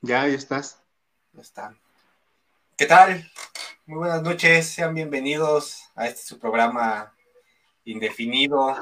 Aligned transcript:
Ya, 0.00 0.28
ya 0.28 0.36
estás. 0.36 0.80
Ya 1.32 1.42
está. 1.42 1.76
¿Qué 2.76 2.86
tal? 2.86 3.28
Muy 3.84 3.98
buenas 3.98 4.22
noches, 4.22 4.68
sean 4.68 4.94
bienvenidos 4.94 5.90
a 5.96 6.06
este 6.06 6.22
su 6.22 6.38
programa 6.38 7.12
indefinido. 7.84 8.76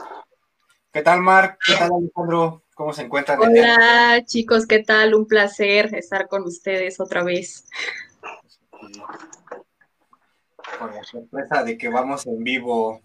¿Qué 0.93 1.01
tal, 1.01 1.23
Marc? 1.23 1.59
¿Qué 1.65 1.75
tal, 1.75 1.91
Alejandro? 1.97 2.65
¿Cómo 2.75 2.93
se 2.93 3.03
encuentran? 3.03 3.41
Hola, 3.41 4.23
chicos, 4.27 4.67
¿qué 4.67 4.81
tal? 4.81 5.15
Un 5.15 5.27
placer 5.27 5.95
estar 5.95 6.29
con 6.29 6.43
ustedes 6.43 7.01
otra 7.01 7.25
vez. 7.25 7.67
Con 10.79 10.95
la 10.95 11.03
sorpresa 11.03 11.65
de 11.65 11.79
que 11.79 11.89
vamos 11.89 12.27
en 12.27 12.45
vivo. 12.45 13.01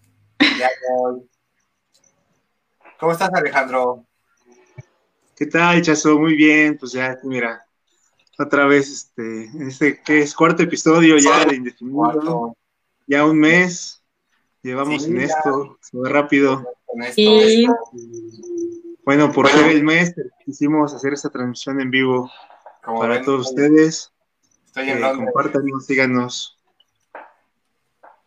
Ya 0.58 0.68
hoy. 0.98 1.30
¿Cómo 3.00 3.12
estás, 3.12 3.32
Alejandro? 3.32 4.04
¿Qué 5.34 5.46
tal, 5.46 5.80
Chazo? 5.80 6.18
Muy 6.18 6.36
bien, 6.36 6.76
pues 6.76 6.92
ya, 6.92 7.16
mira, 7.22 7.66
otra 8.38 8.66
vez, 8.66 8.90
este, 8.90 9.50
este 9.66 10.00
que 10.02 10.20
es 10.22 10.34
cuarto 10.34 10.62
episodio 10.62 11.16
ya 11.18 11.44
de 11.44 11.56
Indefinido. 11.56 11.96
Cuarto. 11.96 12.56
Ya 13.06 13.24
un 13.26 13.38
mes 13.38 14.02
llevamos 14.62 15.02
Sí, 15.02 15.10
en 15.10 15.18
ya. 15.18 15.24
esto, 15.24 15.78
se 15.80 15.98
va 15.98 16.08
rápido. 16.08 16.64
Con 16.86 17.02
esto, 17.02 17.20
Y 17.20 17.66
Bueno, 19.04 19.32
por 19.32 19.48
ser 19.48 19.66
el 19.70 19.82
mes, 19.82 20.14
quisimos 20.44 20.94
hacer 20.94 21.12
esta 21.12 21.30
transmisión 21.30 21.80
en 21.80 21.90
vivo 21.90 22.30
como 22.84 23.00
para 23.00 23.14
ven, 23.14 23.24
todos 23.24 23.48
ustedes. 23.50 24.12
Estoy 24.66 24.88
Eh, 24.88 24.92
en 24.92 25.00
Londres. 25.00 25.24
compártanos, 25.32 25.86
síganos. 25.86 26.58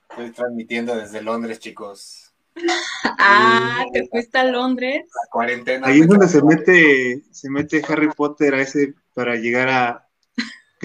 Estoy 0.10 0.32
transmitiendo 0.32 0.96
desde 0.96 1.22
Londres, 1.22 1.60
chicos. 1.60 2.34
ah, 3.20 3.84
te 3.92 4.08
fuiste 4.08 4.38
a 4.38 4.44
Londres. 4.46 5.06
La 5.08 5.30
cuarentena. 5.32 5.88
Ahí 5.88 6.02
es 6.02 6.08
donde 6.08 6.28
se 6.28 6.42
mete, 6.42 7.24
se 7.32 7.50
mete 7.50 7.82
Harry 7.88 8.10
Potter 8.16 8.56
a 8.56 8.62
ese 8.62 8.94
para 9.14 9.36
llegar 9.36 9.68
a 9.70 10.05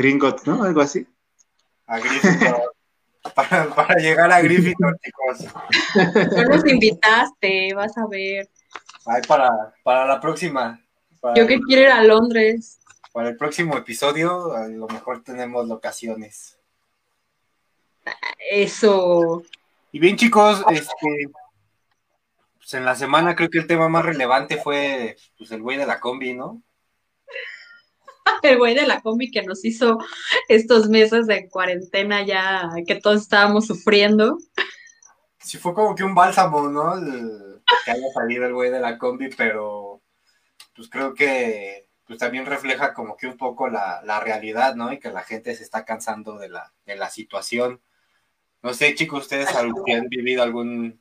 Gringot, 0.01 0.47
¿no? 0.47 0.65
Algo 0.65 0.81
así. 0.81 1.07
a 1.87 1.99
Gryffindor. 1.99 2.75
para, 3.35 3.75
para 3.75 3.95
llegar 3.97 4.33
a 4.33 4.41
Gryffindor, 4.41 4.99
chicos. 4.99 5.45
No 6.37 6.45
nos 6.45 6.67
invitaste, 6.67 7.75
vas 7.75 7.97
a 7.99 8.07
ver. 8.07 8.49
Ay, 9.05 9.21
para, 9.29 9.75
para 9.83 10.07
la 10.07 10.19
próxima. 10.19 10.81
Para, 11.21 11.35
Yo 11.35 11.47
que 11.47 11.61
quiero 11.61 11.83
ir 11.83 11.89
a 11.89 12.03
Londres. 12.03 12.81
para 13.13 13.29
el 13.29 13.37
próximo 13.37 13.77
episodio, 13.77 14.55
a 14.55 14.69
lo 14.69 14.89
mejor 14.89 15.23
tenemos 15.23 15.69
locaciones. 15.69 16.59
Eso. 18.51 19.43
Y 19.93 19.99
bien, 19.99 20.17
chicos, 20.17 20.65
este. 20.71 21.31
Pues 22.57 22.73
en 22.73 22.87
la 22.87 22.95
semana 22.95 23.35
creo 23.35 23.51
que 23.51 23.59
el 23.59 23.67
tema 23.67 23.91
más 23.91 24.05
relevante 24.05 24.57
fue 24.57 25.17
pues, 25.37 25.51
el 25.51 25.61
güey 25.61 25.77
de 25.77 25.87
la 25.87 26.01
combi, 26.01 26.33
¿no? 26.33 26.63
El 28.43 28.59
güey 28.59 28.75
de 28.75 28.87
la 28.87 29.01
combi 29.01 29.31
que 29.31 29.43
nos 29.43 29.65
hizo 29.65 29.99
estos 30.49 30.89
meses 30.89 31.27
de 31.27 31.49
cuarentena 31.49 32.25
ya 32.25 32.71
que 32.87 32.97
todos 32.97 33.23
estábamos 33.23 33.67
sufriendo. 33.67 34.39
Sí, 35.39 35.59
fue 35.59 35.75
como 35.75 35.95
que 35.95 36.05
un 36.05 36.15
bálsamo, 36.15 36.69
¿no? 36.69 36.95
El- 36.99 37.63
que 37.85 37.93
haya 37.93 38.13
salido 38.13 38.47
el 38.47 38.55
güey 38.55 38.71
de 38.71 38.81
la 38.81 38.99
combi, 38.99 39.29
pero 39.29 40.03
pues 40.75 40.89
creo 40.89 41.15
que 41.15 41.87
pues 42.07 42.19
también 42.19 42.45
refleja 42.45 42.93
como 42.93 43.17
que 43.17 43.29
un 43.29 43.37
poco 43.37 43.69
la, 43.69 44.03
la 44.05 44.19
realidad, 44.19 44.75
¿no? 44.75 44.93
Y 44.93 44.99
que 44.99 45.11
la 45.11 45.23
gente 45.23 45.55
se 45.55 45.63
está 45.63 45.85
cansando 45.85 46.39
de 46.39 46.49
la, 46.49 46.73
de 46.85 46.97
la 46.97 47.09
situación. 47.09 47.81
No 48.63 48.75
sé, 48.75 48.95
chicos, 48.97 49.23
ustedes 49.23 49.49
que 49.87 49.95
han 49.95 50.09
vivido 50.09 50.43
algún, 50.43 51.01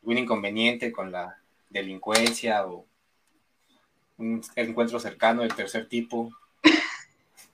algún 0.00 0.18
inconveniente 0.18 0.90
con 0.90 1.12
la 1.12 1.38
delincuencia 1.70 2.66
o 2.66 2.86
un 4.18 4.42
encuentro 4.56 4.98
cercano 4.98 5.42
del 5.42 5.54
tercer 5.54 5.88
tipo. 5.88 6.32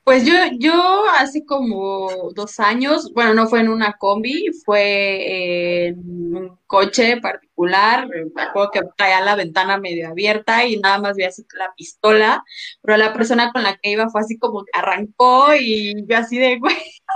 Pues 0.09 0.25
yo, 0.25 0.33
yo 0.59 1.05
hace 1.19 1.45
como 1.45 2.09
dos 2.35 2.61
años, 2.61 3.13
bueno, 3.13 3.35
no 3.35 3.47
fue 3.47 3.61
en 3.61 3.69
una 3.69 3.93
combi, 3.99 4.47
fue 4.65 5.89
en 5.89 5.99
un 6.35 6.59
coche 6.67 7.19
particular, 7.21 8.09
me 8.35 8.43
acuerdo 8.43 8.71
que 8.71 8.81
traía 8.97 9.21
la 9.21 9.37
ventana 9.37 9.77
medio 9.77 10.09
abierta 10.09 10.65
y 10.65 10.79
nada 10.81 10.99
más 10.99 11.15
vi 11.15 11.25
así 11.25 11.45
la 11.59 11.75
pistola, 11.77 12.43
pero 12.81 12.97
la 12.97 13.13
persona 13.13 13.53
con 13.53 13.63
la 13.63 13.77
que 13.77 13.91
iba 13.91 14.09
fue 14.09 14.23
así 14.23 14.39
como 14.39 14.65
que 14.65 14.71
arrancó 14.73 15.55
y 15.55 16.07
yo 16.07 16.17
así 16.17 16.39
de, 16.39 16.59
güey, 16.59 16.75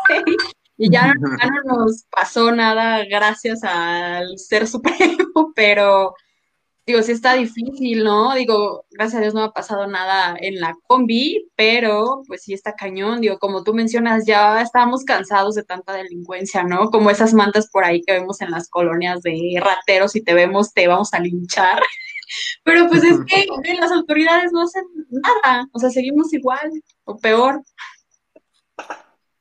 y 0.77 0.91
ya 0.93 1.15
no 1.15 1.77
nos 1.77 2.05
pasó 2.11 2.53
nada 2.53 3.07
gracias 3.07 3.65
al 3.65 4.39
ser 4.39 4.67
supremo, 4.69 5.55
pero 5.55 6.15
digo, 6.87 7.03
sí 7.03 7.13
está 7.13 7.35
difícil, 7.35 8.05
¿no? 8.05 8.35
Digo, 8.35 8.85
gracias 8.91 9.19
a 9.19 9.23
Dios 9.23 9.35
no 9.35 9.43
ha 9.45 9.53
pasado 9.53 9.87
nada 9.87 10.37
en 10.41 10.61
la 10.61 10.75
combi, 10.87 11.49
pero 11.57 12.23
pues 12.27 12.43
sí 12.43 12.53
está 12.55 12.75
cañón. 12.75 13.21
Digo, 13.21 13.39
como 13.39 13.63
tú 13.63 13.75
mencionas, 13.75 14.27
ya 14.27 14.61
estábamos 14.61 15.05
cansados 15.05 15.55
de 15.55 15.63
tanta 15.63 15.93
delincuencia, 15.93 16.65
¿no? 16.65 16.91
Como 16.91 17.11
esas 17.11 17.35
mantas 17.35 17.69
por 17.71 17.85
ahí 17.85 18.03
que 18.03 18.13
vemos 18.13 18.41
en 18.41 18.51
las 18.51 18.69
colonias 18.69 19.23
de 19.23 19.59
rateros 19.61 20.17
y 20.17 20.23
te 20.23 20.35
vemos, 20.35 20.73
te 20.73 20.89
vamos 20.89 21.15
a 21.15 21.21
linchar. 21.21 21.81
Pero 22.65 22.89
pues 22.89 23.05
es 23.05 23.19
que 23.27 23.47
las 23.81 23.93
autoridades 23.93 24.53
no 24.53 24.63
hacen 24.63 24.85
nada, 25.11 25.69
o 25.73 25.79
sea, 25.79 25.91
seguimos 25.91 26.33
igual 26.33 26.71
o 27.05 27.17
peor. 27.19 27.63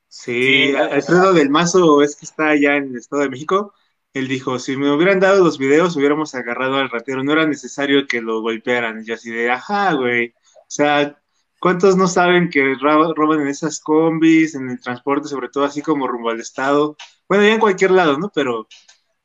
Sí, 0.08 0.32
Sí, 0.68 0.76
Alfredo 0.76 1.34
del 1.34 1.50
Mazo 1.50 2.02
es 2.02 2.16
que 2.16 2.26
está 2.26 2.50
allá 2.50 2.76
en 2.76 2.90
el 2.90 2.98
Estado 2.98 3.24
de 3.24 3.30
México. 3.30 3.74
Él 4.14 4.28
dijo, 4.28 4.60
si 4.60 4.76
me 4.78 4.92
hubieran 4.94 5.20
dado 5.22 5.44
los 5.44 5.58
videos, 5.58 5.96
hubiéramos 5.96 6.36
agarrado 6.36 6.76
al 6.76 6.90
ratero, 6.90 7.24
no 7.24 7.32
era 7.34 7.46
necesario 7.48 8.08
que 8.08 8.22
lo 8.22 8.42
golpearan. 8.42 9.02
Y 9.02 9.06
yo 9.06 9.14
así 9.16 9.30
de, 9.32 9.50
ajá, 9.52 9.94
güey. 9.94 10.30
O 10.30 10.66
sea, 10.68 11.18
¿cuántos 11.60 11.96
no 11.98 12.08
saben 12.08 12.50
que 12.50 12.76
ro- 12.76 13.14
roban 13.14 13.42
en 13.42 13.48
esas 13.48 13.80
combis, 13.80 14.56
en 14.56 14.70
el 14.70 14.82
transporte, 14.82 15.30
sobre 15.30 15.50
todo 15.50 15.64
así 15.64 15.82
como 15.82 16.08
rumbo 16.08 16.30
al 16.30 16.42
Estado? 16.42 16.98
Bueno, 17.30 17.44
ya 17.46 17.54
en 17.54 17.60
cualquier 17.60 17.92
lado, 17.92 18.18
¿no? 18.18 18.30
Pero 18.36 18.68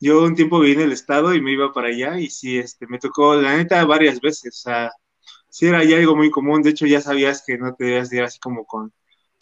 yo 0.00 0.22
un 0.24 0.34
tiempo 0.36 0.60
viví 0.60 0.74
en 0.74 0.82
el 0.82 0.92
Estado 0.92 1.34
y 1.34 1.41
me 1.42 1.53
iba 1.53 1.72
para 1.72 1.88
allá 1.88 2.18
y 2.20 2.30
sí, 2.30 2.58
este, 2.58 2.86
me 2.86 2.98
tocó, 2.98 3.34
la 3.36 3.56
neta, 3.56 3.84
varias 3.84 4.20
veces. 4.20 4.56
O 4.58 4.60
sea, 4.62 4.92
sí 5.50 5.66
era 5.68 5.84
ya 5.84 5.97
algo 5.98 6.16
muy 6.16 6.30
común. 6.30 6.62
De 6.62 6.70
hecho, 6.70 6.86
ya 6.86 7.00
sabías 7.00 7.42
que 7.47 7.58
no 7.58 7.74
te 7.74 7.84
debías 7.86 8.10
de 8.10 8.18
ir 8.18 8.22
así 8.24 8.38
como 8.41 8.66
con 8.66 8.92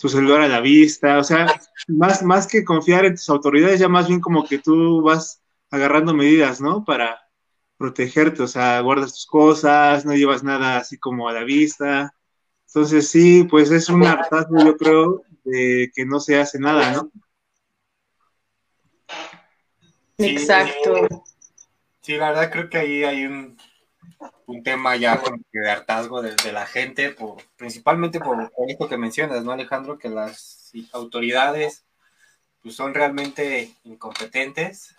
tu 0.04 0.10
celular 0.10 0.42
a 0.42 0.48
la 0.48 0.60
vista, 0.60 1.16
o 1.16 1.24
sea, 1.24 1.46
más, 1.88 2.22
más 2.22 2.46
que 2.46 2.62
confiar 2.62 3.06
en 3.06 3.14
tus 3.14 3.30
autoridades, 3.30 3.80
ya 3.80 3.88
más 3.88 4.06
bien 4.06 4.20
como 4.20 4.46
que 4.46 4.58
tú 4.58 5.00
vas 5.00 5.42
agarrando 5.70 6.12
medidas, 6.12 6.60
¿no? 6.60 6.84
Para 6.84 7.26
protegerte, 7.78 8.42
o 8.42 8.46
sea, 8.46 8.80
guardas 8.80 9.14
tus 9.14 9.24
cosas, 9.24 10.04
no 10.04 10.14
llevas 10.14 10.44
nada 10.44 10.76
así 10.76 10.98
como 10.98 11.26
a 11.26 11.32
la 11.32 11.42
vista. 11.42 12.14
Entonces 12.66 13.08
sí, 13.08 13.44
pues 13.44 13.70
es 13.70 13.88
un 13.88 14.04
hartazgo, 14.04 14.62
yo 14.62 14.76
creo, 14.76 15.22
de 15.42 15.90
que 15.94 16.04
no 16.04 16.20
se 16.20 16.38
hace 16.38 16.58
nada, 16.58 16.92
¿no? 16.92 17.10
Sí. 20.18 20.26
Exacto. 20.26 21.24
Sí, 22.02 22.18
la 22.18 22.28
verdad 22.28 22.52
creo 22.52 22.68
que 22.68 22.76
ahí 22.76 23.04
hay 23.04 23.24
un, 23.24 23.56
un 24.46 24.62
tema 24.62 24.96
ya 24.96 25.20
de 25.52 25.70
hartazgo 25.70 26.22
de, 26.22 26.34
de 26.34 26.52
la 26.52 26.66
gente, 26.66 27.10
por, 27.10 27.42
principalmente 27.56 28.20
por, 28.20 28.52
esto 28.68 28.88
que 28.88 28.96
mencionas, 28.96 29.44
¿no, 29.44 29.52
Alejandro? 29.52 29.98
Que 29.98 30.08
las 30.08 30.72
autoridades 30.92 31.84
pues, 32.62 32.76
son 32.76 32.94
realmente 32.94 33.74
incompetentes. 33.84 34.94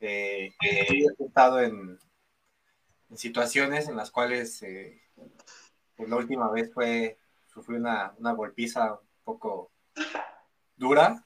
Eh, 0.00 0.52
sí, 0.60 0.68
he 1.18 1.24
estado 1.24 1.60
en, 1.60 1.98
en 3.10 3.16
situaciones 3.16 3.88
en 3.88 3.96
las 3.96 4.10
cuales 4.10 4.62
eh, 4.62 5.00
pues, 5.96 6.08
la 6.08 6.16
última 6.16 6.50
vez 6.50 6.72
fue, 6.72 7.18
sufrí 7.46 7.76
una, 7.76 8.14
una 8.18 8.32
golpiza 8.32 8.94
un 8.94 9.08
poco 9.24 9.70
dura 10.76 11.24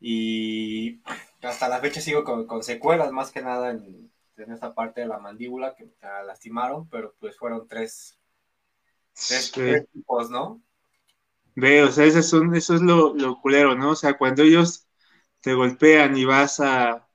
y 0.00 1.00
hasta 1.42 1.68
la 1.68 1.78
fecha 1.78 2.00
sigo 2.00 2.24
con, 2.24 2.46
con 2.46 2.62
secuelas, 2.62 3.12
más 3.12 3.30
que 3.30 3.42
nada 3.42 3.70
en, 3.70 4.09
en 4.40 4.52
esta 4.52 4.74
parte 4.74 5.02
de 5.02 5.08
la 5.08 5.18
mandíbula 5.18 5.74
que 5.74 5.86
me 5.86 5.92
lastimaron, 6.26 6.88
pero 6.88 7.14
pues 7.20 7.36
fueron 7.38 7.66
tres, 7.68 8.18
tres, 9.24 9.50
Sí. 9.54 9.62
tres 9.64 9.88
tipos, 9.92 10.28
¿no? 10.30 10.62
Ve, 11.54 11.82
o 11.84 11.90
sea, 11.92 12.04
eso 12.06 12.18
es, 12.20 12.32
un- 12.32 12.54
eso 12.56 12.74
es 12.74 12.80
lo, 12.82 13.14
lo 13.14 13.40
culero, 13.40 13.74
¿no? 13.74 13.90
O 13.90 13.96
sea, 13.96 14.16
cuando 14.18 14.42
ellos 14.42 14.88
te 15.40 15.54
golpean 15.54 16.16
y 16.16 16.24
vas 16.24 16.60
a, 16.60 17.08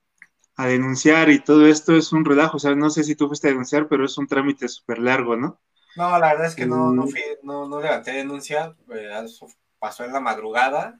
a 0.58 0.68
denunciar 0.68 1.30
y 1.32 1.40
todo 1.44 1.68
esto 1.68 1.96
es 1.98 2.14
un 2.14 2.26
relajo, 2.26 2.58
o 2.58 2.60
sea, 2.62 2.76
no 2.76 2.90
sé 2.92 3.04
si 3.06 3.16
tú 3.16 3.28
fuiste 3.28 3.48
a 3.50 3.52
denunciar, 3.52 3.88
pero 3.90 4.06
es 4.06 4.18
un 4.18 4.28
trámite 4.28 4.68
súper 4.70 5.00
largo, 5.00 5.36
¿no? 5.38 5.62
No, 5.96 6.18
la 6.20 6.30
verdad 6.34 6.48
es 6.48 6.56
que 6.56 6.66
no, 6.68 6.94
no, 6.94 7.08
Mm. 7.08 7.08
fui, 7.08 7.22
no, 7.44 7.68
no 7.68 7.80
levanté 7.82 8.12
denuncia, 8.12 8.76
eh, 8.92 9.10
eso 9.24 9.48
pasó 9.80 10.04
en 10.04 10.12
la 10.14 10.20
madrugada 10.20 11.00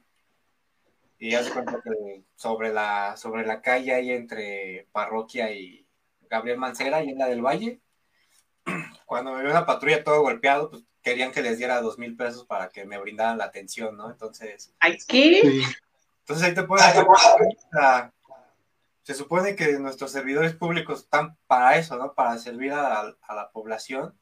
y 1.18 1.30
ya 1.32 1.42
se 1.42 1.52
cuenta 1.52 1.80
que 1.82 2.24
sobre 2.36 2.72
la, 2.72 3.16
sobre 3.16 3.46
la 3.46 3.60
calle 3.62 3.94
ahí 3.94 4.10
entre 4.12 4.88
Parroquia 4.92 5.50
y 5.52 5.85
Gabriel 6.28 6.58
Mancera 6.58 7.02
y 7.02 7.10
en 7.10 7.18
la 7.18 7.26
del 7.26 7.42
Valle, 7.42 7.80
cuando 9.06 9.32
me 9.32 9.42
vio 9.42 9.50
una 9.50 9.66
patrulla 9.66 10.04
todo 10.04 10.22
golpeado, 10.22 10.70
pues 10.70 10.84
querían 11.02 11.32
que 11.32 11.42
les 11.42 11.58
diera 11.58 11.80
dos 11.80 11.98
mil 11.98 12.16
pesos 12.16 12.44
para 12.46 12.68
que 12.68 12.84
me 12.84 12.98
brindaran 12.98 13.38
la 13.38 13.44
atención, 13.44 13.96
¿no? 13.96 14.10
Entonces, 14.10 14.74
Ay, 14.80 14.98
¿qué? 15.06 15.40
Sí. 15.42 15.62
entonces 16.20 16.46
ahí 16.46 16.54
te 16.54 16.64
puedes 16.64 16.84
cuenta, 17.04 18.12
se 19.02 19.14
supone 19.14 19.54
que 19.54 19.78
nuestros 19.78 20.10
servidores 20.10 20.54
públicos 20.54 21.00
están 21.00 21.36
para 21.46 21.76
eso, 21.76 21.96
¿no? 21.96 22.14
Para 22.14 22.38
servir 22.38 22.72
a, 22.72 23.00
a 23.00 23.34
la 23.34 23.50
población 23.52 24.18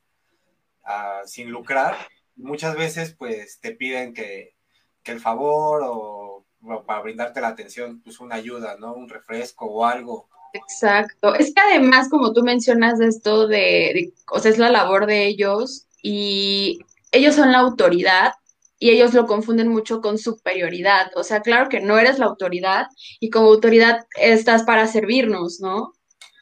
sin 1.25 1.51
lucrar 1.51 1.97
muchas 2.37 2.77
veces 2.77 3.15
pues 3.15 3.61
te 3.61 3.73
piden 3.73 4.15
que, 4.15 4.57
que 5.03 5.13
el 5.13 5.21
favor 5.21 5.83
o, 5.85 6.47
para 6.87 7.03
brindarte 7.03 7.41
la 7.41 7.49
atención, 7.49 8.01
pues 8.03 8.21
una 8.21 8.37
ayuda, 8.37 8.77
¿no? 8.79 8.95
Un 8.95 9.09
refresco 9.09 9.67
o 9.67 9.85
algo. 9.85 10.29
Exacto. 10.55 11.35
Es 11.35 11.53
que 11.53 11.61
además, 11.61 12.09
como 12.09 12.33
tú 12.33 12.43
mencionas 12.43 13.01
esto 13.01 13.49
de, 13.49 13.57
de, 13.59 14.13
o 14.31 14.39
sea, 14.39 14.51
es 14.53 14.59
la 14.59 14.71
labor 14.71 15.07
de 15.07 15.27
ellos 15.27 15.87
y 16.03 16.79
ellos 17.13 17.35
son 17.35 17.53
la 17.53 17.59
autoridad 17.59 18.33
y 18.79 18.91
ellos 18.91 19.15
lo 19.15 19.27
confunden 19.27 19.69
mucho 19.69 20.01
con 20.01 20.17
superioridad. 20.19 21.11
O 21.17 21.25
sea, 21.25 21.41
claro 21.43 21.69
que 21.69 21.81
no 21.81 21.99
eres 21.99 22.19
la 22.19 22.27
autoridad 22.27 22.87
y 23.21 23.31
como 23.31 23.49
autoridad 23.49 24.07
estás 24.17 24.63
para 24.63 24.87
servirnos, 24.87 25.61
¿no? 25.61 25.79
O 25.87 25.93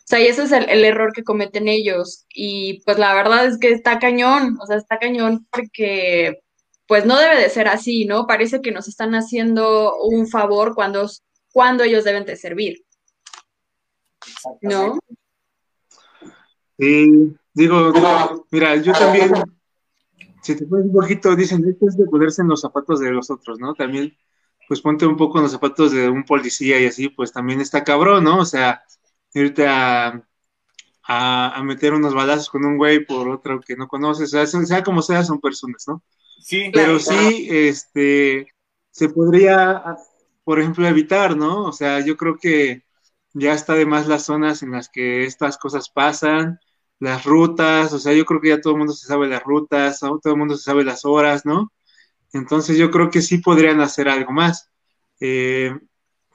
sea, 0.06 0.20
y 0.20 0.26
ese 0.26 0.42
es 0.44 0.52
el, 0.52 0.68
el, 0.68 0.84
error 0.84 1.12
que 1.14 1.24
cometen 1.24 1.68
ellos. 1.68 2.26
Y 2.34 2.82
pues 2.84 2.98
la 2.98 3.14
verdad 3.14 3.46
es 3.46 3.58
que 3.58 3.70
está 3.70 3.98
cañón, 3.98 4.58
o 4.60 4.66
sea, 4.66 4.76
está 4.76 4.98
cañón 4.98 5.46
porque 5.50 6.40
pues 6.86 7.06
no 7.06 7.18
debe 7.18 7.40
de 7.40 7.48
ser 7.48 7.68
así, 7.68 8.04
¿no? 8.04 8.26
Parece 8.26 8.60
que 8.60 8.72
nos 8.72 8.88
están 8.88 9.14
haciendo 9.14 9.96
un 10.02 10.28
favor 10.28 10.74
cuando, 10.74 11.08
cuando 11.52 11.84
ellos 11.84 12.04
deben 12.04 12.26
de 12.26 12.36
servir. 12.36 12.84
¿No? 14.62 14.98
Sí, 16.78 17.36
digo, 17.52 17.92
mira, 18.50 18.76
yo 18.76 18.92
también 18.92 19.32
si 20.42 20.56
te 20.56 20.66
pones 20.66 20.86
un 20.86 20.92
poquito, 20.92 21.34
dicen, 21.36 21.64
esto 21.66 21.86
es 21.88 21.96
de 21.96 22.06
ponerse 22.06 22.42
en 22.42 22.48
los 22.48 22.60
zapatos 22.60 23.00
de 23.00 23.12
los 23.12 23.30
otros, 23.30 23.60
¿no? 23.60 23.74
También, 23.74 24.16
pues 24.68 24.80
ponte 24.80 25.06
un 25.06 25.16
poco 25.16 25.38
en 25.38 25.44
los 25.44 25.52
zapatos 25.52 25.92
de 25.92 26.08
un 26.08 26.24
policía 26.24 26.80
y 26.80 26.86
así, 26.86 27.08
pues 27.08 27.32
también 27.32 27.60
está 27.60 27.84
cabrón, 27.84 28.24
¿no? 28.24 28.40
O 28.40 28.44
sea, 28.44 28.82
irte 29.32 29.66
a, 29.68 30.20
a, 31.04 31.54
a 31.54 31.62
meter 31.62 31.94
unos 31.94 32.12
balazos 32.12 32.50
con 32.50 32.64
un 32.64 32.76
güey 32.76 33.06
por 33.06 33.28
otro 33.28 33.60
que 33.60 33.76
no 33.76 33.86
conoces, 33.86 34.34
o 34.34 34.44
sea, 34.44 34.64
sea 34.64 34.82
como 34.82 35.00
sea, 35.00 35.22
son 35.22 35.40
personas, 35.40 35.84
¿no? 35.86 36.02
Sí. 36.40 36.70
Pero 36.72 36.98
sí, 36.98 37.46
este, 37.48 38.48
se 38.90 39.08
podría, 39.10 39.96
por 40.42 40.58
ejemplo, 40.58 40.88
evitar, 40.88 41.36
¿no? 41.36 41.66
O 41.66 41.72
sea, 41.72 42.00
yo 42.00 42.16
creo 42.16 42.36
que 42.36 42.82
ya 43.34 43.54
está 43.54 43.74
de 43.74 43.86
más 43.86 44.06
las 44.08 44.24
zonas 44.24 44.62
en 44.62 44.72
las 44.72 44.88
que 44.88 45.24
estas 45.24 45.58
cosas 45.58 45.88
pasan, 45.90 46.60
las 46.98 47.24
rutas, 47.24 47.92
o 47.92 47.98
sea, 47.98 48.12
yo 48.14 48.24
creo 48.24 48.40
que 48.40 48.50
ya 48.50 48.60
todo 48.60 48.74
el 48.74 48.78
mundo 48.80 48.92
se 48.94 49.06
sabe 49.06 49.28
las 49.28 49.42
rutas, 49.44 50.00
todo 50.00 50.20
el 50.24 50.36
mundo 50.36 50.56
se 50.56 50.64
sabe 50.64 50.84
las 50.84 51.04
horas, 51.04 51.44
¿no? 51.46 51.72
Entonces 52.32 52.76
yo 52.78 52.90
creo 52.90 53.10
que 53.10 53.22
sí 53.22 53.38
podrían 53.38 53.80
hacer 53.80 54.08
algo 54.08 54.32
más. 54.32 54.70
Eh, 55.20 55.72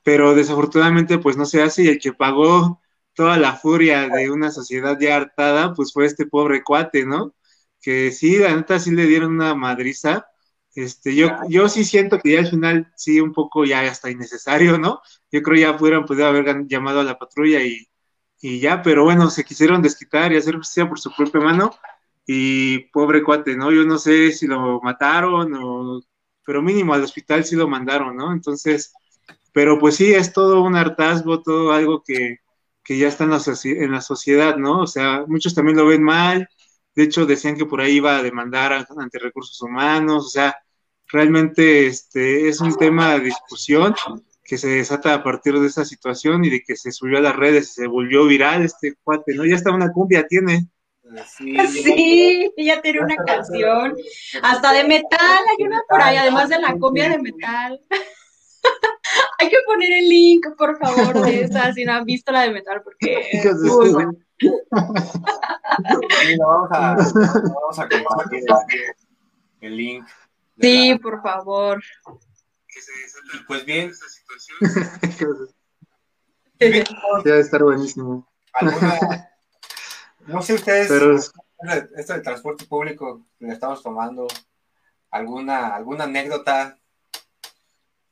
pero 0.03 0.35
desafortunadamente 0.35 1.19
pues 1.19 1.35
no 1.37 1.45
se 1.45 1.61
hace 1.61 1.83
y 1.83 1.87
el 1.89 1.99
que 1.99 2.13
pagó 2.13 2.81
toda 3.13 3.37
la 3.37 3.55
furia 3.57 4.07
de 4.07 4.31
una 4.31 4.51
sociedad 4.51 4.97
ya 4.99 5.17
hartada 5.17 5.73
pues 5.73 5.91
fue 5.93 6.05
este 6.05 6.25
pobre 6.25 6.63
cuate, 6.63 7.05
¿no? 7.05 7.35
Que 7.81 8.11
sí, 8.11 8.37
la 8.37 8.55
neta 8.55 8.79
sí 8.79 8.91
le 8.91 9.05
dieron 9.05 9.33
una 9.33 9.55
madriza. 9.55 10.27
Este, 10.77 11.15
yo, 11.15 11.29
yo 11.49 11.67
sí 11.69 11.83
siento 11.83 12.19
que 12.19 12.33
ya 12.33 12.39
al 12.39 12.47
final 12.49 12.91
sí 12.95 13.19
un 13.19 13.33
poco 13.33 13.65
ya 13.65 13.81
hasta 13.81 14.11
innecesario, 14.11 14.77
¿no? 14.77 15.01
Yo 15.31 15.41
creo 15.41 15.57
ya 15.59 15.75
pudieran 15.77 16.05
podido 16.05 16.27
haber 16.27 16.67
llamado 16.67 16.99
a 16.99 17.03
la 17.03 17.17
patrulla 17.17 17.63
y, 17.63 17.87
y 18.41 18.59
ya, 18.59 18.81
pero 18.83 19.03
bueno, 19.03 19.29
se 19.31 19.43
quisieron 19.43 19.81
desquitar 19.81 20.31
y 20.31 20.37
hacer 20.37 20.55
justicia 20.55 20.87
por 20.87 20.99
su 20.99 21.11
propia 21.15 21.41
mano 21.41 21.71
y 22.27 22.79
pobre 22.91 23.23
cuate, 23.23 23.55
¿no? 23.57 23.71
Yo 23.71 23.85
no 23.85 23.97
sé 23.97 24.31
si 24.31 24.45
lo 24.47 24.79
mataron 24.81 25.51
o, 25.55 26.01
pero 26.45 26.61
mínimo 26.61 26.93
al 26.93 27.03
hospital 27.03 27.43
sí 27.43 27.55
lo 27.55 27.67
mandaron, 27.67 28.15
¿no? 28.15 28.31
Entonces, 28.31 28.93
pero 29.53 29.79
pues 29.79 29.95
sí, 29.95 30.13
es 30.13 30.33
todo 30.33 30.61
un 30.61 30.75
hartazgo, 30.75 31.41
todo 31.41 31.71
algo 31.73 32.03
que, 32.03 32.37
que 32.83 32.97
ya 32.99 33.07
está 33.07 33.23
en 33.23 33.31
la, 33.31 33.41
en 33.65 33.91
la 33.91 34.01
sociedad, 34.01 34.57
¿no? 34.57 34.81
O 34.81 34.87
sea, 34.87 35.25
muchos 35.27 35.55
también 35.55 35.77
lo 35.77 35.87
ven 35.87 36.03
mal, 36.03 36.47
de 36.95 37.03
hecho 37.03 37.25
decían 37.25 37.57
que 37.57 37.65
por 37.65 37.81
ahí 37.81 37.95
iba 37.97 38.17
a 38.17 38.23
demandar 38.23 38.73
ante 38.73 39.19
recursos 39.19 39.59
humanos, 39.61 40.25
o 40.25 40.29
sea, 40.29 40.55
realmente 41.09 41.87
este 41.87 42.47
es 42.47 42.59
un 42.61 42.75
tema 42.77 43.13
de 43.13 43.21
discusión 43.21 43.95
que 44.43 44.57
se 44.57 44.69
desata 44.69 45.13
a 45.13 45.23
partir 45.23 45.59
de 45.59 45.67
esa 45.67 45.83
situación 45.83 46.45
y 46.45 46.49
de 46.49 46.63
que 46.63 46.75
se 46.75 46.91
subió 46.91 47.17
a 47.17 47.21
las 47.21 47.35
redes 47.35 47.69
y 47.69 47.81
se 47.81 47.87
volvió 47.87 48.25
viral 48.25 48.63
este 48.63 48.95
cuate, 49.03 49.35
¿no? 49.35 49.45
Ya 49.45 49.55
está 49.55 49.71
una 49.71 49.91
cumbia 49.91 50.25
tiene. 50.25 50.67
Sí, 51.37 51.57
sí 51.67 52.51
ya 52.57 52.81
tiene 52.81 52.99
una 52.99 53.15
canción, 53.15 53.95
hasta 54.41 54.73
de 54.73 54.83
metal, 54.83 55.39
hay 55.57 55.65
una 55.65 55.81
por 55.87 56.01
ahí, 56.01 56.17
además 56.17 56.49
de 56.49 56.59
la 56.59 56.75
cumbia 56.77 57.09
de 57.09 57.19
metal. 57.19 57.81
hay 59.39 59.49
que 59.49 59.57
poner 59.65 59.89
el 59.91 60.09
link, 60.09 60.45
por 60.57 60.77
favor, 60.77 61.25
de 61.25 61.41
esa, 61.43 61.71
si 61.73 61.85
no 61.85 61.93
han 61.93 62.05
visto 62.05 62.31
la 62.31 62.41
de 62.41 62.51
metal, 62.51 62.81
porque... 62.83 63.23
Vamos, 66.39 66.69
a, 66.71 66.95
vamos 66.95 67.79
a 67.79 67.89
compartir 67.89 68.43
el 69.61 69.77
link. 69.77 70.07
Sí, 70.59 70.97
por 71.01 71.21
favor. 71.21 71.83
Y 73.33 73.39
pues 73.45 73.65
bien, 73.65 73.91
bien 76.59 76.85
debe 77.23 77.39
estar 77.39 77.63
buenísimo. 77.63 78.27
¿Alguna, 78.53 79.29
no 80.27 80.41
sé 80.41 80.55
ustedes, 80.55 80.87
Pero, 80.87 81.15
esto 81.15 82.13
de 82.13 82.21
transporte 82.21 82.65
público 82.65 83.25
que 83.39 83.47
estamos 83.47 83.81
tomando, 83.81 84.27
alguna, 85.11 85.75
alguna 85.75 86.05
anécdota 86.05 86.79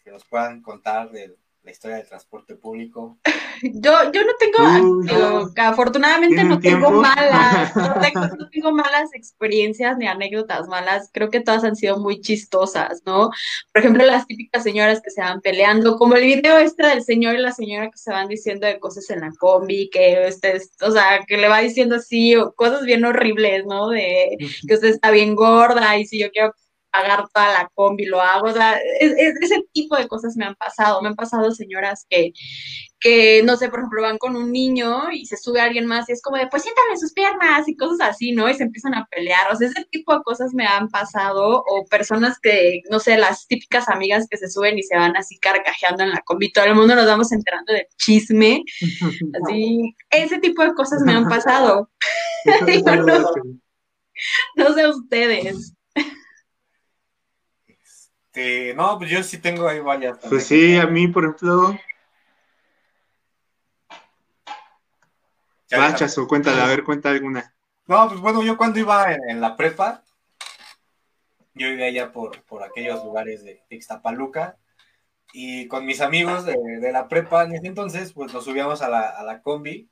que 0.03 0.11
nos 0.11 0.23
puedan 0.25 0.61
contar 0.61 1.11
de 1.11 1.35
la 1.63 1.71
historia 1.71 1.97
del 1.97 2.07
transporte 2.07 2.55
público. 2.55 3.17
Yo, 3.61 4.11
yo 4.11 4.23
no 4.23 4.33
tengo, 4.39 4.97
Uy, 4.97 5.07
digo, 5.07 5.49
afortunadamente 5.57 6.43
no 6.43 6.59
¿Tienen 6.59 6.79
tengo 6.81 6.87
tiempo? 6.89 7.01
malas, 7.01 7.75
no 7.75 7.93
tengo, 8.01 8.27
no 8.37 8.49
tengo 8.49 8.71
malas 8.71 9.13
experiencias 9.13 9.97
ni 9.97 10.07
anécdotas 10.07 10.67
malas, 10.67 11.09
creo 11.13 11.29
que 11.29 11.39
todas 11.41 11.63
han 11.63 11.75
sido 11.75 11.97
muy 11.99 12.21
chistosas, 12.21 13.01
¿no? 13.05 13.29
Por 13.73 13.79
ejemplo, 13.81 14.03
las 14.05 14.25
típicas 14.27 14.63
señoras 14.63 15.01
que 15.01 15.09
se 15.11 15.21
van 15.21 15.41
peleando, 15.41 15.97
como 15.97 16.15
el 16.15 16.23
video 16.25 16.57
este 16.57 16.85
del 16.87 17.03
señor 17.03 17.35
y 17.35 17.39
la 17.39 17.51
señora 17.51 17.89
que 17.89 17.97
se 17.97 18.11
van 18.11 18.27
diciendo 18.27 18.67
de 18.67 18.79
cosas 18.79 19.09
en 19.09 19.21
la 19.21 19.31
combi, 19.39 19.89
que 19.89 20.27
es- 20.27 20.39
o 20.81 20.91
sea, 20.91 21.21
que 21.27 21.37
le 21.37 21.47
va 21.47 21.59
diciendo 21.61 21.95
así, 21.95 22.35
o 22.35 22.53
cosas 22.53 22.83
bien 22.83 23.05
horribles, 23.05 23.65
¿no? 23.65 23.89
De 23.89 24.37
que 24.67 24.73
usted 24.73 24.89
está 24.89 25.11
bien 25.11 25.35
gorda 25.35 25.97
y 25.97 26.05
si 26.05 26.19
yo 26.19 26.29
quiero 26.31 26.53
pagar 26.91 27.25
toda 27.33 27.51
la 27.51 27.69
combi, 27.73 28.05
lo 28.05 28.21
hago, 28.21 28.47
o 28.47 28.53
sea, 28.53 28.77
es- 29.01 29.11
es- 29.17 29.35
ese 29.41 29.61
tipo 29.73 29.97
de 29.97 30.07
cosas 30.07 30.37
me 30.37 30.45
han 30.45 30.55
pasado, 30.55 31.01
me 31.01 31.09
han 31.09 31.15
pasado 31.15 31.51
señoras 31.51 32.05
que 32.09 32.31
que, 33.05 33.43
no 33.43 33.55
sé, 33.55 33.69
por 33.69 33.77
ejemplo, 33.77 34.01
van 34.01 34.17
con 34.17 34.35
un 34.35 34.51
niño 34.51 35.11
y 35.11 35.27
se 35.27 35.37
sube 35.37 35.61
alguien 35.61 35.85
más 35.85 36.09
y 36.09 36.13
es 36.13 36.23
como 36.23 36.37
de, 36.37 36.47
pues 36.47 36.63
siéntale 36.63 36.97
sus 36.97 37.13
piernas 37.13 37.67
y 37.67 37.75
cosas 37.75 38.09
así, 38.09 38.31
¿no? 38.31 38.49
Y 38.49 38.55
se 38.55 38.63
empiezan 38.63 38.95
a 38.95 39.05
pelear. 39.11 39.51
O 39.51 39.55
sea, 39.55 39.67
ese 39.67 39.85
tipo 39.91 40.11
de 40.11 40.23
cosas 40.23 40.55
me 40.55 40.65
han 40.65 40.89
pasado. 40.89 41.63
O 41.67 41.85
personas 41.85 42.39
que, 42.41 42.81
no 42.89 42.99
sé, 42.99 43.15
las 43.17 43.45
típicas 43.45 43.89
amigas 43.89 44.25
que 44.27 44.37
se 44.37 44.49
suben 44.49 44.79
y 44.79 44.81
se 44.81 44.97
van 44.97 45.15
así 45.15 45.37
carcajeando 45.37 46.01
en 46.01 46.09
la 46.09 46.21
combi. 46.25 46.51
Todo 46.51 46.65
el 46.65 46.73
mundo 46.73 46.95
nos 46.95 47.05
vamos 47.05 47.31
enterando 47.31 47.73
del 47.73 47.85
chisme. 47.95 48.63
Así, 49.43 49.95
ese 50.09 50.39
tipo 50.39 50.63
de 50.63 50.73
cosas 50.73 51.01
me 51.03 51.13
han 51.13 51.29
pasado. 51.29 51.91
Digo, 52.65 52.95
no, 52.95 53.19
no 54.55 54.73
sé 54.73 54.87
ustedes. 54.87 55.75
Este, 57.67 58.73
no, 58.73 58.97
pues 58.97 59.11
yo 59.11 59.21
sí 59.21 59.37
tengo 59.37 59.67
ahí 59.67 59.79
varias. 59.79 60.17
Pues 60.27 60.47
sí, 60.47 60.75
a 60.77 60.87
mí, 60.87 61.07
por 61.07 61.23
ejemplo, 61.23 61.77
Ya, 65.69 65.79
Machas, 65.79 66.17
o 66.17 66.27
cuéntala, 66.27 66.65
a 66.65 66.67
ver, 66.67 66.83
cuenta 66.83 67.09
alguna. 67.09 67.55
No, 67.87 68.07
pues 68.07 68.19
bueno, 68.19 68.43
yo 68.43 68.57
cuando 68.57 68.79
iba 68.79 69.13
en, 69.13 69.29
en 69.29 69.41
la 69.41 69.55
prepa, 69.55 70.03
yo 71.53 71.69
vivía 71.69 71.87
allá 71.87 72.11
por, 72.11 72.43
por 72.43 72.63
aquellos 72.63 73.03
lugares 73.03 73.43
de, 73.43 73.63
de 73.69 73.75
Ixtapaluca, 73.75 74.57
y 75.33 75.67
con 75.67 75.85
mis 75.85 76.01
amigos 76.01 76.45
de, 76.45 76.55
de 76.55 76.91
la 76.91 77.07
prepa 77.07 77.43
en 77.43 77.55
ese 77.55 77.67
entonces, 77.67 78.13
pues 78.13 78.33
nos 78.33 78.45
subíamos 78.45 78.81
a 78.81 78.89
la, 78.89 79.01
a 79.01 79.23
la 79.23 79.41
combi, 79.41 79.89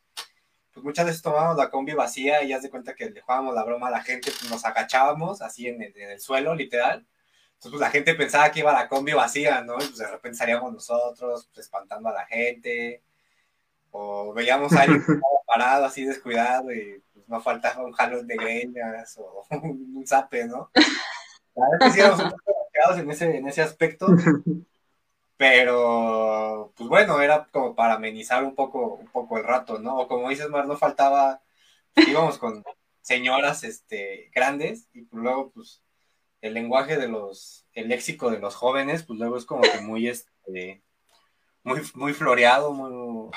pues 0.73 0.83
muchas 0.83 1.05
veces 1.05 1.21
tomábamos 1.21 1.57
la 1.57 1.69
combi 1.69 1.93
vacía 1.93 2.43
y 2.43 2.49
ya 2.49 2.61
se 2.61 2.69
cuenta 2.69 2.95
que 2.95 3.09
le 3.09 3.21
jugábamos 3.21 3.53
la 3.53 3.63
broma 3.63 3.87
a 3.87 3.91
la 3.91 4.01
gente, 4.01 4.31
pues 4.31 4.49
nos 4.49 4.63
agachábamos 4.65 5.41
así 5.41 5.67
en 5.67 5.81
el, 5.81 5.95
en 5.97 6.11
el 6.11 6.19
suelo, 6.19 6.55
literal. 6.55 7.05
Entonces, 7.53 7.71
pues 7.71 7.81
la 7.81 7.91
gente 7.91 8.15
pensaba 8.15 8.51
que 8.51 8.59
iba 8.59 8.73
la 8.73 8.87
combi 8.87 9.13
vacía, 9.13 9.61
¿no? 9.61 9.75
Y 9.75 9.85
pues 9.85 9.97
de 9.97 10.07
repente 10.07 10.37
salíamos 10.37 10.73
nosotros, 10.73 11.49
pues 11.53 11.65
espantando 11.65 12.09
a 12.09 12.13
la 12.13 12.25
gente, 12.25 13.03
o 13.93 14.33
veíamos 14.33 14.73
a 14.73 14.81
alguien 14.81 15.03
parado 15.47 15.85
así 15.85 16.03
descuidado 16.03 16.71
y 16.73 17.01
pues 17.13 17.29
no 17.29 17.39
faltaba 17.41 17.85
un 17.85 17.93
jalón 17.93 18.27
de 18.27 18.35
greñas 18.35 19.17
o 19.19 19.45
un, 19.61 20.03
zape, 20.05 20.47
¿no? 20.47 20.71
Que 20.73 21.91
sí 21.91 21.99
éramos 21.99 22.19
un 22.19 22.31
poco 22.31 22.53
en 22.97 23.11
ese, 23.11 23.37
en 23.37 23.47
ese 23.47 23.61
aspecto, 23.61 24.07
pero 25.37 26.73
pues 26.75 26.89
bueno, 26.89 27.21
era 27.21 27.47
como 27.51 27.75
para 27.75 27.93
amenizar 27.93 28.43
un 28.43 28.55
poco, 28.55 28.95
un 28.95 29.07
poco 29.07 29.37
el 29.37 29.43
rato, 29.43 29.79
¿no? 29.79 29.99
O 29.99 30.07
como 30.07 30.29
dices, 30.29 30.49
Mar, 30.49 30.67
no 30.67 30.75
faltaba, 30.75 31.41
íbamos 31.95 32.39
con 32.39 32.63
señoras 33.01 33.63
este, 33.63 34.31
grandes 34.33 34.89
y 34.91 35.03
pues 35.03 35.21
luego 35.21 35.51
pues 35.51 35.83
el 36.41 36.55
lenguaje 36.55 36.97
de 36.97 37.07
los, 37.07 37.67
el 37.73 37.89
léxico 37.89 38.31
de 38.31 38.39
los 38.39 38.55
jóvenes, 38.55 39.03
pues 39.03 39.19
luego 39.19 39.37
es 39.37 39.45
como 39.45 39.61
que 39.61 39.81
muy, 39.81 40.07
este, 40.07 40.81
muy, 41.63 41.81
muy 41.95 42.13
floreado, 42.13 42.73
muy, 42.73 43.31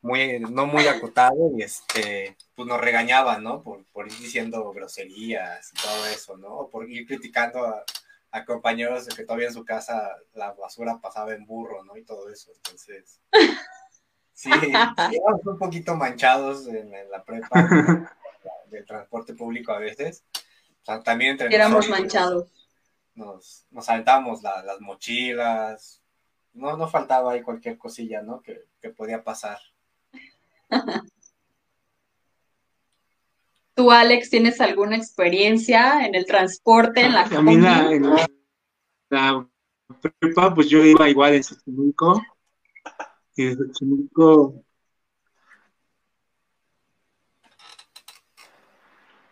muy, 0.00 0.40
no 0.40 0.66
muy 0.66 0.86
acotado 0.86 1.52
y 1.56 1.62
este, 1.62 2.36
pues 2.54 2.66
nos 2.68 2.80
regañaban, 2.80 3.42
¿no? 3.42 3.62
Por, 3.62 3.84
por 3.86 4.06
ir 4.06 4.18
diciendo 4.18 4.72
groserías 4.72 5.72
y 5.72 5.82
todo 5.82 6.06
eso, 6.06 6.36
¿no? 6.36 6.48
O 6.48 6.70
por 6.70 6.88
ir 6.90 7.06
criticando 7.06 7.64
a, 7.64 7.84
a 8.32 8.44
compañeros 8.44 9.06
de 9.06 9.14
que 9.14 9.24
todavía 9.24 9.48
en 9.48 9.54
su 9.54 9.64
casa 9.64 10.16
la 10.34 10.52
basura 10.52 10.98
pasaba 11.00 11.34
en 11.34 11.46
burro, 11.46 11.84
¿no? 11.84 11.96
Y 11.96 12.04
todo 12.04 12.30
eso. 12.30 12.50
Entonces, 12.56 13.20
sí, 14.32 14.50
íbamos 15.12 15.46
un 15.46 15.58
poquito 15.58 15.94
manchados 15.94 16.66
en, 16.66 16.90
la 17.10 17.22
prepa 17.22 18.08
del 18.66 18.86
transporte 18.86 19.34
público 19.34 19.72
a 19.72 19.78
veces. 19.78 20.24
O 20.34 20.84
sea, 20.84 21.02
también 21.02 21.32
entre 21.32 21.54
Éramos 21.54 21.88
manchados. 21.88 22.50
Nos, 23.14 23.66
nos 23.70 23.88
aventamos 23.90 24.42
las 24.42 24.80
mochilas. 24.80 26.01
No, 26.54 26.76
no 26.76 26.88
faltaba 26.88 27.32
ahí 27.32 27.42
cualquier 27.42 27.78
cosilla, 27.78 28.22
¿no? 28.22 28.42
Que, 28.42 28.66
que 28.80 28.90
podía 28.90 29.24
pasar. 29.24 29.58
¿Tú, 33.74 33.90
Alex, 33.90 34.28
tienes 34.28 34.60
alguna 34.60 34.96
experiencia 34.96 36.04
en 36.06 36.14
el 36.14 36.26
transporte, 36.26 37.00
en 37.00 37.14
la 37.14 37.22
A 37.22 37.42
mí 37.42 37.56
la, 39.08 39.48
prepa, 40.18 40.54
pues 40.54 40.68
yo 40.68 40.84
iba 40.84 41.08
igual 41.08 41.34
en 41.34 41.44
Xochimilco. 41.44 42.22
Y 43.36 43.44
de 43.46 43.56
Xochimilco... 43.56 44.62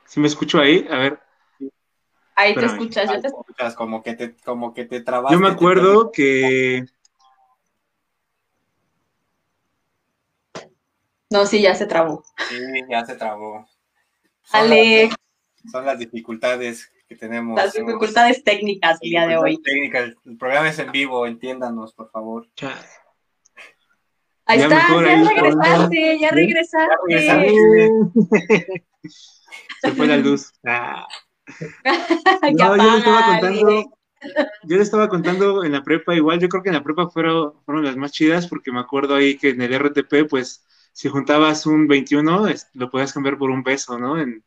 ¿Sí 0.07 0.19
me 0.19 0.27
escucho 0.27 0.59
ahí? 0.59 0.87
A 0.91 0.97
ver. 0.97 1.21
Ahí 2.35 2.55
te 2.55 2.65
escuchas, 2.65 3.13
yo 3.13 3.21
te 3.21 3.29
escuchas 3.29 3.77
como 3.77 4.03
que 4.03 4.15
te, 4.15 4.37
como 4.39 4.75
que 4.75 4.87
te 4.87 5.03
trabaste. 5.03 5.37
Yo 5.37 5.41
me 5.41 5.49
acuerdo 5.49 6.11
que... 6.11 6.87
No, 11.31 11.47
sí, 11.47 11.63
ya 11.63 11.75
se 11.75 11.87
trabó. 11.87 12.25
Sí, 12.49 12.57
ya 12.89 13.05
se 13.05 13.15
trabó. 13.15 13.67
Ale. 14.51 15.11
Son 15.71 15.87
las 15.87 15.99
dificultades 15.99 16.91
que 17.09 17.15
tenemos. 17.15 17.57
Las 17.57 17.73
dificultades 17.73 18.43
técnicas 18.43 18.99
el 19.01 19.11
día 19.11 19.27
de 19.27 19.37
hoy. 19.37 19.63
Técnicas. 19.63 20.15
El 20.25 20.37
programa 20.37 20.69
es 20.69 20.79
en 20.81 20.91
vivo, 20.91 21.27
entiéndanos, 21.27 21.95
por 21.95 22.11
favor. 22.11 22.49
Ahí 24.47 24.61
está, 24.61 24.89
ya 24.89 25.23
regresaste, 25.23 26.19
ya 26.19 26.31
regresaste. 26.31 27.91
Se 29.81 29.93
fue 29.93 30.07
la 30.09 30.17
luz. 30.17 30.53
Ah. 30.67 31.07
no, 32.53 32.77
yo 32.77 32.83
le 32.83 32.99
estaba 32.99 33.27
contando, 33.27 33.91
yo 34.65 34.77
le 34.77 34.83
estaba 34.83 35.09
contando 35.09 35.65
en 35.65 35.73
la 35.73 35.83
prepa, 35.83 36.15
igual 36.15 36.39
yo 36.41 36.49
creo 36.49 36.63
que 36.63 36.69
en 36.69 36.75
la 36.75 36.83
prepa 36.83 37.09
fueron, 37.09 37.55
fueron 37.65 37.85
las 37.85 37.97
más 37.97 38.13
chidas, 38.13 38.47
porque 38.47 38.73
me 38.73 38.81
acuerdo 38.81 39.15
ahí 39.15 39.37
que 39.37 39.51
en 39.51 39.63
el 39.63 39.79
RTP, 39.79 40.29
pues, 40.29 40.65
si 40.93 41.09
juntabas 41.09 41.67
un 41.67 41.87
21, 41.89 42.47
lo 42.75 42.91
podías 42.91 43.13
cambiar 43.13 43.39
por 43.39 43.51
un 43.51 43.63
beso, 43.63 43.99
¿no? 43.99 44.21
En, 44.21 44.45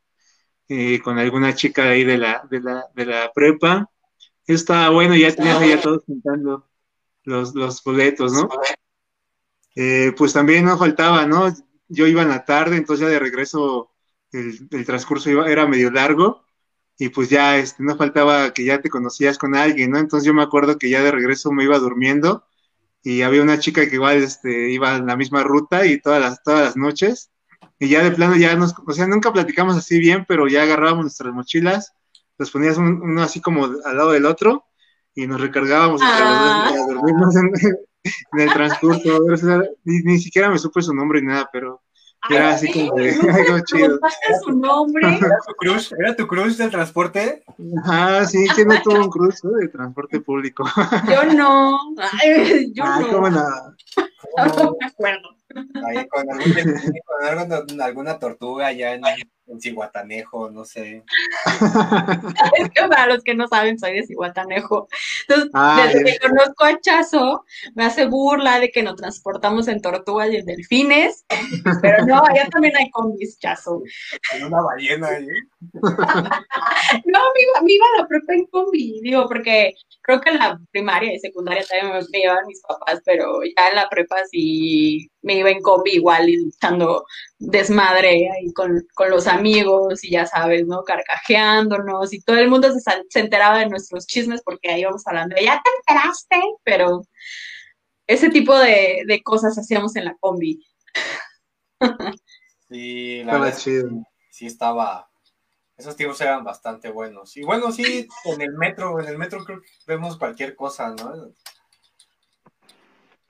eh, 0.70 1.00
con 1.02 1.20
alguna 1.20 1.54
chica 1.56 1.90
ahí 1.90 2.04
de 2.04 2.18
la, 2.18 2.48
de 2.50 2.62
la, 2.62 2.86
de 2.96 3.06
la 3.06 3.32
prepa. 3.34 3.90
Eso 4.46 4.56
estaba 4.56 4.90
bueno, 4.90 5.16
ya 5.16 5.34
tenías 5.36 5.62
ahí 5.62 5.72
a 5.72 5.82
todos 5.82 6.04
juntando 6.06 6.70
los, 7.24 7.56
los 7.56 7.84
boletos, 7.84 8.34
¿no? 8.34 8.50
Eh, 9.76 10.14
pues 10.18 10.34
también 10.34 10.66
no 10.66 10.78
faltaba, 10.78 11.26
¿no? 11.26 11.52
Yo 11.88 12.08
iba 12.08 12.22
en 12.22 12.30
la 12.30 12.46
tarde, 12.46 12.78
entonces 12.78 13.06
ya 13.06 13.12
de 13.12 13.20
regreso 13.20 13.92
el, 14.32 14.68
el 14.72 14.86
transcurso 14.86 15.30
iba, 15.30 15.50
era 15.50 15.66
medio 15.68 15.92
largo 15.92 16.44
y 16.98 17.10
pues 17.10 17.30
ya 17.30 17.58
este, 17.58 17.84
no 17.84 17.96
faltaba 17.98 18.54
que 18.54 18.66
ya 18.66 18.82
te 18.82 18.90
conocías 18.90 19.38
con 19.38 19.56
alguien, 19.56 19.92
¿no? 19.92 20.00
Entonces 20.00 20.28
yo 20.28 20.34
me 20.34 20.44
acuerdo 20.44 20.78
que 20.78 20.90
ya 20.90 21.02
de 21.02 21.12
regreso 21.12 21.52
me 21.52 21.64
iba 21.64 21.80
durmiendo 21.80 22.46
y 23.04 23.22
había 23.22 23.44
una 23.44 23.60
chica 23.60 23.88
que 23.88 23.96
igual 23.96 24.24
este, 24.24 24.72
iba 24.72 24.96
en 24.96 25.06
la 25.06 25.18
misma 25.18 25.44
ruta 25.44 25.86
y 25.86 26.00
todas 26.00 26.22
las, 26.22 26.42
todas 26.42 26.62
las 26.62 26.78
noches, 26.78 27.32
y 27.78 27.90
ya 27.90 28.04
de 28.04 28.12
plano 28.12 28.36
ya 28.38 28.56
nos, 28.56 28.74
o 28.86 28.94
sea, 28.94 29.08
nunca 29.08 29.34
platicamos 29.34 29.76
así 29.76 30.00
bien, 30.00 30.26
pero 30.28 30.48
ya 30.48 30.64
agarrábamos 30.64 31.04
nuestras 31.04 31.34
mochilas, 31.34 31.94
los 32.38 32.50
ponías 32.50 32.78
uno 32.78 33.22
así 33.22 33.42
como 33.42 33.66
al 33.66 33.98
lado 33.98 34.12
del 34.12 34.26
otro, 34.26 34.66
y 35.14 35.28
nos 35.28 35.42
recargábamos 35.42 36.02
ah. 36.04 36.70
para 36.70 36.86
dormirnos 36.86 37.36
en, 37.36 37.52
el 38.40 38.54
transcurso, 38.54 39.22
ni, 39.84 40.00
ni, 40.00 40.20
siquiera 40.20 40.50
me 40.50 40.58
supe 40.58 40.82
su 40.82 40.94
nombre 40.94 41.22
ni 41.22 41.28
nada, 41.28 41.50
pero 41.52 41.83
era 42.30 42.52
así 42.52 42.72
como 42.72 42.96
de 42.96 43.10
algo 43.34 43.60
chido. 43.66 44.00
su 44.44 44.52
nombre? 44.52 45.08
¿Era 45.08 45.38
tu 45.46 45.54
cruz? 45.58 45.94
¿Era 45.98 46.16
tu 46.16 46.28
cruz 46.28 46.58
del 46.58 46.72
transporte? 46.72 47.44
Ah, 47.86 48.24
sí, 48.26 48.46
que 48.56 48.66
no 48.66 48.82
tuvo 48.82 49.04
un 49.04 49.10
cruz 49.10 49.42
de 49.42 49.68
transporte 49.68 50.20
público. 50.20 50.64
Yo 51.08 51.34
no. 51.34 51.78
yo 52.74 52.84
ah, 52.84 53.00
no. 53.00 53.08
¿cómo 53.12 53.30
no? 53.30 53.44
No 54.38 54.76
me 54.80 54.88
acuerdo. 54.88 55.30
Ahí 55.86 56.08
con, 56.08 56.30
algún, 56.30 56.54
con 57.68 57.82
alguna 57.82 58.20
tortuga 58.20 58.72
ya 58.72 58.94
en, 58.94 59.04
en 59.48 59.60
Cihuatanejo, 59.60 60.50
no 60.50 60.66
sé. 60.66 61.04
es 62.58 62.70
que 62.70 62.88
para 62.88 63.08
los 63.08 63.24
que 63.24 63.36
no 63.36 63.48
saben, 63.48 63.78
soy 63.78 63.94
de 63.94 64.08
Cihuatanejo. 64.08 64.88
Entonces, 65.28 65.52
ah, 65.54 65.90
desde 65.92 66.04
que 66.04 66.20
conozco 66.20 66.64
a 66.64 66.80
Chazo, 66.80 67.46
me 67.76 67.86
hace 67.86 68.06
burla 68.06 68.60
de 68.60 68.72
que 68.72 68.84
nos 68.84 68.96
transportamos 68.96 69.68
en 69.68 69.82
tortugas 69.82 70.32
y 70.32 70.38
en 70.38 70.46
delfines, 70.46 71.26
pero 71.82 72.06
no, 72.06 72.24
allá 72.24 72.48
también 72.50 72.76
hay 72.78 72.90
combis, 72.92 73.38
Chazo. 73.40 73.82
En 74.34 74.46
una 74.46 74.62
ballena 74.62 75.08
ahí. 75.08 75.28
no, 75.74 75.82
me 75.84 77.42
iba, 77.42 77.62
me 77.64 77.74
iba 77.74 77.86
a 77.96 78.02
la 78.02 78.08
prepa 78.08 78.34
en 78.34 78.46
combi, 78.46 79.02
digo, 79.02 79.28
porque 79.28 79.74
creo 80.02 80.22
que 80.22 80.30
en 80.30 80.40
la 80.40 80.60
primaria 80.72 81.14
y 81.14 81.20
secundaria 81.20 81.64
también 81.66 81.94
me, 81.94 82.20
llevaban 82.20 82.48
mis 82.48 82.62
papás, 82.62 83.02
pero 83.06 83.42
ya 83.44 83.70
en 83.70 83.76
la 83.76 83.90
prepa 83.90 84.18
sí 84.30 85.10
me 85.24 85.36
iba 85.38 85.50
en 85.50 85.62
combi 85.62 85.92
igual 85.94 86.30
y 86.30 86.50
echando 86.50 87.06
desmadre 87.40 88.30
ahí 88.30 88.54
con, 88.54 88.86
con 88.94 89.10
los 89.10 89.26
amigos 89.28 90.04
y 90.04 90.12
ya 90.12 90.26
sabes, 90.26 90.68
¿no? 90.68 90.84
Carcajeándonos 90.84 92.14
y 92.14 92.22
todo 92.22 92.38
el 92.38 92.50
mundo 92.50 92.72
se, 92.72 92.80
se 93.10 93.20
enteraba 93.20 93.60
de 93.60 93.70
nuestros 93.70 94.06
chismes 94.06 94.42
porque 94.44 94.70
ahí 94.70 94.82
íbamos 94.82 95.08
hablando, 95.08 95.36
ya 95.38 95.62
te 95.64 95.72
enteraste, 95.80 96.42
pero 96.64 97.02
ese 98.06 98.30
tipo 98.30 98.58
de, 98.58 99.04
de 99.08 99.24
cosas 99.24 99.58
hacíamos 99.58 99.96
en 99.96 100.06
la 100.06 100.16
combi. 100.20 100.64
Sí, 102.70 103.24
la 103.24 103.38
verdad, 103.38 103.56
sí 103.56 104.48
estaba, 104.48 105.08
esos 105.78 105.96
tiempos 105.96 106.20
eran 106.22 106.44
bastante 106.44 106.90
buenos. 106.90 107.38
Y 107.38 107.44
bueno, 107.44 107.72
sí, 107.72 108.08
en 108.26 108.42
el 108.42 108.54
metro, 108.54 109.00
en 109.00 109.08
el 109.08 109.20
metro 109.20 109.46
creo 109.46 109.62
que 109.62 109.68
vemos 109.86 110.18
cualquier 110.18 110.56
cosa, 110.56 110.90
¿no? 110.90 111.32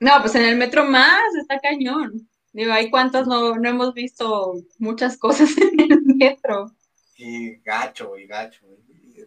No, 0.04 0.20
pues 0.20 0.34
en 0.34 0.44
el 0.44 0.58
metro 0.58 0.84
más, 0.84 1.34
está 1.40 1.58
cañón. 1.58 2.28
Digo, 2.52 2.74
hay 2.74 2.90
cuántos 2.90 3.26
no, 3.26 3.54
no 3.56 3.68
hemos 3.70 3.94
visto 3.94 4.52
muchas 4.78 5.16
cosas 5.16 5.48
en 5.56 5.80
el 5.80 6.02
metro. 6.02 6.70
Y 7.16 7.56
gacho, 7.62 8.14
y 8.18 8.26
gacho. 8.26 8.66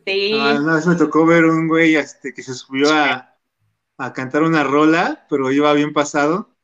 Sí. 0.06 0.38
Ah, 0.40 0.56
una 0.60 0.76
vez 0.76 0.86
me 0.86 0.96
tocó 0.96 1.26
ver 1.26 1.46
un 1.46 1.68
güey 1.68 1.96
este, 1.96 2.32
que 2.32 2.44
se 2.44 2.54
subió 2.54 2.94
a, 2.94 3.36
a 3.98 4.14
cantar 4.14 4.44
una 4.44 4.64
rola, 4.64 5.26
pero 5.32 5.52
iba 5.52 5.74
bien 5.74 5.94
pasado. 5.94 6.56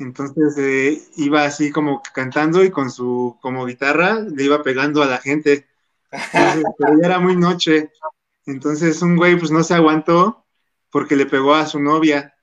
Entonces 0.00 0.58
eh, 0.58 1.00
iba 1.18 1.44
así 1.44 1.70
como 1.70 2.02
cantando 2.12 2.64
y 2.64 2.70
con 2.72 2.90
su 2.90 3.38
como 3.40 3.64
guitarra 3.64 4.18
le 4.18 4.42
iba 4.42 4.64
pegando 4.64 5.04
a 5.04 5.06
la 5.06 5.18
gente. 5.18 5.68
pero 6.32 7.00
ya 7.00 7.06
era 7.06 7.20
muy 7.20 7.36
noche. 7.36 7.92
Entonces 8.44 9.00
un 9.02 9.16
güey 9.16 9.38
pues 9.38 9.52
no 9.52 9.62
se 9.62 9.74
aguantó 9.74 10.46
porque 10.90 11.14
le 11.14 11.26
pegó 11.26 11.54
a 11.54 11.68
su 11.68 11.78
novia. 11.78 12.34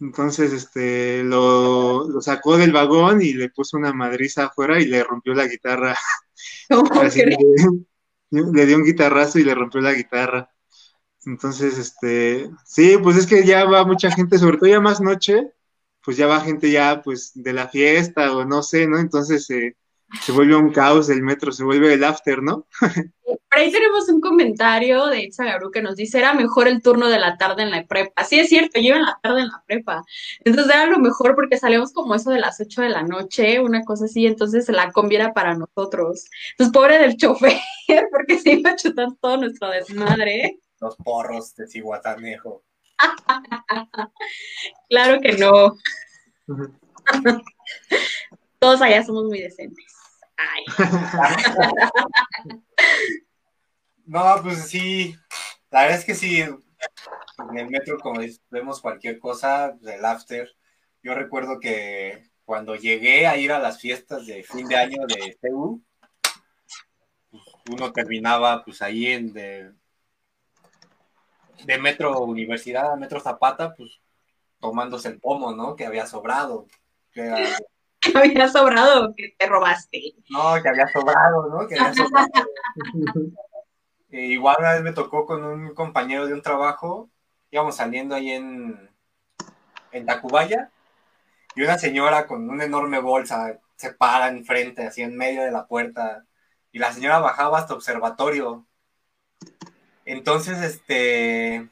Entonces, 0.00 0.52
este, 0.52 1.22
lo, 1.22 2.08
lo, 2.08 2.20
sacó 2.20 2.56
del 2.56 2.72
vagón 2.72 3.22
y 3.22 3.32
le 3.32 3.48
puso 3.50 3.76
una 3.76 3.92
madriza 3.92 4.46
afuera 4.46 4.80
y 4.80 4.86
le 4.86 5.04
rompió 5.04 5.34
la 5.34 5.46
guitarra. 5.46 5.96
le, 8.30 8.66
dio 8.66 8.76
un 8.76 8.84
guitarrazo 8.84 9.38
y 9.38 9.44
le 9.44 9.54
rompió 9.54 9.80
la 9.80 9.92
guitarra. 9.92 10.50
Entonces, 11.26 11.78
este, 11.78 12.50
sí, 12.64 12.98
pues 13.02 13.16
es 13.16 13.26
que 13.26 13.44
ya 13.44 13.64
va 13.64 13.84
mucha 13.84 14.10
gente, 14.10 14.38
sobre 14.38 14.58
todo 14.58 14.68
ya 14.68 14.80
más 14.80 15.00
noche, 15.00 15.52
pues 16.02 16.16
ya 16.16 16.26
va 16.26 16.40
gente 16.40 16.70
ya, 16.70 17.00
pues, 17.02 17.32
de 17.34 17.52
la 17.52 17.68
fiesta 17.68 18.36
o 18.36 18.44
no 18.44 18.62
sé, 18.62 18.86
¿no? 18.86 18.98
Entonces, 18.98 19.48
eh, 19.50 19.76
se 20.22 20.32
vuelve 20.32 20.56
un 20.56 20.70
caos 20.72 21.08
el 21.10 21.22
metro, 21.22 21.52
se 21.52 21.64
vuelve 21.64 21.94
el 21.94 22.04
after, 22.04 22.42
¿no? 22.42 22.66
Por 23.24 23.62
ahí 23.62 23.70
tenemos 23.70 24.08
un 24.08 24.20
comentario 24.20 25.06
de 25.06 25.22
Itzagaru 25.22 25.70
que 25.70 25.80
nos 25.82 25.96
dice, 25.96 26.18
era 26.18 26.34
mejor 26.34 26.66
el 26.68 26.82
turno 26.82 27.08
de 27.08 27.18
la 27.18 27.36
tarde 27.36 27.62
en 27.62 27.70
la 27.70 27.86
prepa. 27.86 28.24
Sí, 28.24 28.40
es 28.40 28.48
cierto, 28.48 28.80
yo 28.80 28.88
iba 28.88 28.96
en 28.96 29.04
la 29.04 29.18
tarde 29.22 29.42
en 29.42 29.48
la 29.48 29.62
prepa. 29.66 30.02
Entonces 30.44 30.74
era 30.74 30.86
lo 30.86 30.98
mejor 30.98 31.34
porque 31.34 31.56
salíamos 31.56 31.92
como 31.92 32.14
eso 32.14 32.30
de 32.30 32.40
las 32.40 32.60
8 32.60 32.82
de 32.82 32.88
la 32.88 33.02
noche, 33.02 33.60
una 33.60 33.84
cosa 33.84 34.06
así, 34.06 34.26
entonces 34.26 34.68
la 34.68 34.90
conviera 34.92 35.32
para 35.32 35.54
nosotros. 35.54 36.24
Entonces, 36.50 36.72
pobre 36.72 36.98
del 36.98 37.16
chofer, 37.16 37.58
porque 38.10 38.38
se 38.38 38.54
iba 38.54 38.70
a 38.70 38.76
chutar 38.76 39.08
todo 39.20 39.36
nuestro 39.36 39.70
desmadre. 39.70 40.58
Los 40.80 40.96
porros 40.96 41.54
de 41.54 41.68
Cihuatanejo. 41.68 42.64
claro 44.88 45.20
que 45.20 45.32
no. 45.34 45.76
Todos 48.58 48.82
allá 48.82 49.04
somos 49.04 49.24
muy 49.24 49.40
decentes. 49.40 49.93
no, 54.06 54.40
pues 54.42 54.68
sí, 54.68 55.14
la 55.70 55.82
verdad 55.82 55.98
es 55.98 56.04
que 56.04 56.14
sí, 56.14 56.40
en 56.40 56.62
el 57.56 57.70
metro, 57.70 57.98
como 57.98 58.20
vemos 58.50 58.80
cualquier 58.80 59.18
cosa, 59.18 59.72
del 59.80 60.04
after, 60.04 60.48
yo 61.02 61.14
recuerdo 61.14 61.60
que 61.60 62.30
cuando 62.44 62.76
llegué 62.76 63.26
a 63.26 63.36
ir 63.36 63.52
a 63.52 63.58
las 63.58 63.80
fiestas 63.80 64.26
de 64.26 64.42
fin 64.42 64.68
de 64.68 64.76
año 64.76 65.06
de 65.06 65.38
pues, 67.30 67.42
uno 67.70 67.92
terminaba 67.92 68.62
pues 68.64 68.82
ahí 68.82 69.06
en 69.06 69.32
de, 69.32 69.72
de 71.64 71.78
Metro 71.78 72.20
Universidad 72.20 72.96
Metro 72.96 73.20
Zapata, 73.20 73.74
pues 73.74 74.00
tomándose 74.60 75.08
el 75.08 75.20
pomo, 75.20 75.52
¿no? 75.52 75.76
Que 75.76 75.86
había 75.86 76.06
sobrado. 76.06 76.66
había 78.14 78.48
sobrado 78.48 79.14
que 79.16 79.34
te 79.38 79.46
robaste. 79.46 80.14
No, 80.30 80.62
que 80.62 80.68
había 80.68 80.88
sobrado, 80.88 81.48
¿no? 81.48 81.66
Que 81.66 81.78
había 81.78 81.94
sobrado. 81.94 82.28
Eh, 84.10 84.26
igual 84.26 84.54
una 84.60 84.74
vez 84.74 84.82
me 84.82 84.92
tocó 84.92 85.26
con 85.26 85.42
un 85.42 85.74
compañero 85.74 86.28
de 86.28 86.34
un 86.34 86.40
trabajo, 86.40 87.10
íbamos 87.50 87.74
saliendo 87.74 88.14
ahí 88.14 88.30
en, 88.30 88.88
en 89.90 90.06
Tacubaya, 90.06 90.70
y 91.56 91.62
una 91.62 91.78
señora 91.78 92.28
con 92.28 92.48
una 92.48 92.64
enorme 92.64 93.00
bolsa 93.00 93.58
se 93.74 93.92
para 93.92 94.28
enfrente, 94.28 94.86
así 94.86 95.02
en 95.02 95.16
medio 95.16 95.42
de 95.42 95.50
la 95.50 95.66
puerta, 95.66 96.24
y 96.70 96.78
la 96.78 96.92
señora 96.92 97.18
bajaba 97.18 97.58
hasta 97.58 97.74
observatorio. 97.74 98.64
Entonces, 100.04 100.62
este... 100.62 101.68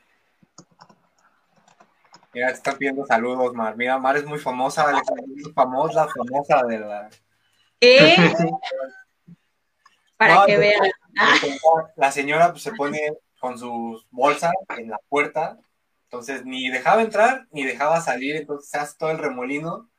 Mira, 2.35 2.49
te 2.49 2.55
están 2.55 2.79
pidiendo 2.79 3.05
saludos, 3.05 3.53
Mar. 3.55 3.77
Mira, 3.77 3.99
Mar 3.99 4.17
es 4.17 4.25
muy 4.25 4.39
famosa, 4.39 4.91
es 4.91 5.53
famosa, 5.55 6.09
famosa 6.09 6.67
de 6.67 6.79
la... 6.79 7.11
¿Eh? 7.81 8.17
Para 10.17 10.47
que 10.47 10.57
vean. 10.57 10.81
La 11.97 12.12
señora 12.12 12.53
pues, 12.53 12.62
se 12.62 12.73
pone 12.73 13.01
con 13.41 13.59
sus 13.59 14.07
bolsas 14.11 14.53
en 14.79 14.89
la 14.89 14.99
puerta, 15.09 15.59
entonces 16.05 16.45
ni 16.45 16.69
dejaba 16.71 17.03
entrar 17.03 17.49
ni 17.51 17.65
dejaba 17.65 18.01
salir, 18.01 18.37
entonces 18.37 18.71
se 18.71 18.79
hace 18.79 18.97
todo 18.97 19.11
el 19.11 19.19
remolino. 19.19 19.91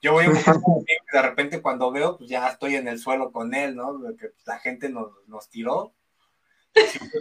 Yo 0.00 0.12
voy 0.12 0.26
y 0.26 1.12
de 1.12 1.22
repente 1.22 1.60
cuando 1.60 1.90
veo, 1.90 2.16
pues 2.16 2.30
ya 2.30 2.48
estoy 2.48 2.76
en 2.76 2.88
el 2.88 2.98
suelo 2.98 3.30
con 3.30 3.54
él, 3.54 3.76
¿no? 3.76 4.00
Porque 4.00 4.28
pues, 4.28 4.46
la 4.46 4.58
gente 4.58 4.88
nos, 4.88 5.10
nos 5.26 5.50
tiró. 5.50 5.92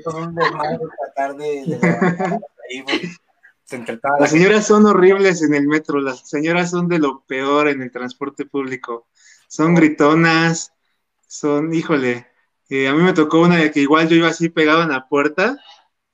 un 0.06 0.36
tratar 0.36 1.36
de, 1.36 1.80
pues, 2.86 3.20
las 4.20 4.32
señoras 4.32 4.66
son 4.66 4.86
horribles 4.86 5.42
en 5.42 5.54
el 5.54 5.68
metro, 5.68 6.00
las 6.00 6.28
señoras 6.30 6.72
son 6.72 6.88
de 6.88 7.00
lo 7.00 7.24
peor 7.26 7.68
en 7.68 7.82
el 7.82 7.92
transporte 7.92 8.46
público. 8.46 9.08
Son 9.48 9.76
gritonas, 9.76 10.74
son, 11.28 11.74
híjole, 11.74 12.28
eh, 12.70 12.88
a 12.88 12.94
mí 12.94 13.02
me 13.04 13.14
tocó 13.14 13.42
una 13.42 13.58
de 13.58 13.72
que 13.72 13.82
igual 13.82 14.08
yo 14.08 14.16
iba 14.16 14.30
así 14.30 14.50
pegado 14.50 14.84
en 14.84 14.90
la 14.90 15.08
puerta 15.08 15.58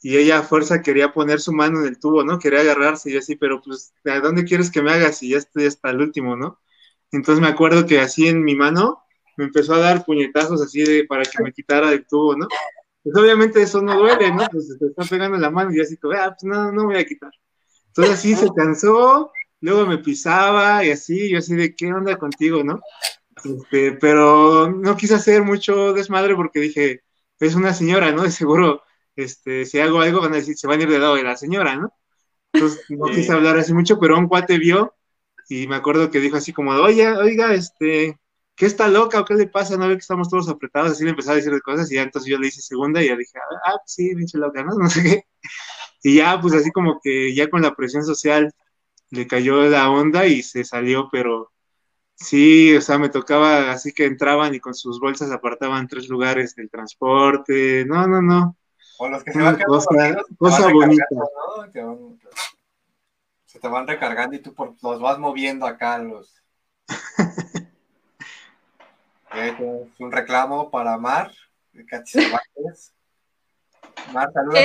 y 0.02 0.18
ella 0.18 0.40
a 0.40 0.44
fuerza 0.44 0.82
quería 0.82 1.14
poner 1.14 1.40
su 1.40 1.54
mano 1.54 1.80
en 1.82 1.88
el 1.88 2.00
tubo, 2.00 2.24
¿no? 2.24 2.40
Quería 2.40 2.60
agarrarse 2.62 3.12
y 3.12 3.18
así, 3.18 3.36
pero 3.36 3.62
pues, 3.62 3.94
¿a 4.06 4.20
dónde 4.20 4.44
quieres 4.44 4.70
que 4.72 4.82
me 4.82 4.92
hagas? 4.92 5.24
Y 5.24 5.30
ya 5.30 5.38
estoy 5.38 5.66
hasta 5.66 5.90
el 5.92 6.02
último, 6.02 6.36
¿no? 6.36 6.60
Entonces 7.12 7.42
me 7.42 7.48
acuerdo 7.48 7.86
que 7.86 8.00
así 8.00 8.28
en 8.28 8.44
mi 8.44 8.56
mano 8.56 9.04
me 9.38 9.46
empezó 9.46 9.76
a 9.76 9.80
dar 9.80 10.06
puñetazos 10.06 10.62
así 10.62 10.84
de, 10.84 11.06
para 11.06 11.24
que 11.24 11.42
me 11.44 11.54
quitara 11.54 11.90
del 11.90 12.06
tubo, 12.08 12.36
¿no? 12.36 12.48
Pues 13.04 13.16
obviamente 13.16 13.62
eso 13.62 13.82
no 13.82 13.98
duele, 13.98 14.32
¿no? 14.34 14.46
Pues 14.52 14.78
te 14.80 14.86
está 14.88 15.04
pegando 15.04 15.38
la 15.38 15.50
mano 15.52 15.72
y 15.74 15.82
así 15.82 15.98
como, 15.98 16.16
ah, 16.16 16.36
pues 16.38 16.44
no, 16.44 16.72
no 16.72 16.82
me 16.84 16.94
voy 16.94 16.98
a 16.98 17.06
quitar. 17.06 17.32
Entonces 17.96 18.16
así 18.16 18.36
se 18.36 18.48
cansó, 18.56 19.32
luego 19.62 19.86
me 19.86 20.00
pisaba 20.00 20.84
y 20.84 20.90
así, 20.90 21.30
yo 21.30 21.38
así 21.38 21.56
de, 21.56 21.76
¿qué 21.76 21.94
onda 21.94 22.18
contigo, 22.18 22.64
no? 22.64 22.82
Este, 23.44 23.92
pero 23.92 24.72
no 24.72 24.98
quise 24.98 25.14
hacer 25.14 25.44
mucho 25.44 25.94
desmadre 25.94 26.36
porque 26.36 26.60
dije, 26.60 27.04
es 27.40 27.54
una 27.54 27.72
señora, 27.72 28.12
¿no? 28.12 28.24
De 28.24 28.32
seguro, 28.32 28.82
este, 29.16 29.66
si 29.66 29.80
hago 29.80 30.02
algo 30.02 30.22
van 30.22 30.34
a 30.34 30.38
decir, 30.38 30.58
se 30.58 30.66
van 30.66 30.80
a 30.80 30.84
ir 30.84 30.90
de 30.90 30.98
lado 30.98 31.16
de 31.16 31.24
la 31.24 31.38
señora, 31.38 31.76
¿no? 31.76 31.94
Entonces 32.52 32.84
no 32.90 33.06
quise 33.06 33.32
hablar 33.32 33.58
así 33.60 33.76
mucho, 33.76 34.00
pero 34.00 34.18
un 34.18 34.28
cuate 34.28 34.58
vio 34.58 34.96
y 35.50 35.68
me 35.68 35.76
acuerdo 35.76 36.10
que 36.10 36.20
dijo 36.20 36.38
así 36.38 36.52
como, 36.52 36.72
oye, 36.72 37.08
oiga, 37.12 37.54
este, 37.54 38.20
¿qué 38.56 38.66
está 38.66 38.88
loca 38.88 39.20
o 39.20 39.26
qué 39.26 39.36
le 39.36 39.48
pasa? 39.48 39.78
¿No 39.78 39.88
ve 39.88 39.96
que 39.96 40.00
estamos 40.00 40.30
todos 40.30 40.50
apretados? 40.50 40.94
Así 40.94 41.04
le 41.04 41.12
empezó 41.12 41.32
a 41.32 41.36
decir 41.36 41.62
cosas 41.62 41.92
y 41.92 41.96
ya 41.96 42.02
entonces 42.02 42.32
yo 42.32 42.40
le 42.40 42.48
hice 42.48 42.62
segunda 42.62 43.04
y 43.04 43.08
ya 43.10 43.16
dije, 43.16 43.38
ah, 43.68 43.78
sí, 43.86 44.16
pinche 44.16 44.40
loca, 44.40 44.64
¿no? 44.64 44.74
No 44.80 44.90
sé 44.90 45.04
qué. 45.04 45.26
Y 46.04 46.18
ya, 46.18 46.40
pues 46.40 46.54
así 46.54 46.70
como 46.72 47.00
que 47.02 47.34
ya 47.34 47.50
con 47.50 47.62
la 47.62 47.76
presión 47.76 48.04
social 48.04 48.54
le 49.10 49.26
cayó 49.26 49.64
la 49.64 49.90
onda 49.90 50.28
y 50.28 50.44
se 50.44 50.66
salió, 50.66 51.08
pero 51.10 51.52
sí, 52.16 52.76
o 52.76 52.82
sea, 52.82 52.98
me 52.98 53.08
tocaba 53.10 53.72
así 53.72 53.94
que 53.94 54.06
entraban 54.06 54.54
y 54.54 54.60
con 54.60 54.76
sus 54.76 55.00
bolsas 55.00 55.32
apartaban 55.32 55.88
tres 55.88 56.10
lugares 56.10 56.56
del 56.56 56.70
transporte. 56.70 57.86
No, 57.86 58.06
no, 58.06 58.22
no. 58.22 58.58
O 58.98 59.08
los 59.08 59.24
que 59.24 59.32
se 59.32 59.42
van 59.42 59.58
cosa, 59.62 60.18
cosa 60.38 60.72
bonita. 60.74 61.06
Se 63.46 63.60
te 63.60 63.68
van 63.68 63.88
recargando 63.88 64.36
y 64.36 64.40
tú 64.40 64.54
por, 64.54 64.76
los 64.82 65.00
vas 65.00 65.18
moviendo 65.20 65.66
acá 65.66 65.98
los. 66.00 66.44
es 69.34 69.56
un 70.00 70.12
reclamo 70.12 70.70
para 70.70 70.98
Mar, 70.98 71.32
Mar, 74.12 74.32
saludos. 74.34 74.60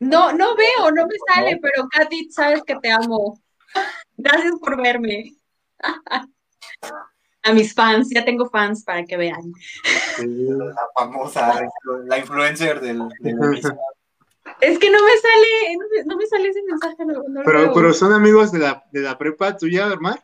No, 0.00 0.32
no 0.32 0.56
veo, 0.56 0.90
no 0.90 1.06
me 1.06 1.14
sale, 1.32 1.58
pero 1.62 1.88
Katy, 1.88 2.30
sabes 2.30 2.62
que 2.64 2.76
te 2.76 2.90
amo. 2.90 3.40
Gracias 4.16 4.54
por 4.60 4.80
verme. 4.80 5.34
A 7.42 7.52
mis 7.52 7.74
fans, 7.74 8.08
ya 8.10 8.24
tengo 8.24 8.48
fans 8.48 8.84
para 8.84 9.04
que 9.04 9.16
vean. 9.16 9.52
la 10.18 10.88
famosa, 10.94 11.60
la 12.06 12.18
influencer 12.18 12.80
del, 12.80 13.02
Es 14.60 14.78
que 14.78 14.90
no 14.90 14.98
me 15.04 15.16
sale, 15.18 16.04
no 16.06 16.16
me, 16.16 16.26
sale 16.26 16.48
ese 16.48 16.62
mensaje. 16.62 16.96
pero, 17.44 17.72
pero 17.74 17.92
son 17.92 18.12
amigos 18.12 18.50
de 18.50 18.60
la, 18.60 18.84
de 18.90 19.00
la 19.00 19.18
prepa 19.18 19.56
tuya, 19.56 19.94
Mar. 19.96 20.22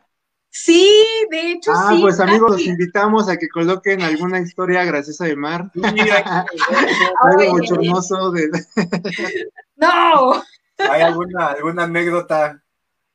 Sí, 0.53 1.01
de 1.29 1.53
hecho 1.53 1.71
ah, 1.71 1.87
sí. 1.89 1.95
Ah, 1.97 2.01
pues 2.01 2.19
amigos, 2.19 2.51
los 2.51 2.67
invitamos 2.67 3.29
a 3.29 3.37
que 3.37 3.47
coloquen 3.47 4.01
alguna 4.01 4.39
historia 4.39 4.83
graciosa 4.83 5.23
de 5.25 5.37
Mar. 5.37 5.71
Algo 7.21 7.51
bochornoso 7.51 8.31
de... 8.31 8.49
no. 9.77 10.43
¿Hay 10.77 11.01
alguna, 11.01 11.47
alguna 11.47 11.83
anécdota? 11.83 12.61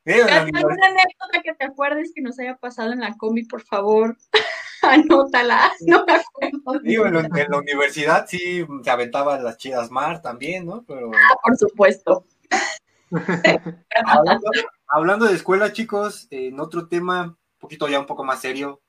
¿Alguna 0.07 0.87
anécdota 0.87 1.43
que 1.45 1.53
te 1.55 1.67
acuerdes 1.67 2.13
que 2.15 2.23
nos 2.23 2.39
haya 2.39 2.57
pasado 2.57 2.93
en 2.93 3.01
la 3.01 3.15
combi, 3.19 3.45
por 3.45 3.63
favor? 3.63 4.17
Anótala, 4.83 5.73
no 5.81 6.07
me 6.07 6.15
acuerdo. 6.15 6.81
Digo, 6.83 7.07
en, 7.07 7.15
la 7.15 7.59
universidad 7.59 8.25
sí 8.27 8.65
se 8.83 8.91
aventaban 8.91 9.45
las 9.45 9.59
chidas 9.59 9.91
Mar 9.91 10.23
también, 10.23 10.65
¿no? 10.65 10.85
Pero... 10.87 11.11
Ah, 11.15 11.35
por 11.43 11.57
supuesto. 11.57 12.25
Hablando, 14.89 15.27
de 15.27 15.35
escuela, 15.35 15.73
chicos, 15.73 16.29
en 16.31 16.61
otro 16.61 16.89
tema, 16.89 17.23
un 17.25 17.37
poquito 17.59 17.89
ya 17.89 18.01
un 18.01 18.07
poco 18.07 18.25
más 18.25 18.41
serio, 18.41 18.81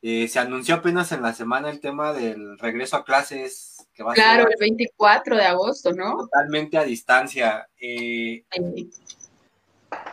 eh, 0.00 0.28
se 0.28 0.38
anunció 0.38 0.76
apenas 0.76 1.10
en 1.10 1.22
la 1.22 1.34
semana 1.34 1.70
el 1.70 1.80
tema 1.80 2.12
del 2.12 2.58
regreso 2.58 2.96
a 2.96 3.04
clases. 3.04 3.88
Que 3.92 4.04
va 4.04 4.14
claro, 4.14 4.48
el 4.48 4.56
24 4.58 5.36
de 5.36 5.44
agosto, 5.44 5.92
¿no? 5.92 6.16
Totalmente 6.18 6.78
a 6.78 6.84
distancia. 6.84 7.68
Eh, 7.80 8.44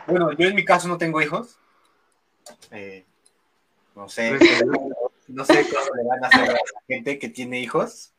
bueno, 0.08 0.32
yo 0.32 0.48
en 0.48 0.54
mi 0.56 0.64
caso 0.64 0.88
no 0.88 0.98
tengo 0.98 1.22
hijos. 1.22 1.58
Eh, 2.72 3.04
no 3.94 4.08
sé, 4.08 4.32
no 5.28 5.44
sé 5.44 5.66
cómo 5.68 5.96
le 5.96 6.04
van 6.04 6.24
a 6.24 6.28
hacer 6.28 6.50
a 6.50 6.52
la 6.54 6.82
gente 6.88 7.18
que 7.20 7.28
tiene 7.28 7.60
hijos. 7.60 8.12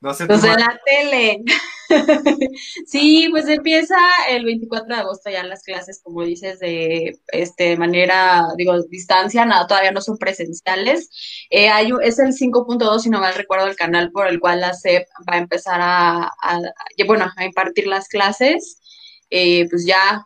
No 0.00 0.14
sé. 0.14 0.26
Pues 0.26 0.44
en 0.44 0.60
la 0.60 0.80
tele. 0.84 1.42
sí, 2.86 3.28
pues 3.30 3.48
empieza 3.48 3.96
el 4.28 4.44
24 4.44 4.94
de 4.94 5.00
agosto 5.00 5.30
ya 5.30 5.42
las 5.42 5.62
clases, 5.62 6.00
como 6.02 6.22
dices, 6.22 6.60
de 6.60 7.18
este 7.28 7.76
manera, 7.76 8.44
digo, 8.56 8.80
distancia, 8.88 9.44
nada, 9.44 9.66
todavía 9.66 9.90
no 9.90 10.00
son 10.00 10.16
presenciales. 10.16 11.10
Eh, 11.50 11.68
hay, 11.68 11.90
es 12.02 12.18
el 12.18 12.32
5.2, 12.32 13.00
si 13.00 13.10
no 13.10 13.20
mal 13.20 13.34
recuerdo, 13.34 13.66
el 13.66 13.76
canal 13.76 14.12
por 14.12 14.28
el 14.28 14.38
cual 14.38 14.60
la 14.60 14.74
SEP 14.74 15.06
va 15.28 15.34
a 15.34 15.38
empezar 15.38 15.80
a, 15.82 16.30
bueno, 17.06 17.30
a 17.36 17.44
impartir 17.44 17.86
las 17.86 18.06
clases. 18.08 18.80
Eh, 19.30 19.66
pues 19.68 19.84
ya, 19.84 20.24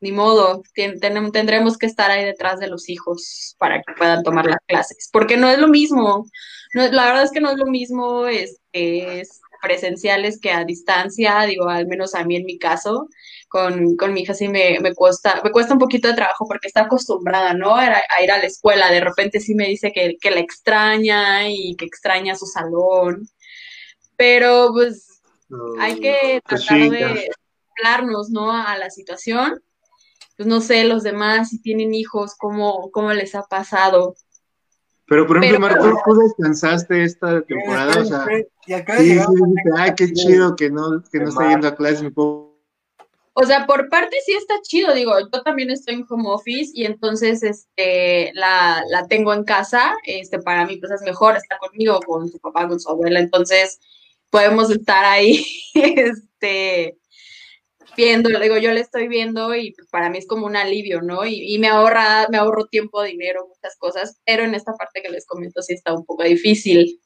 ni 0.00 0.12
modo, 0.12 0.62
tendremos 0.74 1.76
que 1.76 1.86
estar 1.86 2.10
ahí 2.10 2.24
detrás 2.24 2.58
de 2.58 2.68
los 2.68 2.88
hijos 2.88 3.54
para 3.58 3.82
que 3.82 3.92
puedan 3.96 4.22
tomar 4.22 4.46
las 4.46 4.60
clases, 4.66 5.08
porque 5.12 5.36
no 5.36 5.48
es 5.48 5.58
lo 5.58 5.68
mismo 5.68 6.26
la 6.72 7.06
verdad 7.06 7.24
es 7.24 7.32
que 7.32 7.40
no 7.40 7.50
es 7.50 7.58
lo 7.58 7.66
mismo 7.66 8.26
es, 8.26 8.60
es 8.72 9.40
presenciales 9.60 10.40
que 10.40 10.52
a 10.52 10.64
distancia, 10.64 11.42
digo, 11.42 11.68
al 11.68 11.86
menos 11.86 12.14
a 12.14 12.24
mí 12.24 12.36
en 12.36 12.46
mi 12.46 12.58
caso, 12.58 13.08
con, 13.48 13.96
con 13.96 14.14
mi 14.14 14.22
hija 14.22 14.32
sí 14.32 14.48
me, 14.48 14.78
me, 14.80 14.94
cuesta, 14.94 15.40
me 15.44 15.50
cuesta 15.50 15.74
un 15.74 15.80
poquito 15.80 16.08
de 16.08 16.14
trabajo 16.14 16.46
porque 16.46 16.68
está 16.68 16.82
acostumbrada, 16.82 17.52
¿no? 17.52 17.74
A, 17.76 18.00
ir 18.22 18.30
a 18.30 18.38
la 18.38 18.44
escuela, 18.44 18.90
de 18.90 19.00
repente 19.00 19.40
sí 19.40 19.54
me 19.54 19.66
dice 19.66 19.92
que, 19.92 20.16
que 20.18 20.30
la 20.30 20.40
extraña 20.40 21.50
y 21.50 21.74
que 21.76 21.84
extraña 21.84 22.36
su 22.36 22.46
salón, 22.46 23.28
pero 24.16 24.70
pues 24.72 25.20
hay 25.78 25.98
que 25.98 26.40
pues 26.48 26.64
tratar 26.64 26.90
de 26.90 27.30
hablarnos, 27.76 28.30
¿no? 28.30 28.52
A 28.52 28.78
la 28.78 28.88
situación. 28.88 29.60
Pues 30.40 30.48
no 30.48 30.62
sé, 30.62 30.84
los 30.84 31.02
demás, 31.02 31.50
si 31.50 31.60
tienen 31.60 31.92
hijos, 31.92 32.34
cómo, 32.34 32.90
cómo 32.92 33.12
les 33.12 33.34
ha 33.34 33.42
pasado. 33.42 34.14
Pero, 35.04 35.26
por 35.26 35.36
ejemplo, 35.36 35.60
Marco, 35.60 36.00
¿tú 36.02 36.14
descansaste 36.14 37.04
esta 37.04 37.42
temporada? 37.42 38.00
O 38.00 38.04
sea, 38.06 38.24
sí, 38.24 38.46
sí, 38.64 39.18
ay, 39.76 39.94
qué 39.94 40.10
chido 40.14 40.56
que 40.56 40.70
no, 40.70 41.04
que 41.12 41.18
no 41.18 41.28
está 41.28 41.50
yendo 41.50 41.68
a 41.68 41.76
clases, 41.76 42.04
me 42.04 42.10
puedo 42.10 42.58
O 43.34 43.44
sea, 43.44 43.66
por 43.66 43.90
parte 43.90 44.16
sí 44.24 44.32
está 44.32 44.54
chido, 44.62 44.94
digo, 44.94 45.12
yo 45.20 45.42
también 45.42 45.68
estoy 45.68 45.96
en 45.96 46.06
home 46.08 46.30
office 46.30 46.72
y 46.74 46.86
entonces 46.86 47.42
este 47.42 48.32
la, 48.32 48.82
la 48.88 49.06
tengo 49.08 49.34
en 49.34 49.44
casa, 49.44 49.92
este 50.04 50.38
para 50.38 50.64
mí 50.64 50.78
pues 50.78 50.90
es 50.90 51.02
mejor 51.02 51.36
estar 51.36 51.58
conmigo, 51.58 52.00
con 52.00 52.30
su 52.30 52.38
papá, 52.38 52.66
con 52.66 52.80
su 52.80 52.88
abuela, 52.88 53.20
entonces 53.20 53.78
podemos 54.30 54.70
estar 54.70 55.04
ahí 55.04 55.44
este 55.74 56.99
viendo, 58.00 58.40
digo, 58.40 58.56
yo 58.56 58.72
le 58.72 58.80
estoy 58.80 59.08
viendo 59.08 59.54
y 59.54 59.74
para 59.90 60.08
mí 60.08 60.18
es 60.18 60.26
como 60.26 60.46
un 60.46 60.56
alivio, 60.56 61.02
¿no? 61.02 61.26
Y, 61.26 61.54
y, 61.54 61.58
me 61.58 61.68
ahorra, 61.68 62.26
me 62.30 62.38
ahorro 62.38 62.66
tiempo, 62.66 63.02
dinero, 63.02 63.46
muchas 63.46 63.76
cosas, 63.76 64.18
pero 64.24 64.44
en 64.44 64.54
esta 64.54 64.72
parte 64.72 65.02
que 65.02 65.10
les 65.10 65.26
comento 65.26 65.60
sí 65.60 65.74
está 65.74 65.92
un 65.92 66.06
poco 66.06 66.24
difícil. 66.24 67.00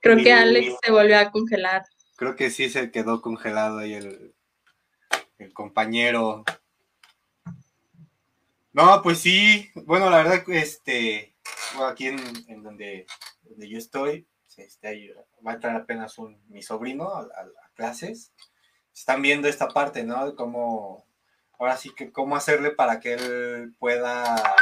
Creo 0.00 0.16
que 0.16 0.32
Alex 0.32 0.76
se 0.84 0.90
volvió 0.90 1.18
a 1.18 1.30
congelar. 1.30 1.84
Creo 2.16 2.36
que 2.36 2.50
sí 2.50 2.68
se 2.68 2.90
quedó 2.90 3.22
congelado 3.22 3.78
ahí 3.78 3.94
el, 3.94 4.34
el 5.38 5.52
compañero. 5.52 6.44
No, 8.72 9.00
pues 9.02 9.18
sí. 9.20 9.70
Bueno, 9.86 10.10
la 10.10 10.18
verdad, 10.18 10.42
este, 10.48 11.36
aquí 11.88 12.08
en, 12.08 12.18
en 12.48 12.62
donde, 12.62 13.06
donde 13.42 13.68
yo 13.68 13.78
estoy, 13.78 14.26
este, 14.58 15.14
va 15.46 15.52
a 15.52 15.54
entrar 15.54 15.76
apenas 15.76 16.18
un, 16.18 16.40
mi 16.48 16.62
sobrino 16.62 17.08
a, 17.14 17.20
a, 17.20 17.22
a, 17.22 17.70
clases. 17.74 18.32
Están 18.94 19.22
viendo 19.22 19.48
esta 19.48 19.68
parte, 19.68 20.04
¿no? 20.04 20.34
Cómo, 20.36 21.06
ahora 21.58 21.76
sí 21.76 21.90
que 21.94 22.12
cómo 22.12 22.36
hacerle 22.36 22.70
para 22.70 23.00
que 23.00 23.14
él 23.14 23.74
pueda, 23.78 24.56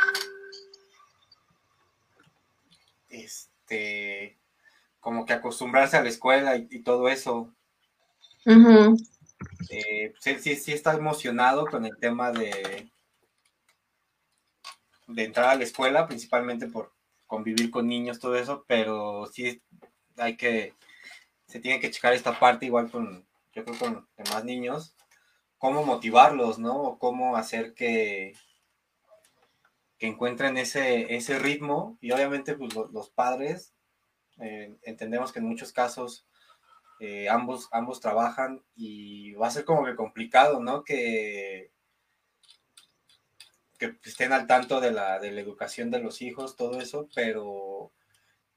este, 3.08 4.38
como 5.00 5.26
que 5.26 5.34
acostumbrarse 5.34 5.96
a 5.96 6.02
la 6.02 6.08
escuela 6.08 6.56
y, 6.56 6.68
y 6.70 6.82
todo 6.82 7.08
eso. 7.08 7.52
Uh 8.44 8.50
-huh. 8.50 9.08
eh, 9.70 10.14
él 10.24 10.40
sí, 10.40 10.56
sí, 10.56 10.72
está 10.72 10.94
emocionado 10.94 11.66
con 11.66 11.84
el 11.84 11.96
tema 11.98 12.32
de, 12.32 12.90
de 15.06 15.24
entrar 15.24 15.50
a 15.50 15.54
la 15.54 15.64
escuela, 15.64 16.06
principalmente 16.06 16.66
por 16.66 16.92
convivir 17.32 17.70
con 17.70 17.88
niños, 17.88 18.20
todo 18.20 18.36
eso, 18.36 18.62
pero 18.68 19.24
sí 19.24 19.62
hay 20.18 20.36
que, 20.36 20.74
se 21.46 21.60
tiene 21.60 21.80
que 21.80 21.90
checar 21.90 22.12
esta 22.12 22.38
parte 22.38 22.66
igual 22.66 22.90
con, 22.90 23.26
yo 23.54 23.64
creo 23.64 23.78
con 23.78 24.06
demás 24.18 24.44
niños, 24.44 24.94
cómo 25.56 25.82
motivarlos, 25.82 26.58
¿no? 26.58 26.76
O 26.82 26.98
cómo 26.98 27.34
hacer 27.36 27.72
que, 27.72 28.34
que 29.96 30.08
encuentren 30.08 30.58
ese, 30.58 31.16
ese 31.16 31.38
ritmo 31.38 31.96
y 32.02 32.12
obviamente 32.12 32.54
pues 32.54 32.74
los, 32.74 33.08
padres 33.08 33.72
eh, 34.38 34.76
entendemos 34.82 35.32
que 35.32 35.38
en 35.38 35.46
muchos 35.46 35.72
casos 35.72 36.26
eh, 37.00 37.30
ambos, 37.30 37.70
ambos 37.72 38.00
trabajan 38.00 38.62
y 38.76 39.32
va 39.36 39.46
a 39.46 39.52
ser 39.52 39.64
como 39.64 39.86
que 39.86 39.96
complicado, 39.96 40.60
¿no? 40.60 40.84
Que, 40.84 41.70
que 43.90 44.08
estén 44.08 44.32
al 44.32 44.46
tanto 44.46 44.80
de 44.80 44.92
la, 44.92 45.18
de 45.18 45.32
la 45.32 45.40
educación 45.40 45.90
de 45.90 46.00
los 46.00 46.22
hijos, 46.22 46.56
todo 46.56 46.80
eso, 46.80 47.08
pero 47.14 47.92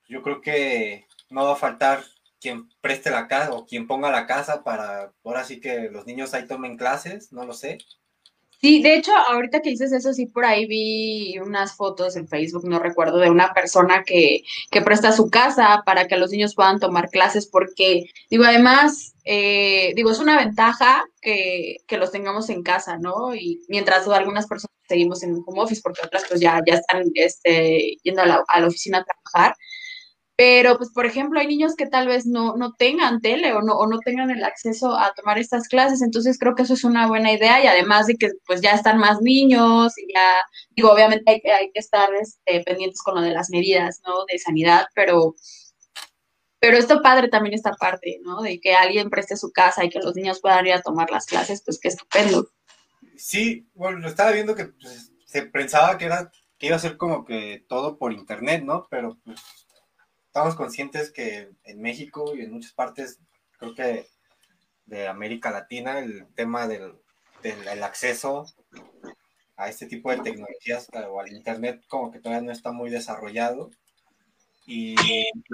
yo 0.08 0.22
creo 0.22 0.42
que 0.42 1.08
no 1.30 1.46
va 1.46 1.54
a 1.54 1.56
faltar 1.56 2.04
quien 2.40 2.70
preste 2.82 3.10
la 3.10 3.28
casa 3.28 3.54
o 3.54 3.66
quien 3.66 3.88
ponga 3.88 4.12
la 4.12 4.28
casa 4.28 4.64
para 4.64 5.14
ahora 5.24 5.44
sí 5.44 5.60
que 5.60 5.90
los 5.90 6.06
niños 6.06 6.34
ahí 6.34 6.46
tomen 6.48 6.78
clases, 6.78 7.32
no 7.32 7.46
lo 7.46 7.54
sé. 7.54 7.80
Sí, 8.66 8.82
de 8.82 8.96
hecho, 8.96 9.12
ahorita 9.16 9.62
que 9.62 9.70
dices 9.70 9.92
eso, 9.92 10.12
sí, 10.12 10.26
por 10.26 10.44
ahí 10.44 10.66
vi 10.66 11.38
unas 11.38 11.76
fotos 11.76 12.16
en 12.16 12.28
Facebook, 12.28 12.68
no 12.68 12.80
recuerdo, 12.80 13.20
de 13.20 13.30
una 13.30 13.54
persona 13.54 14.02
que, 14.04 14.42
que 14.72 14.82
presta 14.82 15.12
su 15.12 15.30
casa 15.30 15.84
para 15.86 16.08
que 16.08 16.18
los 16.18 16.32
niños 16.32 16.56
puedan 16.56 16.80
tomar 16.80 17.12
clases, 17.12 17.46
porque, 17.46 18.06
digo, 18.28 18.44
además, 18.44 19.14
eh, 19.24 19.94
digo, 19.96 20.10
es 20.10 20.18
una 20.18 20.40
ventaja 20.44 21.06
que, 21.22 21.78
que, 21.86 21.98
los 22.00 22.12
tengamos 22.12 22.50
en 22.50 22.64
casa, 22.64 22.98
¿no? 22.98 23.36
Y 23.36 23.62
mientras 23.68 24.08
algunas 24.08 24.48
personas 24.48 24.76
seguimos 24.88 25.22
en 25.22 25.44
home 25.46 25.62
office, 25.62 25.82
porque 25.84 26.02
otras 26.04 26.26
pues 26.28 26.42
ya, 26.42 26.60
ya 26.66 26.74
están 26.74 27.04
este, 27.14 27.98
yendo 28.02 28.24
a 28.24 28.26
la, 28.26 28.44
a 28.48 28.62
la 28.62 28.68
oficina 28.68 28.98
a 28.98 29.04
trabajar, 29.04 29.56
pero, 30.38 30.78
pues, 30.78 30.90
por 30.90 31.06
ejemplo, 31.06 31.40
hay 31.40 31.48
niños 31.48 31.76
que 31.76 31.88
tal 31.88 32.08
vez 32.08 32.26
no, 32.26 32.58
no 32.58 32.74
tengan 32.74 33.22
tele 33.22 33.54
o 33.54 33.62
no, 33.62 33.74
o 33.78 33.88
no 33.88 34.00
tengan 34.00 34.32
el 34.32 34.44
acceso 34.44 34.98
a 34.98 35.14
tomar 35.14 35.38
estas 35.38 35.70
clases, 35.70 36.02
entonces 36.02 36.38
creo 36.38 36.56
que 36.56 36.64
eso 36.64 36.74
es 36.74 36.84
una 36.84 37.08
buena 37.08 37.32
idea 37.32 37.64
y 37.64 37.68
además 37.68 38.08
de 38.08 38.16
que 38.16 38.32
pues 38.46 38.60
ya 38.60 38.72
están 38.72 38.98
más 38.98 39.22
niños 39.22 39.98
y 39.98 40.14
ya, 40.14 40.44
digo, 40.72 40.92
obviamente 40.92 41.32
hay, 41.32 41.42
hay 41.52 41.72
que 41.72 41.80
estar 41.80 42.10
este, 42.16 42.62
pendientes 42.66 43.02
con 43.02 43.16
lo 43.16 43.22
de 43.22 43.32
las 43.32 43.50
medidas, 43.50 44.02
¿no? 44.06 44.26
De 44.26 44.38
sanidad, 44.38 44.88
pero, 44.94 45.36
pero 46.60 46.78
esto 46.78 47.02
padre 47.02 47.30
también 47.30 47.56
esta 47.56 47.72
parte, 47.72 48.20
¿no? 48.22 48.42
De 48.42 48.60
que 48.60 48.76
alguien 48.76 49.10
preste 49.10 49.38
su 49.38 49.52
casa 49.54 49.86
y 49.86 49.90
que 49.90 50.00
los 50.00 50.16
niños 50.18 50.42
puedan 50.42 50.68
ir 50.68 50.74
a 50.74 50.82
tomar 50.82 51.12
las 51.12 51.28
clases, 51.28 51.62
pues 51.64 51.80
qué 51.80 51.88
estupendo. 51.88 52.50
Sí, 53.16 53.70
bueno, 53.74 54.00
lo 54.00 54.10
estaba 54.10 54.32
viendo 54.32 54.54
que 54.54 54.66
pues, 54.66 55.14
se 55.26 55.44
pensaba 55.44 55.98
que 55.98 56.06
era 56.06 56.30
que 56.58 56.68
iba 56.68 56.76
a 56.76 56.80
ser 56.80 56.98
como 56.98 57.24
que 57.26 57.66
todo 57.70 57.98
por 57.98 58.12
internet, 58.12 58.64
¿no? 58.64 58.88
Pero 58.90 59.18
pues 59.24 59.40
estamos 60.36 60.56
conscientes 60.56 61.12
que 61.12 61.50
en 61.64 61.82
México 61.82 62.36
y 62.36 62.42
en 62.42 62.52
muchas 62.52 62.74
partes, 62.74 63.22
creo 63.58 63.74
que 63.74 64.06
de 64.86 65.08
América 65.08 65.50
Latina, 65.50 66.00
el 66.00 66.28
tema 66.36 66.68
del, 66.68 66.92
del 67.42 67.66
el 67.66 67.82
acceso 67.82 68.46
a 69.56 69.70
este 69.70 69.86
tipo 69.86 70.12
de 70.12 70.18
tecnologías 70.18 70.90
o 71.10 71.22
al 71.22 71.32
Internet 71.32 71.86
como 71.88 72.12
que 72.12 72.20
todavía 72.20 72.46
no 72.46 72.52
está 72.52 72.74
muy 72.74 72.90
desarrollado. 72.90 73.72
Y 74.68 74.96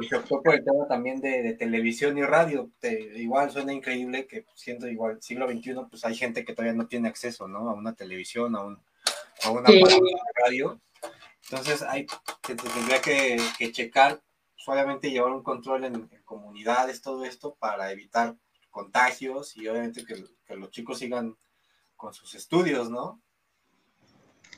se 0.09 0.15
optó 0.15 0.41
por 0.41 0.55
el 0.55 0.65
tema 0.65 0.87
también 0.87 1.21
de, 1.21 1.43
de 1.43 1.53
televisión 1.53 2.17
y 2.17 2.23
radio. 2.23 2.71
Te, 2.79 2.99
igual 3.19 3.51
suena 3.51 3.73
increíble 3.73 4.25
que 4.25 4.45
siendo 4.55 4.87
igual 4.87 5.21
siglo 5.21 5.47
XXI, 5.47 5.75
pues 5.91 6.03
hay 6.05 6.15
gente 6.15 6.43
que 6.43 6.53
todavía 6.53 6.73
no 6.73 6.87
tiene 6.87 7.07
acceso, 7.07 7.47
¿no? 7.47 7.69
A 7.69 7.75
una 7.75 7.93
televisión, 7.93 8.55
a, 8.55 8.63
un, 8.63 8.81
a 9.43 9.51
una 9.51 9.67
sí. 9.67 9.83
radio. 10.43 10.81
Entonces 11.43 11.83
hay, 11.83 12.07
se 12.47 12.55
tendría 12.55 12.99
que, 12.99 13.37
que 13.59 13.71
checar 13.71 14.19
obviamente 14.67 15.09
llevar 15.09 15.31
un 15.31 15.43
control 15.43 15.85
en, 15.85 15.95
en, 15.95 16.23
comunidades, 16.23 17.01
todo 17.01 17.25
esto, 17.25 17.55
para 17.55 17.91
evitar 17.91 18.35
contagios 18.69 19.55
y 19.57 19.67
obviamente 19.67 20.05
que, 20.05 20.23
que 20.45 20.55
los 20.55 20.71
chicos 20.71 20.99
sigan 20.99 21.35
con 21.95 22.13
sus 22.13 22.33
estudios, 22.35 22.89
¿no? 22.89 23.21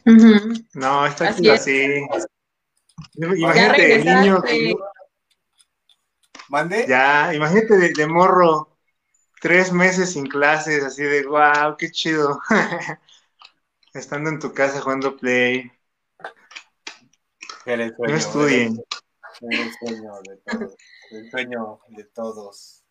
Uh 0.06 0.12
-huh. 0.12 0.68
No, 0.74 1.06
está 1.06 1.30
así. 1.30 1.50
así. 1.50 2.06
Imagínate, 3.16 3.96
el 3.96 4.06
niño. 4.06 4.42
Que... 4.42 4.74
¿Mande? 6.50 6.86
Ya, 6.88 7.34
imagínate 7.34 7.78
de, 7.78 7.94
de, 7.94 8.08
morro, 8.08 8.78
tres 9.42 9.72
meses 9.72 10.14
sin 10.14 10.28
clases, 10.28 10.84
así 10.84 11.04
de 11.04 11.26
wow, 11.26 11.76
qué 11.78 11.90
chido. 11.92 12.40
Estando 13.94 14.30
en 14.30 14.40
tu 14.40 14.54
casa 14.54 14.82
jugando 14.82 15.16
play. 15.16 15.72
Sueño, 17.64 17.94
no 17.98 18.16
estudien. 18.16 18.84
El 19.42 19.74
sueño 19.74 20.14
de 20.28 20.38
todos. 20.38 20.76
El 21.12 21.32
sueño 21.32 21.80
de 21.90 22.04
todos. 22.06 22.84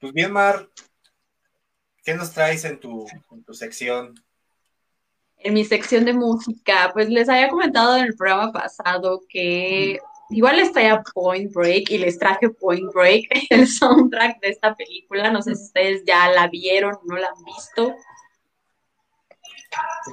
Pues 0.00 0.12
bien, 0.12 0.32
Mar, 0.32 0.68
¿qué 2.04 2.14
nos 2.14 2.32
traes 2.32 2.64
en 2.64 2.78
tu, 2.78 3.06
en 3.32 3.42
tu 3.44 3.54
sección? 3.54 4.14
En 5.38 5.54
mi 5.54 5.64
sección 5.64 6.04
de 6.04 6.12
música, 6.12 6.90
pues 6.92 7.08
les 7.08 7.28
había 7.28 7.48
comentado 7.48 7.96
en 7.96 8.04
el 8.04 8.16
programa 8.16 8.52
pasado 8.52 9.22
que 9.28 9.98
igual 10.30 10.56
les 10.56 10.72
traía 10.72 11.02
Point 11.14 11.52
Break 11.52 11.90
y 11.90 11.98
les 11.98 12.18
traje 12.18 12.50
Point 12.50 12.92
Break, 12.92 13.28
el 13.50 13.66
soundtrack 13.66 14.40
de 14.40 14.48
esta 14.50 14.74
película. 14.74 15.30
No 15.30 15.42
sé 15.42 15.54
si 15.54 15.64
ustedes 15.64 16.02
ya 16.06 16.30
la 16.30 16.48
vieron 16.48 16.94
o 16.94 17.02
no 17.04 17.16
la 17.16 17.28
han 17.28 17.44
visto. 17.44 17.94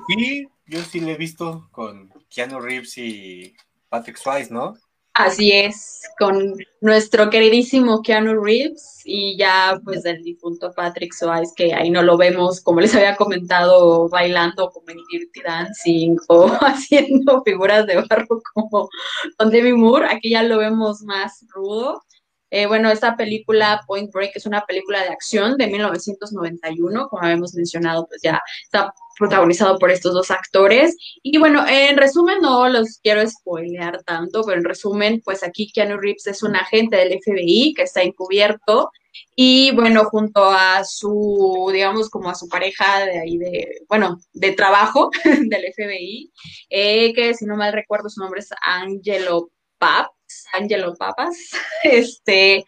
Sí, 0.08 0.48
yo 0.66 0.82
sí 0.82 1.00
la 1.00 1.12
he 1.12 1.18
visto 1.18 1.70
con 1.72 2.12
Keanu 2.30 2.60
Reeves 2.60 2.98
y 2.98 3.56
Patrick 3.96 4.18
Swayze, 4.18 4.54
¿no? 4.54 4.76
Así 5.14 5.54
es, 5.54 6.02
con 6.20 6.56
nuestro 6.82 7.30
queridísimo 7.30 8.02
Keanu 8.02 8.44
Reeves 8.44 9.02
y 9.06 9.38
ya 9.38 9.80
pues 9.86 10.04
el 10.04 10.22
difunto 10.22 10.74
Patrick 10.74 11.14
Swayze, 11.14 11.54
que 11.56 11.74
ahí 11.74 11.90
no 11.90 12.02
lo 12.04 12.18
vemos, 12.18 12.60
como 12.60 12.82
les 12.82 12.94
había 12.94 13.16
comentado, 13.16 14.10
bailando 14.10 14.70
como 14.72 14.90
en 14.90 14.98
Dirty 15.10 15.42
Dancing 15.42 16.18
o 16.28 16.48
haciendo 16.60 17.42
figuras 17.44 17.88
de 17.88 18.02
barro 18.02 18.42
como 18.54 18.90
con 19.38 19.50
Demi 19.50 19.72
Moore, 19.72 20.08
aquí 20.08 20.32
ya 20.32 20.44
lo 20.44 20.58
vemos 20.58 21.02
más 21.04 21.46
rudo. 21.48 22.04
Eh, 22.52 22.68
bueno, 22.68 22.90
esta 22.90 23.16
película 23.16 23.82
Point 23.88 24.12
Break 24.12 24.32
es 24.36 24.46
una 24.46 24.66
película 24.66 25.02
de 25.02 25.10
acción 25.10 25.56
de 25.56 25.68
1991, 25.68 27.08
como 27.08 27.24
habíamos 27.24 27.54
mencionado, 27.54 28.06
pues 28.06 28.22
ya 28.22 28.42
está 28.64 28.94
protagonizado 29.18 29.78
por 29.80 29.92
estos 29.92 30.14
dos 30.14 30.32
actores. 30.32 30.96
Y 31.24 31.38
bueno, 31.38 31.66
en 31.68 31.98
resumen, 31.98 32.40
no 32.42 32.70
los 32.70 33.00
quiero 33.02 33.28
spoilear 33.28 34.04
tanto, 34.04 34.44
pero 34.44 34.58
en 34.58 34.66
resumen, 34.66 35.22
pues 35.24 35.44
aquí 35.44 35.72
Keanu 35.72 35.98
Reeves 35.98 36.28
es 36.28 36.44
un 36.44 36.56
agente 36.56 36.98
del 36.98 37.20
FBI 37.20 37.74
que 37.76 37.84
está 37.84 38.02
encubierto 38.02 38.92
y 39.36 39.72
bueno, 39.72 40.06
junto 40.06 40.46
a 40.46 40.84
su, 40.84 41.70
digamos, 41.74 42.10
como 42.10 42.30
a 42.30 42.36
su 42.36 42.48
pareja 42.48 43.06
de 43.06 43.20
ahí 43.20 43.38
de, 43.38 43.68
bueno, 43.90 44.18
de 44.34 44.54
trabajo 44.54 45.10
del 45.24 45.74
FBI, 45.74 46.32
eh, 46.70 47.14
que 47.14 47.34
si 47.34 47.46
no 47.46 47.56
mal 47.56 47.74
recuerdo 47.74 48.10
su 48.10 48.22
nombre 48.22 48.40
es 48.40 48.50
Angelo 48.62 49.52
Papas, 49.78 50.12
Angelo 50.54 50.96
Papas, 50.96 51.36
este, 51.84 52.64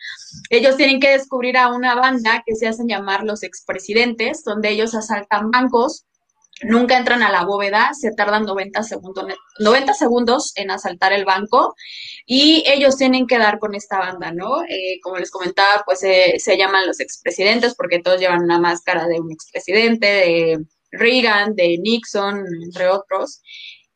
ellos 0.49 0.75
tienen 0.77 0.99
que 0.99 1.12
descubrir 1.12 1.57
a 1.57 1.69
una 1.69 1.95
banda 1.95 2.43
que 2.45 2.55
se 2.55 2.67
hacen 2.67 2.88
llamar 2.88 3.23
los 3.23 3.43
expresidentes, 3.43 4.43
donde 4.43 4.69
ellos 4.69 4.93
asaltan 4.93 5.51
bancos, 5.51 6.05
nunca 6.63 6.98
entran 6.98 7.24
a 7.24 7.32
la 7.32 7.46
bóveda, 7.46 7.91
se 7.93 8.12
tardan 8.12 8.46
90 8.46 8.84
segundos, 8.84 9.26
90 9.60 9.93
segundos 9.93 10.54
en 10.56 10.72
asaltar 10.72 11.13
el 11.13 11.26
banco 11.26 11.76
y 12.26 12.63
ellos 12.67 12.98
tienen 12.98 13.28
que 13.28 13.38
dar 13.38 13.60
con 13.60 13.76
esta 13.76 14.00
banda, 14.00 14.32
¿no? 14.32 14.63
Eh, 14.63 15.00
como 15.02 15.17
les 15.17 15.32
comentaba, 15.32 15.84
pues 15.86 16.00
se 16.00 16.58
llaman 16.58 16.88
los 16.88 17.00
expresidentes 17.00 17.76
porque 17.76 18.00
todos 18.00 18.20
llevan 18.20 18.43
una 18.43 18.60
máscara 18.60 19.08
de 19.08 19.20
un 19.20 19.32
expresidente, 19.32 20.08
de 20.08 20.65
Reagan, 20.91 21.56
de 21.56 21.78
Nixon, 21.80 22.46
entre 22.63 22.88
otros. 22.88 23.41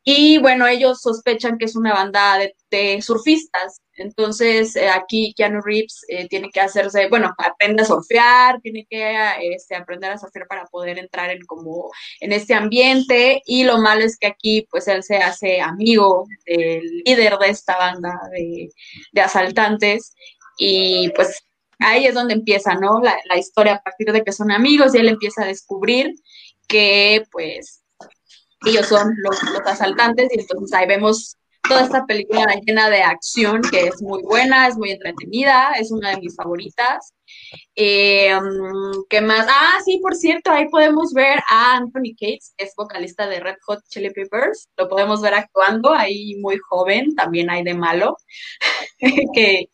Y 0.04 0.40
bueno, 0.40 0.66
ellos 0.68 1.02
sospechan 1.02 1.58
que 1.58 1.66
es 1.66 1.76
una 1.76 1.94
banda 1.94 2.40
de, 2.72 3.02
surfistas. 3.02 3.82
Entonces, 3.94 4.76
eh, 4.76 4.90
aquí 4.90 5.34
Keanu 5.36 5.62
Reeves 5.62 6.04
eh, 6.08 6.28
tiene 6.28 6.50
que 6.50 6.60
hacerse, 6.60 7.08
bueno, 7.10 7.34
aprende 7.38 7.84
a 7.84 7.86
surfear, 7.86 8.60
tiene 8.62 8.88
que 8.90 9.16
este, 9.54 9.76
aprender 9.76 10.12
a 10.12 10.18
surfear 10.18 10.48
para 10.48 10.66
poder 10.66 10.98
entrar 10.98 11.30
en 11.30 11.42
como 11.46 11.92
en 12.20 12.32
este 12.32 12.56
ambiente. 12.56 13.42
Y 13.46 13.64
lo 13.64 13.78
malo 13.78 14.04
es 14.04 14.18
que 14.18 14.28
aquí, 14.28 14.68
pues, 14.72 14.88
él 14.88 15.04
se 15.04 15.18
hace 15.18 15.62
amigo 15.62 16.26
del 16.46 16.84
líder 17.06 17.38
de 17.38 17.50
esta 17.50 17.78
banda 17.78 18.20
de, 18.32 19.22
asaltantes. 19.22 20.16
Y 20.58 21.10
pues 21.16 21.46
ahí 21.80 22.06
es 22.06 22.14
donde 22.14 22.34
empieza, 22.34 22.76
¿no? 22.76 23.00
La, 23.02 23.18
la 23.26 23.38
historia 23.38 23.76
a 23.76 23.82
partir 23.82 24.12
de 24.12 24.24
que 24.24 24.32
son 24.32 24.52
amigos 24.52 24.96
y 24.96 25.00
él 25.00 25.10
empieza 25.10 25.44
a 25.44 25.48
descubrir 25.48 26.14
que, 26.68 27.24
pues, 27.32 27.81
ellos 28.66 28.88
son 28.88 29.14
los, 29.24 29.40
asaltantes 29.66 30.30
y 30.32 30.40
entonces 30.40 30.74
ahí 30.78 30.88
vemos 30.88 31.36
toda 31.68 31.84
esta 31.84 32.06
película 32.06 32.46
llena 32.66 32.90
de 32.90 33.02
acción 33.02 33.62
que 33.62 33.88
es 33.88 34.02
muy 34.02 34.22
buena, 34.24 34.68
es 34.68 34.78
muy 34.78 34.92
entretenida, 34.92 35.74
es 35.80 35.92
una 35.92 36.12
de 36.12 36.18
mis 36.18 36.36
favoritas. 36.36 37.14
Eh, 37.76 38.32
¿Qué 39.10 39.22
más? 39.22 39.46
Ah, 39.50 39.78
sí, 39.86 40.00
por 40.02 40.16
cierto, 40.16 40.52
ahí 40.52 40.68
podemos 40.70 41.14
ver 41.14 41.40
a 41.50 41.78
Anthony 41.78 42.14
Cates, 42.20 42.54
es 42.58 42.74
vocalista 42.76 43.28
de 43.28 43.40
Red 43.40 43.56
Hot 43.66 43.80
Chili 43.90 44.10
Peppers. 44.10 44.70
Lo 44.76 44.90
podemos 44.90 45.22
ver 45.22 45.34
actuando 45.36 45.94
ahí 45.94 46.36
muy 46.42 46.58
joven, 46.58 47.16
también 47.16 47.50
hay 47.50 47.64
de 47.64 47.74
malo, 47.74 48.18
que, 49.34 49.70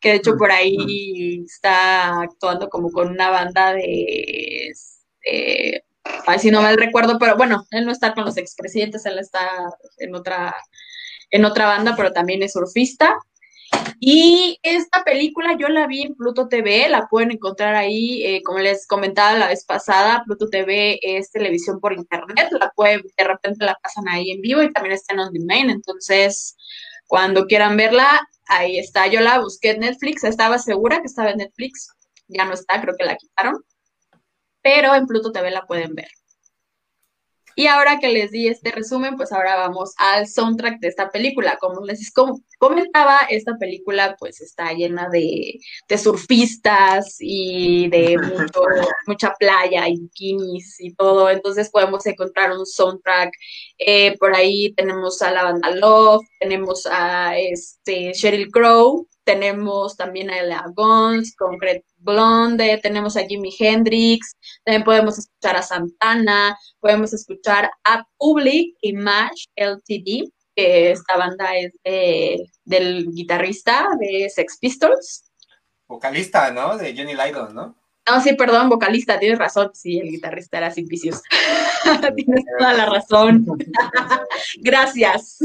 que 0.00 0.08
de 0.08 0.16
hecho 0.16 0.36
por 0.36 0.50
ahí 0.50 1.42
está 1.44 2.20
actuando 2.20 2.68
como 2.68 2.90
con 2.90 3.08
una 3.08 3.30
banda 3.30 3.74
de... 3.74 4.68
Este, 4.70 5.84
Ay, 6.26 6.38
si 6.38 6.50
no 6.50 6.62
mal 6.62 6.76
recuerdo, 6.76 7.18
pero 7.18 7.36
bueno, 7.36 7.66
él 7.70 7.84
no 7.86 7.92
está 7.92 8.14
con 8.14 8.24
los 8.24 8.36
expresidentes, 8.36 9.06
él 9.06 9.18
está 9.18 9.48
en 9.98 10.14
otra, 10.14 10.54
en 11.30 11.44
otra 11.44 11.66
banda, 11.66 11.94
pero 11.96 12.12
también 12.12 12.42
es 12.42 12.52
surfista. 12.52 13.16
Y 14.00 14.58
esta 14.62 15.02
película 15.04 15.56
yo 15.58 15.68
la 15.68 15.86
vi 15.86 16.02
en 16.02 16.14
Pluto 16.14 16.48
TV, 16.48 16.88
la 16.88 17.06
pueden 17.08 17.32
encontrar 17.32 17.74
ahí, 17.74 18.22
eh, 18.24 18.42
como 18.44 18.58
les 18.58 18.86
comentaba 18.86 19.38
la 19.38 19.48
vez 19.48 19.64
pasada, 19.64 20.22
Pluto 20.24 20.48
TV 20.48 20.98
es 21.02 21.30
televisión 21.30 21.80
por 21.80 21.92
internet, 21.92 22.48
la 22.52 22.70
pueden, 22.70 23.02
de 23.16 23.24
repente 23.24 23.64
la 23.64 23.74
pasan 23.82 24.08
ahí 24.08 24.30
en 24.30 24.40
vivo 24.40 24.62
y 24.62 24.72
también 24.72 24.94
está 24.94 25.14
en 25.14 25.20
on 25.20 25.32
demand, 25.32 25.70
entonces 25.70 26.56
cuando 27.06 27.46
quieran 27.46 27.76
verla, 27.76 28.28
ahí 28.46 28.78
está, 28.78 29.06
yo 29.06 29.20
la 29.20 29.40
busqué 29.40 29.70
en 29.70 29.80
Netflix, 29.80 30.24
estaba 30.24 30.58
segura 30.58 31.00
que 31.00 31.06
estaba 31.06 31.30
en 31.30 31.38
Netflix, 31.38 31.88
ya 32.28 32.44
no 32.44 32.54
está, 32.54 32.80
creo 32.80 32.94
que 32.98 33.04
la 33.04 33.16
quitaron, 33.16 33.64
pero 34.64 34.94
en 34.94 35.06
Pluto 35.06 35.30
TV 35.30 35.50
la 35.50 35.66
pueden 35.66 35.94
ver. 35.94 36.08
Y 37.56 37.66
ahora 37.68 38.00
que 38.00 38.08
les 38.08 38.32
di 38.32 38.48
este 38.48 38.72
resumen, 38.72 39.16
pues 39.16 39.30
ahora 39.30 39.56
vamos 39.56 39.94
al 39.98 40.26
soundtrack 40.26 40.80
de 40.80 40.88
esta 40.88 41.10
película. 41.10 41.56
Como 41.60 41.84
les 41.84 42.12
comentaba, 42.58 43.20
esta 43.30 43.56
película 43.58 44.16
pues 44.18 44.40
está 44.40 44.72
llena 44.72 45.08
de, 45.08 45.60
surfistas 45.96 47.16
y 47.20 47.88
de 47.90 48.16
mucha 49.06 49.34
playa 49.34 49.86
y 49.88 50.00
bikinis 50.00 50.80
y 50.80 50.94
todo. 50.94 51.30
Entonces 51.30 51.70
podemos 51.70 52.04
encontrar 52.06 52.50
un 52.52 52.66
soundtrack. 52.66 53.32
Eh, 53.78 54.16
por 54.18 54.34
ahí 54.34 54.72
tenemos 54.74 55.22
a 55.22 55.30
la 55.30 55.44
banda 55.44 55.70
Love, 55.70 56.24
tenemos 56.40 56.88
a 56.90 57.38
este 57.38 58.12
Sheryl 58.14 58.50
Crow, 58.50 59.06
tenemos 59.24 59.96
también 59.96 60.30
a 60.30 60.42
la 60.42 60.64
Guns, 60.74 61.34
Concrete 61.36 61.84
Blonde, 61.96 62.78
tenemos 62.82 63.16
a 63.16 63.26
Jimi 63.26 63.54
Hendrix, 63.58 64.36
también 64.64 64.84
podemos 64.84 65.18
escuchar 65.18 65.56
a 65.56 65.62
Santana, 65.62 66.56
podemos 66.80 67.12
escuchar 67.12 67.70
a 67.84 68.06
Public 68.18 68.76
Image 68.82 69.46
LTD, 69.56 70.30
que 70.54 70.92
esta 70.92 71.16
banda 71.16 71.50
es 71.56 71.72
del 72.64 73.10
guitarrista 73.10 73.88
de 73.98 74.30
Sex 74.30 74.58
Pistols. 74.58 75.30
Vocalista, 75.86 76.50
¿no? 76.50 76.76
De 76.76 76.96
Johnny 76.96 77.14
Lydon, 77.14 77.54
¿no? 77.54 77.76
No, 78.06 78.20
sí, 78.20 78.34
perdón, 78.34 78.68
vocalista, 78.68 79.18
tienes 79.18 79.38
razón, 79.38 79.70
sí, 79.72 79.98
el 79.98 80.10
guitarrista 80.10 80.58
era 80.58 80.70
Sin 80.70 80.86
tienes 80.88 82.44
toda 82.58 82.74
la 82.74 82.86
razón. 82.86 83.46
Gracias. 84.60 85.38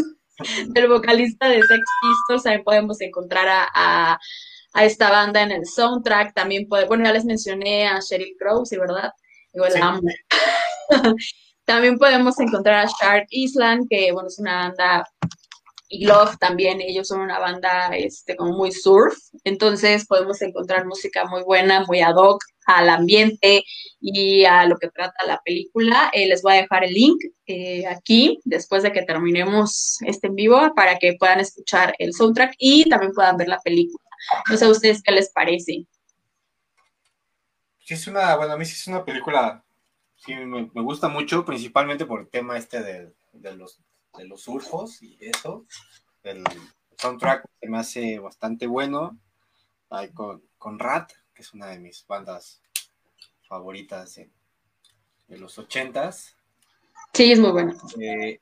El 0.75 0.87
vocalista 0.87 1.47
de 1.47 1.61
Sex 1.61 1.83
Pistols, 2.01 2.43
también 2.43 2.63
podemos 2.63 3.01
encontrar 3.01 3.47
a 3.49 4.19
a 4.73 4.85
esta 4.85 5.09
banda 5.09 5.41
en 5.41 5.51
el 5.51 5.65
soundtrack. 5.65 6.33
También 6.33 6.67
puede, 6.67 6.85
bueno, 6.85 7.05
ya 7.05 7.13
les 7.13 7.25
mencioné 7.25 7.87
a 7.87 7.99
Sheryl 7.99 8.35
Crow, 8.37 8.65
¿sí, 8.65 8.77
verdad? 8.77 9.11
también 11.65 11.97
podemos 11.97 12.39
encontrar 12.39 12.85
a 12.85 12.89
Shark 12.89 13.27
Island, 13.29 13.87
que 13.89 14.11
bueno, 14.11 14.27
es 14.27 14.39
una 14.39 14.69
banda 14.69 15.05
y 15.89 16.05
Love 16.05 16.37
también, 16.37 16.79
ellos 16.81 17.07
son 17.07 17.19
una 17.19 17.39
banda 17.39 17.89
este, 17.95 18.35
como 18.35 18.53
muy 18.53 18.71
surf, 18.71 19.17
entonces 19.43 20.05
podemos 20.05 20.41
encontrar 20.41 20.85
música 20.85 21.25
muy 21.25 21.41
buena, 21.43 21.83
muy 21.85 21.99
ad 22.01 22.15
hoc 22.15 22.43
al 22.65 22.89
ambiente 22.89 23.63
y 23.99 24.45
a 24.45 24.65
lo 24.65 24.77
que 24.77 24.89
trata 24.89 25.25
la 25.25 25.41
película. 25.43 26.11
Eh, 26.13 26.27
les 26.27 26.43
voy 26.43 26.53
a 26.53 26.61
dejar 26.61 26.83
el 26.83 26.93
link 26.93 27.19
eh, 27.47 27.87
aquí 27.87 28.39
después 28.45 28.83
de 28.83 28.91
que 28.91 29.01
terminemos 29.01 29.97
este 30.05 30.27
en 30.27 30.35
vivo 30.35 30.73
para 30.75 30.99
que 30.99 31.15
puedan 31.19 31.39
escuchar 31.39 31.95
el 31.97 32.13
soundtrack 32.13 32.53
y 32.59 32.87
también 32.87 33.13
puedan 33.13 33.37
ver 33.37 33.47
la 33.47 33.59
película. 33.59 34.03
No 34.49 34.57
sé 34.57 34.65
a 34.65 34.69
ustedes 34.69 35.01
qué 35.01 35.11
les 35.11 35.31
parece. 35.31 35.85
Sí, 37.79 37.93
es 37.95 38.07
una, 38.07 38.35
bueno, 38.35 38.53
a 38.53 38.57
mí 38.57 38.65
sí 38.65 38.73
es 38.73 38.87
una 38.87 39.03
película, 39.03 39.63
sí, 40.17 40.35
me, 40.35 40.69
gusta 40.83 41.09
mucho, 41.09 41.43
principalmente 41.43 42.05
por 42.05 42.21
el 42.21 42.29
tema 42.29 42.55
este 42.55 42.83
de, 42.83 43.55
los, 43.55 43.79
de 44.17 44.25
los 44.25 44.41
surfos 44.41 45.01
y 45.01 45.17
eso. 45.21 45.65
El 46.23 46.43
soundtrack 46.97 47.45
se 47.59 47.69
me 47.69 47.77
hace 47.77 48.19
bastante 48.19 48.67
bueno. 48.67 49.17
Hay 49.89 50.11
con, 50.11 50.43
con 50.57 50.79
Rat, 50.79 51.11
que 51.33 51.41
es 51.41 51.53
una 51.53 51.67
de 51.67 51.79
mis 51.79 52.05
bandas 52.05 52.61
favoritas 53.47 54.15
de, 54.15 54.29
los 55.37 55.57
ochentas. 55.57 56.35
Sí, 57.13 57.31
es 57.31 57.39
muy 57.39 57.51
bueno. 57.51 57.73
Eh, 57.99 58.39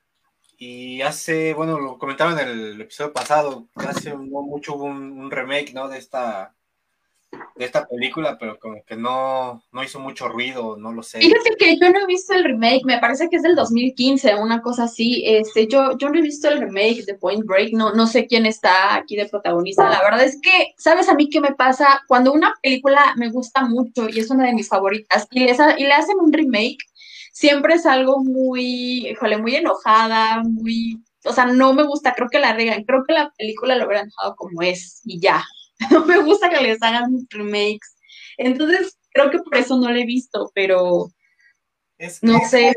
y 0.58 1.00
hace, 1.02 1.54
bueno, 1.54 1.78
lo 1.78 1.98
comentaba 1.98 2.32
en 2.32 2.48
el 2.48 2.80
episodio 2.80 3.12
pasado, 3.12 3.68
hace 3.76 4.10
no 4.10 4.42
mucho 4.42 4.74
hubo 4.74 4.84
un, 4.84 5.30
remake, 5.30 5.72
¿no? 5.72 5.88
De 5.88 5.98
esta, 5.98 6.54
de 7.56 7.64
esta 7.64 7.86
película, 7.86 8.36
pero 8.38 8.58
como 8.58 8.82
que 8.84 8.96
no, 8.96 9.62
no 9.72 9.82
hizo 9.82 10.00
mucho 10.00 10.28
ruido, 10.28 10.76
no 10.76 10.92
lo 10.92 11.02
sé. 11.02 11.18
Fíjate 11.18 11.56
que 11.58 11.76
yo 11.78 11.90
no 11.90 12.00
he 12.00 12.06
visto 12.06 12.34
el 12.34 12.44
remake, 12.44 12.84
me 12.84 12.98
parece 12.98 13.28
que 13.28 13.36
es 13.36 13.42
del 13.42 13.54
2015, 13.54 14.34
una 14.36 14.62
cosa 14.62 14.84
así. 14.84 15.22
Este, 15.26 15.66
yo, 15.66 15.96
yo 15.98 16.08
no 16.08 16.18
he 16.18 16.22
visto 16.22 16.48
el 16.48 16.60
remake 16.60 17.04
de 17.04 17.14
Point 17.14 17.44
Break, 17.44 17.72
no, 17.72 17.92
no 17.92 18.06
sé 18.06 18.26
quién 18.26 18.46
está 18.46 18.94
aquí 18.94 19.16
de 19.16 19.28
protagonista. 19.28 19.88
La 19.88 20.00
verdad 20.02 20.24
es 20.24 20.40
que, 20.40 20.74
¿sabes 20.76 21.08
a 21.08 21.14
mí 21.14 21.28
qué 21.28 21.40
me 21.40 21.54
pasa? 21.54 22.02
Cuando 22.08 22.32
una 22.32 22.54
película 22.62 23.14
me 23.16 23.30
gusta 23.30 23.64
mucho 23.64 24.08
y 24.08 24.20
es 24.20 24.30
una 24.30 24.46
de 24.46 24.54
mis 24.54 24.68
favoritas 24.68 25.26
y, 25.30 25.44
y 25.44 25.84
le 25.84 25.92
hacen 25.92 26.16
un 26.20 26.32
remake, 26.32 26.78
siempre 27.32 27.74
es 27.74 27.86
algo 27.86 28.22
muy, 28.22 29.08
híjole, 29.08 29.38
muy 29.38 29.54
enojada, 29.54 30.42
muy, 30.42 31.02
o 31.24 31.32
sea, 31.32 31.46
no 31.46 31.72
me 31.72 31.84
gusta, 31.84 32.14
creo 32.14 32.28
que 32.28 32.38
la 32.38 32.52
regan, 32.52 32.84
creo 32.84 33.04
que 33.06 33.14
la 33.14 33.32
película 33.36 33.76
lo 33.76 33.86
hubieran 33.86 34.08
dejado 34.08 34.36
como 34.36 34.62
es 34.62 35.02
y 35.04 35.20
ya. 35.20 35.44
No 35.90 36.04
me 36.04 36.20
gusta 36.22 36.50
que 36.50 36.60
les 36.60 36.82
hagan 36.82 37.26
remakes. 37.30 37.96
Entonces, 38.36 38.98
creo 39.12 39.30
que 39.30 39.38
por 39.38 39.56
eso 39.56 39.76
no 39.78 39.90
lo 39.90 39.96
he 39.96 40.04
visto, 40.04 40.50
pero 40.54 41.10
no 42.22 42.40
sé. 42.48 42.74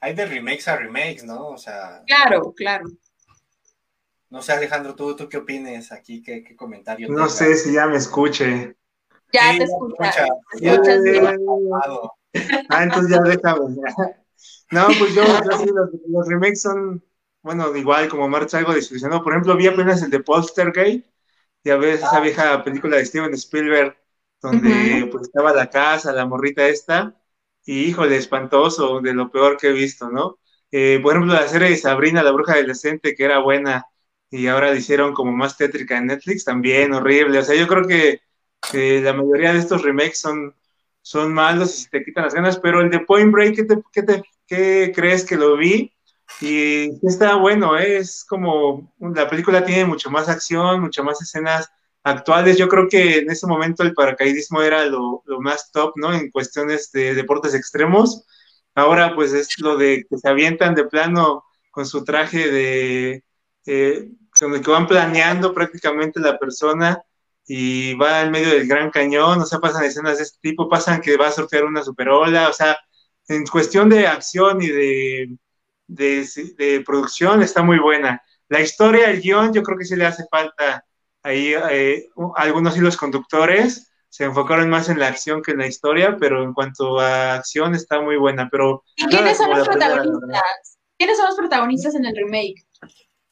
Hay 0.00 0.14
de 0.14 0.26
remakes 0.26 0.68
a 0.68 0.76
remakes, 0.76 1.24
¿no? 1.24 1.48
O 1.48 1.58
sea. 1.58 2.02
Claro, 2.06 2.52
claro. 2.54 2.86
No 4.30 4.42
sé, 4.42 4.52
Alejandro, 4.52 4.94
¿tú, 4.94 5.14
tú 5.14 5.28
qué 5.28 5.36
opines 5.36 5.92
aquí? 5.92 6.22
¿Qué, 6.22 6.42
qué 6.42 6.56
comentario? 6.56 7.08
No 7.08 7.28
sé 7.28 7.54
si 7.54 7.74
ya 7.74 7.86
me 7.86 7.98
escuche. 7.98 8.74
Ya 9.32 9.56
te 9.56 9.64
escucha. 9.64 10.26
escuchas 10.54 11.00
Ah, 12.70 12.84
entonces 12.84 13.10
ya 13.10 13.20
déjame. 13.20 13.76
No, 14.70 14.86
pues 14.86 15.14
yo, 15.14 15.22
sí, 15.58 15.66
los, 16.08 16.28
remakes 16.28 16.62
son, 16.62 17.04
bueno, 17.42 17.76
igual 17.76 18.08
como 18.08 18.28
March 18.28 18.54
algo 18.54 18.74
discusionado. 18.74 19.22
Por 19.22 19.34
ejemplo, 19.34 19.56
vi 19.56 19.66
apenas 19.66 20.02
el 20.02 20.10
de 20.10 20.20
Poltergeist, 20.20 21.06
ya 21.64 21.76
ves 21.76 22.00
esa 22.00 22.20
vieja 22.20 22.62
película 22.64 22.96
de 22.96 23.06
Steven 23.06 23.32
Spielberg, 23.34 23.96
donde 24.40 25.08
pues 25.10 25.24
estaba 25.24 25.52
la 25.52 25.70
casa, 25.70 26.12
la 26.12 26.26
morrita 26.26 26.66
esta, 26.68 27.14
y 27.64 27.84
híjole, 27.84 28.16
espantoso, 28.16 29.00
de 29.00 29.14
lo 29.14 29.30
peor 29.30 29.56
que 29.56 29.68
he 29.68 29.72
visto, 29.72 30.10
¿no? 30.10 30.38
Eh, 30.70 30.98
por 31.02 31.12
ejemplo, 31.12 31.34
la 31.34 31.46
serie 31.48 31.70
de 31.70 31.76
Sabrina, 31.76 32.22
la 32.22 32.32
bruja 32.32 32.54
adolescente, 32.54 33.14
que 33.14 33.24
era 33.24 33.38
buena, 33.38 33.86
y 34.30 34.46
ahora 34.46 34.70
la 34.70 34.78
hicieron 34.78 35.12
como 35.14 35.30
más 35.32 35.56
tétrica 35.56 35.98
en 35.98 36.06
Netflix, 36.06 36.44
también 36.44 36.94
horrible. 36.94 37.38
O 37.38 37.44
sea, 37.44 37.54
yo 37.54 37.68
creo 37.68 37.86
que, 37.86 38.20
la 38.72 39.12
mayoría 39.12 39.52
de 39.52 39.58
estos 39.58 39.82
remakes 39.82 40.20
son, 40.20 40.54
son 41.02 41.32
malos 41.34 41.74
y 41.78 41.82
se 41.82 41.90
te 41.90 42.04
quitan 42.04 42.24
las 42.24 42.34
ganas, 42.34 42.58
pero 42.58 42.80
el 42.80 42.90
de 42.90 43.00
Point 43.00 43.30
Break, 43.32 43.56
¿qué, 43.56 43.64
te, 43.64 43.76
qué, 43.92 44.02
te, 44.02 44.22
qué 44.46 44.92
crees 44.94 45.24
que 45.24 45.36
lo 45.36 45.56
vi? 45.56 45.92
Y 46.40 47.06
está 47.06 47.36
bueno, 47.36 47.78
¿eh? 47.78 47.98
es 47.98 48.24
como 48.24 48.92
la 48.98 49.28
película 49.28 49.64
tiene 49.64 49.84
mucho 49.84 50.10
más 50.10 50.28
acción, 50.28 50.80
mucho 50.80 51.04
más 51.04 51.20
escenas 51.22 51.68
actuales. 52.02 52.58
Yo 52.58 52.68
creo 52.68 52.88
que 52.88 53.18
en 53.18 53.30
ese 53.30 53.46
momento 53.46 53.82
el 53.82 53.94
paracaidismo 53.94 54.60
era 54.62 54.84
lo, 54.86 55.22
lo 55.26 55.40
más 55.40 55.70
top, 55.70 55.92
¿no? 55.96 56.12
En 56.12 56.30
cuestiones 56.30 56.90
de 56.92 57.14
deportes 57.14 57.54
extremos. 57.54 58.24
Ahora 58.74 59.14
pues 59.14 59.32
es 59.32 59.58
lo 59.60 59.76
de 59.76 60.04
que 60.08 60.18
se 60.18 60.28
avientan 60.28 60.74
de 60.74 60.84
plano 60.84 61.44
con 61.70 61.86
su 61.86 62.04
traje 62.04 62.50
de, 62.50 63.24
eh, 63.66 64.10
con 64.38 64.54
el 64.54 64.62
que 64.62 64.70
van 64.70 64.86
planeando 64.86 65.54
prácticamente 65.54 66.20
la 66.20 66.38
persona 66.38 67.02
y 67.46 67.94
va 67.94 68.22
en 68.22 68.30
medio 68.30 68.50
del 68.50 68.68
Gran 68.68 68.90
Cañón, 68.90 69.40
o 69.40 69.46
sea, 69.46 69.58
pasan 69.58 69.84
escenas 69.84 70.18
de 70.18 70.24
este 70.24 70.38
tipo, 70.40 70.68
pasan 70.68 71.00
que 71.00 71.16
va 71.16 71.28
a 71.28 71.32
surfear 71.32 71.64
una 71.64 71.82
superola, 71.82 72.48
o 72.48 72.52
sea, 72.52 72.76
en 73.28 73.46
cuestión 73.46 73.88
de 73.88 74.06
acción 74.06 74.62
y 74.62 74.68
de, 74.68 75.38
de, 75.94 76.82
producción 76.84 77.42
está 77.42 77.62
muy 77.62 77.78
buena. 77.78 78.22
La 78.48 78.60
historia, 78.60 79.10
el 79.10 79.20
guion, 79.20 79.52
yo 79.52 79.62
creo 79.62 79.78
que 79.78 79.84
sí 79.84 79.96
le 79.96 80.06
hace 80.06 80.24
falta 80.30 80.84
ahí 81.22 81.54
eh, 81.70 82.08
algunos 82.36 82.76
hilos 82.76 82.96
conductores, 82.96 83.92
se 84.08 84.24
enfocaron 84.24 84.68
más 84.68 84.90
en 84.90 84.98
la 84.98 85.08
acción 85.08 85.40
que 85.40 85.52
en 85.52 85.58
la 85.58 85.66
historia, 85.66 86.18
pero 86.20 86.42
en 86.42 86.52
cuanto 86.52 87.00
a 87.00 87.34
acción 87.34 87.74
está 87.74 88.00
muy 88.00 88.16
buena. 88.16 88.48
Pero 88.50 88.84
¿Y 88.96 89.06
quiénes 89.06 89.38
son 89.38 89.50
los 89.50 89.66
protagonistas? 89.66 90.78
¿Quiénes 90.98 91.16
son 91.16 91.26
los 91.26 91.36
protagonistas 91.36 91.94
en 91.94 92.04
el 92.04 92.14
remake? 92.14 92.66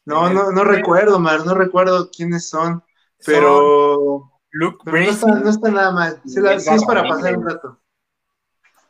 No, 0.07 0.31
no, 0.31 0.51
no 0.51 0.65
recuerdo, 0.65 1.19
Mar, 1.19 1.45
no 1.45 1.55
recuerdo 1.55 2.11
quiénes 2.11 2.49
son, 2.49 2.83
pero. 3.27 4.27
Luke 4.53 4.79
no, 4.85 4.97
está, 4.97 5.71
nada 5.71 5.93
mal. 5.93 6.21
Sí, 6.25 6.41
es 6.45 6.85
para 6.85 7.03
pasar 7.05 7.37
un 7.37 7.47
rato. 7.47 7.79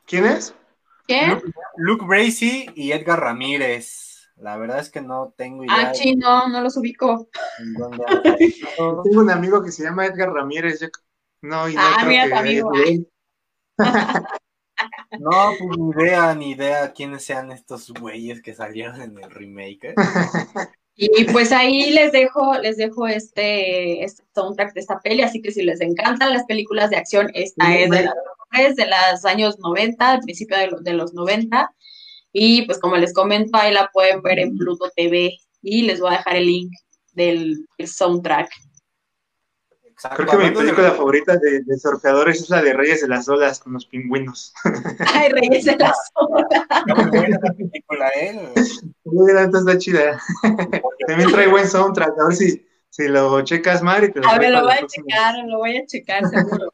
¿Quién 0.07 0.27
es? 0.27 0.55
¿Qué? 1.11 1.43
Luke, 1.77 2.05
Bracey 2.07 2.71
y 2.77 2.93
Edgar 2.93 3.19
Ramírez. 3.19 4.29
La 4.37 4.57
verdad 4.57 4.79
es 4.79 4.91
que 4.91 5.01
no 5.01 5.35
tengo 5.37 5.65
idea. 5.65 5.91
Ah, 5.91 5.95
sí, 5.95 6.15
no, 6.15 6.49
no 6.49 6.61
los 6.61 6.77
ubico. 6.77 7.29
tengo 9.05 9.21
un 9.21 9.31
amigo 9.31 9.61
que 9.61 9.73
se 9.73 9.83
llama 9.83 10.07
Edgar 10.07 10.33
Ramírez. 10.33 10.81
No, 11.43 11.69
y 11.69 11.75
no 11.75 11.81
ah, 11.83 12.05
mira 12.07 12.29
tu 12.29 12.37
amigo. 12.37 12.71
No, 15.19 15.53
pues 15.59 15.77
ni 15.77 15.91
idea, 15.91 16.35
ni 16.35 16.51
idea 16.53 16.93
quiénes 16.93 17.23
sean 17.23 17.53
estos 17.53 17.93
güeyes 17.93 18.41
que 18.41 18.55
salieron 18.55 19.03
en 19.03 19.19
el 19.19 19.31
remake. 19.31 19.91
¿eh? 19.91 19.95
Y 20.95 21.25
pues 21.25 21.53
ahí 21.53 21.91
les 21.91 22.13
dejo, 22.13 22.55
les 22.59 22.77
dejo 22.77 23.07
este, 23.07 24.03
este, 24.05 24.23
soundtrack 24.35 24.73
de 24.73 24.81
esta 24.81 25.01
peli, 25.01 25.23
así 25.23 25.43
que 25.43 25.51
si 25.51 25.63
les 25.63 25.81
encantan 25.81 26.33
las 26.33 26.45
películas 26.45 26.89
de 26.89 26.97
acción, 26.97 27.31
esta 27.35 27.77
es 27.77 27.91
de, 27.91 28.05
la, 28.05 28.15
de 28.53 28.87
los 28.87 29.25
años 29.25 29.59
90, 29.59 30.11
al 30.11 30.21
principio 30.21 30.57
de, 30.57 30.71
de, 30.81 30.93
los 30.93 31.15
90. 31.15 31.73
Y 32.33 32.63
pues 32.63 32.79
como 32.79 32.97
les 32.97 33.13
comento, 33.13 33.57
ahí 33.57 33.73
la 33.73 33.91
pueden 33.93 34.23
ver 34.23 34.39
en 34.39 34.57
Pluto 34.57 34.91
TV 34.95 35.37
y 35.63 35.83
les 35.83 36.01
voy 36.01 36.15
a 36.15 36.19
dejar 36.19 36.37
el 36.37 36.47
link 36.47 36.73
del 37.13 37.67
soundtrack. 37.85 38.51
Creo 40.17 40.27
que 40.27 40.37
mi 40.39 40.51
película 40.51 40.93
favorita 40.93 41.37
de, 41.37 41.63
de, 41.63 41.79
surfeadores 41.79 42.41
es 42.41 42.49
la 42.49 42.63
de 42.63 42.73
Reyes 42.73 43.03
de 43.03 43.09
las 43.09 43.29
Olas 43.29 43.61
con 43.61 43.75
los 43.75 43.85
pingüinos. 43.85 44.55
Ay, 45.15 45.29
Reyes 45.31 45.67
de 45.67 45.77
las 45.77 45.97
Olas. 46.15 46.49
muy 46.87 47.11
buena 47.11 47.39
la 47.43 47.53
película, 47.53 48.09
¿eh? 48.17 48.55
Muy 49.05 49.31
está 49.31 49.77
chida. 49.77 50.19
También 51.07 51.31
trae 51.31 51.49
buen 51.49 51.69
soundtrack, 51.69 52.19
a 52.19 52.29
ver 52.29 52.37
si, 52.37 52.67
si 52.89 53.09
lo 53.09 53.43
checas, 53.43 53.83
Mari. 53.83 54.11
a 54.27 54.39
ver, 54.39 54.53
lo 54.53 54.63
voy 54.63 54.73
a 54.73 54.87
checar, 54.87 55.35
lo 55.47 55.59
voy 55.59 55.77
a 55.77 55.85
checar, 55.85 56.27
seguro. 56.31 56.73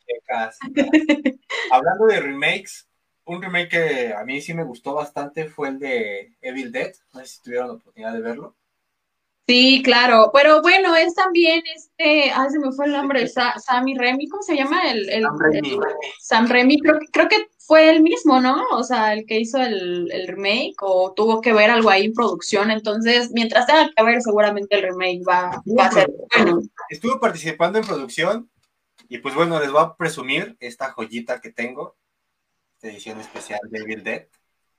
Hablando 1.70 2.06
de 2.06 2.20
remakes, 2.20 2.88
un 3.24 3.42
remake 3.42 3.68
que 3.68 4.14
a 4.14 4.24
mí 4.24 4.40
sí 4.40 4.54
me 4.54 4.64
gustó 4.64 4.94
bastante 4.94 5.46
fue 5.46 5.68
el 5.68 5.78
de 5.78 6.36
Evil 6.40 6.72
Dead. 6.72 6.92
No 7.12 7.20
sé 7.20 7.26
si 7.26 7.42
tuvieron 7.42 7.68
la 7.68 7.74
oportunidad 7.74 8.12
de 8.12 8.20
verlo. 8.20 8.56
Sí, 9.48 9.80
claro, 9.84 10.30
pero 10.34 10.60
bueno, 10.60 10.96
es 10.96 11.14
también 11.14 11.62
este, 11.72 12.32
ay, 12.32 12.50
se 12.50 12.58
me 12.58 12.72
fue 12.72 12.86
el 12.86 12.92
nombre, 12.92 13.28
Sammy 13.28 13.96
Remy, 13.96 14.28
¿cómo 14.28 14.42
se 14.42 14.56
llama? 14.56 14.90
El, 14.90 15.08
el, 15.08 15.24
Sam 16.20 16.48
Remy, 16.48 16.80
creo, 16.80 16.98
creo, 17.12 17.28
que 17.28 17.46
fue 17.58 17.90
el 17.90 18.02
mismo, 18.02 18.40
¿no? 18.40 18.60
O 18.72 18.82
sea, 18.82 19.12
el 19.12 19.24
que 19.24 19.38
hizo 19.38 19.58
el, 19.58 20.10
remake 20.26 20.74
o 20.80 21.12
tuvo 21.14 21.40
que 21.40 21.52
ver 21.52 21.70
algo 21.70 21.90
ahí 21.90 22.06
en 22.06 22.12
producción, 22.12 22.72
entonces, 22.72 23.30
mientras 23.32 23.66
tenga 23.66 23.88
que 23.96 24.02
ver, 24.02 24.20
seguramente 24.20 24.74
el 24.74 24.82
remake 24.82 25.22
va, 25.24 25.62
a 25.78 25.92
ser 25.92 26.10
bueno. 26.36 26.62
Estuvo 26.90 27.20
participando 27.20 27.78
en 27.78 27.86
producción 27.86 28.50
y 29.08 29.18
pues 29.18 29.34
bueno, 29.34 29.60
les 29.60 29.70
voy 29.70 29.82
a 29.82 29.94
presumir 29.94 30.56
esta 30.60 30.92
joyita 30.92 31.40
que 31.40 31.52
tengo, 31.52 31.96
esta 32.74 32.88
edición 32.88 33.20
especial 33.20 33.60
de 33.64 33.78
Evil 33.78 34.02
Dead. 34.02 34.26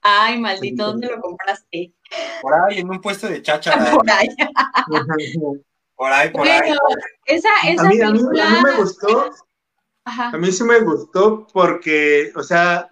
Ay, 0.02 0.40
maldito, 0.40 0.86
¿dónde 0.86 1.08
lo 1.08 1.20
compraste? 1.20 1.94
Por 2.42 2.54
ahí, 2.54 2.80
en 2.80 2.90
un 2.90 3.02
puesto 3.02 3.28
de 3.28 3.42
cháchara. 3.42 3.92
por 3.92 4.10
ahí. 4.10 4.30
por 5.96 6.12
ahí, 6.12 6.30
por 6.30 6.48
ahí. 6.48 6.72
Esa, 7.26 7.50
esa 7.68 7.82
a, 7.82 7.90
mí, 7.90 8.02
a, 8.02 8.12
mí, 8.12 8.22
me 8.64 8.76
gustó. 8.78 9.32
Ajá. 10.06 10.30
A 10.30 10.38
mí 10.38 10.52
sí 10.52 10.64
me 10.64 10.80
gustó 10.80 11.48
porque, 11.52 12.32
o 12.36 12.44
sea, 12.44 12.90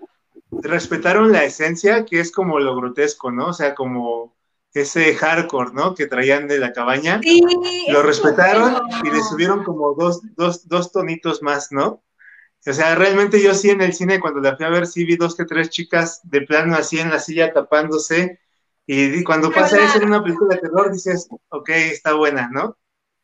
respetaron 0.51 1.31
la 1.31 1.43
esencia, 1.43 2.05
que 2.05 2.19
es 2.19 2.31
como 2.31 2.59
lo 2.59 2.75
grotesco, 2.75 3.31
¿no? 3.31 3.47
O 3.47 3.53
sea, 3.53 3.75
como 3.75 4.35
ese 4.81 5.15
hardcore, 5.15 5.71
¿no? 5.73 5.95
Que 5.95 6.07
traían 6.07 6.47
de 6.47 6.59
la 6.59 6.73
cabaña. 6.73 7.19
Sí, 7.21 7.41
lo 7.89 8.03
respetaron 8.03 8.81
y 9.03 9.09
le 9.09 9.21
subieron 9.23 9.63
como 9.63 9.93
dos, 9.93 10.21
dos, 10.35 10.67
dos 10.67 10.91
tonitos 10.91 11.41
más, 11.41 11.71
¿no? 11.71 12.03
O 12.67 12.73
sea, 12.73 12.95
realmente 12.95 13.41
yo 13.41 13.53
sí 13.53 13.69
en 13.69 13.81
el 13.81 13.93
cine, 13.93 14.19
cuando 14.19 14.39
la 14.39 14.57
fui 14.57 14.65
a 14.65 14.69
ver, 14.69 14.87
sí 14.87 15.05
vi 15.05 15.17
dos 15.17 15.35
que 15.35 15.45
tres 15.45 15.69
chicas 15.69 16.19
de 16.23 16.41
plano 16.41 16.75
así 16.75 16.99
en 16.99 17.11
la 17.11 17.19
silla 17.19 17.53
tapándose. 17.53 18.39
Y 18.87 19.23
cuando 19.23 19.51
pasa 19.51 19.83
eso 19.83 19.97
en 19.97 20.05
una 20.05 20.23
película 20.23 20.55
de 20.55 20.61
terror, 20.61 20.91
dices, 20.91 21.27
ok, 21.49 21.69
está 21.69 22.13
buena, 22.13 22.49
¿no? 22.51 22.77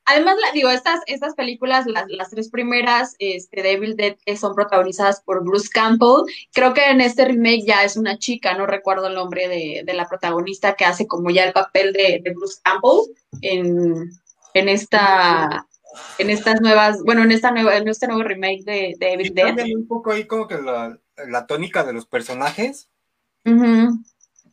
Además, 0.06 0.36
digo, 0.54 0.70
estas, 0.70 1.02
estas 1.06 1.36
películas, 1.36 1.86
las, 1.86 2.06
las 2.10 2.30
tres 2.30 2.50
primeras, 2.50 3.16
este, 3.20 3.62
Devil 3.62 3.96
Dead, 3.96 4.16
son 4.36 4.56
protagonizadas 4.56 5.22
por 5.22 5.44
Bruce 5.44 5.70
Campbell. 5.72 6.26
Creo 6.54 6.74
que 6.74 6.90
en 6.90 7.02
este 7.02 7.26
remake 7.26 7.66
ya 7.66 7.84
es 7.84 7.98
una 7.98 8.18
chica, 8.18 8.58
no 8.58 8.66
recuerdo 8.66 9.08
el 9.08 9.16
nombre 9.16 9.48
de, 9.48 9.84
de 9.86 9.94
la 9.94 10.08
protagonista 10.08 10.76
que 10.76 10.86
hace 10.86 11.08
como 11.08 11.30
ya 11.30 11.44
el 11.44 11.54
papel 11.54 11.94
de, 11.94 12.22
de 12.24 12.34
Bruce 12.34 12.60
Campbell 12.64 13.14
en, 13.42 14.12
en 14.54 14.70
esta 14.70 15.68
en 16.18 16.30
estas 16.30 16.62
nuevas, 16.62 17.04
bueno, 17.04 17.24
en 17.24 17.32
esta 17.32 17.52
nueva, 17.52 17.78
en 17.78 17.88
este 17.88 18.08
nuevo 18.08 18.24
remake 18.24 18.64
de, 18.64 18.96
de 18.98 19.14
Evil 19.14 19.34
Dead. 19.34 19.56
un 19.76 19.88
poco 19.88 20.12
ahí 20.12 20.26
como 20.26 20.48
que 20.48 20.58
la, 20.58 21.46
tónica 21.48 21.84
de 21.84 21.94
los 21.94 22.06
personajes. 22.06 22.90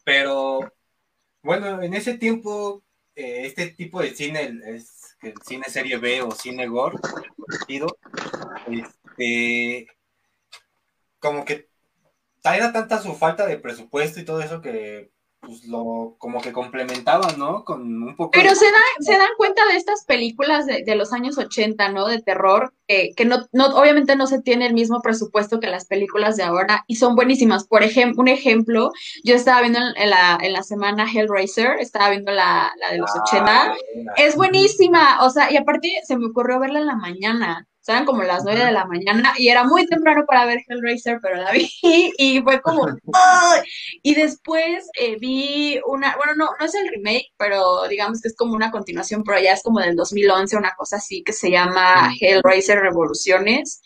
Pero 0.04 0.72
bueno, 1.42 1.80
en 1.82 1.94
ese 1.94 2.18
tiempo, 2.18 2.82
eh, 3.14 3.42
este 3.44 3.68
tipo 3.68 4.00
de 4.00 4.14
cine 4.14 4.58
es 4.66 4.97
el 5.22 5.34
cine 5.44 5.64
serie 5.68 5.98
B 5.98 6.22
o 6.22 6.30
cine 6.30 6.66
gore, 6.66 6.96
este, 8.70 9.86
como 11.18 11.44
que 11.44 11.68
era 12.44 12.72
tanta 12.72 13.00
su 13.00 13.14
falta 13.14 13.46
de 13.46 13.58
presupuesto 13.58 14.20
y 14.20 14.24
todo 14.24 14.40
eso 14.40 14.60
que 14.60 15.10
pues 15.40 15.64
lo 15.66 16.16
como 16.18 16.40
que 16.40 16.52
complementaban, 16.52 17.38
¿no? 17.38 17.64
Con 17.64 18.02
un 18.02 18.16
poco... 18.16 18.32
Pero 18.32 18.54
se, 18.54 18.64
dan, 18.64 18.82
se 19.00 19.12
dan 19.12 19.30
cuenta 19.36 19.64
de 19.66 19.76
estas 19.76 20.04
películas 20.04 20.66
de, 20.66 20.82
de 20.84 20.96
los 20.96 21.12
años 21.12 21.38
80, 21.38 21.90
¿no? 21.90 22.06
De 22.08 22.20
terror, 22.20 22.74
que 22.88 23.24
no, 23.26 23.46
no, 23.52 23.66
obviamente 23.66 24.16
no 24.16 24.26
se 24.26 24.40
tiene 24.40 24.66
el 24.66 24.74
mismo 24.74 25.02
presupuesto 25.02 25.60
que 25.60 25.68
las 25.68 25.86
películas 25.86 26.36
de 26.36 26.42
ahora 26.42 26.84
y 26.86 26.96
son 26.96 27.14
buenísimas. 27.14 27.66
Por 27.66 27.82
ejemplo, 27.82 28.22
un 28.22 28.28
ejemplo, 28.28 28.90
yo 29.22 29.34
estaba 29.34 29.60
viendo 29.60 29.78
en, 29.96 30.10
la, 30.10 30.38
en 30.40 30.54
la 30.54 30.62
semana 30.62 31.06
Hellraiser, 31.10 31.78
estaba 31.78 32.10
viendo 32.10 32.32
la, 32.32 32.72
la 32.80 32.90
de 32.92 32.98
los 32.98 33.10
80, 33.14 33.46
ah, 33.46 33.74
es 34.16 34.34
buenísima, 34.36 35.22
o 35.24 35.30
sea, 35.30 35.52
y 35.52 35.56
aparte 35.56 35.88
se 36.04 36.16
me 36.16 36.26
ocurrió 36.26 36.58
verla 36.58 36.80
en 36.80 36.86
la 36.86 36.96
mañana 36.96 37.67
eran 37.88 38.04
como 38.04 38.22
las 38.22 38.44
nueve 38.44 38.64
de 38.64 38.72
la 38.72 38.86
mañana 38.86 39.32
y 39.36 39.48
era 39.48 39.64
muy 39.64 39.86
temprano 39.86 40.24
para 40.26 40.46
ver 40.46 40.60
Hellraiser, 40.66 41.18
pero 41.22 41.36
la 41.36 41.50
vi 41.52 41.70
y 42.18 42.40
fue 42.42 42.60
como... 42.60 42.86
Y 44.02 44.14
después 44.14 44.88
eh, 44.98 45.16
vi 45.18 45.80
una, 45.86 46.16
bueno, 46.16 46.34
no, 46.36 46.48
no 46.58 46.66
es 46.66 46.74
el 46.74 46.88
remake, 46.88 47.32
pero 47.36 47.86
digamos 47.88 48.20
que 48.20 48.28
es 48.28 48.36
como 48.36 48.54
una 48.54 48.70
continuación, 48.70 49.22
pero 49.24 49.40
ya 49.40 49.52
es 49.52 49.62
como 49.62 49.80
del 49.80 49.96
2011, 49.96 50.56
una 50.56 50.74
cosa 50.76 50.96
así 50.96 51.22
que 51.22 51.32
se 51.32 51.50
llama 51.50 52.12
Hellraiser 52.20 52.80
Revoluciones. 52.80 53.82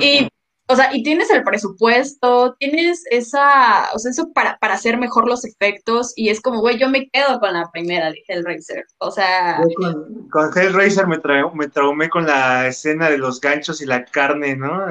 Y 0.00 0.28
o 0.70 0.76
sea, 0.76 0.94
y 0.94 1.02
tienes 1.02 1.30
el 1.30 1.42
presupuesto, 1.42 2.54
tienes 2.58 3.04
esa, 3.10 3.88
o 3.92 3.98
sea, 3.98 4.10
eso 4.10 4.32
para, 4.32 4.56
para 4.58 4.74
hacer 4.74 4.98
mejor 4.98 5.26
los 5.26 5.44
efectos, 5.44 6.12
y 6.14 6.28
es 6.28 6.40
como, 6.40 6.60
güey, 6.60 6.78
yo 6.78 6.88
me 6.88 7.08
quedo 7.10 7.40
con 7.40 7.52
la 7.52 7.68
primera 7.72 8.10
de 8.10 8.22
Hellraiser. 8.28 8.84
O 8.98 9.10
sea. 9.10 9.60
Con, 9.76 10.28
con, 10.28 10.56
Hellraiser 10.56 11.08
me, 11.08 11.18
me 11.54 11.68
traumé 11.68 12.08
con 12.08 12.24
la 12.26 12.68
escena 12.68 13.10
de 13.10 13.18
los 13.18 13.40
ganchos 13.40 13.82
y 13.82 13.86
la 13.86 14.04
carne, 14.04 14.54
¿no? 14.56 14.86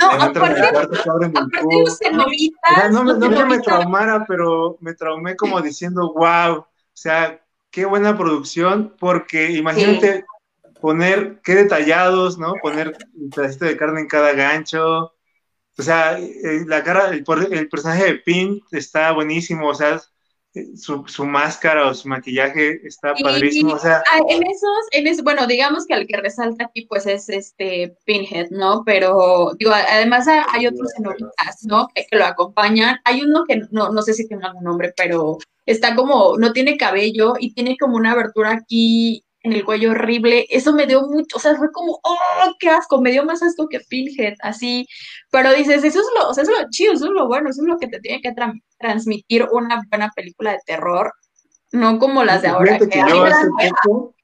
No, 0.00 0.10
aparte, 0.12 0.62
no, 2.90 3.02
no, 3.02 3.14
no 3.14 3.30
que 3.30 3.44
me 3.44 3.58
traumara, 3.58 4.24
pero 4.26 4.78
me 4.80 4.94
traumé 4.94 5.36
como 5.36 5.60
diciendo, 5.60 6.14
wow, 6.14 6.58
o 6.58 6.66
sea, 6.94 7.40
qué 7.70 7.84
buena 7.84 8.16
producción, 8.16 8.94
porque 8.98 9.50
imagínate 9.50 10.24
poner, 10.80 11.40
qué 11.42 11.54
detallados, 11.54 12.38
¿no? 12.38 12.54
Poner 12.62 12.96
un 13.14 13.30
pedacito 13.30 13.64
de 13.64 13.76
carne 13.76 14.00
en 14.02 14.08
cada 14.08 14.32
gancho. 14.32 15.14
O 15.78 15.82
sea, 15.82 16.18
eh, 16.18 16.64
la 16.66 16.82
cara, 16.82 17.10
el, 17.10 17.24
el 17.52 17.68
personaje 17.68 18.04
de 18.04 18.14
Pin 18.16 18.60
está 18.72 19.12
buenísimo, 19.12 19.68
o 19.68 19.74
sea, 19.74 20.00
su, 20.76 21.04
su, 21.06 21.24
máscara 21.24 21.88
o 21.88 21.94
su 21.94 22.08
maquillaje 22.08 22.80
está 22.86 23.14
padrísimo. 23.14 23.74
O 23.74 23.78
sea, 23.78 24.02
en 24.28 24.42
esos, 24.42 24.70
en 24.92 25.06
eso, 25.06 25.22
bueno, 25.22 25.46
digamos 25.46 25.86
que 25.86 25.94
el 25.94 26.06
que 26.06 26.16
resalta 26.16 26.64
aquí 26.64 26.86
pues 26.86 27.06
es 27.06 27.28
este 27.28 27.96
Pinhead, 28.04 28.48
¿no? 28.50 28.82
Pero 28.84 29.52
digo, 29.58 29.70
además 29.72 30.26
hay 30.26 30.66
otros 30.66 30.92
cenobitas, 30.96 31.64
¿no? 31.64 31.88
Que, 31.94 32.06
lo 32.16 32.24
acompañan. 32.24 32.98
Hay 33.04 33.22
uno 33.22 33.44
que 33.46 33.60
no, 33.70 33.90
no 33.90 34.02
sé 34.02 34.14
si 34.14 34.26
tiene 34.26 34.46
algún 34.46 34.64
nombre, 34.64 34.92
pero 34.96 35.38
está 35.66 35.94
como, 35.94 36.36
no 36.38 36.52
tiene 36.52 36.76
cabello 36.76 37.34
y 37.38 37.52
tiene 37.52 37.76
como 37.78 37.96
una 37.96 38.12
abertura 38.12 38.52
aquí 38.52 39.24
en 39.48 39.54
el 39.54 39.64
cuello 39.64 39.90
horrible, 39.90 40.46
eso 40.50 40.72
me 40.72 40.86
dio 40.86 41.02
mucho, 41.02 41.36
o 41.36 41.40
sea, 41.40 41.56
fue 41.56 41.72
como, 41.72 42.00
oh, 42.02 42.54
qué 42.58 42.68
asco, 42.70 43.00
me 43.00 43.10
dio 43.10 43.24
más 43.24 43.42
asco 43.42 43.68
que 43.68 43.80
Pinhead, 43.80 44.34
así, 44.40 44.86
pero 45.30 45.52
dices, 45.52 45.82
eso 45.84 46.00
es 46.00 46.06
lo, 46.16 46.28
o 46.28 46.34
sea, 46.34 46.42
eso 46.42 46.52
es 46.52 46.62
lo 46.62 46.70
chido, 46.70 46.92
eso 46.92 47.06
es 47.06 47.12
lo 47.12 47.26
bueno, 47.26 47.50
eso 47.50 47.62
es 47.62 47.68
lo 47.68 47.78
que 47.78 47.88
te 47.88 48.00
tiene 48.00 48.20
que 48.20 48.34
transmitir 48.78 49.46
una 49.50 49.82
buena 49.90 50.10
película 50.14 50.52
de 50.52 50.60
terror, 50.66 51.12
no 51.72 51.98
como 51.98 52.24
las 52.24 52.42
de 52.42 52.48
ahora. 52.48 52.78
Que 52.78 53.04
yo 53.08 53.24
hace 53.24 53.48
poco 53.80 54.14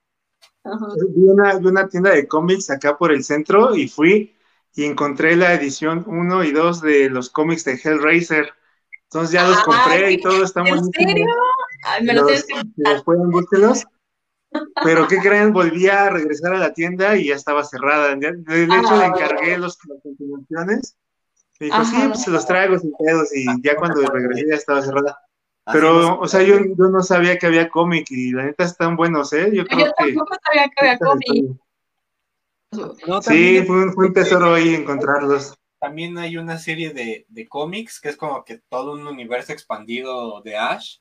vi 1.14 1.24
una, 1.24 1.58
vi 1.58 1.66
una 1.66 1.88
tienda 1.88 2.10
de 2.10 2.26
cómics 2.26 2.70
acá 2.70 2.96
por 2.96 3.12
el 3.12 3.24
centro 3.24 3.74
y 3.74 3.88
fui 3.88 4.34
y 4.74 4.84
encontré 4.84 5.36
la 5.36 5.54
edición 5.54 6.04
1 6.06 6.44
y 6.44 6.52
2 6.52 6.80
de 6.80 7.10
los 7.10 7.30
cómics 7.30 7.64
de 7.64 7.74
Hellraiser. 7.82 8.52
Entonces 9.04 9.32
ya 9.32 9.46
los 9.46 9.62
compré 9.62 10.12
y 10.12 10.20
todo 10.20 10.42
está 10.42 10.62
muy 10.62 10.78
¿En 10.78 10.84
serio? 10.92 11.26
Ay, 11.84 12.02
me 12.02 12.14
los, 12.14 12.26
tienes 12.26 12.44
que 12.46 12.60
los 12.76 13.04
pueden. 13.04 13.30
Pero 14.82 15.08
¿qué 15.08 15.18
creen? 15.18 15.52
Volví 15.52 15.88
a 15.88 16.10
regresar 16.10 16.54
a 16.54 16.58
la 16.58 16.72
tienda 16.72 17.16
y 17.16 17.28
ya 17.28 17.34
estaba 17.34 17.64
cerrada. 17.64 18.14
De, 18.14 18.28
hecho, 18.28 18.96
le 18.96 19.06
encargué 19.06 19.58
los, 19.58 19.78
las 19.88 20.02
continuaciones. 20.02 20.96
Me 21.60 21.66
dijo, 21.66 21.84
sí, 21.84 21.96
pues 22.08 22.22
se 22.22 22.30
los 22.30 22.46
traigo 22.46 22.78
sin 22.78 22.92
pedos. 22.92 23.34
Y 23.34 23.46
ya 23.62 23.76
cuando 23.76 24.02
regresé 24.02 24.46
ya 24.48 24.56
estaba 24.56 24.82
cerrada. 24.82 25.18
Pero, 25.72 26.20
o 26.20 26.28
sea, 26.28 26.42
yo, 26.42 26.58
yo, 26.58 26.88
no 26.88 27.02
sabía 27.02 27.38
que 27.38 27.46
había 27.46 27.70
cómic 27.70 28.06
y 28.10 28.32
la 28.32 28.44
neta 28.44 28.64
están 28.64 28.96
buenos, 28.96 29.32
¿eh? 29.32 29.50
Yo, 29.52 29.64
creo 29.64 29.86
yo 29.86 29.92
tampoco 29.96 30.36
sabía 30.44 30.68
que 30.68 30.86
había 30.86 30.98
cómic. 30.98 31.56
sí, 33.22 33.62
fue 33.66 33.84
un, 33.84 33.94
fue 33.94 34.06
un, 34.08 34.12
tesoro 34.12 34.54
ahí 34.54 34.74
encontrarlos. 34.74 35.54
También 35.80 36.18
hay 36.18 36.36
una 36.36 36.58
serie 36.58 36.92
de, 36.92 37.24
de 37.28 37.48
cómics 37.48 37.98
que 37.98 38.10
es 38.10 38.16
como 38.16 38.44
que 38.44 38.60
todo 38.68 38.92
un 38.92 39.06
universo 39.06 39.52
expandido 39.52 40.42
de 40.42 40.56
Ash 40.56 40.98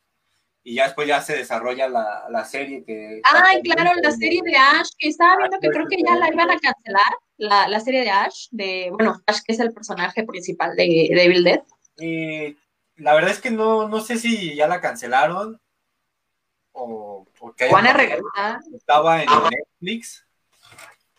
y 0.63 0.75
ya 0.75 0.85
después 0.85 1.07
ya 1.07 1.21
se 1.21 1.35
desarrolla 1.35 1.89
la, 1.89 2.25
la 2.29 2.45
serie 2.45 2.83
que... 2.85 3.21
Ay, 3.23 3.61
claro, 3.61 3.91
la 4.01 4.11
serie 4.11 4.41
de 4.43 4.55
Ash, 4.55 4.89
que 4.97 5.09
estaba 5.09 5.37
viendo 5.37 5.59
que 5.59 5.69
creo 5.69 5.85
que 5.87 5.97
ya 6.01 6.15
la 6.15 6.29
iban 6.31 6.49
a 6.49 6.59
cancelar, 6.59 7.13
la, 7.37 7.67
la 7.67 7.79
serie 7.81 8.01
de 8.01 8.09
Ash, 8.09 8.47
de, 8.51 8.89
bueno, 8.91 9.21
Ash 9.25 9.41
que 9.45 9.53
es 9.53 9.59
el 9.59 9.73
personaje 9.73 10.23
principal 10.23 10.75
de, 10.75 10.83
de 10.85 11.23
Evil 11.23 11.43
Dead. 11.43 11.61
Y 11.97 12.57
la 12.95 13.13
verdad 13.13 13.31
es 13.31 13.41
que 13.41 13.51
no, 13.51 13.89
no 13.89 13.99
sé 13.99 14.17
si 14.17 14.55
ya 14.55 14.67
la 14.67 14.79
cancelaron 14.79 15.59
o, 16.71 17.27
o 17.39 17.53
que 17.53 17.69
¿Van 17.69 17.87
a 17.87 17.93
regresar? 17.93 18.59
Estaba 18.73 19.21
en 19.21 19.29
Netflix. 19.29 20.25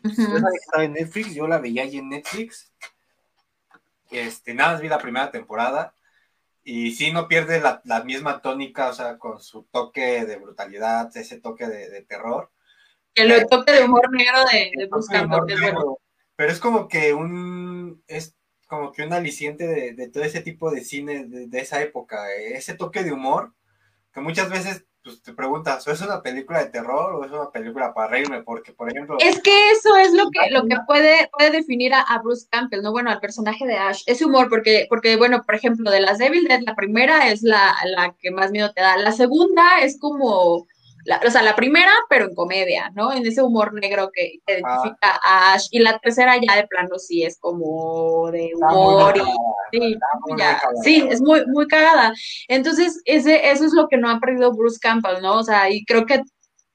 Estaba 0.03 0.85
en 0.85 0.95
Netflix, 0.95 1.35
yo 1.35 1.47
la 1.47 1.59
veía 1.59 1.83
ahí 1.83 1.99
en 1.99 2.09
Netflix. 2.09 2.73
Este, 4.11 4.55
nada 4.55 4.73
más 4.73 4.81
vi 4.81 4.89
la 4.89 4.99
primera 4.99 5.31
temporada 5.31 5.95
y 6.65 6.93
sí 6.93 7.13
no 7.13 7.29
pierde 7.29 7.61
la, 7.61 8.03
misma 8.05 8.41
tónica, 8.41 8.89
o 8.89 8.95
sea, 8.95 9.19
con 9.19 9.41
su 9.41 9.65
toque 9.65 10.25
de 10.25 10.37
brutalidad, 10.37 11.15
ese 11.15 11.39
toque 11.39 11.67
de, 11.69 12.03
terror. 12.03 12.51
El 13.15 13.31
eh, 13.31 13.47
toque 13.49 13.73
de 13.73 13.85
humor 13.85 14.11
negro 14.11 14.39
de, 14.51 14.73
de 14.75 14.89
Pero 16.37 16.51
es 16.51 16.59
como 16.59 16.89
que 16.89 17.13
un 17.13 18.03
es 18.09 18.35
como 18.67 18.93
que 18.93 19.03
un 19.03 19.13
aliciente 19.13 19.93
de, 19.93 20.09
todo 20.09 20.25
ese 20.25 20.41
tipo 20.41 20.71
de 20.71 20.83
cine 20.83 21.27
de, 21.27 21.61
esa 21.61 21.83
época, 21.83 22.33
ese 22.35 22.75
toque 22.75 23.05
de 23.05 23.13
humor 23.13 23.53
que 24.13 24.21
muchas 24.21 24.49
veces 24.49 24.87
pues 25.05 25.21
te 25.23 25.35
preguntas, 25.35 25.87
¿es 25.87 26.01
una 26.01 26.23
película 26.23 26.61
de 26.61 26.71
terror 26.71 27.15
o 27.15 27.25
es 27.27 27.31
una 27.31 27.51
película 27.51 27.93
para 27.93 28.09
reírme? 28.09 28.43
Porque, 28.43 28.73
por 28.73 28.91
ejemplo... 28.91 29.19
Es 29.21 29.41
que 29.43 29.71
eso 29.73 29.95
es 29.97 30.15
lo 30.15 30.31
que, 30.31 30.51
lo 30.51 30.65
que 30.65 30.77
puede, 30.87 31.29
puede 31.31 31.51
definir 31.51 31.93
a, 31.93 32.19
Bruce 32.23 32.47
Campbell, 32.51 32.81
¿no? 32.81 32.91
Bueno, 32.91 33.11
al 33.11 33.21
personaje 33.21 33.67
de 33.67 33.77
Ash, 33.77 34.03
ese 34.07 34.25
humor, 34.25 34.49
porque, 34.49 34.87
porque, 34.89 35.17
bueno, 35.17 35.43
por 35.43 35.55
ejemplo, 35.55 35.91
de 35.91 36.01
las 36.01 36.17
Devil 36.17 36.49
Dead, 36.49 36.63
la 36.63 36.75
primera 36.75 37.29
es 37.29 37.43
la, 37.43 37.77
la 37.85 38.15
que 38.19 38.31
más 38.31 38.51
miedo 38.51 38.73
te 38.73 38.81
da, 38.81 38.97
la 38.97 39.13
segunda 39.13 39.81
es 39.83 40.01
como 40.01 40.67
o 41.27 41.31
sea, 41.31 41.43
la 41.43 41.55
primera, 41.55 41.93
pero 42.09 42.27
en 42.27 42.35
comedia, 42.35 42.91
¿no? 42.95 43.13
En 43.13 43.27
ese 43.27 43.43
humor 43.43 43.75
negro 43.75 44.11
que, 44.13 44.41
identifica 44.47 45.21
a 45.23 45.55
Ash. 45.55 45.67
Y 45.71 45.81
la 45.81 45.99
tercera 45.99 46.37
ya 46.41 46.57
de 46.57 46.67
plano 46.67 46.99
sí 46.99 47.23
es 47.23 47.39
como 47.39 48.31
de 48.31 48.51
humor 48.55 49.17
y 49.73 49.79
sí, 49.79 49.97
ya, 50.39 50.61
sí, 50.83 51.07
es 51.11 51.21
muy, 51.21 51.45
muy 51.47 51.67
cagada. 51.67 52.13
Entonces, 52.49 53.01
ese, 53.05 53.51
eso 53.51 53.65
es 53.65 53.73
lo 53.73 53.89
que 53.89 53.97
no 53.97 54.09
ha 54.09 54.21
perdido 54.21 54.53
Bruce 54.53 54.79
Campbell, 54.81 55.21
¿no? 55.21 55.39
O 55.39 55.43
sea, 55.43 55.71
y 55.71 55.85
creo 55.85 56.07
que, 56.07 56.23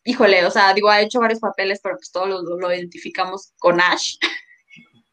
híjole, 0.03 0.45
o 0.45 0.51
sea, 0.51 0.73
digo, 0.73 0.89
ha 0.89 1.01
hecho 1.01 1.19
varios 1.19 1.39
papeles, 1.39 1.79
pero 1.81 1.95
pues 1.95 2.11
todos 2.11 2.29
lo, 2.29 2.41
lo 2.41 2.73
identificamos 2.73 3.53
con 3.57 3.81
Ash. 3.81 4.17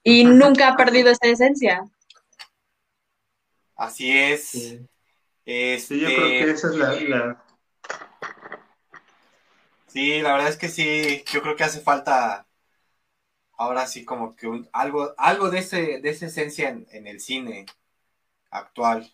y 0.02 0.24
nunca 0.24 0.68
ha 0.68 0.76
perdido 0.76 1.10
esa 1.10 1.26
esencia. 1.26 1.84
Así 3.76 4.10
es. 4.16 4.78
Este... 5.44 5.98
yo 5.98 6.06
creo 6.08 6.28
que 6.28 6.50
esa 6.50 6.68
es 6.68 6.74
la 6.74 7.45
Sí, 9.96 10.20
la 10.20 10.32
verdad 10.34 10.50
es 10.50 10.58
que 10.58 10.68
sí, 10.68 11.24
yo 11.32 11.40
creo 11.40 11.56
que 11.56 11.64
hace 11.64 11.80
falta 11.80 12.46
ahora 13.56 13.86
sí 13.86 14.04
como 14.04 14.36
que 14.36 14.46
un, 14.46 14.68
algo, 14.74 15.14
algo 15.16 15.48
de, 15.48 15.60
ese, 15.60 16.00
de 16.02 16.10
esa 16.10 16.26
esencia 16.26 16.68
en, 16.68 17.06
el 17.06 17.18
cine 17.18 17.64
actual. 18.50 19.10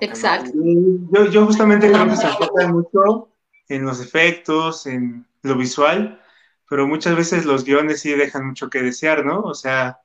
Exacto. 0.00 0.52
yo, 0.54 1.26
yo 1.26 1.46
justamente 1.46 1.90
creo 1.90 2.06
que 2.06 2.14
se 2.14 2.28
enfoca 2.28 2.68
mucho 2.68 3.30
en 3.68 3.84
los 3.84 4.00
efectos, 4.00 4.86
en 4.86 5.26
lo 5.42 5.56
visual, 5.56 6.22
pero 6.70 6.86
muchas 6.86 7.16
veces 7.16 7.44
los 7.44 7.64
guiones 7.64 8.02
sí 8.02 8.12
dejan 8.12 8.46
mucho 8.46 8.70
que 8.70 8.82
desear, 8.82 9.26
¿no? 9.26 9.40
O 9.40 9.54
sea, 9.54 9.98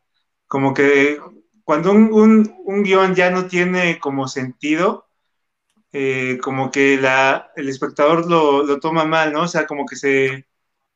como 0.48 0.74
que 0.74 1.22
cuando 1.64 1.92
un, 1.92 2.12
un, 2.12 2.56
un 2.66 2.82
guion 2.82 3.14
ya 3.14 3.30
no 3.30 3.46
tiene 3.46 4.00
como 4.00 4.28
sentido, 4.28 5.07
eh, 5.94 6.38
como 6.42 6.72
que 6.72 6.98
la, 6.98 7.52
el 7.56 7.70
espectador 7.70 8.30
lo, 8.30 8.64
lo, 8.64 8.80
toma 8.80 9.06
mal, 9.06 9.34
¿no? 9.34 9.44
O 9.44 9.48
sea, 9.48 9.66
como 9.66 9.86
que 9.86 9.96
se, 9.96 10.48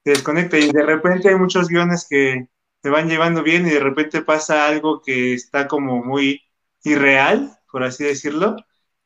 desconecta 0.04 0.58
y 0.58 0.72
de 0.72 0.84
repente 0.84 1.30
hay 1.30 1.36
muchos 1.36 1.68
guiones 1.68 2.08
que 2.10 2.48
te 2.82 2.90
van 2.90 3.08
llevando 3.08 3.44
bien 3.44 3.68
y 3.68 3.72
de 3.72 3.80
repente 3.80 4.24
pasa 4.24 4.68
algo 4.68 5.02
que 5.02 5.34
está 5.34 5.68
como 5.68 6.04
muy 6.04 6.42
irreal, 6.84 7.60
por 7.72 7.84
así 7.84 8.04
decirlo, 8.04 8.56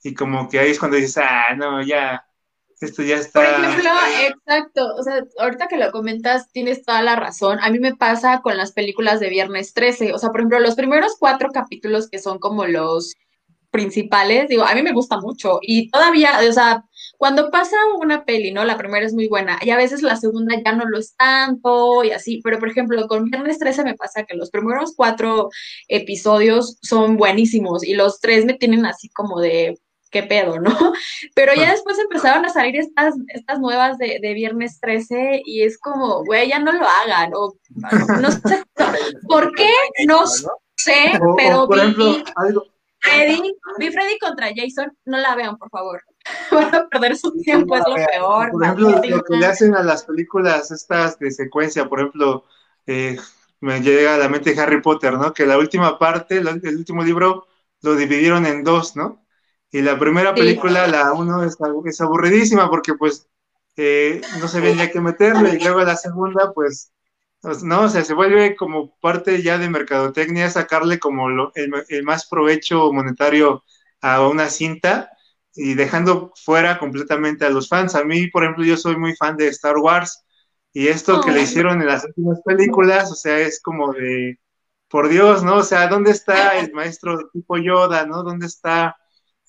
y 0.01 0.13
como 0.13 0.47
que 0.49 0.59
ahí 0.59 0.71
es 0.71 0.79
cuando 0.79 0.97
dices, 0.97 1.17
ah, 1.17 1.53
no, 1.57 1.83
ya, 1.83 2.25
esto 2.79 3.03
ya 3.03 3.17
está. 3.17 3.41
Por 3.41 3.65
ejemplo, 3.65 3.89
exacto, 4.27 4.95
o 4.95 5.03
sea, 5.03 5.23
ahorita 5.39 5.67
que 5.67 5.77
lo 5.77 5.91
comentas, 5.91 6.49
tienes 6.51 6.83
toda 6.83 7.01
la 7.01 7.15
razón. 7.15 7.59
A 7.61 7.69
mí 7.69 7.79
me 7.79 7.95
pasa 7.95 8.41
con 8.41 8.55
las 8.55 8.71
películas 8.71 9.19
de 9.19 9.29
Viernes 9.29 9.73
13, 9.73 10.13
o 10.13 10.17
sea, 10.17 10.29
por 10.29 10.41
ejemplo, 10.41 10.59
los 10.59 10.75
primeros 10.75 11.17
cuatro 11.19 11.49
capítulos 11.51 12.09
que 12.09 12.19
son 12.19 12.39
como 12.39 12.65
los 12.65 13.13
principales, 13.75 14.47
digo, 14.47 14.63
a 14.63 14.73
mí 14.73 14.81
me 14.81 14.93
gusta 14.93 15.17
mucho 15.19 15.59
y 15.61 15.89
todavía, 15.89 16.39
o 16.47 16.53
sea, 16.53 16.85
cuando 17.17 17.51
pasa 17.51 17.75
una 17.99 18.23
peli, 18.23 18.53
¿no? 18.53 18.63
La 18.63 18.77
primera 18.77 19.05
es 19.05 19.13
muy 19.13 19.27
buena 19.27 19.59
y 19.61 19.69
a 19.71 19.75
veces 19.75 20.01
la 20.01 20.15
segunda 20.15 20.55
ya 20.63 20.71
no 20.71 20.85
lo 20.85 20.97
es 20.97 21.13
tanto 21.17 22.05
y 22.05 22.11
así, 22.11 22.39
pero 22.41 22.57
por 22.57 22.69
ejemplo, 22.69 23.05
con 23.07 23.25
Viernes 23.25 23.59
13 23.59 23.83
me 23.83 23.95
pasa 23.95 24.23
que 24.23 24.37
los 24.37 24.49
primeros 24.49 24.93
cuatro 24.95 25.49
episodios 25.89 26.77
son 26.81 27.17
buenísimos 27.17 27.83
y 27.83 27.95
los 27.95 28.21
tres 28.21 28.45
me 28.45 28.53
tienen 28.53 28.85
así 28.85 29.09
como 29.09 29.41
de, 29.41 29.77
qué 30.09 30.23
pedo, 30.23 30.61
¿no? 30.61 30.71
Pero 31.35 31.53
ya 31.53 31.71
después 31.71 31.99
empezaron 31.99 32.45
a 32.45 32.49
salir 32.49 32.77
estas, 32.77 33.13
estas 33.27 33.59
nuevas 33.59 33.97
de, 33.97 34.19
de 34.21 34.33
Viernes 34.33 34.79
13 34.79 35.41
y 35.43 35.63
es 35.63 35.77
como, 35.77 36.23
güey, 36.23 36.47
ya 36.47 36.59
no 36.59 36.71
lo 36.71 36.87
hagan, 36.87 37.33
o 37.35 37.55
no 38.21 38.31
sé, 38.31 38.63
¿por 39.27 39.53
qué? 39.53 39.69
No 40.07 40.25
sé, 40.27 41.19
pero... 41.37 41.67
por 41.67 41.79
ejemplo, 41.79 42.17
algo, 42.35 42.63
Freddy, 43.05 43.55
vi 43.77 43.91
Freddy 43.91 44.19
contra 44.19 44.47
Jason, 44.55 44.91
no 45.05 45.17
la 45.17 45.35
vean, 45.35 45.57
por 45.57 45.69
favor. 45.69 46.01
Van 46.51 46.73
a 46.73 46.87
perder 46.87 47.15
su 47.15 47.31
tiempo, 47.33 47.77
es 47.77 47.83
lo 47.87 47.95
peor. 47.95 48.51
Por 48.51 48.63
ejemplo, 48.63 48.89
lo 48.89 49.23
que 49.23 49.37
le 49.37 49.45
hacen 49.45 49.75
a 49.75 49.83
las 49.83 50.03
películas 50.03 50.71
estas 50.71 51.19
de 51.19 51.31
secuencia, 51.31 51.87
por 51.87 51.99
ejemplo, 51.99 52.45
eh, 52.87 53.17
me 53.61 53.79
llega 53.81 54.15
a 54.15 54.17
la 54.17 54.29
mente 54.29 54.59
Harry 54.59 54.81
Potter, 54.81 55.13
¿no? 55.13 55.33
Que 55.33 55.45
la 55.45 55.57
última 55.57 55.97
parte, 55.97 56.37
el 56.37 56.77
último 56.77 57.03
libro, 57.03 57.47
lo 57.81 57.95
dividieron 57.95 58.45
en 58.45 58.63
dos, 58.63 58.95
¿no? 58.95 59.25
Y 59.71 59.81
la 59.81 59.99
primera 59.99 60.33
película, 60.33 60.87
la 60.87 61.13
uno, 61.13 61.43
es, 61.43 61.57
es 61.85 62.01
aburridísima 62.01 62.69
porque 62.69 62.93
pues 62.93 63.27
eh, 63.75 64.21
no 64.39 64.47
sabían 64.47 64.77
ya 64.77 64.89
qué 64.89 65.01
meterle, 65.01 65.55
y 65.55 65.63
luego 65.63 65.81
la 65.81 65.97
segunda, 65.97 66.53
pues, 66.53 66.91
¿no? 67.63 67.81
O 67.83 67.89
sea, 67.89 68.03
se 68.03 68.13
vuelve 68.13 68.55
como 68.55 68.95
parte 68.99 69.41
ya 69.41 69.57
de 69.57 69.69
mercadotecnia 69.69 70.49
sacarle 70.49 70.99
como 70.99 71.29
lo, 71.29 71.51
el, 71.55 72.03
más 72.03 72.27
provecho 72.27 72.91
monetario 72.91 73.63
a 74.01 74.27
una 74.27 74.49
cinta 74.49 75.11
y 75.53 75.73
dejando 75.75 76.33
fuera 76.35 76.79
completamente 76.79 77.45
a 77.45 77.49
los 77.49 77.69
fans. 77.69 77.95
A 77.95 78.03
mí, 78.03 78.27
por 78.27 78.43
ejemplo, 78.43 78.65
yo 78.65 78.77
soy 78.77 78.97
muy 78.97 79.15
fan 79.15 79.37
de 79.37 79.47
Star 79.49 79.77
Wars 79.77 80.23
y 80.73 80.87
esto 80.87 81.21
que 81.21 81.31
le 81.31 81.43
hicieron 81.43 81.81
en 81.81 81.87
las 81.87 82.03
últimas 82.05 82.41
películas, 82.43 83.11
o 83.11 83.15
sea, 83.15 83.39
es 83.39 83.61
como 83.61 83.93
de, 83.93 84.39
por 84.89 85.07
Dios, 85.09 85.43
¿no? 85.43 85.57
O 85.57 85.63
sea, 85.63 85.87
¿dónde 85.87 86.11
está 86.11 86.57
el 86.59 86.73
maestro 86.73 87.29
tipo 87.31 87.57
Yoda, 87.57 88.05
¿no? 88.05 88.23
¿Dónde 88.23 88.47
está 88.47 88.97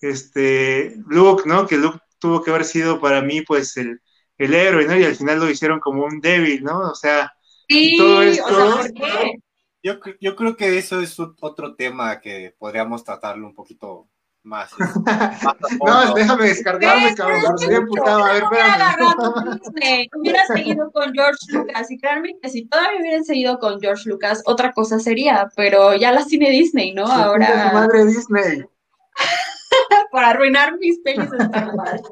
este 0.00 0.96
Luke, 1.08 1.44
¿no? 1.46 1.66
Que 1.66 1.78
Luke 1.78 1.98
tuvo 2.18 2.42
que 2.42 2.50
haber 2.50 2.64
sido 2.64 3.00
para 3.00 3.22
mí, 3.22 3.42
pues, 3.42 3.76
el, 3.76 4.00
el 4.38 4.54
héroe, 4.54 4.86
¿no? 4.86 4.96
Y 4.96 5.04
al 5.04 5.16
final 5.16 5.40
lo 5.40 5.50
hicieron 5.50 5.80
como 5.80 6.04
un 6.04 6.20
débil, 6.20 6.62
¿no? 6.62 6.90
O 6.90 6.94
sea, 6.94 7.35
Sí, 7.68 7.96
todo 7.98 8.18
o 8.18 8.22
esto- 8.22 8.48
sea, 8.48 8.76
¿por 8.76 8.92
qué? 8.94 9.34
Yo, 9.82 9.94
yo 10.20 10.34
creo 10.36 10.56
que 10.56 10.78
eso 10.78 11.00
es 11.00 11.16
ot- 11.18 11.36
otro 11.40 11.74
tema 11.76 12.20
que 12.20 12.54
podríamos 12.58 13.04
tratarlo 13.04 13.46
un 13.46 13.54
poquito 13.54 14.08
más. 14.42 14.70
este, 14.72 14.82
más 15.04 15.56
No, 15.84 16.14
déjame 16.14 16.48
descargarme, 16.48 17.14
cabrón. 17.14 17.42
A 17.46 18.32
ver, 18.32 18.42
espérame. 18.42 19.60
hubiera 20.16 20.46
seguido 20.46 20.90
con 20.92 21.12
George 21.12 21.38
Lucas. 21.52 21.90
Y 21.90 21.98
créanme 21.98 22.36
que 22.40 22.48
si 22.48 22.66
todavía 22.66 23.00
hubieran 23.00 23.24
seguido 23.24 23.58
con 23.58 23.80
George 23.80 24.08
Lucas, 24.08 24.42
otra 24.46 24.72
cosa 24.72 24.98
sería, 24.98 25.48
pero 25.54 25.94
ya 25.94 26.10
las 26.12 26.26
tiene 26.26 26.50
Disney, 26.50 26.92
¿no? 26.92 27.06
Ahora, 27.06 27.70
madre 27.72 28.06
Disney. 28.06 28.64
para 30.12 30.30
arruinar 30.30 30.76
mis 30.78 30.98
pelis 31.00 31.30
de 31.30 31.38
Star 31.38 31.70
Wars. 31.74 32.02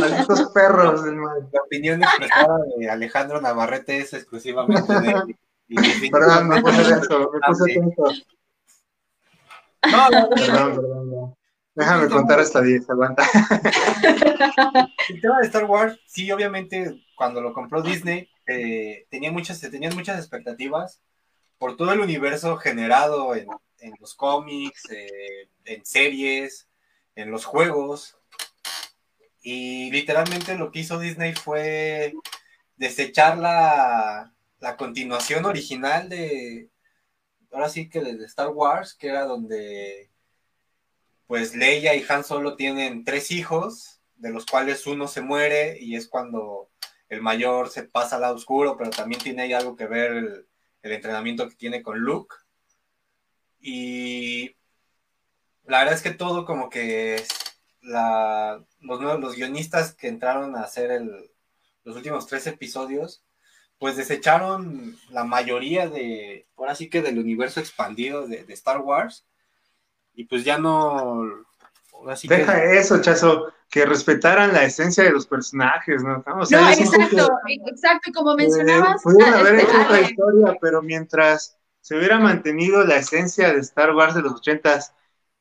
Malditos 0.00 0.50
perros. 0.52 1.02
La 1.52 1.62
opinión 1.62 2.02
expresada 2.02 2.58
de 2.78 2.90
Alejandro 2.90 3.40
Navarrete 3.40 3.98
es 3.98 4.12
exclusivamente 4.14 4.92
de 5.00 5.36
Perdón, 6.10 6.48
me 6.48 6.60
puse 6.62 6.76
definitivamente- 6.78 7.08
tenso, 7.08 7.30
me 7.32 7.40
puse 7.46 7.74
tenso. 7.74 8.04
No, 9.90 10.10
la 10.10 10.10
verdad, 10.10 10.28
Perdón, 10.34 10.74
perdón. 10.76 11.10
ya. 11.12 11.36
Déjame 11.74 12.08
contar 12.08 12.40
hasta 12.40 12.60
10, 12.60 12.90
aguanta. 12.90 13.22
el 15.08 15.20
tema 15.20 15.38
de 15.38 15.46
Star 15.46 15.64
Wars, 15.64 15.98
sí, 16.06 16.30
obviamente, 16.32 17.04
cuando 17.16 17.40
lo 17.40 17.54
compró 17.54 17.80
Disney, 17.80 18.28
eh, 18.46 19.06
tenía 19.08 19.30
muchas, 19.30 19.58
se 19.58 19.70
tenían 19.70 19.94
muchas 19.94 20.18
expectativas 20.18 21.00
por 21.58 21.76
todo 21.76 21.92
el 21.92 22.00
universo 22.00 22.56
generado 22.56 23.34
en, 23.36 23.46
en 23.78 23.94
los 24.00 24.14
cómics, 24.14 24.90
eh, 24.90 25.48
en 25.64 25.86
series, 25.86 26.68
en 27.14 27.30
los 27.30 27.44
juegos. 27.44 28.18
Y 29.42 29.90
literalmente 29.90 30.56
lo 30.56 30.70
que 30.70 30.80
hizo 30.80 30.98
Disney 30.98 31.34
fue 31.34 32.14
desechar 32.76 33.38
la, 33.38 34.32
la 34.58 34.76
continuación 34.76 35.44
original 35.44 36.08
de, 36.08 36.70
ahora 37.52 37.68
sí 37.68 37.88
que 37.88 38.00
de 38.00 38.24
Star 38.26 38.48
Wars, 38.48 38.94
que 38.94 39.08
era 39.08 39.24
donde 39.24 40.10
pues 41.26 41.54
Leia 41.54 41.94
y 41.94 42.04
Han 42.08 42.24
Solo 42.24 42.56
tienen 42.56 43.04
tres 43.04 43.30
hijos, 43.30 44.00
de 44.16 44.30
los 44.30 44.46
cuales 44.46 44.86
uno 44.86 45.08
se 45.08 45.20
muere 45.20 45.78
y 45.80 45.96
es 45.96 46.08
cuando 46.08 46.68
el 47.08 47.22
mayor 47.22 47.70
se 47.70 47.84
pasa 47.84 48.16
al 48.16 48.22
lado 48.22 48.34
oscuro, 48.34 48.76
pero 48.76 48.90
también 48.90 49.20
tiene 49.20 49.42
ahí 49.42 49.52
algo 49.52 49.76
que 49.76 49.86
ver 49.86 50.12
el, 50.12 50.46
el 50.82 50.92
entrenamiento 50.92 51.48
que 51.48 51.56
tiene 51.56 51.82
con 51.82 51.98
Luke. 51.98 52.34
Y 53.60 54.56
la 55.64 55.78
verdad 55.78 55.94
es 55.94 56.02
que 56.02 56.10
todo 56.10 56.44
como 56.44 56.68
que 56.68 57.14
es 57.16 57.28
la, 57.80 58.64
los, 58.80 59.00
nuevos- 59.00 59.20
los 59.20 59.36
guionistas 59.36 59.94
que 59.94 60.08
entraron 60.08 60.56
a 60.56 60.62
hacer 60.62 60.90
el, 60.90 61.30
los 61.84 61.96
últimos 61.96 62.26
tres 62.26 62.46
episodios, 62.46 63.22
pues 63.78 63.96
desecharon 63.96 64.96
la 65.10 65.24
mayoría 65.24 65.88
de, 65.88 66.46
ahora 66.56 66.74
sí 66.74 66.90
que 66.90 67.00
del 67.02 67.18
universo 67.18 67.60
expandido 67.60 68.26
de, 68.26 68.44
de 68.44 68.52
Star 68.54 68.78
Wars. 68.80 69.24
Y 70.14 70.24
pues 70.24 70.44
ya 70.44 70.58
no... 70.58 71.22
que- 72.20 72.28
Deja 72.28 72.64
eso, 72.74 73.00
Chazo, 73.00 73.52
que 73.70 73.86
respetaran 73.86 74.52
la 74.52 74.64
esencia 74.64 75.04
de 75.04 75.12
los 75.12 75.26
personajes, 75.26 76.02
¿no? 76.02 76.22
O 76.38 76.44
sea, 76.44 76.60
No, 76.60 76.76
que- 76.76 76.82
exacto, 76.82 77.28
exacto, 77.66 78.10
como 78.14 78.34
mencionabas, 78.34 78.96
Eh, 78.96 79.04
pudieron 79.04 79.34
ah, 79.34 79.38
haber 79.38 79.54
este, 79.54 79.70
hecho 79.70 79.82
otra 79.82 80.00
historia, 80.00 80.58
pero 80.60 80.82
mientras 80.82 81.56
se 81.80 81.96
hubiera 81.96 82.18
mantenido 82.18 82.84
la 82.84 82.96
esencia 82.96 83.52
de 83.52 83.60
Star 83.60 83.94
Wars 83.94 84.14
de 84.14 84.22
los 84.22 84.32
ochentas 84.34 84.92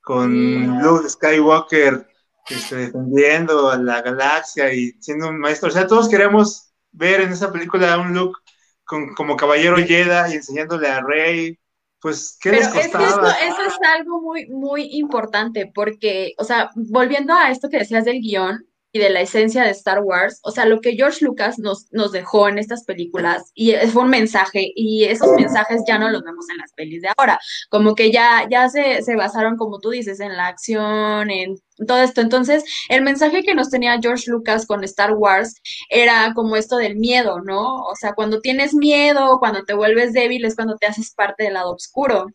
con 0.02 0.32
Mm. 0.32 0.82
Luke 0.84 1.10
Skywalker 1.10 2.08
este, 2.50 2.76
defendiendo 2.78 3.70
a 3.70 3.78
la 3.78 4.02
galaxia 4.02 4.74
y 4.74 4.92
siendo 5.02 5.30
un 5.30 5.40
maestro, 5.40 5.70
o 5.70 5.72
sea, 5.72 5.88
todos 5.88 6.10
queremos 6.10 6.74
ver 6.92 7.22
en 7.22 7.32
esa 7.32 7.52
película 7.52 7.94
a 7.94 8.00
un 8.00 8.14
Luke 8.14 8.40
con, 8.86 9.14
como 9.16 9.38
caballero 9.38 9.78
Jedi 9.78 10.34
y 10.34 10.36
enseñándole 10.36 10.88
a 10.90 11.02
Rey, 11.02 11.60
pues, 12.02 12.38
¿qué 12.42 12.52
Pero 12.52 12.62
les 12.64 12.68
es 12.68 12.74
que 12.74 12.80
esto, 12.82 12.98
costaba? 12.98 13.34
eso 13.34 13.62
es 13.68 13.76
algo 13.96 14.22
muy, 14.22 14.48
muy 14.50 14.84
importante, 14.98 15.72
porque, 15.74 16.34
o 16.38 16.44
sea, 16.44 16.72
volviendo 16.76 17.34
a 17.34 17.52
esto 17.52 17.70
que 17.70 17.80
decías 17.80 18.06
del 18.06 18.22
guion 18.22 18.66
y 18.92 19.00
de 19.00 19.10
la 19.10 19.22
esencia 19.22 19.64
de 19.64 19.72
Star 19.72 20.02
Wars, 20.02 20.40
o 20.44 20.52
sea, 20.52 20.66
lo 20.66 20.82
que 20.82 20.94
George 20.94 21.24
Lucas 21.24 21.60
nos, 21.60 21.88
nos 21.92 22.12
dejó 22.12 22.50
en 22.50 22.58
estas 22.58 22.86
películas, 22.86 23.52
y 23.54 23.74
fue 23.92 24.04
un 24.04 24.10
mensaje, 24.10 24.72
y 24.76 25.06
esos 25.06 25.32
mensajes 25.36 25.84
ya 25.88 26.00
no 26.00 26.10
los 26.10 26.24
vemos 26.24 26.46
en 26.50 26.58
las 26.58 26.74
pelis 26.74 27.02
de 27.02 27.10
ahora, 27.18 27.40
como 27.70 27.96
que 27.96 28.12
ya, 28.12 28.48
ya 28.50 28.70
se, 28.70 29.02
se 29.04 29.16
basaron, 29.16 29.58
como 29.58 29.80
tú 29.80 29.92
dices, 29.92 30.20
en 30.20 30.36
la 30.36 30.48
acción, 30.48 31.30
en 31.30 31.56
todo 31.88 32.02
esto. 32.02 32.22
Entonces, 32.22 32.64
el 32.90 33.04
mensaje 33.04 33.44
que 33.44 33.54
nos 33.54 33.70
tenía 33.70 34.00
George 34.02 34.30
Lucas 34.30 34.66
con 34.66 34.84
Star 34.84 35.14
Wars 35.14 35.56
era 35.90 36.34
como 36.34 36.56
esto 36.56 36.78
del 36.78 36.96
miedo, 36.98 37.42
¿no? 37.42 37.84
O 37.84 37.96
sea, 37.96 38.14
cuando 38.14 38.42
tienes 38.42 38.74
miedo, 38.74 39.40
cuando 39.40 39.64
te 39.64 39.74
vuelves 39.74 40.14
débil, 40.14 40.46
es 40.46 40.56
cuando 40.56 40.78
te 40.78 40.88
haces 40.88 41.14
parte 41.14 41.44
del 41.44 41.54
lado 41.54 41.74
oscuro. 41.74 42.28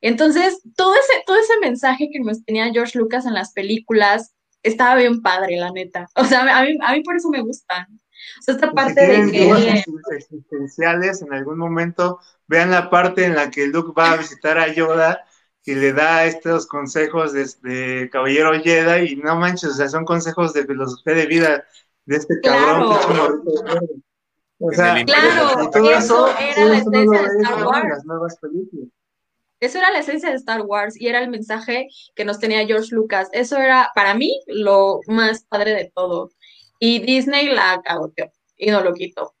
Entonces, 0.00 0.60
todo 0.76 0.94
ese, 0.94 1.22
todo 1.26 1.38
ese 1.38 1.58
mensaje 1.60 2.08
que 2.12 2.20
nos 2.20 2.44
tenía 2.44 2.70
George 2.72 2.98
Lucas 2.98 3.26
en 3.26 3.34
las 3.34 3.52
películas 3.52 4.32
estaba 4.62 4.96
bien 4.96 5.22
padre, 5.22 5.56
la 5.56 5.70
neta. 5.70 6.06
O 6.16 6.24
sea, 6.24 6.40
a 6.58 6.62
mí, 6.64 6.76
a 6.82 6.92
mí 6.92 7.02
por 7.02 7.16
eso 7.16 7.28
me 7.30 7.40
gustan. 7.42 7.86
O 8.40 8.42
sea, 8.42 8.54
esta 8.54 8.68
si 8.68 8.74
parte 8.74 9.00
de 9.06 9.30
que... 9.30 9.50
existen- 9.50 10.16
existenciales 10.16 11.22
en 11.22 11.32
algún 11.32 11.58
momento, 11.58 12.20
vean 12.46 12.70
la 12.70 12.90
parte 12.90 13.24
en 13.24 13.34
la 13.34 13.50
que 13.50 13.66
Luke 13.66 13.92
va 13.98 14.12
a 14.12 14.16
visitar 14.16 14.58
a 14.58 14.72
Yoda 14.72 15.24
y 15.64 15.74
le 15.74 15.92
da 15.92 16.24
estos 16.24 16.66
consejos 16.66 17.32
de, 17.32 17.46
de 17.62 18.08
Caballero 18.10 18.52
Jedi 18.60 19.12
y 19.12 19.16
no 19.16 19.36
manches, 19.36 19.70
o 19.70 19.74
sea, 19.74 19.88
son 19.88 20.04
consejos 20.04 20.52
de 20.54 20.66
filosofía 20.66 21.14
de 21.14 21.26
vida 21.26 21.64
de 22.06 22.16
este 22.16 22.40
cabrón 22.40 22.86
Claro. 22.86 22.90
que 22.90 22.96
es 23.00 23.06
un 23.06 23.16
morrito 23.16 23.50
de 23.50 23.62
verde. 23.74 23.88
O 24.60 24.72
sea, 24.72 25.04
Claro, 25.04 25.70
todo 25.70 25.90
eso 25.90 26.26
eso, 26.28 26.38
era 26.38 26.64
la 26.64 26.78
esencia 26.78 27.22
de 27.22 27.28
Star. 27.42 27.66
Wars. 27.66 27.84
en 27.84 27.90
las 27.90 28.04
nuevas 28.04 28.36
películas. 28.38 28.88
Eso 29.60 29.78
era 29.78 29.90
la 29.90 29.98
esencia 30.00 30.30
de 30.30 30.36
Star 30.36 30.62
Wars 30.62 31.00
y 31.00 31.08
era 31.08 31.20
el 31.20 31.28
mensaje 31.30 31.88
que 32.14 32.24
nos 32.24 32.38
tenía 32.38 32.66
George 32.66 32.94
Lucas. 32.94 33.28
Eso 33.32 33.56
era, 33.58 33.90
para 33.94 34.14
mí, 34.14 34.40
lo 34.46 35.00
más 35.06 35.44
padre 35.44 35.72
de 35.74 35.92
todo. 35.94 36.30
Y 36.78 37.00
Disney 37.00 37.48
la 37.48 37.80
cagoteó 37.84 38.30
y 38.56 38.70
no 38.70 38.82
lo 38.82 38.94
quitó. 38.94 39.34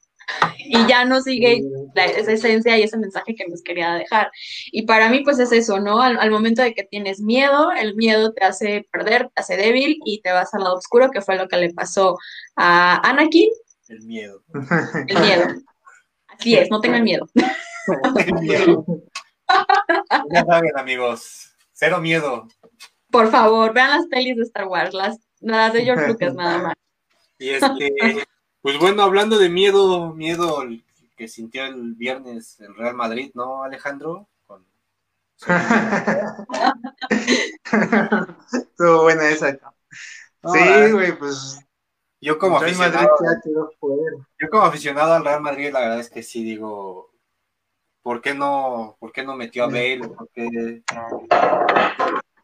Y 0.58 0.86
ya 0.86 1.06
no 1.06 1.22
sigue 1.22 1.62
la- 1.94 2.04
esa 2.04 2.32
esencia 2.32 2.76
y 2.76 2.82
ese 2.82 2.98
mensaje 2.98 3.34
que 3.34 3.46
nos 3.48 3.62
quería 3.62 3.94
dejar. 3.94 4.30
Y 4.72 4.82
para 4.82 5.08
mí, 5.08 5.20
pues 5.24 5.38
es 5.38 5.52
eso, 5.52 5.80
¿no? 5.80 6.02
Al, 6.02 6.18
al 6.18 6.30
momento 6.30 6.60
de 6.62 6.74
que 6.74 6.82
tienes 6.84 7.20
miedo, 7.20 7.70
el 7.72 7.94
miedo 7.94 8.32
te 8.34 8.44
hace 8.44 8.86
perder, 8.92 9.30
te 9.34 9.40
hace 9.40 9.56
débil 9.56 9.98
y 10.04 10.20
te 10.20 10.30
vas 10.32 10.52
al 10.52 10.64
lado 10.64 10.76
oscuro, 10.76 11.10
que 11.10 11.22
fue 11.22 11.36
lo 11.36 11.48
que 11.48 11.56
le 11.56 11.72
pasó 11.72 12.18
a 12.56 12.96
Anakin, 13.08 13.48
El 13.88 14.00
miedo. 14.02 14.42
el 15.08 15.18
miedo. 15.20 15.44
Así 16.28 16.56
es, 16.56 16.70
no 16.70 16.80
tengan 16.80 17.04
miedo. 17.04 17.26
El 18.26 18.34
miedo. 18.42 18.84
Ya 20.30 20.44
saben, 20.44 20.70
amigos. 20.78 21.52
Cero 21.72 22.00
miedo. 22.00 22.48
Por 23.10 23.30
favor, 23.30 23.72
vean 23.72 23.90
las 23.90 24.06
pelis 24.06 24.36
de 24.36 24.42
Star 24.42 24.66
Wars, 24.66 24.92
las, 24.92 25.18
las 25.40 25.72
de 25.72 25.84
George 25.84 26.08
Lucas 26.08 26.34
nada 26.34 26.58
más. 26.58 26.74
Y 27.38 27.50
este, 27.50 28.26
pues 28.60 28.78
bueno, 28.78 29.02
hablando 29.02 29.38
de 29.38 29.48
miedo, 29.48 30.12
miedo 30.12 30.62
que 31.16 31.28
sintió 31.28 31.64
el 31.64 31.94
viernes 31.94 32.60
el 32.60 32.74
Real 32.76 32.94
Madrid, 32.94 33.30
¿no, 33.34 33.62
Alejandro? 33.62 34.28
Con- 34.46 34.66
Estuvo 38.52 39.02
buena 39.02 39.28
esa. 39.28 39.58
No, 40.42 40.52
sí, 40.52 40.92
güey, 40.92 41.18
pues 41.18 41.58
Yo 42.20 42.38
como 42.38 42.54
Madrid 42.60 42.72
aficionado, 42.80 43.16
fuera. 43.80 44.12
yo 44.40 44.48
como 44.50 44.62
aficionado 44.64 45.14
al 45.14 45.24
Real 45.24 45.40
Madrid, 45.40 45.70
la 45.72 45.80
verdad 45.80 46.00
es 46.00 46.10
que 46.10 46.22
sí 46.22 46.42
digo, 46.44 47.07
¿por 48.02 48.20
qué 48.20 48.34
no, 48.34 48.96
por 48.98 49.12
qué 49.12 49.22
no 49.24 49.34
metió 49.36 49.64
a 49.64 49.66
Bale? 49.66 50.08
¿Por 50.08 50.28
qué 50.30 50.82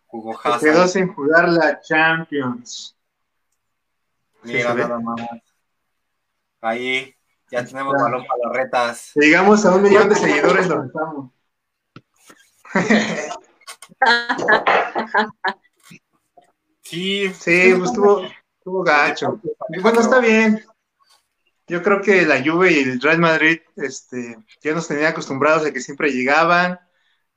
jugó 0.07 0.33
Se 0.37 0.67
quedó 0.67 0.83
Hazard? 0.83 0.89
sin 0.89 1.15
jugar 1.15 1.49
la 1.49 1.81
Champions. 1.81 2.97
Mira, 4.43 4.73
Sí, 4.73 4.79
nada 4.79 4.99
más. 5.01 5.21
Ahí 6.61 7.15
ya 7.51 7.65
tenemos 7.65 7.95
balón 7.95 8.25
para 8.27 8.41
las 8.45 8.53
retas. 8.57 9.13
Llegamos 9.15 9.65
a 9.65 9.75
un 9.75 9.83
millón 9.83 10.09
de 10.09 10.15
seguidores, 10.17 10.69
lo 10.69 10.85
estamos. 10.85 11.31
Sí, 16.83 17.33
Sí, 17.33 17.75
pues 17.79 17.91
estuvo, 17.91 18.23
estuvo 18.59 18.83
gacho. 18.83 19.41
Bueno, 19.81 20.01
está 20.01 20.19
bien. 20.21 20.65
Yo 21.67 21.83
creo 21.83 22.03
que 22.03 22.27
la 22.27 22.43
Juve 22.45 22.73
y 22.73 22.79
el 22.81 23.01
Real 23.01 23.19
Madrid 23.19 23.61
este, 23.77 24.37
ya 24.63 24.75
nos 24.75 24.87
tenían 24.87 25.07
acostumbrados 25.07 25.67
a 25.67 25.73
que 25.73 25.81
siempre 25.81 26.13
llegaban, 26.13 26.79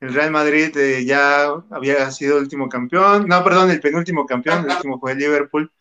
el 0.00 0.14
Real 0.14 0.30
Madrid 0.30 0.76
eh, 0.76 1.04
ya 1.04 1.46
había 1.70 2.10
sido 2.10 2.36
el 2.36 2.44
último 2.44 2.68
campeón, 2.68 3.26
no, 3.26 3.42
perdón, 3.42 3.70
el 3.70 3.80
penúltimo 3.80 4.26
campeón, 4.26 4.64
el 4.64 4.76
último 4.76 5.00
fue 5.00 5.12
el 5.12 5.18
Liverpool, 5.18 5.72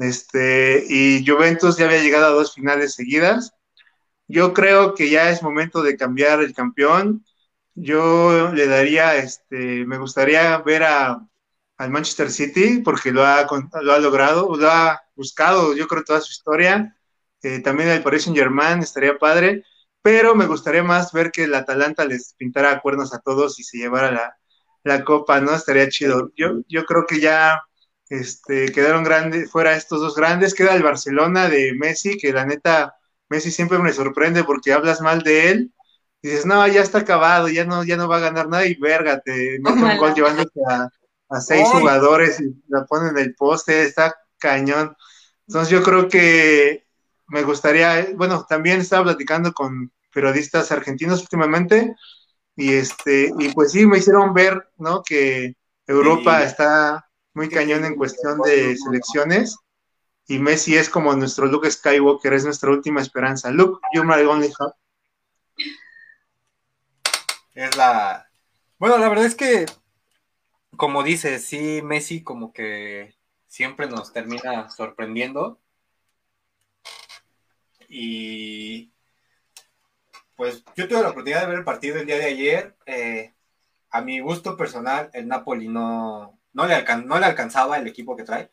este, 0.00 0.84
y 0.88 1.24
Juventus 1.26 1.76
ya 1.76 1.84
había 1.84 2.02
llegado 2.02 2.26
a 2.26 2.30
dos 2.30 2.54
finales 2.54 2.94
seguidas. 2.94 3.52
Yo 4.28 4.54
creo 4.54 4.94
que 4.94 5.10
ya 5.10 5.30
es 5.30 5.42
momento 5.42 5.82
de 5.82 5.96
cambiar 5.96 6.40
el 6.40 6.54
campeón. 6.54 7.24
Yo 7.74 8.52
le 8.52 8.66
daría, 8.66 9.16
este, 9.16 9.84
me 9.86 9.98
gustaría 9.98 10.58
ver 10.58 10.84
a, 10.84 11.26
al 11.78 11.90
Manchester 11.90 12.30
City 12.30 12.80
porque 12.84 13.12
lo 13.12 13.24
ha, 13.24 13.46
lo 13.82 13.92
ha 13.92 13.98
logrado, 13.98 14.56
lo 14.56 14.70
ha 14.70 15.02
buscado, 15.14 15.74
yo 15.74 15.86
creo, 15.88 16.04
toda 16.04 16.20
su 16.20 16.32
historia. 16.32 16.96
Eh, 17.42 17.60
también 17.60 17.88
el 17.88 18.02
Paris 18.02 18.24
Saint 18.24 18.38
Germain 18.38 18.80
estaría 18.80 19.18
padre, 19.18 19.64
pero 20.02 20.34
me 20.34 20.46
gustaría 20.46 20.82
más 20.82 21.12
ver 21.12 21.30
que 21.30 21.44
el 21.44 21.54
Atalanta 21.54 22.04
les 22.04 22.34
pintara 22.34 22.80
cuernos 22.80 23.14
a 23.14 23.20
todos 23.20 23.58
y 23.58 23.64
se 23.64 23.78
llevara 23.78 24.10
la, 24.10 24.36
la 24.84 25.04
copa, 25.04 25.40
¿no? 25.40 25.54
Estaría 25.54 25.88
chido. 25.88 26.30
Yo, 26.36 26.60
yo 26.68 26.84
creo 26.84 27.06
que 27.06 27.20
ya 27.20 27.62
este, 28.08 28.72
quedaron 28.72 29.04
grandes, 29.04 29.50
fuera 29.50 29.76
estos 29.76 30.00
dos 30.00 30.14
grandes, 30.14 30.54
queda 30.54 30.74
el 30.74 30.82
Barcelona 30.82 31.48
de 31.48 31.74
Messi, 31.74 32.18
que 32.18 32.32
la 32.32 32.44
neta, 32.44 32.94
Messi 33.28 33.50
siempre 33.50 33.78
me 33.78 33.92
sorprende 33.92 34.44
porque 34.44 34.72
hablas 34.72 35.00
mal 35.00 35.22
de 35.22 35.50
él, 35.50 35.72
dices, 36.22 36.44
no, 36.46 36.66
ya 36.66 36.82
está 36.82 36.98
acabado, 36.98 37.48
ya 37.48 37.64
no, 37.64 37.84
ya 37.84 37.96
no 37.96 38.08
va 38.08 38.16
a 38.16 38.20
ganar 38.20 38.48
nada, 38.48 38.66
y 38.66 38.74
verga, 38.74 39.20
te 39.20 39.58
mete 39.60 39.82
un 39.82 39.96
gol 39.96 40.14
llevándose 40.14 40.60
a, 40.68 40.88
a 41.30 41.40
seis 41.40 41.66
jugadores 41.68 42.40
y 42.40 42.62
la 42.68 42.84
ponen 42.84 43.16
en 43.16 43.24
el 43.24 43.34
poste, 43.34 43.84
está 43.84 44.14
cañón. 44.38 44.96
Entonces 45.46 45.70
yo 45.70 45.82
creo 45.82 46.08
que 46.08 46.86
me 47.30 47.42
gustaría, 47.42 48.08
bueno, 48.14 48.44
también 48.48 48.80
estaba 48.80 49.04
platicando 49.04 49.52
con 49.52 49.92
periodistas 50.12 50.70
argentinos 50.72 51.22
últimamente, 51.22 51.94
y 52.56 52.74
este, 52.74 53.32
y 53.38 53.48
pues 53.54 53.72
sí, 53.72 53.86
me 53.86 53.98
hicieron 53.98 54.34
ver, 54.34 54.68
¿no? 54.76 55.02
Que 55.02 55.54
Europa 55.86 56.42
está 56.42 57.08
muy 57.32 57.48
cañón 57.48 57.84
en 57.84 57.96
cuestión 57.96 58.40
de 58.40 58.76
selecciones, 58.76 59.56
y 60.26 60.38
Messi 60.38 60.76
es 60.76 60.88
como 60.88 61.14
nuestro 61.14 61.46
Luke 61.46 61.70
Skywalker, 61.70 62.32
es 62.34 62.44
nuestra 62.44 62.70
última 62.70 63.00
esperanza. 63.00 63.50
Luke, 63.50 63.80
you 63.94 64.04
my 64.04 64.22
only 64.22 64.52
hope. 64.58 64.76
Es 67.54 67.76
la... 67.76 68.28
Bueno, 68.78 68.98
la 68.98 69.08
verdad 69.08 69.26
es 69.26 69.34
que, 69.34 69.66
como 70.76 71.02
dices, 71.02 71.44
sí, 71.44 71.82
Messi 71.82 72.22
como 72.22 72.52
que 72.52 73.16
siempre 73.46 73.88
nos 73.88 74.12
termina 74.12 74.70
sorprendiendo. 74.70 75.60
Y 77.92 78.92
pues 80.36 80.64
yo 80.76 80.86
tuve 80.86 81.02
la 81.02 81.10
oportunidad 81.10 81.40
de 81.40 81.46
ver 81.48 81.58
el 81.58 81.64
partido 81.64 81.98
el 81.98 82.06
día 82.06 82.16
de 82.16 82.24
ayer. 82.24 82.76
Eh, 82.86 83.34
a 83.90 84.00
mi 84.00 84.20
gusto 84.20 84.56
personal, 84.56 85.10
el 85.12 85.26
Napoli 85.26 85.66
no, 85.66 86.38
no, 86.52 86.66
le, 86.66 86.84
no 87.04 87.18
le 87.18 87.26
alcanzaba 87.26 87.78
el 87.78 87.88
equipo 87.88 88.16
que 88.16 88.22
trae. 88.22 88.48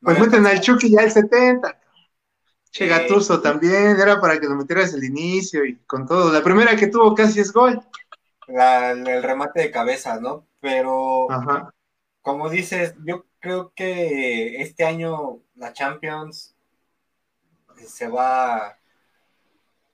pues 0.00 0.20
meten 0.20 0.46
al 0.46 0.60
Chucky 0.60 0.92
ya 0.92 1.02
el 1.02 1.10
70. 1.10 1.76
Che, 2.70 2.86
Gatuso 2.86 3.40
también, 3.40 3.98
era 3.98 4.20
para 4.20 4.38
que 4.38 4.46
lo 4.46 4.54
metieras 4.54 4.94
el 4.94 5.02
inicio 5.02 5.64
y 5.64 5.76
con 5.78 6.06
todo. 6.06 6.32
La 6.32 6.44
primera 6.44 6.76
que 6.76 6.86
tuvo 6.86 7.14
casi 7.16 7.40
es 7.40 7.52
gol. 7.52 7.80
el 8.46 9.22
remate 9.24 9.60
de 9.60 9.70
cabeza, 9.72 10.20
¿no? 10.20 10.46
Pero, 10.60 11.26
como 12.22 12.48
dices, 12.48 12.94
yo 13.04 13.26
creo 13.40 13.72
que 13.74 14.62
este 14.62 14.84
año 14.84 15.40
la 15.56 15.72
Champions 15.72 16.54
se 17.86 18.08
va, 18.08 18.78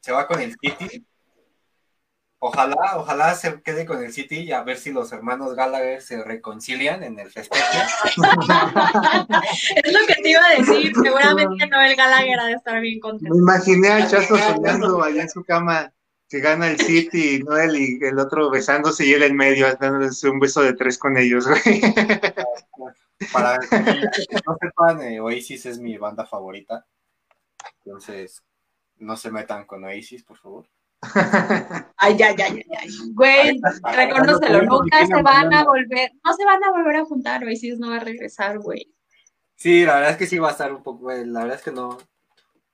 se 0.01 0.12
va 0.12 0.26
con 0.26 0.41
el 0.41 0.55
City. 0.61 1.07
Ojalá, 2.39 2.97
ojalá 2.97 3.35
se 3.35 3.62
quede 3.62 3.87
con 3.87 4.05
el 4.05 4.12
City 4.12 4.41
y 4.41 4.53
a 4.53 4.62
ver 4.62 4.76
si 4.76 4.93
los 4.93 5.11
hermanos 5.12 5.55
Gallagher 5.55 6.03
se 6.03 6.22
reconcilian 6.22 7.03
en 7.03 7.18
el 7.18 7.30
festejo. 7.30 7.64
es 9.82 9.93
lo 9.93 10.07
que 10.07 10.14
te 10.22 10.28
iba 10.28 10.45
a 10.45 10.59
decir, 10.59 10.93
seguramente 10.95 11.66
Noel 11.68 11.97
Gallagher 11.97 12.41
ha 12.41 12.47
de 12.47 12.53
estar 12.53 12.80
bien 12.82 13.01
contento. 13.01 13.35
Me 13.35 13.41
imaginé 13.41 13.89
a 13.89 14.07
Chazo 14.07 14.37
soñando 14.37 15.03
allá 15.03 15.22
en 15.22 15.30
su 15.30 15.43
cama 15.43 15.91
que 16.28 16.41
gana 16.41 16.68
el 16.68 16.78
City, 16.78 17.43
Noel 17.43 17.76
y 17.76 17.99
el 18.05 18.18
otro 18.18 18.51
besándose 18.51 19.07
y 19.07 19.12
él 19.12 19.22
en 19.22 19.37
medio, 19.37 19.74
dándose 19.76 20.28
un 20.28 20.41
beso 20.41 20.62
de 20.62 20.74
tres 20.74 20.99
con 20.99 21.16
ellos, 21.16 21.47
Para 23.32 23.59
que 23.59 24.39
no 24.47 24.57
sepan, 24.61 25.01
eh, 25.03 25.20
Oasis 25.20 25.66
es 25.66 25.78
mi 25.78 25.97
banda 25.97 26.26
favorita. 26.26 26.85
Entonces, 27.85 28.43
no 28.97 29.16
se 29.16 29.30
metan 29.30 29.66
con 29.66 29.85
Oasis, 29.85 30.24
por 30.24 30.39
favor. 30.39 30.68
Ay, 31.97 32.16
ay, 32.22 32.35
ay, 32.39 32.64
ay, 32.78 32.89
Güey, 33.12 33.61
reconócelo, 33.95 34.62
nunca 34.62 35.07
se 35.07 35.22
van 35.22 35.53
a 35.53 35.64
volver, 35.64 36.12
no 36.24 36.32
se 36.32 36.45
van 36.47 36.64
a 36.64 36.70
volver 36.70 36.97
a 36.97 37.05
juntar, 37.05 37.45
Oasis 37.45 37.78
no 37.78 37.91
va 37.91 37.97
a 37.97 38.01
regresar, 38.01 38.59
güey. 38.59 38.91
Sí, 39.55 39.85
la 39.85 39.97
verdad 39.97 40.11
es 40.12 40.16
que 40.16 40.26
sí 40.26 40.39
va 40.39 40.49
a 40.49 40.53
estar 40.53 40.72
un 40.72 40.82
poco, 40.82 41.11
la 41.11 41.41
verdad 41.41 41.57
es 41.57 41.62
que 41.62 41.72
no, 41.72 41.99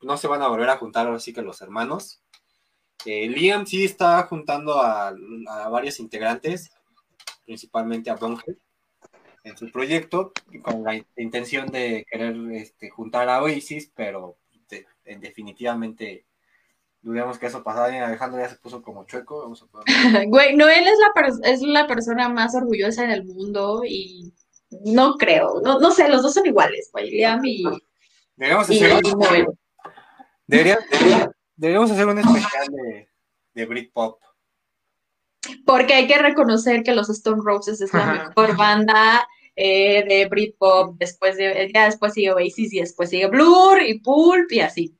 no 0.02 0.16
se 0.16 0.28
van 0.28 0.42
a 0.42 0.48
volver 0.48 0.68
a 0.70 0.78
juntar 0.78 1.06
ahora 1.06 1.20
sí 1.20 1.32
que 1.32 1.42
los 1.42 1.60
hermanos. 1.60 2.22
Eh, 3.04 3.28
Liam 3.28 3.66
sí 3.66 3.84
está 3.84 4.22
juntando 4.24 4.80
a, 4.80 5.14
varios 5.70 6.00
integrantes, 6.00 6.70
principalmente 7.44 8.10
a 8.10 8.16
Bunker, 8.16 8.56
en 9.44 9.56
su 9.56 9.70
proyecto, 9.70 10.32
con 10.62 10.82
la 10.82 11.02
intención 11.16 11.68
de 11.68 12.04
querer 12.10 12.36
este, 12.52 12.90
juntar 12.90 13.28
a 13.28 13.42
Oasis, 13.42 13.90
pero 13.94 14.36
definitivamente 15.18 16.26
dudemos 17.02 17.38
que 17.38 17.46
eso 17.46 17.62
pasara. 17.62 17.88
bien. 17.88 18.02
Alejandro 18.02 18.40
ya 18.40 18.48
se 18.48 18.56
puso 18.56 18.82
como 18.82 19.04
chueco. 19.04 19.42
Vamos 19.42 19.62
a 19.62 19.66
Güey, 20.26 20.56
Noel 20.56 20.86
es 20.86 20.98
la, 20.98 21.50
es 21.50 21.62
la 21.62 21.86
persona 21.86 22.28
más 22.28 22.54
orgullosa 22.54 23.04
en 23.04 23.10
el 23.10 23.24
mundo 23.24 23.82
y 23.86 24.32
no 24.70 25.16
creo, 25.16 25.60
no, 25.62 25.78
no 25.80 25.90
sé, 25.90 26.08
los 26.08 26.22
dos 26.22 26.34
son 26.34 26.46
iguales, 26.46 26.90
güey, 26.92 27.10
Liam 27.10 27.44
y, 27.44 27.64
deberíamos 28.36 28.70
hacer, 28.70 28.92
un, 28.92 29.58
deberíamos 31.56 31.90
hacer 31.90 32.06
un 32.06 32.18
especial 32.18 32.68
de, 32.68 33.08
de 33.54 33.66
Britpop. 33.66 34.20
Porque 35.66 35.94
hay 35.94 36.06
que 36.06 36.18
reconocer 36.18 36.82
que 36.82 36.94
los 36.94 37.10
Stone 37.10 37.42
Roses 37.44 37.80
es 37.80 37.92
la 37.92 38.28
mejor 38.28 38.56
banda 38.56 39.26
eh, 39.62 40.04
de 40.08 40.26
Britpop, 40.26 40.96
después 40.96 41.36
de, 41.36 41.70
ya 41.74 41.84
después 41.84 42.14
sigue 42.14 42.32
Oasis 42.32 42.72
y 42.72 42.80
después 42.80 43.10
sigue 43.10 43.26
Blur 43.26 43.82
y 43.82 44.00
Pulp 44.00 44.50
y 44.50 44.60
así. 44.60 44.96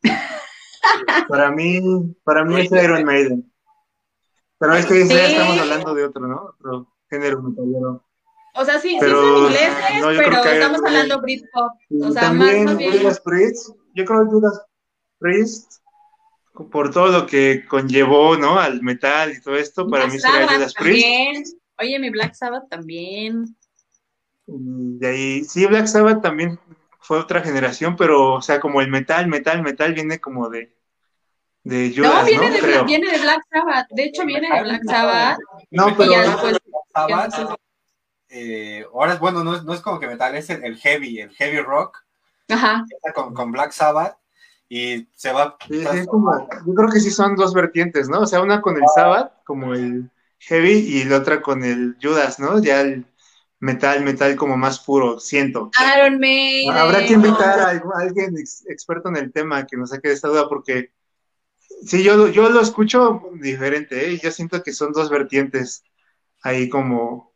Para 1.29 1.51
mí, 1.51 1.81
para 2.25 2.45
mí 2.45 2.61
es 2.61 2.73
Iron 2.73 3.05
Maiden. 3.05 3.51
Pero 4.59 4.75
es 4.75 4.85
que 4.85 5.09
ya 5.09 5.29
estamos 5.29 5.59
hablando 5.59 5.95
de 5.95 6.05
otro, 6.05 6.27
¿no? 6.27 6.55
Otro 6.59 6.93
género 7.09 7.41
metalero. 7.43 8.05
O 8.55 8.65
sea, 8.65 8.79
sí, 8.81 8.99
pero, 9.01 9.21
sí 9.21 9.27
son 9.27 9.45
ingleses, 9.45 10.17
pero 10.19 10.45
estamos 10.45 10.81
hablando 10.85 11.21
Britpop. 11.23 11.73
O 12.03 12.11
sea, 12.13 12.23
también 12.23 12.65
más, 12.65 12.77
bien... 12.77 12.99
Judas 12.99 13.21
Priest, 13.21 13.71
yo 13.95 14.05
creo 14.05 14.25
que 14.25 14.31
Judas 14.31 14.63
Priest, 15.19 15.73
por 16.71 16.91
todo 16.91 17.09
lo 17.09 17.27
que 17.27 17.65
conllevó, 17.67 18.37
¿no? 18.37 18.59
Al 18.59 18.83
metal 18.83 19.33
y 19.33 19.41
todo 19.41 19.57
esto, 19.57 19.89
para 19.89 20.07
mí 20.07 20.19
sería 20.19 20.49
Judas 20.49 20.75
Priest. 20.75 21.57
Oye, 21.79 21.99
mi 21.99 22.11
Black 22.11 22.35
Sabbath 22.35 22.69
también. 22.69 23.57
De 24.53 25.07
ahí, 25.07 25.45
sí, 25.45 25.65
Black 25.67 25.87
Sabbath 25.87 26.23
también 26.23 26.59
fue 26.99 27.19
otra 27.19 27.41
generación, 27.41 27.97
pero, 27.97 28.35
o 28.35 28.43
sea, 28.43 28.59
como 28.59 28.81
el 28.81 28.89
metal, 28.89 29.29
metal, 29.29 29.63
metal 29.63 29.95
viene 29.95 30.21
como 30.21 30.49
de, 30.49 30.75
de 31.63 31.93
Judas, 31.95 32.23
no, 32.23 32.25
viene, 32.25 32.51
De, 32.51 32.83
viene 32.85 33.13
de 33.13 33.19
Black 33.19 33.43
Sabbath, 33.51 33.87
de 33.91 34.05
hecho 34.05 34.25
viene 34.25 34.49
de 34.53 34.63
Black 34.63 34.83
Sabbath. 34.85 35.39
No, 35.71 35.97
pero... 35.97 36.13
eh, 38.29 38.85
ahora, 38.93 39.17
bueno, 39.17 39.45
no 39.45 39.55
es, 39.55 39.65
no 39.65 39.73
es 39.73 39.81
como 39.81 40.01
que 40.01 40.09
metal, 40.09 40.35
es 40.35 40.51
el, 40.51 40.77
heavy, 40.77 41.21
el 41.21 41.31
heavy 41.31 41.61
rock. 41.61 41.99
Ajá. 42.49 42.85
Con, 43.15 43.33
con 43.33 43.53
Black 43.53 43.71
Sabbath 43.71 44.17
y 44.69 45.09
se 45.15 45.33
va... 45.33 45.57
Sí, 45.69 45.85
como, 46.07 46.49
yo 46.67 46.75
creo 46.75 46.89
que 46.89 47.01
sí 47.01 47.11
son 47.11 47.37
dos 47.37 47.55
vertientes, 47.55 48.09
¿no? 48.09 48.21
O 48.21 48.27
sea, 48.27 48.41
una 48.41 48.61
con 48.61 48.77
el 48.77 48.89
Sabbath, 48.95 49.33
como 49.45 49.75
el 49.75 50.11
heavy, 50.39 50.73
y 50.73 51.05
la 51.05 51.19
otra 51.19 51.41
con 51.41 51.65
el 51.65 51.97
Judas, 52.03 52.39
¿no? 52.39 52.61
Ya 52.61 52.81
el 52.81 53.05
metal, 53.61 54.03
metal 54.03 54.35
como 54.37 54.57
más 54.57 54.81
puro, 54.81 55.21
siento. 55.21 55.71
Iron 55.97 56.19
Maiden. 56.19 56.77
Habrá 56.77 57.07
que 57.07 57.13
invitar 57.13 57.61
a, 57.61 57.83
alguien 57.99 58.35
experto 58.39 59.11
en 59.11 59.17
el 59.17 59.33
tema 59.33 59.67
que 59.67 59.77
nos 59.77 59.91
saque 59.91 60.09
de 60.09 60.15
esta 60.15 60.29
duda, 60.29 60.49
porque 60.49 60.93
sí, 61.87 62.03
yo, 62.03 62.29
yo 62.29 62.49
lo 62.49 62.61
escucho 62.61 63.23
diferente, 63.35 64.11
¿eh? 64.11 64.19
yo 64.23 64.31
siento 64.31 64.63
que 64.63 64.73
son 64.73 64.93
dos 64.93 65.11
vertientes 65.11 65.85
ahí 66.43 66.69
como, 66.69 67.35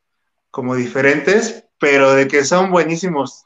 como 0.51 0.75
diferentes, 0.75 1.67
pero 1.79 2.15
de 2.15 2.27
que 2.27 2.45
son 2.45 2.71
buenísimos 2.71 3.45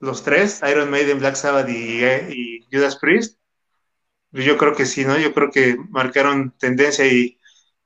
los 0.00 0.24
tres, 0.24 0.60
Iron 0.68 0.90
Maiden, 0.90 1.20
Black 1.20 1.36
Sabbath 1.36 1.68
y, 1.68 2.04
y 2.04 2.66
Judas 2.72 2.96
Priest, 2.96 3.38
pues 4.32 4.44
yo 4.44 4.56
creo 4.56 4.74
que 4.74 4.86
sí, 4.86 5.04
¿no? 5.04 5.18
Yo 5.18 5.32
creo 5.32 5.50
que 5.50 5.76
marcaron 5.90 6.54
tendencia 6.58 7.06
y, 7.06 7.38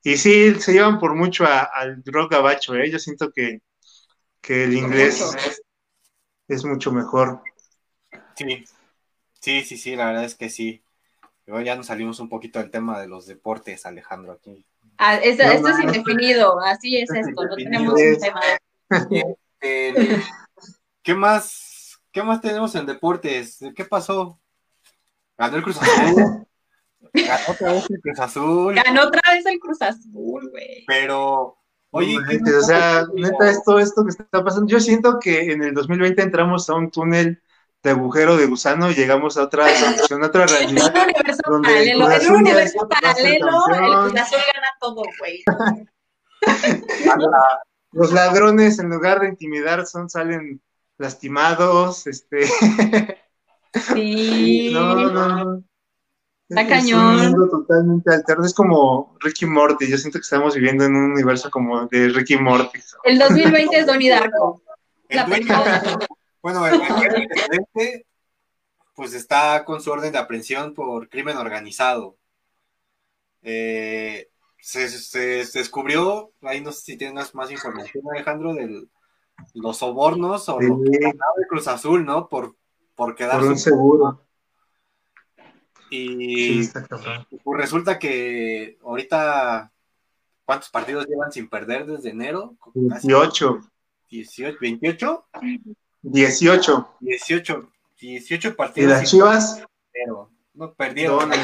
y 0.03 0.17
sí, 0.17 0.55
se 0.61 0.73
llevan 0.73 0.99
por 0.99 1.15
mucho 1.15 1.45
al 1.47 2.03
rock 2.07 2.33
gabacho, 2.33 2.75
¿eh? 2.75 2.91
Yo 2.91 2.99
siento 2.99 3.33
que 3.33 3.61
que 4.45 4.65
el 4.65 4.75
inglés 4.75 5.23
es, 6.49 6.65
mucho 6.65 6.93
mejor. 6.93 7.43
Sí, 8.37 8.65
sí, 9.41 9.63
sí, 9.63 9.79
sí, 9.79 9.97
la 9.97 10.07
verdad 10.07 10.25
es 10.25 10.35
que 10.35 10.51
sí. 10.51 10.85
Luego 11.47 11.65
ya 11.65 11.77
nos 11.77 11.87
salimos 11.87 12.21
un 12.21 12.29
poquito 12.29 12.59
del 12.59 12.71
tema 12.71 13.01
de 13.01 13.09
los 13.09 13.27
deportes, 13.27 13.87
Alejandro, 13.87 14.33
aquí. 14.33 14.67
Ah, 14.99 15.17
esto, 15.17 15.45
No 15.45 15.53
esto 15.53 15.69
es 15.69 15.79
indefinido, 15.81 16.61
así 16.61 16.99
es 16.99 17.11
esto, 17.11 17.45
no 17.45 17.57
tenemos 17.57 17.95
un 17.95 18.19
tema. 18.19 18.41
Eh, 19.67 20.21
¿Qué 21.03 21.15
más? 21.15 21.99
¿Qué 22.13 22.23
más 22.23 22.41
tenemos 22.43 22.75
en 22.75 22.85
deportes? 22.85 23.61
¿Qué 23.75 23.85
pasó? 23.87 24.39
Ganó 25.39 25.57
el 25.57 25.63
Cruz 25.63 25.81
Azul. 25.81 26.47
Ganó 27.15 27.43
otra 27.49 27.73
vez 27.73 27.91
el 27.91 28.01
Cruz 28.01 28.21
Azul. 28.21 28.75
Ganó 28.75 29.05
otra 29.05 29.33
vez 29.33 29.47
el 29.47 29.59
Cruz 29.59 29.81
Azul, 29.81 30.51
güey. 30.51 30.85
Pero, 30.87 31.64
oye, 31.95 32.15
No 32.15 32.27
¿qué 32.29 32.39
manches, 32.39 32.55
o 32.57 32.63
sea, 32.63 33.07
neta, 33.15 33.51
esto, 33.51 33.79
esto 33.79 34.05
que 34.05 34.11
está 34.11 34.45
pasando, 34.45 34.67
yo 34.67 34.81
siento 34.81 35.19
que 35.19 35.53
en 35.53 35.63
el 35.63 35.75
2020 35.75 36.23
entramos 36.23 36.69
a 36.69 36.75
un 36.75 36.91
túnel 36.91 37.41
de 37.83 37.91
agujero 37.91 38.37
de 38.37 38.47
gusano 38.47 38.91
y 38.91 38.95
llegamos 38.95 39.37
a 39.37 39.45
otra 39.45 39.67
dimensión, 39.67 40.23
a 40.25 40.27
otra 40.27 40.45
En 40.45 40.49
realidad. 40.49 40.93
un 40.95 41.03
universo 41.03 41.43
Donde 41.47 41.69
paralelo, 41.69 42.11
en 42.11 42.31
un 42.31 42.37
universo 42.37 42.89
paralelo, 42.89 43.49
el. 43.69 44.13
Cruz 44.13 44.15
gana 44.15 44.69
todo, 44.81 45.03
güey. 45.19 45.45
Los 47.93 48.13
ladrones, 48.13 48.79
en 48.81 48.89
lugar 48.89 49.21
de 49.21 49.29
intimidar, 49.29 49.87
son, 49.87 50.11
salen 50.11 50.61
lastimados, 50.99 52.07
este, 52.07 52.41
Sí. 53.93 54.71
no, 54.73 55.11
no, 55.11 55.65
Está 56.49 56.61
Es 56.63 56.69
cañón. 56.69 57.05
un 57.17 57.23
mundo 57.23 57.49
totalmente 57.49 58.15
alterno, 58.15 58.45
es 58.45 58.53
como 58.55 59.17
Ricky 59.21 59.47
Morty, 59.47 59.89
yo 59.89 59.97
siento 59.97 60.19
que 60.19 60.23
estamos 60.25 60.55
viviendo 60.55 60.85
en 60.85 60.95
un 60.95 61.13
universo 61.13 61.51
como 61.51 61.87
de 61.87 62.09
Ricky 62.11 62.37
Morty. 62.37 62.79
El 63.05 63.19
2020 63.19 63.79
es 63.79 63.87
Donnie 63.87 64.11
Darko. 64.11 64.63
El 65.09 65.17
La 65.17 65.27
bueno, 66.43 66.67
el, 66.67 66.79
presidente, 67.29 68.07
pues 68.95 69.15
está 69.15 69.65
con 69.65 69.81
su 69.81 69.91
orden 69.91 70.13
de 70.13 70.19
aprehensión 70.19 70.75
por 70.75 71.09
crimen 71.09 71.39
organizado. 71.39 72.19
Eh, 73.43 74.29
se, 74.61 74.89
se- 74.89 75.45
se 75.45 75.59
descubrió, 75.59 76.33
ahí 76.43 76.61
no 76.61 76.73
sé 76.73 76.81
si 76.83 76.97
tienes 76.99 77.35
más 77.35 77.51
información, 77.51 78.05
Alejandro, 78.13 78.53
de 78.55 78.87
los 79.55 79.77
sobornos 79.79 80.49
o 80.49 80.61
lo 80.61 80.83
que 80.83 80.91
Sí. 80.93 80.99
ganaba 80.99 81.35
el 81.39 81.47
Cruz 81.49 81.69
Azul, 81.69 82.05
¿no? 82.05 82.29
Por, 82.29 82.55
por 82.95 83.15
quedar 83.15 83.41
Por 83.41 83.49
un 83.49 83.59
seguro. 83.59 84.21
Y 85.95 86.65
Sí, 86.65 86.73
cabrón. 86.89 87.27
pues 87.43 87.61
resulta 87.61 87.99
que 87.99 88.79
ahorita 88.85 89.71
¿cuántos 90.45 90.69
partidos 90.71 91.07
llevan 91.07 91.33
sin 91.33 91.49
perder 91.49 91.87
desde 91.87 92.11
enero? 92.11 92.55
Casi 92.91 93.09
18. 93.09 93.61
18, 94.11 94.59
28, 94.61 95.25
18. 96.03 96.89
18, 97.01 97.69
18 98.01 98.49
Y 98.49 98.53
partidos 98.53 98.91
las 98.91 99.01
sin 99.09 99.21
chivas, 99.21 99.63
pero 99.93 100.31
no 100.55 100.73
perdieron. 100.75 101.31
No. 101.31 101.35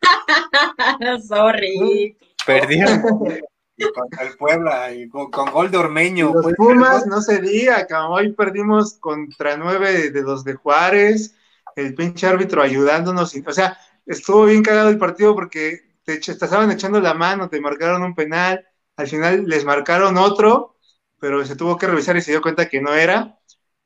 Sorry. 1.22 2.16
Perdieron 2.46 3.00
contra 3.00 4.22
el 4.26 4.36
Puebla 4.36 4.92
y 4.92 5.08
con, 5.08 5.30
con 5.30 5.50
gol 5.50 5.70
de 5.70 5.78
Ormeño. 5.78 6.30
Y 6.30 6.32
los 6.34 6.42
Pues, 6.42 6.56
Pumas, 6.56 7.06
no 7.06 7.20
se 7.20 7.40
diga. 7.40 7.86
Hoy 8.08 8.32
perdimos 8.32 8.94
contra 8.94 9.56
nueve 9.56 10.10
de 10.10 10.22
los 10.22 10.44
de 10.44 10.54
Juárez, 10.54 11.34
el 11.80 11.94
pinche 11.94 12.26
árbitro 12.26 12.62
ayudándonos. 12.62 13.34
y- 13.34 13.44
o 13.46 13.52
sea, 13.52 13.78
estuvo 14.06 14.44
bien 14.46 14.62
cagado 14.62 14.88
el 14.88 14.98
partido 14.98 15.34
porque 15.34 15.80
te, 16.04 16.18
te 16.18 16.32
estaban 16.32 16.70
echando 16.70 17.00
la 17.00 17.14
mano, 17.14 17.48
te 17.48 17.60
marcaron 17.60 18.02
un 18.02 18.14
penal, 18.14 18.66
al 18.96 19.06
final 19.06 19.44
les 19.46 19.64
marcaron 19.64 20.16
otro, 20.16 20.76
pero 21.20 21.44
se 21.44 21.56
tuvo 21.56 21.76
que 21.76 21.86
revisar 21.86 22.16
y 22.16 22.22
se 22.22 22.32
dio 22.32 22.42
cuenta 22.42 22.68
que 22.68 22.80
no 22.80 22.94
era. 22.94 23.38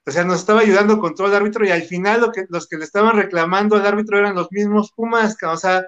O 0.04 0.10
sea, 0.10 0.24
nos 0.24 0.40
estaba 0.40 0.60
ayudando 0.60 0.98
con 0.98 1.14
todo 1.14 1.28
el 1.28 1.34
árbitro 1.34 1.64
y 1.64 1.70
al 1.70 1.82
final 1.82 2.20
lo 2.20 2.32
que, 2.32 2.46
los 2.48 2.66
que 2.66 2.76
le 2.76 2.84
estaban 2.84 3.16
reclamando 3.16 3.76
al 3.76 3.86
árbitro 3.86 4.18
eran 4.18 4.34
los 4.34 4.50
mismos 4.50 4.92
Pumas, 4.92 5.36
o 5.42 5.56
sea, 5.56 5.86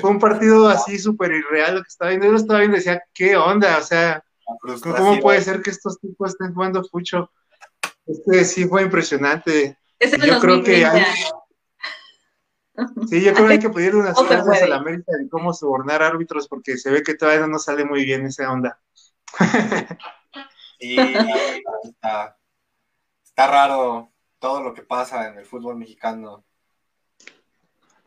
fue 0.00 0.10
un 0.10 0.18
partido 0.18 0.68
así 0.68 0.98
súper 0.98 1.32
irreal 1.32 1.76
lo 1.76 1.82
que 1.82 1.88
estaba 1.88 2.10
viendo. 2.10 2.26
Yo 2.26 2.32
lo 2.32 2.38
estaba 2.38 2.60
viendo 2.60 2.76
y 2.76 2.80
decía, 2.80 3.02
¿qué 3.12 3.36
onda? 3.36 3.78
O 3.78 3.82
sea. 3.82 4.22
¿Cómo 4.82 5.20
puede 5.20 5.40
ser 5.40 5.62
que 5.62 5.70
estos 5.70 5.98
tipos 6.00 6.30
estén 6.30 6.54
jugando 6.54 6.84
fucho? 6.84 7.30
Este 8.06 8.44
sí 8.44 8.66
fue 8.66 8.82
impresionante. 8.82 9.78
Es 10.04 10.12
el 10.12 10.20
Yo 10.22 10.38
creo 10.40 10.62
que 10.62 10.82
2020. 10.82 10.88
hay- 11.00 11.24
Sí, 13.08 13.22
yo 13.22 13.32
creo 13.34 13.46
que 13.46 13.52
hay 13.52 13.58
que 13.60 13.70
pedirle 13.70 14.00
unas 14.00 14.16
No 14.16 14.22
se 14.22 14.28
clases 14.28 14.62
a 14.62 14.66
la 14.66 14.76
América 14.76 15.12
de 15.18 15.28
cómo 15.28 15.52
sobornar 15.54 16.02
árbitros 16.02 16.48
porque 16.48 16.76
se 16.76 16.90
ve 16.90 17.02
que 17.02 17.14
todavía 17.14 17.40
no 17.42 17.46
nos 17.48 17.64
sale 17.64 17.84
muy 17.84 18.04
bien 18.04 18.26
esa 18.26 18.50
onda. 18.50 18.80
Sí, 20.80 20.96
está, 21.84 22.36
está 23.24 23.46
raro 23.46 24.10
todo 24.38 24.60
lo 24.62 24.74
que 24.74 24.82
pasa 24.82 25.28
en 25.28 25.38
el 25.38 25.46
fútbol 25.46 25.76
mexicano. 25.76 26.44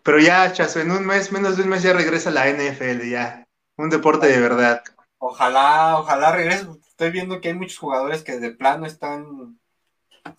Pero 0.04 0.20
ya, 0.20 0.52
Chazo, 0.54 0.80
en 0.82 0.92
un 0.92 1.06
mes, 1.06 1.32
menos 1.32 1.58
de 1.58 1.64
un 1.64 1.70
mes 1.70 1.82
ya 1.84 1.94
regresa 1.94 2.30
la 2.32 2.48
NFL, 2.48 3.10
ya. 3.10 3.48
Un 3.78 3.90
deporte 3.90 4.28
de 4.28 4.40
verdad. 4.40 4.84
Ojalá, 5.18 5.98
ojalá 5.98 6.32
regrese. 6.34 6.68
Estoy 6.88 7.12
viendo 7.12 7.40
que 7.42 7.50
hay 7.50 7.54
muchos 7.54 7.78
jugadores 7.78 8.24
que 8.24 8.40
de 8.40 8.52
plano 8.52 8.86
están 8.86 9.60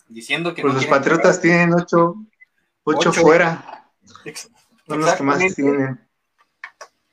diciendo 0.07 0.53
que 0.53 0.61
Pues 0.61 0.73
no 0.73 0.79
los 0.79 0.89
Patriotas 0.89 1.41
tienen 1.41 1.73
ocho, 1.73 2.15
ocho, 2.83 3.09
Ocho. 3.09 3.21
fuera. 3.21 3.89
Son 4.87 4.99
los 5.01 5.13
que 5.13 5.23
más 5.23 5.55
tienen. 5.55 6.07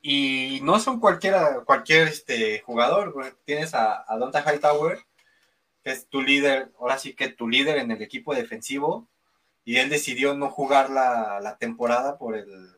Y 0.01 0.59
no 0.63 0.79
son 0.79 0.99
cualquiera, 0.99 1.61
cualquier 1.65 2.07
este, 2.07 2.61
jugador. 2.61 3.37
Tienes 3.45 3.73
a, 3.73 4.05
a 4.07 4.17
Donta 4.17 4.41
Hightower, 4.41 4.99
que 5.83 5.91
es 5.91 6.07
tu 6.07 6.21
líder, 6.21 6.71
ahora 6.79 6.97
sí 6.97 7.13
que 7.13 7.29
tu 7.29 7.47
líder 7.49 7.77
en 7.77 7.91
el 7.91 8.01
equipo 8.01 8.33
defensivo. 8.33 9.07
Y 9.65 9.77
él 9.77 9.89
decidió 9.89 10.33
no 10.33 10.49
jugar 10.49 10.89
la, 10.89 11.39
la 11.41 11.57
temporada 11.57 12.17
por 12.17 12.35
el, 12.35 12.77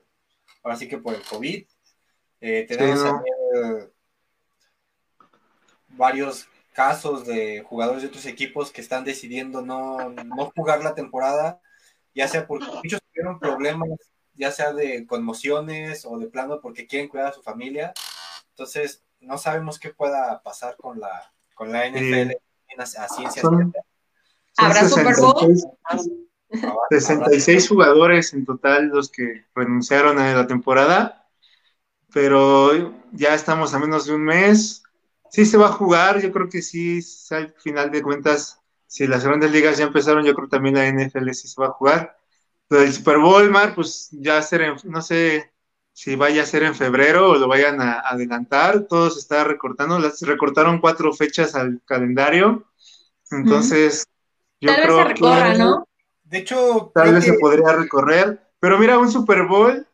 ahora 0.64 0.76
sí 0.76 0.88
que 0.88 0.98
por 0.98 1.14
el 1.14 1.22
COVID. 1.22 1.66
Eh, 2.42 2.66
tenemos 2.68 3.00
Sí, 3.00 3.06
¿no? 3.06 3.12
también, 3.12 3.92
varios 5.90 6.48
casos 6.80 7.26
de 7.26 7.62
jugadores 7.68 8.04
de 8.04 8.08
otros 8.08 8.26
equipos 8.26 8.72
que 8.72 8.80
están 8.80 9.04
decidiendo 9.04 9.62
no, 9.62 10.12
no 10.12 10.50
jugar 10.56 10.82
la 10.82 10.96
temporada, 10.96 11.60
ya 12.16 12.26
sea 12.30 12.48
porque 12.48 12.68
muchos 12.68 13.02
tuvieron 13.12 13.38
problemas, 13.38 13.90
ya 14.34 14.50
sea 14.50 14.72
de 14.72 15.06
conmociones 15.06 16.06
o 16.06 16.18
de 16.18 16.28
plano 16.28 16.62
porque 16.62 16.88
quieren 16.88 17.10
cuidar 17.10 17.28
a 17.28 17.34
su 17.34 17.42
familia. 17.42 17.92
Entonces, 18.52 19.04
no 19.20 19.38
sabemos 19.38 19.78
qué 19.78 19.90
pueda 19.90 20.42
pasar 20.42 20.78
con 20.78 21.02
la, 21.02 21.34
con 21.54 21.70
la 21.70 21.86
NFL 21.86 22.32
a, 22.78 22.84
a 22.84 23.10
ciencia 23.10 23.42
Son- 23.42 23.58
cierta. 23.58 23.82
Son 24.54 24.66
¿Habrá 24.66 24.88
Super 24.88 25.16
Bowl? 25.18 25.36
66 26.90 26.90
66 26.90 27.68
jugadores 27.68 28.34
en 28.34 28.46
total 28.46 28.88
los 28.88 29.12
que 29.12 29.44
renunciaron 29.54 30.18
a 30.18 30.34
la 30.34 30.48
temporada, 30.48 31.28
pero 32.14 32.94
ya 33.12 33.34
estamos 33.36 33.74
a 33.74 33.80
menos 33.80 34.06
de 34.06 34.14
un 34.14 34.24
mes. 34.24 34.84
Sí 35.32 35.46
se 35.46 35.58
va 35.58 35.68
a 35.68 35.72
jugar, 35.72 36.22
yo 36.22 36.32
creo 36.32 36.50
que 36.50 36.62
sí, 36.62 37.00
al 37.32 37.54
final 37.58 37.92
de 37.92 38.02
cuentas, 38.02 38.62
si 38.88 39.08
las 39.08 39.24
grandes 39.26 39.52
ligas 39.52 39.78
ya 39.78 39.86
empezaron, 39.86 40.26
yo 40.26 40.34
creo 40.34 40.48
que 40.48 40.52
también 40.58 40.76
la 40.76 40.88
NFL 40.88 41.34
sí 41.34 41.48
se 41.48 41.62
va 41.62 41.68
a 41.68 41.72
jugar. 41.72 42.18
Lo 42.70 42.80
del 42.80 42.94
Super 42.94 43.18
Bowl, 43.20 43.50
Mar, 43.52 43.74
pues 43.76 44.10
ya 44.12 44.42
ser 44.42 44.62
en- 44.62 44.76
no 44.86 45.02
sé 45.02 45.52
si 45.94 46.16
vaya 46.16 46.44
a 46.44 46.46
ser 46.46 46.64
en 46.64 46.76
febrero 46.76 47.32
o 47.32 47.36
lo 47.36 47.48
vayan 47.48 47.82
a 47.82 48.00
adelantar, 48.00 48.88
todo 48.88 49.10
se 49.10 49.20
está 49.20 49.44
recortando, 49.44 50.00
las 50.00 50.22
recortaron 50.22 50.80
cuatro 50.80 51.14
fechas 51.14 51.56
al 51.56 51.82
calendario, 51.86 52.66
entonces 53.32 54.06
yo 54.62 54.72
Tal 54.72 54.78
vez 54.82 54.86
creo 54.86 54.98
se 54.98 55.04
recorra, 55.06 55.54
que 55.54 55.58
¿no? 55.58 55.86
De 56.24 56.38
hecho, 56.40 56.92
tal 56.94 57.14
vez 57.14 57.26
que- 57.26 57.32
se 57.32 57.40
podría 57.40 57.74
recorrer. 57.74 58.42
Pero 58.60 58.78
mira, 58.78 59.00
un 59.00 59.12
Super 59.12 59.46
Bowl, 59.48 59.88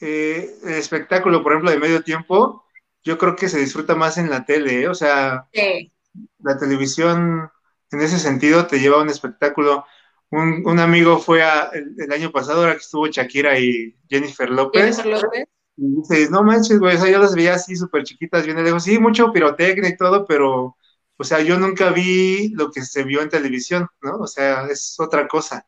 eh, 0.00 0.56
el 0.64 0.74
espectáculo, 0.74 1.42
por 1.42 1.52
ejemplo, 1.52 1.70
de 1.70 1.78
medio 1.78 2.02
tiempo, 2.02 2.61
yo 3.04 3.18
creo 3.18 3.36
que 3.36 3.48
se 3.48 3.58
disfruta 3.58 3.94
más 3.94 4.18
en 4.18 4.30
la 4.30 4.44
tele, 4.44 4.82
¿eh? 4.82 4.88
o 4.88 4.94
sea, 4.94 5.48
Sí. 5.52 5.92
la 6.40 6.58
televisión 6.58 7.50
en 7.90 8.00
ese 8.00 8.18
sentido 8.18 8.66
te 8.66 8.80
lleva 8.80 8.98
a 8.98 9.02
un 9.02 9.10
espectáculo. 9.10 9.84
Un, 10.30 10.62
un 10.66 10.78
amigo 10.80 11.18
fue 11.18 11.42
a- 11.42 11.70
el, 11.74 11.94
el 11.98 12.12
año 12.12 12.30
pasado, 12.32 12.60
ahora 12.62 12.72
que 12.74 12.78
estuvo 12.80 13.06
Shakira 13.06 13.58
y 13.58 13.94
Jennifer 14.08 14.48
López, 14.50 14.96
Jennifer 14.96 15.22
López. 15.24 15.44
y 15.76 15.96
dice, 15.96 16.30
no 16.30 16.42
manches, 16.42 16.78
güey, 16.78 16.96
o 16.96 17.00
sea, 17.00 17.10
yo 17.10 17.18
las 17.18 17.34
veía 17.34 17.54
así 17.54 17.76
súper 17.76 18.04
chiquitas, 18.04 18.44
bien 18.46 18.62
lejos, 18.64 18.84
sí, 18.84 18.98
mucho 18.98 19.32
pirotecnia 19.32 19.90
y 19.90 19.96
todo, 19.96 20.24
pero, 20.26 20.76
o 21.18 21.24
sea, 21.24 21.40
yo 21.42 21.58
nunca 21.58 21.90
vi 21.90 22.50
lo 22.54 22.70
que 22.70 22.82
se 22.82 23.04
vio 23.04 23.20
en 23.22 23.28
televisión, 23.28 23.88
¿no? 24.02 24.16
O 24.18 24.26
sea, 24.26 24.66
es 24.68 24.96
otra 24.98 25.28
cosa. 25.28 25.66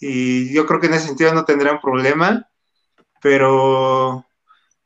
Y 0.00 0.52
yo 0.54 0.66
creo 0.66 0.80
que 0.80 0.88
en 0.88 0.94
ese 0.94 1.06
sentido 1.08 1.32
no 1.34 1.44
tendrán 1.44 1.80
problema, 1.80 2.48
pero, 3.22 4.26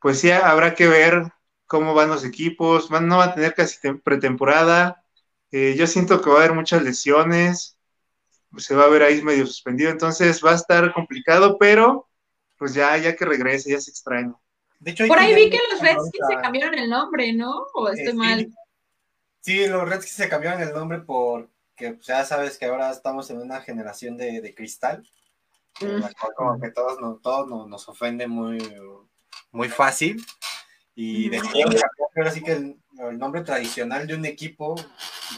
pues 0.01 0.21
sí, 0.21 0.31
habrá 0.31 0.75
que 0.75 0.89
ver 0.89 1.33
cómo 1.67 1.95
van 1.95 2.09
los 2.09 2.25
equipos, 2.25 2.89
van, 2.89 3.09
no 3.09 3.19
van 3.19 3.31
a 3.31 3.35
tener 3.35 3.55
casi 3.55 3.79
tem- 3.81 4.03
pretemporada, 4.03 5.05
eh, 5.51 5.75
yo 5.79 5.87
siento 5.87 6.21
que 6.21 6.31
va 6.31 6.37
a 6.37 6.39
haber 6.41 6.55
muchas 6.55 6.83
lesiones, 6.83 7.79
se 8.57 8.75
va 8.75 8.85
a 8.85 8.89
ver 8.89 9.03
ahí 9.03 9.23
medio 9.23 9.47
suspendido, 9.47 9.91
entonces 9.91 10.43
va 10.45 10.53
a 10.53 10.57
estar 10.57 10.93
complicado, 10.95 11.59
pero 11.59 12.09
pues 12.59 12.73
ya, 12.75 12.97
ya 12.97 13.15
que 13.15 13.25
regrese, 13.25 13.71
ya 13.71 13.81
se 13.81 13.91
extraña. 13.91 14.35
de 14.79 14.91
hecho, 14.91 15.07
Por 15.07 15.19
ahí 15.19 15.35
vi 15.35 15.51
que 15.51 15.59
los 15.71 15.81
Redskins 15.81 16.27
se 16.27 16.37
cambiaron 16.37 16.75
el 16.79 16.89
nombre, 16.89 17.33
¿no? 17.33 17.67
¿O 17.75 17.89
Eh, 17.89 17.95
estoy 17.97 18.15
mal? 18.15 18.49
Sí, 19.41 19.67
los 19.67 19.89
Redskins 19.89 20.17
se 20.17 20.29
cambiaron 20.29 20.61
el 20.63 20.73
nombre 20.73 21.01
porque 21.01 21.93
pues, 21.93 22.07
ya 22.07 22.25
sabes 22.25 22.59
que 22.59 22.65
ahora 22.67 22.91
estamos 22.91 23.31
en 23.31 23.39
una 23.41 23.61
generación 23.61 24.17
de, 24.17 24.41
de 24.41 24.55
cristal. 24.55 25.07
en 25.81 26.01
la 26.01 26.11
cual 26.15 26.33
como 26.35 26.59
que 26.61 26.71
todos, 26.71 26.99
no- 27.01 27.17
todos 27.23 27.47
no- 27.49 27.67
nos 27.67 27.87
ofende 27.89 28.27
muy, 28.27 28.59
muy 29.53 29.69
fácil. 29.69 30.25
Y 30.99 31.29
decidieron 31.29 31.75
cambiar 31.75 31.91
ahora 32.17 32.31
sí 32.31 32.43
que 32.43 32.53
el, 32.53 33.19
nombre 33.19 33.43
tradicional 33.43 34.07
de 34.07 34.15
un 34.15 34.25
equipo, 34.25 34.75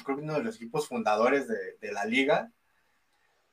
creo 0.05 0.17
que 0.17 0.23
uno 0.23 0.35
de 0.35 0.45
los 0.45 0.57
equipos 0.57 0.87
fundadores 0.87 1.49
de, 1.49 1.93
la 1.93 2.05
liga, 2.05 2.53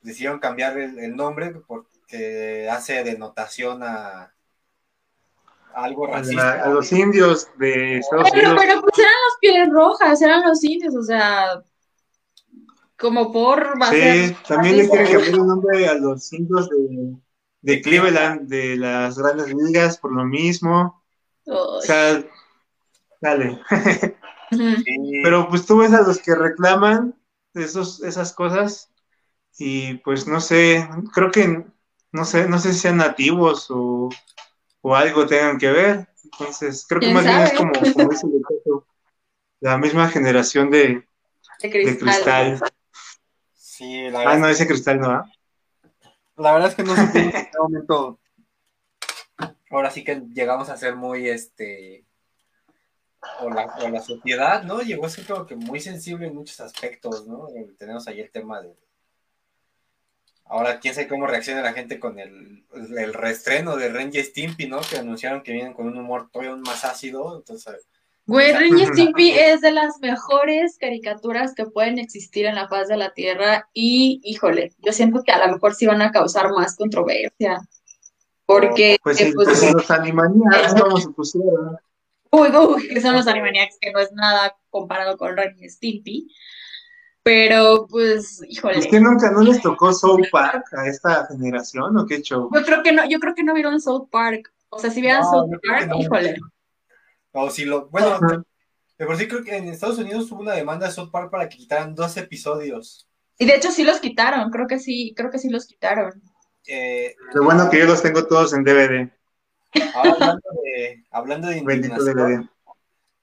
decidieron 0.02 0.38
cambiar 0.38 0.78
el, 0.78 1.16
nombre 1.16 1.56
porque 1.66 2.70
hace 2.72 3.04
denotación 3.04 3.82
a, 3.82 4.32
algo 5.74 6.06
racista. 6.06 6.64
A, 6.64 6.70
los 6.70 6.92
indios 6.92 7.50
de 7.58 7.98
Estados 7.98 8.32
Unidos. 8.32 8.56
Pero 8.56 8.82
pues 8.82 9.00
eran 9.00 9.14
los 9.28 9.38
pieles 9.42 9.70
rojas, 9.72 10.22
eran 10.22 10.44
los 10.48 10.64
indios, 10.64 10.96
o 10.96 11.02
sea, 11.02 11.64
como 13.00 13.32
por... 13.32 13.74
Sí, 13.90 14.36
también 14.48 14.78
le 14.78 14.90
quieren 14.90 15.12
cambiar 15.12 15.34
el 15.34 15.48
nombre 15.48 15.88
a 15.88 15.96
los 15.96 16.32
indios 16.32 16.70
de, 16.70 17.16
de 17.62 17.82
Cleveland, 17.82 18.48
de 18.48 18.78
las 18.78 19.18
grandes 19.18 19.52
ligas, 19.52 19.98
por 19.98 20.14
lo 20.14 20.24
mismo. 20.24 21.04
O 21.48 21.82
sea, 21.82 22.24
dale. 23.22 23.60
Pero 25.24 25.50
pues 25.50 25.66
tú 25.66 25.78
ves 25.78 25.94
a 25.94 26.02
los 26.02 26.20
que 26.20 26.36
reclaman 26.36 27.16
esos, 27.54 28.02
esas 28.04 28.34
cosas 28.34 28.92
y 29.58 29.96
pues 29.96 30.28
no 30.28 30.40
sé, 30.42 30.88
creo 31.14 31.32
que 31.32 31.66
no 32.12 32.26
sé, 32.26 32.48
no 32.48 32.60
sé 32.60 32.74
si 32.74 32.80
sean 32.80 32.98
nativos 32.98 33.68
o, 33.70 34.10
algo 34.84 35.26
tengan 35.26 35.58
que 35.58 35.72
ver. 35.72 36.08
Entonces, 36.24 36.86
creo 36.88 37.02
que 37.02 37.14
más 37.14 37.24
bien 37.24 37.42
es 37.42 37.54
como, 37.54 37.72
la 39.60 39.78
misma 39.78 40.08
generación 40.10 40.70
de, 40.70 41.08
cristal. 41.60 42.60
Sí, 43.54 44.10
la 44.10 44.32
ah, 44.32 44.38
no, 44.38 44.48
ese 44.48 44.68
cristal 44.68 45.00
no, 45.00 45.10
¿ah? 45.10 45.26
La 46.38 46.54
verdad 46.54 46.70
es 46.70 46.76
que 46.76 46.84
no 46.84 46.96
sé 46.96 47.02
en 47.02 47.32
qué 47.32 47.50
momento 47.60 48.20
ahora 49.76 49.92
sí 49.92 50.04
que 50.04 50.22
llegamos 50.34 50.70
a 50.70 50.78
ser 50.78 50.96
muy, 50.96 51.30
este, 51.30 52.06
o 53.40 53.50
la, 53.50 53.66
o 53.82 53.90
la 53.90 54.02
sociedad, 54.02 54.64
¿no? 54.64 54.82
Llegó 54.82 55.06
a 55.06 55.10
ser 55.10 55.26
como 55.26 55.46
que 55.46 55.56
muy 55.56 55.80
sensible 55.80 56.28
en 56.28 56.36
muchos 56.36 56.60
aspectos, 56.60 57.28
¿no? 57.28 57.48
Tenemos 57.78 58.08
ahí 58.08 58.20
el 58.20 58.32
tema 58.32 58.62
de... 58.62 58.76
Ahora, 60.46 60.80
quién 60.80 60.94
sabe 60.94 61.08
cómo 61.08 61.26
reacciona 61.26 61.62
la 61.62 61.74
gente 61.74 62.00
con 62.00 62.20
el, 62.20 62.66
el 62.74 63.14
reestreno 63.14 63.76
de 63.78 63.90
Ren 63.90 64.12
y 64.14 64.22
Stimpy, 64.22 64.68
¿no? 64.68 64.80
Que 64.82 64.98
anunciaron 64.98 65.42
que 65.42 65.52
vienen 65.52 65.74
con 65.74 65.88
un 65.88 65.98
humor 65.98 66.30
todavía 66.32 66.56
más 66.56 66.86
ácido, 66.86 67.36
entonces... 67.36 67.88
Güey, 68.28 68.54
Ren 68.54 68.78
y 68.78 68.86
Stimpy 68.86 69.32
es 69.32 69.62
de 69.62 69.72
las 69.72 70.00
mejores 70.02 70.78
caricaturas 70.78 71.54
que 71.56 71.66
pueden 71.66 71.98
existir 71.98 72.46
en 72.46 72.56
la 72.56 72.68
faz 72.68 72.88
de 72.88 72.98
la 72.98 73.14
Tierra 73.14 73.70
y, 73.74 74.22
híjole, 74.24 74.74
yo 74.80 74.94
siento 74.94 75.24
que 75.24 75.32
a 75.32 75.46
lo 75.46 75.54
mejor 75.54 75.74
sí 75.74 75.88
van 75.88 76.02
a 76.02 76.12
causar 76.12 76.52
más 76.52 76.76
controversia. 76.76 77.60
Porque. 78.46 78.98
Pues, 79.04 79.18
pues, 79.34 79.48
pues 79.60 79.74
los 79.74 79.92
Animaniacs, 79.92 80.74
como 80.82 80.98
se 80.98 81.10
pusieron. 81.10 81.78
Uy, 82.32 82.50
uy, 82.50 82.88
que 82.90 83.02
son 83.02 83.16
los 83.16 83.28
Animaniacs, 83.28 83.78
que 83.80 83.92
no 83.92 84.00
es 84.00 84.12
nada 84.12 84.56
comparado 84.70 85.18
con 85.18 85.36
Ren 85.36 85.56
y 85.60 85.70
Stimpy. 85.70 86.28
Pero, 87.24 87.88
pues, 87.90 88.42
híjole. 88.48 88.80
¿Es 88.80 88.88
que 88.88 89.00
nunca 89.00 89.32
no 89.32 89.42
les 89.42 89.62
tocó 89.62 89.92
South 89.94 90.28
Park 90.32 90.66
a 90.78 90.88
esta 90.88 91.26
generación 91.28 91.98
o 91.98 92.06
qué 92.06 92.22
show? 92.22 92.52
Yo 92.54 92.64
creo 92.64 92.84
que 92.84 92.92
no, 92.92 93.08
yo 93.10 93.20
creo 93.20 93.34
que 93.34 93.44
no 93.44 93.54
vieron 93.54 93.82
South 93.82 94.10
Park. 94.12 94.54
O 94.70 94.78
sea, 94.78 94.92
si 94.92 95.02
vieran 95.02 95.24
South 95.24 95.50
Park, 95.68 95.92
híjole. 95.98 96.36
O 97.32 97.50
si 97.50 97.66
lo, 97.66 97.90
bueno, 97.90 98.20
de 98.98 99.06
por 99.06 99.18
sí 99.18 99.28
creo 99.28 99.44
que 99.44 99.58
en 99.58 99.70
Estados 99.70 99.98
Unidos 99.98 100.32
hubo 100.32 100.42
una 100.42 100.54
demanda 100.54 100.88
de 100.88 100.94
South 100.94 101.10
Park 101.12 101.32
para 101.32 101.50
que 101.50 101.58
quitaran 101.58 101.96
dos 101.96 102.16
episodios. 102.18 103.10
Y 103.38 103.46
de 103.46 103.56
hecho 103.56 103.72
sí 103.72 103.84
los 103.84 104.00
quitaron, 104.00 104.52
creo 104.52 104.68
que 104.68 104.80
sí, 104.80 105.14
creo 105.16 105.30
que 105.30 105.40
sí 105.40 105.50
los 105.50 105.66
quitaron. 105.66 106.22
Eh, 106.68 107.16
Lo 107.34 107.44
bueno 107.44 107.70
que 107.70 107.80
yo 107.80 107.86
los 107.86 108.02
tengo 108.02 108.26
todos 108.28 108.54
en 108.54 108.64
DVD. 108.64 109.10
hablando 109.94 110.50
de, 110.64 111.04
hablando 111.12 111.48
de 111.50 112.46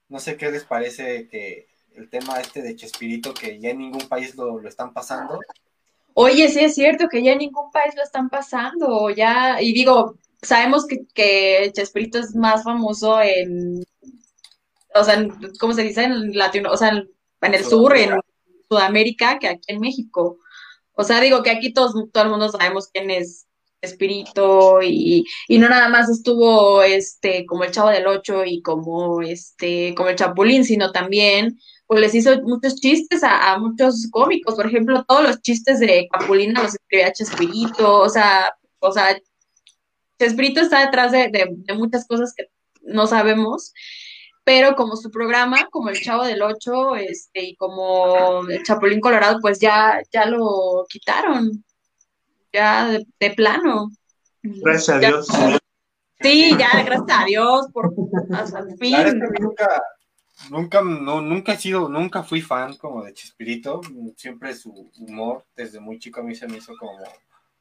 no 0.09 0.19
sé 0.19 0.37
qué 0.37 0.51
les 0.51 0.63
parece 0.63 1.27
que 1.27 1.67
el 1.95 2.09
tema 2.09 2.39
este 2.39 2.61
de 2.61 2.75
Chespirito, 2.75 3.33
que 3.33 3.59
ya 3.59 3.71
en 3.71 3.79
ningún 3.79 4.07
país 4.07 4.35
lo, 4.35 4.59
lo 4.59 4.69
están 4.69 4.93
pasando. 4.93 5.39
Oye, 6.13 6.49
sí 6.49 6.59
es 6.59 6.75
cierto 6.75 7.07
que 7.07 7.23
ya 7.23 7.31
en 7.31 7.39
ningún 7.39 7.71
país 7.71 7.95
lo 7.95 8.03
están 8.03 8.29
pasando, 8.29 9.09
ya, 9.09 9.59
y 9.61 9.73
digo, 9.73 10.15
sabemos 10.41 10.85
que, 10.85 11.05
que 11.13 11.71
Chespirito 11.73 12.19
es 12.19 12.35
más 12.35 12.63
famoso 12.63 13.19
en, 13.21 13.83
o 14.93 15.03
sea, 15.03 15.27
¿cómo 15.59 15.73
se 15.73 15.83
dice? 15.83 16.03
En 16.03 16.35
Latino, 16.37 16.71
o 16.71 16.77
sea, 16.77 16.89
en 16.89 17.53
el 17.53 17.65
sur, 17.65 17.95
en 17.97 18.19
Sudamérica, 18.69 19.39
que 19.39 19.47
aquí 19.47 19.65
en 19.67 19.79
México. 19.79 20.37
O 20.93 21.03
sea, 21.03 21.19
digo 21.21 21.43
que 21.43 21.51
aquí 21.51 21.73
todos, 21.73 21.93
todo 22.11 22.23
el 22.23 22.29
mundo 22.29 22.49
sabemos 22.49 22.89
quién 22.91 23.09
es 23.09 23.47
Espíritu 23.81 24.81
y, 24.81 25.25
y 25.47 25.57
no 25.57 25.69
nada 25.69 25.89
más 25.89 26.09
estuvo 26.09 26.81
este 26.83 27.45
como 27.45 27.63
el 27.63 27.71
Chavo 27.71 27.89
del 27.89 28.07
Ocho 28.07 28.45
y 28.45 28.61
como 28.61 29.21
este 29.21 29.93
como 29.95 30.09
el 30.09 30.15
Chapulín, 30.15 30.63
sino 30.63 30.91
también 30.91 31.59
pues 31.85 31.99
les 31.99 32.15
hizo 32.15 32.41
muchos 32.43 32.75
chistes 32.79 33.23
a, 33.23 33.57
muchos 33.59 34.07
cómicos, 34.09 34.55
por 34.55 34.65
ejemplo, 34.65 35.03
todos 35.05 35.23
los 35.23 35.41
chistes 35.41 35.79
de 35.79 36.07
Capulina 36.11 36.63
los 36.63 36.75
escribía 36.75 37.11
Chespirito, 37.11 37.99
o 37.99 38.09
sea, 38.09 38.51
o 38.79 38.91
sea, 38.91 39.19
Chespirito 40.17 40.61
está 40.61 40.85
detrás 40.85 41.11
de, 41.11 41.29
de 41.29 41.73
muchas 41.75 42.07
cosas 42.07 42.33
que 42.35 42.47
no 42.81 43.05
sabemos 43.05 43.73
pero 44.43 44.75
como 44.75 44.95
su 44.95 45.09
programa, 45.09 45.67
como 45.71 45.89
el 45.89 46.01
Chavo 46.01 46.25
del 46.25 46.41
Ocho, 46.41 46.95
este, 46.95 47.43
y 47.43 47.55
como 47.55 48.47
el 48.49 48.63
Chapulín 48.63 48.99
Colorado, 48.99 49.39
pues 49.41 49.59
ya, 49.59 50.01
ya 50.11 50.25
lo 50.25 50.85
quitaron, 50.89 51.63
ya 52.51 52.99
de, 53.19 53.31
plano. 53.31 53.89
Gracias 54.41 54.89
a 54.89 54.99
Dios. 54.99 55.27
Sí, 56.19 56.51
ya, 56.57 56.83
gracias 56.83 57.19
a 57.19 57.25
Dios, 57.25 57.67
por 57.71 57.93
hasta 58.31 58.65
fin. 58.79 58.95
nunca, 59.39 59.83
nunca, 60.49 60.81
no, 60.81 61.21
nunca 61.21 61.53
he 61.53 61.57
sido, 61.57 61.87
nunca 61.87 62.23
fui 62.23 62.41
fan 62.41 62.75
como 62.75 63.03
de 63.03 63.13
Chespirito, 63.13 63.81
siempre 64.17 64.53
su 64.55 64.91
humor 64.99 65.45
desde 65.55 65.79
muy 65.79 65.99
chico 65.99 66.19
a 66.19 66.23
mí 66.23 66.35
se 66.35 66.47
me 66.47 66.57
hizo 66.57 66.75
como 66.77 66.99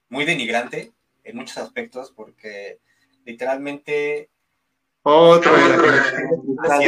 muy 0.09 0.25
denigrante 0.25 0.93
en 1.25 1.37
muchos 1.37 1.59
aspectos, 1.59 2.13
porque 2.15 2.81
literalmente 3.25 4.31
otro 5.03 5.53
de 5.57 5.69
la 5.69 6.79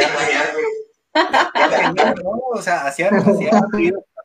O 2.51 2.61
sea, 2.61 2.87
hacía, 2.87 3.09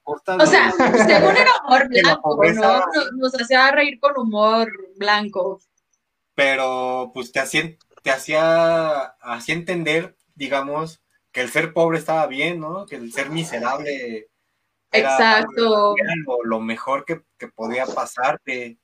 O 0.05 0.47
sea, 0.47 0.73
según 0.73 1.37
era 1.37 1.53
humor 1.65 1.89
blanco, 1.89 2.45
¿no? 2.55 2.83
Nos 3.17 3.41
hacía 3.41 3.71
reír 3.71 3.99
con 4.01 4.19
humor 4.19 4.71
blanco. 4.97 5.61
Pero, 6.35 7.11
pues 7.13 7.33
te 7.33 7.41
hacía, 7.41 7.77
te 8.03 8.11
hacía, 8.11 9.01
hacía 9.21 9.55
entender, 9.55 10.17
digamos, 10.35 11.03
que 11.33 11.43
el 11.43 11.51
ser 11.51 11.73
pobre 11.73 11.99
estaba 11.99 12.27
bien, 12.27 12.61
¿no? 12.61 12.87
Que 12.87 12.97
el 12.97 13.13
ser 13.13 13.31
miserable 13.31 14.29
era, 14.91 15.13
Exacto. 15.13 15.95
lo, 16.45 16.61
mejor 16.61 17.05
que, 17.05 17.23
que 17.39 17.49
podía 17.49 17.87
pasarte. 17.87 18.80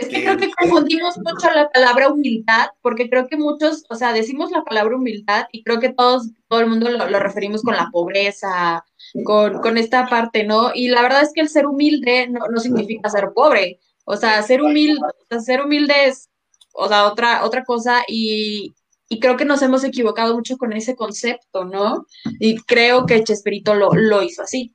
Es 0.00 0.08
que 0.08 0.22
creo 0.22 0.36
que 0.36 0.50
confundimos 0.58 1.18
mucho 1.18 1.50
la 1.54 1.68
palabra 1.70 2.08
humildad, 2.08 2.68
porque 2.82 3.08
creo 3.08 3.26
que 3.28 3.36
muchos, 3.36 3.84
o 3.88 3.94
sea, 3.94 4.12
decimos 4.12 4.50
la 4.50 4.62
palabra 4.62 4.96
humildad 4.96 5.46
y 5.52 5.62
creo 5.62 5.80
que 5.80 5.90
todos, 5.90 6.30
todo 6.48 6.60
el 6.60 6.68
mundo 6.68 6.90
lo, 6.90 7.18
referimos 7.18 7.62
con 7.62 7.74
la 7.74 7.88
pobreza, 7.92 8.84
con, 9.24 9.60
con, 9.60 9.78
esta 9.78 10.08
parte, 10.08 10.44
¿no? 10.44 10.70
Y 10.74 10.88
la 10.88 11.02
verdad 11.02 11.22
es 11.22 11.32
que 11.34 11.40
el 11.40 11.48
ser 11.48 11.66
humilde 11.66 12.28
no, 12.28 12.46
no 12.48 12.60
significa 12.60 13.10
ser 13.10 13.30
pobre. 13.34 13.80
O 14.04 14.16
sea, 14.16 14.42
ser 14.42 14.62
humilde, 14.62 15.00
ser 15.44 15.60
humilde 15.60 15.94
es, 16.06 16.30
o 16.72 16.88
sea, 16.88 17.06
otra, 17.06 17.44
otra 17.44 17.64
cosa 17.64 18.02
y, 18.06 18.74
y 19.08 19.20
creo 19.20 19.36
que 19.36 19.44
nos 19.44 19.62
hemos 19.62 19.84
equivocado 19.84 20.34
mucho 20.34 20.56
con 20.56 20.72
ese 20.72 20.94
concepto, 20.94 21.64
¿no? 21.64 22.06
Y 22.38 22.56
creo 22.62 23.06
que 23.06 23.24
Chespirito 23.24 23.74
lo, 23.74 23.92
lo 23.92 24.22
hizo 24.22 24.42
así. 24.42 24.74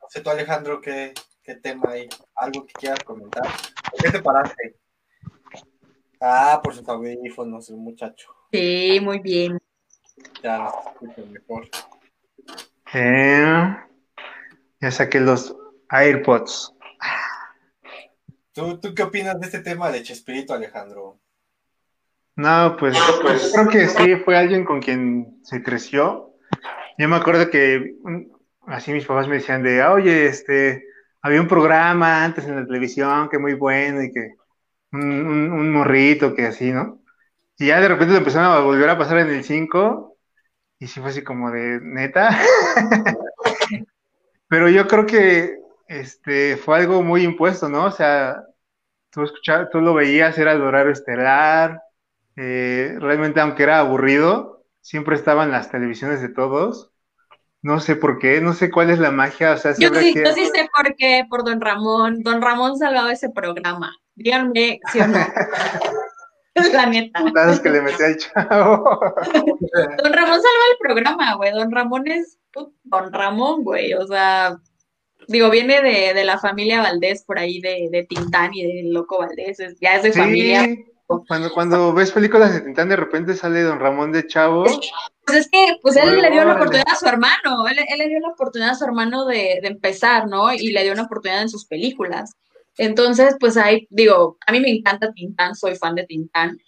No 0.00 0.08
sé 0.08 0.20
tú, 0.20 0.30
Alejandro, 0.30 0.80
¿qué, 1.50 1.60
tema 1.60 1.90
hay? 1.90 2.08
¿Algo 2.36 2.64
que 2.64 2.72
quieras 2.74 3.02
comentar? 3.04 3.42
¿Por 3.90 4.00
qué 4.00 4.10
te 4.10 4.22
paraste? 4.22 4.76
Ah, 6.20 6.60
por 6.62 6.74
sus 6.74 6.88
audífonos, 6.88 7.68
el 7.70 7.76
muchacho. 7.76 8.32
Sí, 8.52 9.00
muy 9.02 9.18
bien. 9.18 9.58
Ya 10.42 10.70
escucho 10.86 11.26
mejor. 11.26 11.68
Eh, 12.92 13.76
ya 14.80 14.90
saqué 14.90 15.18
los 15.20 15.56
AirPods. 15.88 16.74
¿Tú, 18.52 18.78
¿Tú 18.78 18.94
qué 18.94 19.02
opinas 19.02 19.40
de 19.40 19.46
este 19.46 19.60
tema 19.60 19.90
de 19.90 20.02
Chespirito, 20.02 20.54
Alejandro? 20.54 21.18
No, 22.36 22.76
pues, 22.78 22.96
pues 23.22 23.52
creo 23.52 23.68
que 23.68 23.88
sí, 23.88 24.16
fue 24.16 24.36
alguien 24.36 24.64
con 24.64 24.80
quien 24.80 25.40
se 25.42 25.62
creció. 25.62 26.34
Yo 26.98 27.08
me 27.08 27.16
acuerdo 27.16 27.50
que 27.50 27.96
así 28.66 28.92
mis 28.92 29.06
papás 29.06 29.26
me 29.26 29.36
decían 29.36 29.62
de, 29.62 29.82
oye, 29.82 30.26
este, 30.26 30.89
había 31.22 31.40
un 31.40 31.48
programa 31.48 32.24
antes 32.24 32.46
en 32.46 32.56
la 32.56 32.66
televisión 32.66 33.28
que 33.28 33.38
muy 33.38 33.54
bueno 33.54 34.02
y 34.02 34.12
que 34.12 34.34
un, 34.92 35.72
morrito 35.72 36.34
que 36.34 36.46
así, 36.46 36.72
¿no? 36.72 37.02
Y 37.58 37.66
ya 37.66 37.80
de 37.80 37.88
repente 37.88 38.12
lo 38.12 38.18
empezaron 38.18 38.52
a 38.52 38.60
volver 38.60 38.88
a 38.90 38.98
pasar 38.98 39.18
en 39.18 39.30
el 39.30 39.44
5 39.44 40.16
y 40.78 40.86
sí 40.86 41.00
fue 41.00 41.10
así 41.10 41.22
como 41.22 41.50
de 41.50 41.80
neta. 41.82 42.30
Pero 44.48 44.68
yo 44.68 44.86
creo 44.88 45.06
que 45.06 45.58
este 45.86 46.56
fue 46.56 46.78
algo 46.78 47.02
muy 47.02 47.22
impuesto, 47.22 47.68
¿no? 47.68 47.86
O 47.86 47.90
sea, 47.90 48.42
tú 49.10 49.22
escuchabas, 49.24 49.70
tú 49.70 49.80
lo 49.80 49.94
veías, 49.94 50.38
era 50.38 50.52
el 50.52 50.62
horario 50.62 50.92
estelar, 50.92 51.82
eh, 52.36 52.96
realmente 52.98 53.40
aunque 53.40 53.64
era 53.64 53.80
aburrido, 53.80 54.64
siempre 54.80 55.16
estaba 55.16 55.44
en 55.44 55.52
las 55.52 55.70
televisiones 55.70 56.22
de 56.22 56.30
todos. 56.30 56.92
No 57.62 57.78
sé 57.78 57.94
por 57.96 58.18
qué, 58.18 58.40
no 58.40 58.54
sé 58.54 58.70
cuál 58.70 58.90
es 58.90 58.98
la 58.98 59.10
magia, 59.10 59.52
o 59.52 59.56
sea, 59.58 59.74
Yo 59.78 59.92
sí, 59.94 60.14
que... 60.14 60.24
yo 60.24 60.32
sí 60.32 60.46
sé 60.46 60.68
por 60.74 60.94
qué, 60.96 61.24
por 61.28 61.44
Don 61.44 61.60
Ramón. 61.60 62.22
Don 62.22 62.40
Ramón 62.40 62.78
salvaba 62.78 63.12
ese 63.12 63.28
programa. 63.30 63.94
Díganme 64.14 64.80
si 64.92 65.00
o 65.00 65.06
no. 65.06 65.18
La 66.72 66.86
neta. 66.86 67.20
putazos 67.20 67.60
que 67.60 67.70
le 67.70 67.80
metía 67.80 68.06
al 68.06 68.16
chavo. 68.16 68.84
Don 70.02 70.12
Ramón 70.12 70.40
salva 70.42 70.64
el 70.72 70.78
programa, 70.80 71.34
güey. 71.36 71.52
Don 71.52 71.70
Ramón 71.70 72.08
es 72.08 72.38
Don 72.52 73.12
Ramón, 73.12 73.62
güey. 73.62 73.94
O 73.94 74.06
sea, 74.06 74.58
digo, 75.28 75.50
viene 75.50 75.80
de, 75.80 76.12
de 76.12 76.24
la 76.24 76.38
familia 76.38 76.82
Valdés 76.82 77.24
por 77.24 77.38
ahí, 77.38 77.60
de, 77.60 77.88
de 77.90 78.04
Tintán 78.04 78.52
y 78.52 78.64
de 78.64 78.90
Loco 78.90 79.18
Valdés. 79.18 79.58
ya 79.80 79.96
es 79.96 80.02
de 80.02 80.12
familia. 80.12 80.66
Cuando, 81.26 81.52
cuando 81.52 81.92
ves 81.92 82.12
películas 82.12 82.52
de 82.52 82.60
Tintán, 82.60 82.88
de 82.88 82.96
repente 82.96 83.34
sale 83.34 83.62
Don 83.62 83.80
Ramón 83.80 84.12
de 84.12 84.26
Chavo. 84.26 84.64
Pues 85.24 85.38
es 85.38 85.48
que, 85.50 85.76
pues 85.82 85.96
él 85.96 86.20
le 86.20 86.30
dio 86.30 86.44
la 86.44 86.54
oportunidad 86.54 86.88
a 86.88 86.96
su 86.96 87.06
hermano, 87.06 87.66
él, 87.66 87.78
él 87.88 87.98
le 87.98 88.08
dio 88.08 88.20
la 88.20 88.28
oportunidad 88.28 88.70
a 88.70 88.74
su 88.76 88.84
hermano 88.84 89.26
de, 89.26 89.58
de 89.60 89.68
empezar, 89.68 90.28
¿no? 90.28 90.52
Y 90.52 90.72
le 90.72 90.84
dio 90.84 90.92
una 90.92 91.02
oportunidad 91.02 91.42
en 91.42 91.48
sus 91.48 91.66
películas. 91.66 92.32
Entonces, 92.78 93.36
pues 93.40 93.56
ahí, 93.56 93.86
digo, 93.90 94.38
a 94.46 94.52
mí 94.52 94.60
me 94.60 94.70
encanta 94.70 95.12
Tintán, 95.12 95.54
soy 95.54 95.74
fan 95.76 95.96
de 95.96 96.04
Tintán. 96.04 96.58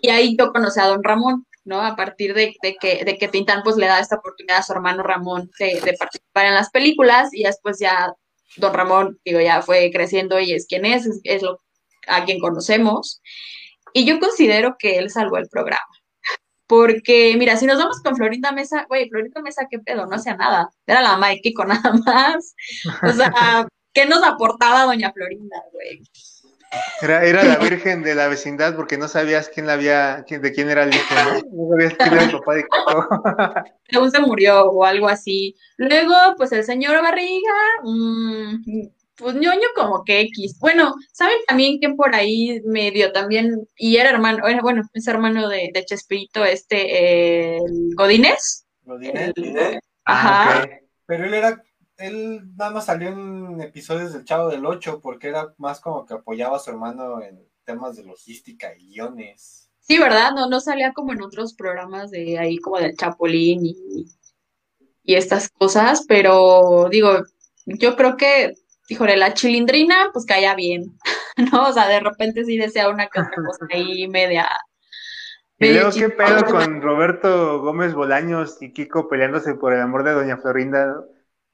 Y 0.00 0.10
ahí 0.10 0.36
yo 0.36 0.52
conocí 0.52 0.80
a 0.80 0.86
Don 0.86 1.02
Ramón, 1.02 1.46
¿no? 1.64 1.80
A 1.80 1.96
partir 1.96 2.34
de, 2.34 2.54
de 2.62 2.76
que, 2.76 3.04
de 3.04 3.16
que 3.16 3.28
Tintán, 3.28 3.62
pues 3.62 3.76
le 3.76 3.86
da 3.86 4.00
esta 4.00 4.16
oportunidad 4.16 4.58
a 4.58 4.62
su 4.62 4.72
hermano 4.72 5.02
Ramón 5.02 5.50
de, 5.58 5.80
de 5.80 5.94
participar 5.94 6.46
en 6.46 6.54
las 6.54 6.70
películas 6.70 7.30
y 7.32 7.44
después 7.44 7.78
ya 7.78 8.12
Don 8.56 8.74
Ramón, 8.74 9.18
digo, 9.24 9.40
ya 9.40 9.62
fue 9.62 9.90
creciendo 9.92 10.38
y 10.40 10.52
es 10.52 10.66
quien 10.66 10.84
es, 10.84 11.06
es, 11.06 11.20
es 11.24 11.42
lo, 11.42 11.60
a 12.06 12.24
quien 12.24 12.38
conocemos. 12.38 13.22
Y 13.96 14.04
yo 14.04 14.18
considero 14.18 14.76
que 14.76 14.98
él 14.98 15.08
salvó 15.08 15.38
el 15.38 15.48
programa. 15.48 15.86
Porque, 16.66 17.36
mira, 17.38 17.56
si 17.56 17.64
nos 17.64 17.78
vamos 17.78 18.02
con 18.02 18.16
Florinda 18.16 18.50
Mesa, 18.50 18.86
güey, 18.88 19.08
Florinda 19.08 19.40
Mesa, 19.40 19.68
qué 19.70 19.78
pedo, 19.78 20.06
no 20.06 20.16
hacía 20.16 20.36
nada. 20.36 20.68
Era 20.86 21.00
la 21.00 21.12
mamá 21.12 21.28
de 21.28 21.40
Kiko 21.40 21.64
nada 21.64 21.92
más. 22.04 22.56
O 23.02 23.12
sea, 23.12 23.66
¿qué 23.92 24.04
nos 24.06 24.22
aportaba 24.24 24.82
doña 24.82 25.12
Florinda, 25.12 25.62
güey? 25.72 26.02
Era, 27.02 27.24
era 27.24 27.44
la 27.44 27.56
virgen 27.70 28.02
de 28.02 28.16
la 28.16 28.26
vecindad 28.26 28.74
porque 28.74 28.98
no 28.98 29.06
sabías 29.06 29.48
quién 29.48 29.68
la 29.68 29.74
había, 29.74 30.24
quién, 30.26 30.42
de 30.42 30.52
quién 30.52 30.68
era 30.70 30.82
el 30.82 30.92
hijo, 30.92 31.14
¿no? 31.14 31.34
No 31.52 31.70
sabías 31.70 31.94
quién 31.94 32.12
era 32.12 32.24
el 32.24 32.32
papá 32.32 32.54
de 32.54 32.64
Kiko. 32.64 33.22
Según 33.90 34.10
se 34.10 34.20
murió 34.20 34.64
o 34.70 34.84
algo 34.84 35.08
así. 35.08 35.54
Luego, 35.76 36.16
pues 36.36 36.50
el 36.50 36.64
señor 36.64 37.00
Barriga, 37.00 37.54
mm, 37.84 38.88
pues 39.16 39.34
ñoño 39.34 39.68
como 39.74 40.04
que 40.04 40.20
X. 40.20 40.58
Bueno, 40.60 40.94
¿saben 41.12 41.38
también 41.46 41.78
quién 41.78 41.96
por 41.96 42.14
ahí 42.14 42.60
medio 42.64 43.12
también, 43.12 43.68
y 43.76 43.96
era 43.96 44.10
hermano, 44.10 44.46
era, 44.46 44.60
bueno, 44.60 44.82
es 44.92 45.06
hermano 45.06 45.48
de, 45.48 45.70
de 45.72 45.84
Chespirito, 45.84 46.44
este, 46.44 47.56
eh, 47.56 47.58
el 47.58 47.94
Godínez? 47.94 48.66
Godínez. 48.82 49.32
Ajá. 50.04 50.60
Ah, 50.60 50.64
ok. 50.64 50.70
Pero 51.06 51.26
él 51.26 51.34
era, 51.34 51.62
él 51.96 52.42
nada 52.56 52.70
más 52.70 52.86
salió 52.86 53.08
en 53.08 53.60
episodios 53.60 54.12
del 54.12 54.24
Chavo 54.24 54.48
del 54.48 54.66
8 54.66 55.00
porque 55.00 55.28
era 55.28 55.54
más 55.58 55.80
como 55.80 56.04
que 56.06 56.14
apoyaba 56.14 56.56
a 56.56 56.60
su 56.60 56.70
hermano 56.70 57.22
en 57.22 57.46
temas 57.64 57.96
de 57.96 58.04
logística 58.04 58.74
y 58.76 58.94
guiones. 58.94 59.70
Sí, 59.80 59.98
¿verdad? 59.98 60.32
No, 60.32 60.48
no 60.48 60.60
salía 60.60 60.92
como 60.92 61.12
en 61.12 61.22
otros 61.22 61.54
programas 61.54 62.10
de 62.10 62.38
ahí, 62.38 62.58
como 62.58 62.78
del 62.78 62.96
Chapulín 62.96 63.66
y, 63.66 64.06
y 65.02 65.14
estas 65.14 65.50
cosas, 65.50 66.04
pero 66.08 66.88
digo, 66.90 67.22
yo 67.66 67.94
creo 67.94 68.16
que, 68.16 68.54
híjole, 68.88 69.16
la 69.16 69.34
chilindrina, 69.34 70.10
pues 70.12 70.26
caía 70.26 70.54
bien, 70.54 70.98
¿no? 71.52 71.68
O 71.68 71.72
sea, 71.72 71.88
de 71.88 72.00
repente 72.00 72.44
sí 72.44 72.56
desea 72.56 72.88
una 72.88 73.08
que 73.08 73.20
otra 73.20 73.36
cosa 73.46 73.66
ahí 73.70 74.08
media. 74.08 74.48
Y 75.58 75.72
luego, 75.72 75.90
¿qué 75.92 76.08
pedo 76.10 76.44
con 76.44 76.82
Roberto 76.82 77.60
Gómez 77.60 77.94
Bolaños 77.94 78.60
y 78.60 78.72
Kiko 78.72 79.08
peleándose 79.08 79.54
por 79.54 79.72
el 79.72 79.80
amor 79.80 80.02
de 80.02 80.12
Doña 80.12 80.36
Florinda? 80.36 80.86
¿no? 80.86 81.04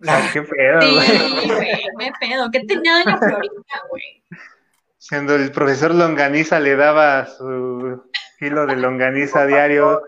O 0.01 0.05
sea, 0.05 0.31
¿Qué 0.33 0.43
pedo, 0.43 0.81
Sí, 0.81 0.95
güey? 0.95 1.85
me 1.99 2.11
pedo. 2.19 2.51
¿Qué 2.51 2.61
tenía 2.61 3.05
Doña 3.05 3.19
Florinda, 3.19 3.83
güey? 3.91 4.25
Siendo 4.97 5.35
el 5.35 5.53
profesor 5.53 5.95
Longaniza 5.95 6.61
le 6.61 6.77
daba 6.77 7.27
su 7.27 8.03
kilo 8.39 8.67
de 8.67 8.77
longaniza 8.77 9.47
diario 9.47 10.03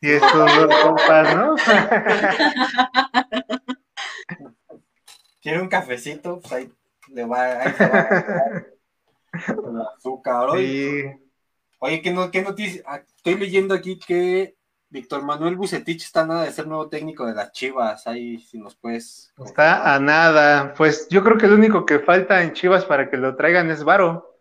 y 0.00 0.10
estos 0.10 0.56
dos 0.56 0.74
compas, 0.82 1.34
¿no? 1.34 1.56
Quiere 5.48 5.62
un 5.62 5.68
cafecito, 5.68 6.40
pues 6.40 6.52
ahí 6.52 6.72
le 7.08 7.24
va, 7.24 7.62
ahí 7.62 7.72
se 7.72 7.88
va 7.88 8.08
con 9.56 9.80
azúcar. 9.80 10.50
Oye, 10.50 11.18
Sí. 11.20 11.30
oye, 11.78 12.02
¿qué, 12.02 12.10
no, 12.12 12.30
qué 12.30 12.42
noticia? 12.42 12.82
Ah, 12.86 13.00
Estoy 13.16 13.36
leyendo 13.36 13.74
aquí 13.74 13.98
que 13.98 14.56
Víctor 14.90 15.22
Manuel 15.22 15.56
Bucetich 15.56 16.02
está 16.04 16.20
a 16.22 16.26
nada 16.26 16.44
de 16.44 16.52
ser 16.52 16.66
nuevo 16.66 16.90
técnico 16.90 17.24
de 17.24 17.34
las 17.34 17.52
Chivas. 17.52 18.06
Ahí, 18.06 18.38
si 18.40 18.58
nos 18.58 18.76
puedes. 18.76 19.32
Está 19.42 19.94
a 19.94 19.98
nada. 19.98 20.74
Pues 20.74 21.08
yo 21.08 21.24
creo 21.24 21.38
que 21.38 21.46
lo 21.46 21.54
único 21.54 21.86
que 21.86 21.98
falta 22.00 22.42
en 22.42 22.52
Chivas 22.52 22.84
para 22.84 23.08
que 23.08 23.16
lo 23.16 23.34
traigan 23.34 23.70
es 23.70 23.84
Varo. 23.84 24.38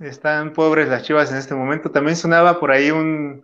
Están 0.00 0.52
pobres 0.52 0.88
las 0.88 1.02
Chivas 1.02 1.30
en 1.30 1.38
este 1.38 1.54
momento. 1.54 1.90
También 1.90 2.16
sonaba 2.16 2.60
por 2.60 2.72
ahí 2.72 2.90
un, 2.90 3.42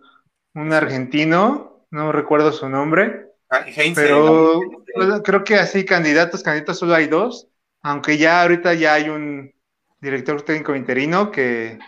un 0.53 0.73
argentino, 0.73 1.85
no 1.89 2.11
recuerdo 2.11 2.51
su 2.51 2.69
nombre, 2.69 3.26
Ah, 3.49 3.65
pero 3.95 4.61
¿no? 4.61 4.83
pues, 4.93 5.21
creo 5.23 5.43
que 5.43 5.55
así 5.55 5.85
candidatos, 5.85 6.43
candidatos 6.43 6.79
solo 6.79 6.93
hay 6.95 7.07
dos, 7.07 7.47
aunque 7.81 8.17
ya 8.17 8.41
ahorita 8.41 8.73
ya 8.73 8.93
hay 8.95 9.09
un 9.09 9.53
director 10.01 10.41
técnico 10.41 10.75
interino 10.75 11.31
que 11.31 11.79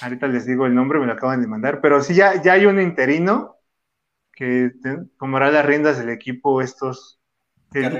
ahorita 0.00 0.28
les 0.28 0.46
digo 0.46 0.66
el 0.66 0.74
nombre, 0.74 0.98
me 1.00 1.06
lo 1.06 1.12
acaban 1.12 1.40
de 1.40 1.48
mandar, 1.48 1.80
pero 1.80 2.02
sí 2.02 2.14
ya, 2.14 2.40
ya 2.40 2.52
hay 2.52 2.66
un 2.66 2.80
interino 2.80 3.56
que 4.32 4.70
tomará 5.18 5.50
las 5.50 5.66
riendas 5.66 5.98
del 5.98 6.08
equipo 6.08 6.62
estos, 6.62 7.20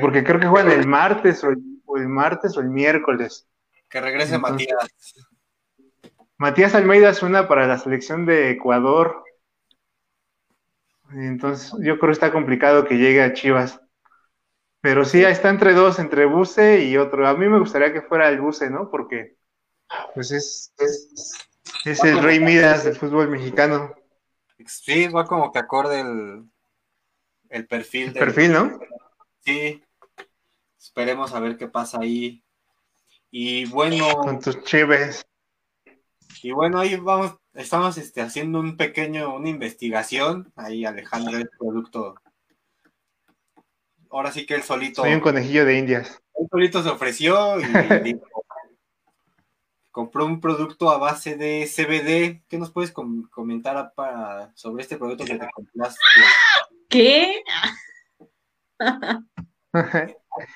porque 0.00 0.24
creo 0.24 0.40
que 0.40 0.46
juegan 0.46 0.70
el 0.72 0.86
martes 0.86 1.42
o 1.44 1.50
el, 1.50 1.58
o 1.84 1.96
el 1.96 2.08
martes 2.08 2.56
o 2.56 2.60
el 2.60 2.68
miércoles. 2.70 3.48
que 3.88 4.00
regrese 4.00 4.36
Entonces- 4.36 4.68
Matías. 4.68 5.14
Matías 6.38 6.74
Almeida 6.74 7.14
suena 7.14 7.46
para 7.46 7.66
la 7.66 7.78
selección 7.78 8.26
de 8.26 8.50
Ecuador. 8.50 9.21
Entonces, 11.14 11.72
yo 11.80 11.98
creo 11.98 12.08
que 12.08 12.12
está 12.12 12.32
complicado 12.32 12.84
que 12.86 12.96
llegue 12.98 13.22
a 13.22 13.32
Chivas. 13.32 13.80
Pero 14.80 15.04
sí, 15.04 15.22
está 15.24 15.48
entre 15.50 15.74
dos, 15.74 15.98
entre 15.98 16.24
Buse 16.26 16.84
y 16.84 16.96
otro. 16.96 17.26
A 17.26 17.34
mí 17.34 17.48
me 17.48 17.58
gustaría 17.60 17.92
que 17.92 18.02
fuera 18.02 18.28
el 18.28 18.40
Buse, 18.40 18.68
¿no? 18.68 18.90
Porque, 18.90 19.36
pues, 20.14 20.32
es, 20.32 20.72
es, 20.78 21.32
es 21.84 22.02
el 22.04 22.20
rey 22.22 22.40
Midas 22.40 22.84
del 22.84 22.96
fútbol 22.96 23.28
mexicano. 23.28 23.94
Sí, 24.66 25.08
va 25.08 25.24
como 25.24 25.52
que 25.52 25.58
acorde 25.60 26.00
el, 26.00 26.44
el 27.48 27.66
perfil. 27.66 28.08
El 28.08 28.12
del- 28.14 28.24
perfil, 28.24 28.52
¿no? 28.52 28.80
Sí. 29.44 29.82
Esperemos 30.78 31.32
a 31.32 31.40
ver 31.40 31.56
qué 31.56 31.68
pasa 31.68 32.00
ahí. 32.00 32.44
Y 33.30 33.66
bueno, 33.66 34.08
Con 34.16 34.40
tus 34.40 34.62
chives. 34.64 35.24
Y 36.42 36.52
bueno, 36.52 36.78
ahí 36.80 36.96
vamos, 36.96 37.36
estamos 37.54 37.96
este, 37.98 38.20
haciendo 38.20 38.60
un 38.60 38.76
pequeño, 38.76 39.34
una 39.36 39.48
investigación. 39.48 40.52
Ahí 40.56 40.84
Alejandro 40.84 41.36
el 41.38 41.48
producto. 41.58 42.14
Ahora 44.10 44.30
sí 44.32 44.44
que 44.46 44.54
él 44.54 44.62
solito, 44.62 45.02
Soy 45.02 45.14
un 45.14 45.20
conejillo 45.20 45.64
de 45.64 45.78
indias. 45.78 46.20
él 46.34 46.46
solito 46.50 46.82
se 46.82 46.88
ofreció 46.90 47.58
y 47.60 47.62
dijo, 48.04 48.44
compró 49.90 50.26
un 50.26 50.40
producto 50.40 50.90
a 50.90 50.98
base 50.98 51.36
de 51.36 51.66
CBD. 51.66 52.42
¿Qué 52.48 52.58
nos 52.58 52.70
puedes 52.70 52.92
com- 52.92 53.28
comentar 53.30 53.76
a- 53.76 53.90
para, 53.92 54.52
sobre 54.54 54.82
este 54.82 54.96
producto 54.96 55.24
que 55.24 55.38
te 55.38 55.48
compraste? 55.54 56.00
¿Qué? 56.88 57.42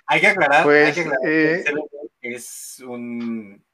Hay 0.06 0.20
que 0.20 0.26
aclarar, 0.26 0.64
Pues, 0.64 0.88
hay 0.88 0.94
que 0.94 1.00
aclarar 1.00 1.20
que 1.22 1.52
eh, 1.54 1.54
el 1.58 1.64
CBD 1.64 1.80
es 2.20 2.82
un 2.86 3.64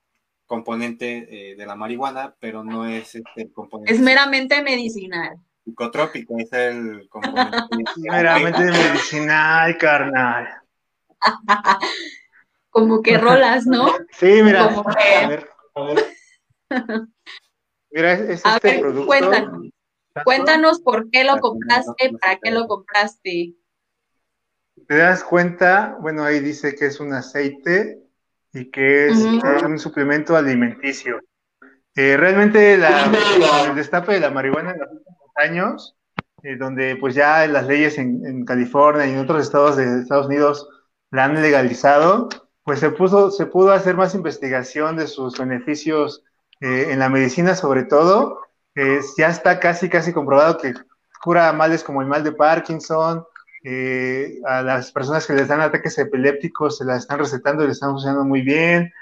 componente 0.57 1.53
eh, 1.53 1.57
de 1.57 1.64
la 1.64 1.74
marihuana, 1.76 2.34
pero 2.38 2.62
no 2.62 2.84
es 2.84 3.14
este 3.14 3.40
el 3.44 3.53
componente 3.55 3.90
Es 3.90 3.98
meramente 4.00 4.61
medicinal. 4.62 5.38
psicotrópico, 5.64 6.34
es 6.38 6.53
el 6.53 7.09
componente 7.09 7.57
Meramente 8.11 8.61
medicinal, 8.64 9.78
carnal. 9.78 10.46
Como 12.68 13.00
que 13.00 13.16
rolas, 13.16 13.64
¿no? 13.66 13.86
Sí, 14.11 14.42
mira. 14.42 14.68
Como 14.74 14.84
que- 14.94 15.14
A 15.24 15.28
ver, 15.28 15.48
a 15.74 15.82
ver. 15.84 16.05
Mira, 17.90 18.12
es, 18.12 18.20
es 18.20 18.44
A 18.44 18.57
este 18.57 18.72
ver, 18.72 18.80
producto. 18.80 19.07
cuéntanos. 19.07 19.68
Cuéntanos 20.24 20.80
por 20.82 21.09
qué 21.11 21.24
lo 21.24 21.38
compraste, 21.38 22.12
para 22.20 22.38
qué 22.38 22.50
lo 22.50 22.66
compraste. 22.66 23.55
te 24.86 24.96
das 24.98 25.24
cuenta, 25.24 25.96
bueno, 26.03 26.24
ahí 26.24 26.40
dice 26.40 26.74
que 26.74 26.84
es 26.84 27.00
un 27.00 27.14
aceite 27.14 28.01
y 28.53 28.70
que 28.70 29.09
es 29.09 29.18
Ujú. 29.18 29.46
eh, 29.46 29.66
un 29.66 29.78
suplemento 29.78 30.36
alimenticio. 30.36 31.20
Eh, 31.94 32.16
realmente 32.16 32.78
la, 32.78 33.11
el 33.68 33.74
destape 33.74 34.14
de 34.14 34.20
la 34.20 34.30
marihuana 34.30 34.72
en 34.72 34.80
los 34.80 34.90
últimos 34.90 35.30
años, 35.36 35.96
eh, 36.42 36.57
donde 36.57 36.96
pues 36.96 37.14
ya 37.14 37.46
las 37.46 37.66
leyes 37.66 37.98
en, 37.98 38.24
en 38.26 38.44
California 38.44 39.07
y 39.07 39.12
en 39.12 39.18
otros 39.18 39.42
estados 39.42 39.76
de 39.76 40.00
Estados 40.00 40.26
Unidos 40.26 40.68
la 41.11 41.24
han 41.24 41.40
legalizado, 41.40 42.28
pues 42.62 42.80
se 42.80 42.90
puso, 42.90 43.30
se 43.30 43.46
pudo 43.46 43.72
hacer 43.72 43.96
más 43.96 44.14
investigación 44.14 44.96
de 44.96 45.07
sus 45.07 45.38
beneficios 45.38 46.24
eh, 46.61 46.88
en 46.90 46.98
la 46.98 47.09
medicina 47.09 47.55
sobre 47.55 47.84
todo, 47.84 48.40
ya 49.18 49.28
está 49.28 49.61
casi, 49.61 49.90
casi 49.90 50.14
comprobado 50.14 50.57
que 50.57 50.72
cura 51.22 51.53
males 51.53 51.84
como 51.84 52.00
el 52.00 52.09
mal 52.09 52.24
de 52.24 52.32
Parkinson, 52.32 53.24
eh, 53.65 54.41
a 54.47 54.63
las 54.63 54.93
personas 54.93 55.27
que 55.27 55.35
les 55.35 55.49
dan 55.49 55.61
ataques 55.61 55.99
epilépticos 55.99 56.79
se 56.79 56.85
las 56.85 56.99
están 56.99 57.19
recetando 57.19 57.63
y 57.63 57.69
les 57.69 57.77
están 57.77 57.91
funcionando 57.91 58.25
muy 58.25 58.43
bien, 58.43 58.93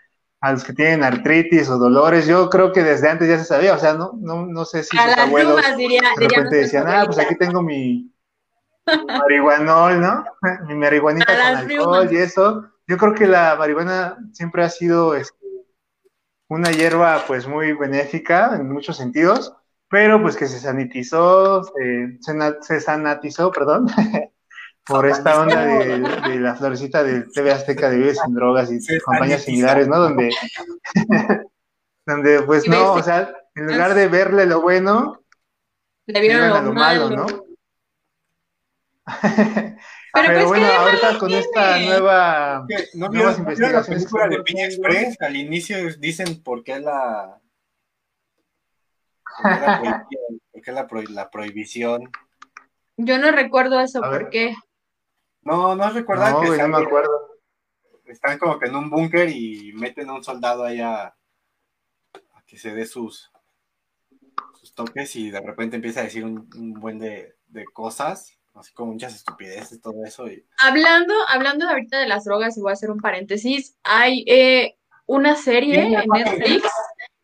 a 0.41 0.53
los 0.53 0.65
que 0.65 0.73
tienen 0.73 1.05
artritis 1.05 1.69
o 1.69 1.79
dolores, 1.79 2.27
yo 2.27 2.49
creo 2.49 2.73
que 2.73 2.83
desde 2.83 3.11
antes 3.11 3.29
ya 3.29 3.39
se 3.39 3.45
sabía, 3.45 3.75
o 3.75 3.79
sea, 3.79 3.95
no, 3.95 4.13
no, 4.19 4.47
no 4.47 4.65
sé 4.65 4.83
si 4.83 4.97
a 4.97 5.09
sus 5.09 5.19
abuelos 5.19 5.57
de 5.77 6.29
repente 6.29 6.57
decían, 6.57 6.87
ah, 6.89 7.05
pues 7.05 7.19
aquí 7.19 7.37
tengo 7.37 7.63
mi, 7.63 8.11
marihuanol, 9.07 10.01
¿no? 10.01 10.25
mi 10.67 10.75
marihuanita 10.75 11.27
con 11.27 11.57
alcohol 11.57 12.09
y 12.11 12.17
eso. 12.17 12.65
Yo 12.87 12.97
creo 12.97 13.15
que 13.15 13.27
la 13.27 13.55
marihuana 13.57 14.17
siempre 14.33 14.65
ha 14.65 14.69
sido 14.69 15.15
este, 15.15 15.47
una 16.49 16.71
hierba 16.71 17.25
pues 17.27 17.47
muy 17.47 17.73
benéfica 17.73 18.57
en 18.57 18.73
muchos 18.73 18.97
sentidos, 18.97 19.55
pero 19.89 20.21
pues 20.21 20.37
que 20.37 20.47
se 20.47 20.59
sanitizó, 20.59 21.63
se, 21.65 22.19
se 22.61 22.81
sanatizó, 22.81 23.53
perdón, 23.53 23.87
por 24.91 25.07
esta 25.07 25.41
onda 25.41 25.65
de, 25.65 26.41
la 26.41 26.57
florecita 26.57 27.05
del 27.05 27.31
TV 27.31 27.53
Azteca 27.53 27.89
de 27.89 27.99
Vives 27.99 28.19
sin 28.23 28.35
Drogas 28.35 28.71
y 28.73 28.79
campañas 28.99 29.45
similares, 29.45 29.87
¿no? 29.87 29.99
Donde, 29.99 30.31
donde 32.07 32.43
pues 32.43 32.67
no, 32.69 32.95
o 32.95 33.03
sea, 33.03 33.33
en 33.55 33.67
lugar 33.69 33.95
de 33.95 34.09
verle 34.09 34.47
lo 34.47 34.61
bueno, 34.61 35.23
le 36.07 36.21
vieron 36.21 36.49
lo, 36.49 36.61
lo 36.61 36.73
malo, 36.73 37.11
¿no? 37.11 37.27
Pero, 40.13 40.49
bueno, 40.49 40.67
ahorita 40.67 41.19
con 41.19 41.31
esta 41.31 41.79
nueva 41.79 42.67
no, 42.95 43.09
nuevas 43.11 43.39
investigaciones. 43.39 44.13
La 44.13 44.29
de 44.29 44.43
Piña 44.43 44.65
Express, 44.65 45.17
al 45.21 45.37
inicio 45.37 45.77
dicen 45.99 46.43
por 46.43 46.65
qué 46.65 46.81
la 46.81 47.41
por 49.41 50.63
qué 50.63 50.73
la, 50.73 50.89
la, 51.11 51.31
prohibición. 51.31 52.11
Yo 52.97 53.19
no 53.19 53.31
recuerdo 53.31 53.79
eso, 53.79 54.01
¿por 54.01 54.31
qué? 54.31 54.57
No, 55.51 55.75
no 55.75 55.91
recuerdan 55.91 56.35
no, 56.35 56.41
que 56.43 56.59
no 56.59 56.69
me 56.69 56.85
acuerdo. 56.85 57.41
Están 58.07 58.39
como 58.39 58.57
que 58.57 58.67
en 58.67 58.77
un 58.77 58.89
búnker 58.89 59.29
y 59.29 59.73
meten 59.75 60.09
a 60.09 60.15
un 60.15 60.23
soldado 60.23 60.63
allá 60.65 61.07
a, 61.07 61.17
que 62.47 62.57
se 62.57 62.73
dé 62.73 62.87
sus, 62.87 63.33
sus 64.55 64.73
toques 64.75 65.17
y 65.17 65.31
de 65.31 65.41
repente 65.41 65.75
empieza 65.75 66.01
a 66.01 66.05
decir 66.05 66.25
un, 66.25 66.49
buen 66.75 67.01
de, 67.01 67.35
cosas, 67.73 68.39
así 68.55 68.73
como 68.73 68.93
muchas 68.93 69.17
estupideces, 69.17 69.81
todo 69.81 70.05
eso. 70.05 70.29
Y... 70.29 70.47
Hablando, 70.59 71.15
hablando 71.29 71.69
ahorita 71.69 71.99
de 71.99 72.07
las 72.07 72.25
drogas, 72.25 72.57
y 72.57 72.61
voy 72.61 72.71
a 72.71 72.75
hacer 72.75 72.93
un 72.93 73.01
paréntesis, 73.01 73.77
hay 73.83 74.25
eh, 74.29 74.79
una 75.07 75.35
serie 75.35 75.83
en 75.83 76.09
Netflix 76.09 76.71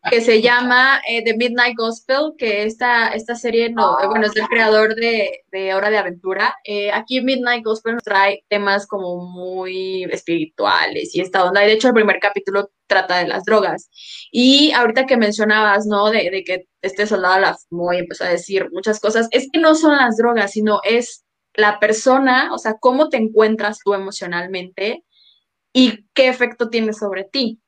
que 0.09 0.21
se 0.21 0.41
llama 0.41 1.01
eh, 1.07 1.23
The 1.23 1.35
Midnight 1.35 1.75
Gospel, 1.77 2.33
que 2.37 2.63
esta, 2.63 3.09
esta 3.09 3.35
serie, 3.35 3.69
no, 3.69 3.99
eh, 3.99 4.07
bueno, 4.07 4.25
es 4.25 4.33
del 4.33 4.47
creador 4.47 4.95
de, 4.95 5.43
de 5.51 5.73
Hora 5.73 5.89
de 5.89 5.97
Aventura. 5.97 6.55
Eh, 6.63 6.91
aquí 6.91 7.21
Midnight 7.21 7.63
Gospel 7.63 7.97
trae 8.03 8.43
temas 8.49 8.87
como 8.87 9.17
muy 9.17 10.03
espirituales 10.05 11.13
y 11.15 11.21
esta 11.21 11.45
onda. 11.45 11.63
Y 11.63 11.67
de 11.67 11.73
hecho, 11.73 11.89
el 11.89 11.93
primer 11.93 12.19
capítulo 12.19 12.71
trata 12.87 13.17
de 13.17 13.27
las 13.27 13.43
drogas. 13.43 13.89
Y 14.31 14.71
ahorita 14.71 15.05
que 15.05 15.17
mencionabas, 15.17 15.85
¿no? 15.85 16.09
De, 16.09 16.29
de 16.29 16.43
que 16.43 16.67
este 16.81 17.07
soldado 17.07 17.39
la 17.39 17.55
fumó 17.55 17.93
y 17.93 17.99
empezó 17.99 18.23
a 18.23 18.29
decir 18.29 18.67
muchas 18.71 18.99
cosas, 18.99 19.27
es 19.31 19.49
que 19.51 19.59
no 19.59 19.75
son 19.75 19.97
las 19.97 20.17
drogas, 20.17 20.51
sino 20.51 20.79
es 20.83 21.25
la 21.53 21.79
persona, 21.79 22.53
o 22.53 22.57
sea, 22.57 22.75
cómo 22.79 23.09
te 23.09 23.17
encuentras 23.17 23.79
tú 23.83 23.93
emocionalmente 23.93 25.03
y 25.73 26.05
qué 26.13 26.27
efecto 26.29 26.69
tiene 26.69 26.93
sobre 26.93 27.23
ti. 27.23 27.59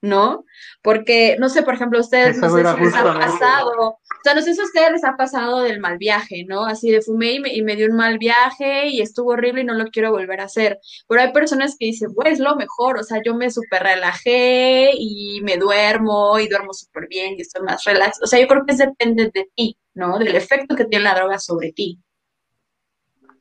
¿No? 0.00 0.44
Porque, 0.82 1.36
no 1.38 1.48
sé, 1.48 1.62
por 1.62 1.74
ejemplo, 1.74 1.98
a 1.98 2.02
ustedes, 2.02 2.38
no 2.38 2.50
sé 2.50 2.64
si 2.64 2.80
les 2.80 2.94
ha 2.94 3.04
pasado, 3.04 3.72
o 3.80 4.00
sea, 4.22 4.34
no 4.34 4.42
sé 4.42 4.54
si 4.54 4.60
a 4.60 4.64
ustedes 4.64 4.92
les 4.92 5.04
ha 5.04 5.16
pasado 5.16 5.60
del 5.60 5.80
mal 5.80 5.98
viaje, 5.98 6.44
¿no? 6.46 6.66
Así 6.66 6.90
de 6.90 7.02
fumé 7.02 7.32
y 7.32 7.40
me, 7.40 7.52
y 7.52 7.62
me 7.62 7.76
dio 7.76 7.88
un 7.88 7.96
mal 7.96 8.18
viaje 8.18 8.88
y 8.88 9.00
estuvo 9.00 9.32
horrible 9.32 9.62
y 9.62 9.64
no 9.64 9.74
lo 9.74 9.86
quiero 9.86 10.10
volver 10.12 10.40
a 10.40 10.44
hacer. 10.44 10.78
Pero 11.08 11.20
hay 11.20 11.32
personas 11.32 11.76
que 11.78 11.86
dicen, 11.86 12.14
pues 12.14 12.34
es 12.34 12.38
lo 12.38 12.54
mejor, 12.56 12.98
o 12.98 13.02
sea, 13.02 13.20
yo 13.24 13.34
me 13.34 13.50
súper 13.50 13.82
relajé 13.82 14.90
y 14.94 15.40
me 15.42 15.56
duermo 15.56 16.38
y 16.38 16.48
duermo 16.48 16.72
súper 16.72 17.08
bien 17.08 17.34
y 17.36 17.42
estoy 17.42 17.62
más 17.62 17.84
relax. 17.84 18.22
O 18.22 18.26
sea, 18.26 18.40
yo 18.40 18.46
creo 18.46 18.64
que 18.66 18.76
depende 18.76 19.30
de 19.34 19.48
ti, 19.54 19.76
¿no? 19.94 20.18
Del 20.18 20.36
efecto 20.36 20.76
que 20.76 20.84
tiene 20.84 21.04
la 21.04 21.14
droga 21.14 21.38
sobre 21.38 21.72
ti. 21.72 22.00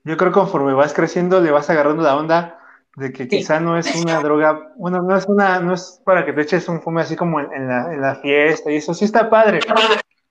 Yo 0.03 0.17
creo 0.17 0.31
que 0.31 0.39
conforme 0.39 0.73
vas 0.73 0.93
creciendo 0.93 1.41
le 1.41 1.51
vas 1.51 1.69
agarrando 1.69 2.01
la 2.01 2.15
onda 2.15 2.57
de 2.97 3.13
que 3.13 3.27
quizá 3.27 3.59
no 3.59 3.77
es 3.77 3.95
una 3.95 4.19
droga, 4.21 4.73
bueno, 4.75 5.03
no 5.03 5.15
es 5.15 5.27
una, 5.27 5.59
no 5.59 5.75
es 5.75 6.01
para 6.03 6.25
que 6.25 6.33
te 6.33 6.41
eches 6.41 6.67
un 6.67 6.81
fume 6.81 7.03
así 7.03 7.15
como 7.15 7.39
en, 7.39 7.67
la, 7.67 7.93
en 7.93 8.01
la 8.01 8.15
fiesta 8.15 8.71
y 8.71 8.77
eso 8.77 8.95
sí 8.95 9.05
está 9.05 9.29
padre, 9.29 9.59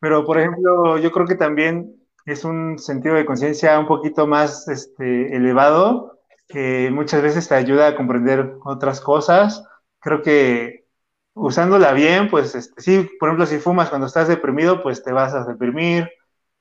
pero 0.01 0.25
por 0.27 0.41
ejemplo, 0.41 0.99
yo 0.99 1.13
creo 1.13 1.27
que 1.27 1.37
también 1.37 1.95
es 2.25 2.45
un 2.45 2.77
sentido 2.81 3.15
de 3.15 3.25
conciencia 3.25 3.79
un 3.79 3.87
poquito 3.87 4.27
más 4.27 4.67
este, 4.67 5.37
elevado, 5.37 6.19
que 6.49 6.91
muchas 6.93 7.23
veces 7.23 7.47
te 7.47 7.55
ayuda 7.55 7.87
a 7.87 7.97
comprender 7.97 8.57
otras 8.65 9.01
cosas. 9.01 9.63
Creo 10.01 10.23
que 10.23 10.87
usándola 11.35 11.93
bien, 11.93 12.29
pues 12.29 12.57
este, 12.57 12.83
sí, 12.83 13.09
por 13.21 13.29
ejemplo, 13.29 13.47
si 13.47 13.59
fumas 13.59 13.91
cuando 13.91 14.09
estás 14.09 14.27
deprimido, 14.27 14.83
pues 14.83 15.05
te 15.05 15.13
vas 15.13 15.35
a 15.35 15.45
deprimir. 15.45 16.11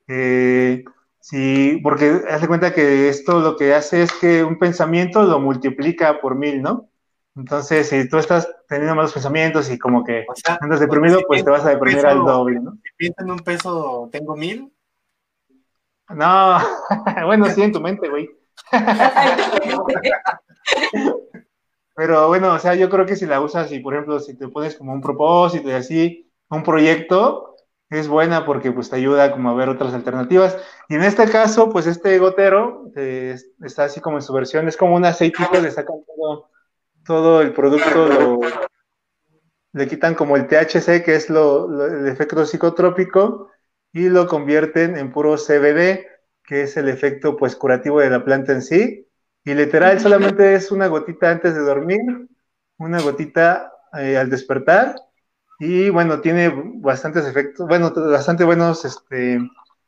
Eh, 0.06 0.84
Sí, 1.28 1.80
porque 1.82 2.22
haz 2.30 2.40
de 2.40 2.46
cuenta 2.46 2.72
que 2.72 3.08
esto 3.08 3.40
lo 3.40 3.56
que 3.56 3.74
hace 3.74 4.04
es 4.04 4.12
que 4.12 4.44
un 4.44 4.60
pensamiento 4.60 5.24
lo 5.24 5.40
multiplica 5.40 6.20
por 6.20 6.36
mil, 6.36 6.62
¿no? 6.62 6.88
Entonces, 7.34 7.88
si 7.88 8.08
tú 8.08 8.18
estás 8.18 8.48
teniendo 8.68 8.94
malos 8.94 9.12
pensamientos 9.12 9.68
y 9.68 9.76
como 9.76 10.04
que 10.04 10.24
andas 10.60 10.78
deprimido, 10.78 11.18
pues 11.26 11.44
te 11.44 11.50
vas 11.50 11.64
a 11.64 11.70
deprimir 11.70 12.06
al 12.06 12.24
doble, 12.24 12.60
¿no? 12.60 12.74
Si 12.74 12.94
piensas 12.96 13.24
en 13.24 13.32
un 13.32 13.40
peso, 13.40 14.08
¿tengo 14.12 14.36
mil? 14.36 14.72
No, 16.10 16.58
bueno, 17.26 17.46
sí, 17.46 17.60
en 17.60 17.72
tu 17.72 17.80
mente, 17.80 18.08
güey. 18.08 18.30
Pero 21.96 22.28
bueno, 22.28 22.52
o 22.52 22.58
sea, 22.60 22.76
yo 22.76 22.88
creo 22.88 23.04
que 23.04 23.16
si 23.16 23.26
la 23.26 23.40
usas 23.40 23.72
y, 23.72 23.80
por 23.80 23.94
ejemplo, 23.94 24.20
si 24.20 24.38
te 24.38 24.46
pones 24.46 24.76
como 24.76 24.92
un 24.92 25.00
propósito 25.00 25.68
y 25.70 25.72
así, 25.72 26.30
un 26.50 26.62
proyecto, 26.62 27.55
es 27.90 28.08
buena 28.08 28.44
porque 28.44 28.72
pues 28.72 28.90
te 28.90 28.96
ayuda 28.96 29.30
como 29.30 29.50
a 29.50 29.54
ver 29.54 29.68
otras 29.68 29.94
alternativas. 29.94 30.56
Y 30.88 30.94
en 30.96 31.04
este 31.04 31.28
caso, 31.28 31.70
pues 31.70 31.86
este 31.86 32.18
gotero 32.18 32.90
eh, 32.96 33.36
está 33.62 33.84
así 33.84 34.00
como 34.00 34.16
en 34.16 34.22
su 34.22 34.32
versión, 34.32 34.68
es 34.68 34.76
como 34.76 34.96
un 34.96 35.04
aceitito, 35.04 35.60
le 35.60 35.70
sacan 35.70 35.96
todo, 37.04 37.40
el 37.40 37.52
producto, 37.52 38.40
le 39.72 39.88
quitan 39.88 40.14
como 40.14 40.36
el 40.36 40.48
THC, 40.48 41.04
que 41.04 41.14
es 41.14 41.30
lo, 41.30 41.86
el 41.86 42.08
efecto 42.08 42.44
psicotrópico, 42.44 43.50
y 43.92 44.08
lo 44.08 44.26
convierten 44.26 44.96
en 44.96 45.12
puro 45.12 45.36
CBD, 45.36 46.04
que 46.42 46.62
es 46.62 46.76
el 46.76 46.88
efecto 46.88 47.36
pues 47.36 47.54
curativo 47.54 48.00
de 48.00 48.10
la 48.10 48.24
planta 48.24 48.52
en 48.52 48.62
sí. 48.62 49.08
Y 49.44 49.54
literal 49.54 50.00
solamente 50.00 50.54
es 50.54 50.72
una 50.72 50.88
gotita 50.88 51.30
antes 51.30 51.54
de 51.54 51.60
dormir, 51.60 52.00
una 52.78 53.00
gotita 53.00 53.72
eh, 53.96 54.16
al 54.18 54.28
despertar 54.28 54.96
y 55.58 55.90
bueno, 55.90 56.20
tiene 56.20 56.52
bastantes 56.76 57.24
efectos, 57.26 57.66
bueno, 57.66 57.92
bastante 57.94 58.44
buenos 58.44 58.84
este, 58.84 59.40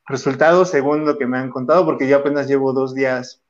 resultados 0.06 0.70
según 0.70 1.04
lo 1.04 1.18
que 1.18 1.26
me 1.26 1.38
han 1.38 1.50
contado, 1.50 1.84
porque 1.84 2.08
yo 2.08 2.18
apenas 2.18 2.48
llevo 2.48 2.72
dos 2.72 2.94
días 2.94 3.42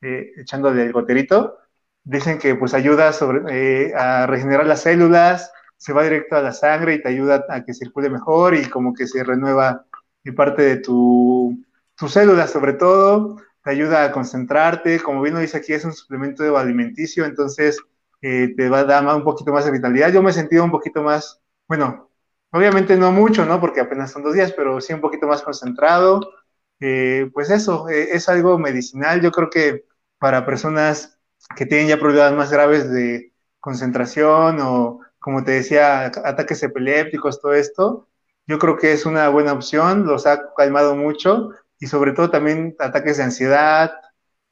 eh, 0.00 0.32
echándole 0.38 0.84
el 0.84 0.92
goterito. 0.92 1.58
Dicen 2.04 2.38
que 2.38 2.54
pues 2.54 2.72
ayuda 2.74 3.10
eh, 3.50 3.92
a 3.96 4.26
regenerar 4.26 4.66
las 4.66 4.82
células, 4.82 5.52
se 5.76 5.92
va 5.92 6.04
directo 6.04 6.36
a 6.36 6.42
la 6.42 6.52
sangre 6.52 6.94
y 6.94 7.02
te 7.02 7.08
ayuda 7.08 7.44
a 7.48 7.64
que 7.64 7.74
circule 7.74 8.08
mejor 8.08 8.54
y 8.54 8.64
como 8.66 8.94
que 8.94 9.06
se 9.06 9.24
renueva 9.24 9.84
parte 10.34 10.62
de 10.62 10.76
tu, 10.78 11.62
tu 11.94 12.08
célula 12.08 12.46
sobre 12.46 12.72
todo, 12.72 13.36
te 13.62 13.70
ayuda 13.70 14.04
a 14.04 14.12
concentrarte, 14.12 15.00
como 15.00 15.22
bien 15.22 15.34
lo 15.34 15.40
dice 15.40 15.58
aquí, 15.58 15.72
es 15.72 15.84
un 15.84 15.92
suplemento 15.92 16.56
alimenticio, 16.56 17.24
entonces 17.24 17.78
eh, 18.22 18.54
te 18.56 18.68
va 18.68 18.80
a 18.80 18.84
dar 18.84 19.16
un 19.16 19.24
poquito 19.24 19.52
más 19.52 19.64
de 19.64 19.70
vitalidad. 19.72 20.12
Yo 20.12 20.22
me 20.22 20.30
he 20.30 20.34
sentido 20.34 20.64
un 20.64 20.70
poquito 20.70 21.02
más 21.02 21.40
bueno, 21.68 22.10
obviamente 22.52 22.96
no 22.96 23.12
mucho, 23.12 23.44
¿no? 23.46 23.60
Porque 23.60 23.80
apenas 23.80 24.12
son 24.12 24.22
dos 24.22 24.34
días, 24.34 24.52
pero 24.52 24.80
sí 24.80 24.92
un 24.92 25.00
poquito 25.00 25.26
más 25.26 25.42
concentrado. 25.42 26.20
Eh, 26.80 27.30
pues 27.32 27.50
eso, 27.50 27.88
eh, 27.88 28.08
es 28.12 28.28
algo 28.28 28.58
medicinal. 28.58 29.20
Yo 29.20 29.30
creo 29.32 29.50
que 29.50 29.84
para 30.18 30.46
personas 30.46 31.18
que 31.56 31.66
tienen 31.66 31.88
ya 31.88 31.98
problemas 31.98 32.34
más 32.34 32.50
graves 32.50 32.90
de 32.90 33.32
concentración 33.60 34.60
o, 34.60 35.00
como 35.18 35.44
te 35.44 35.52
decía, 35.52 36.06
ataques 36.06 36.62
epilépticos, 36.62 37.40
todo 37.40 37.54
esto, 37.54 38.08
yo 38.46 38.58
creo 38.58 38.76
que 38.76 38.92
es 38.92 39.06
una 39.06 39.28
buena 39.28 39.52
opción, 39.52 40.06
los 40.06 40.26
ha 40.26 40.54
calmado 40.54 40.94
mucho 40.94 41.50
y 41.80 41.86
sobre 41.88 42.12
todo 42.12 42.30
también 42.30 42.76
ataques 42.78 43.16
de 43.16 43.24
ansiedad. 43.24 43.92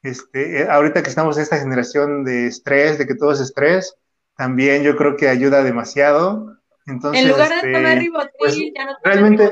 Este, 0.03 0.61
eh, 0.61 0.67
ahorita 0.69 1.01
que 1.01 1.09
estamos 1.09 1.37
en 1.37 1.43
esta 1.43 1.57
generación 1.57 2.23
de 2.23 2.47
estrés, 2.47 2.97
de 2.97 3.07
que 3.07 3.15
todo 3.15 3.31
es 3.31 3.39
estrés, 3.39 3.95
también 4.35 4.83
yo 4.83 4.95
creo 4.97 5.15
que 5.15 5.29
ayuda 5.29 5.63
demasiado 5.63 6.57
en 6.85 7.27
lugar 7.27 7.49
de 7.49 7.73
tomar 7.73 7.93
este, 7.93 7.99
ribotril, 7.99 8.31
pues, 8.37 8.55
ya 8.55 8.85
no 8.85 8.95
tome 8.97 8.99
realmente, 9.03 9.51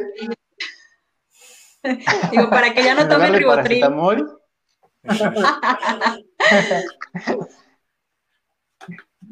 Digo, 2.31 2.49
para 2.49 2.73
que 2.73 2.84
ya 2.84 2.95
no 2.95 3.07
tome 3.10 3.30
ribotril. 3.30 3.85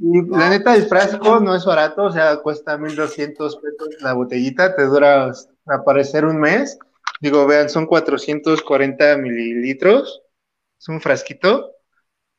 y 0.02 0.30
la 0.30 0.49
neta, 0.49 0.76
el 0.76 0.88
frasco 0.88 1.40
no 1.40 1.56
es 1.56 1.65
barato, 1.65 2.03
o 2.03 2.11
sea, 2.11 2.38
cuesta 2.38 2.78
1200 2.78 3.56
pesos 3.57 3.90
la 4.02 4.14
botellita, 4.14 4.76
te 4.76 4.86
dura 4.86 5.32
aparecer 5.65 6.26
un 6.26 6.40
mes. 6.40 6.78
Digo, 7.22 7.45
vean, 7.45 7.69
son 7.69 7.86
440 7.86 9.18
mililitros. 9.18 10.23
Es 10.80 10.90
un 10.90 10.99
frasquito. 10.99 11.76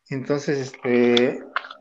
Entonces, 0.09 0.59
este, 0.59 1.41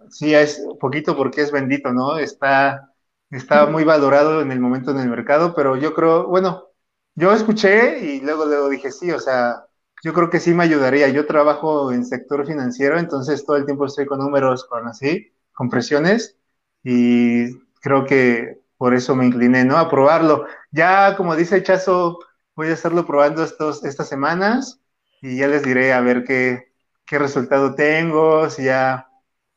sí, 0.09 0.35
es 0.35 0.63
poquito 0.79 1.17
porque 1.17 1.41
es 1.41 1.51
bendito, 1.51 1.91
¿no? 1.91 2.19
Está, 2.19 2.90
está 3.31 3.65
muy 3.65 3.83
valorado 3.83 4.41
en 4.41 4.51
el 4.51 4.59
momento 4.59 4.91
en 4.91 4.99
el 4.99 5.09
mercado, 5.09 5.53
pero 5.55 5.77
yo 5.77 5.93
creo, 5.93 6.27
bueno, 6.27 6.67
yo 7.15 7.33
escuché 7.33 7.99
y 7.99 8.21
luego, 8.21 8.45
luego 8.45 8.69
dije, 8.69 8.91
sí, 8.91 9.11
o 9.11 9.19
sea, 9.19 9.65
yo 10.03 10.13
creo 10.13 10.29
que 10.29 10.39
sí 10.39 10.53
me 10.53 10.63
ayudaría. 10.63 11.09
Yo 11.09 11.25
trabajo 11.25 11.91
en 11.91 12.05
sector 12.05 12.45
financiero, 12.45 12.97
entonces 12.99 13.45
todo 13.45 13.57
el 13.57 13.65
tiempo 13.65 13.85
estoy 13.85 14.05
con 14.05 14.19
números, 14.19 14.65
con 14.65 14.87
así, 14.87 15.31
con 15.53 15.69
presiones, 15.69 16.37
y 16.83 17.53
creo 17.81 18.05
que 18.05 18.59
por 18.77 18.93
eso 18.95 19.15
me 19.15 19.25
incliné, 19.27 19.63
¿no? 19.65 19.77
A 19.77 19.89
probarlo. 19.89 20.45
Ya, 20.71 21.15
como 21.15 21.35
dice 21.35 21.61
Chazo, 21.63 22.19
voy 22.55 22.67
a 22.69 22.73
estarlo 22.73 23.05
probando 23.05 23.43
estos, 23.43 23.83
estas 23.85 24.09
semanas 24.09 24.81
y 25.21 25.37
ya 25.37 25.47
les 25.47 25.63
diré 25.63 25.93
a 25.93 26.01
ver 26.01 26.23
qué, 26.23 26.73
qué 27.05 27.19
resultado 27.19 27.75
tengo, 27.75 28.49
si 28.49 28.63
ya 28.65 29.07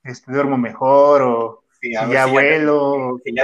este, 0.02 0.32
duermo 0.32 0.59
mejor 0.59 1.22
o 1.22 1.63
si 1.85 2.12
ya 2.12 2.27
vuelo, 2.27 3.20
si 3.24 3.35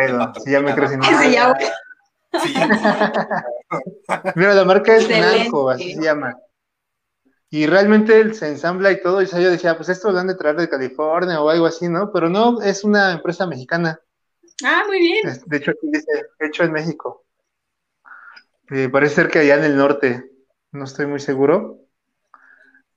ya, 0.51 0.61
me 0.61 0.75
crecen 0.75 1.01
Mira, 4.37 4.55
la 4.55 4.65
marca 4.65 4.97
es 4.97 5.09
Nalco, 5.09 5.69
así 5.69 5.95
se 5.95 6.03
llama. 6.03 6.37
Y 7.51 7.67
realmente 7.67 8.33
se 8.33 8.49
ensambla 8.49 8.93
y 8.93 9.03
todo, 9.03 9.21
y 9.21 9.27
yo 9.27 9.51
decía, 9.51 9.77
pues 9.77 9.89
esto 9.89 10.13
lo 10.13 10.21
han 10.21 10.29
de 10.29 10.37
traer 10.37 10.57
de 10.57 10.69
California 10.69 11.43
o 11.43 11.51
algo 11.51 11.67
así, 11.67 11.89
¿no? 11.89 12.13
Pero 12.13 12.29
no, 12.29 12.63
es 12.63 12.85
una 12.85 13.13
empresa 13.13 13.47
mexicana. 13.47 14.01
Ah, 14.65 14.85
muy 14.87 15.01
bien. 15.01 15.23
De 15.47 15.57
hecho, 15.57 15.73
aquí 15.73 15.89
dice, 15.93 16.27
hecho 16.39 16.65
en 16.65 16.73
México. 16.73 17.25
Eh, 18.71 18.89
parece 18.89 19.17
ser 19.17 19.29
que 19.29 19.41
allá 19.41 19.57
en 19.57 19.65
el 19.65 19.77
norte, 19.77 20.31
no 20.71 20.85
estoy 20.85 21.07
muy 21.07 21.19
seguro. 21.19 21.81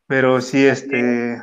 Pero 0.06 0.40
sí, 0.40 0.65
este. 0.65 1.41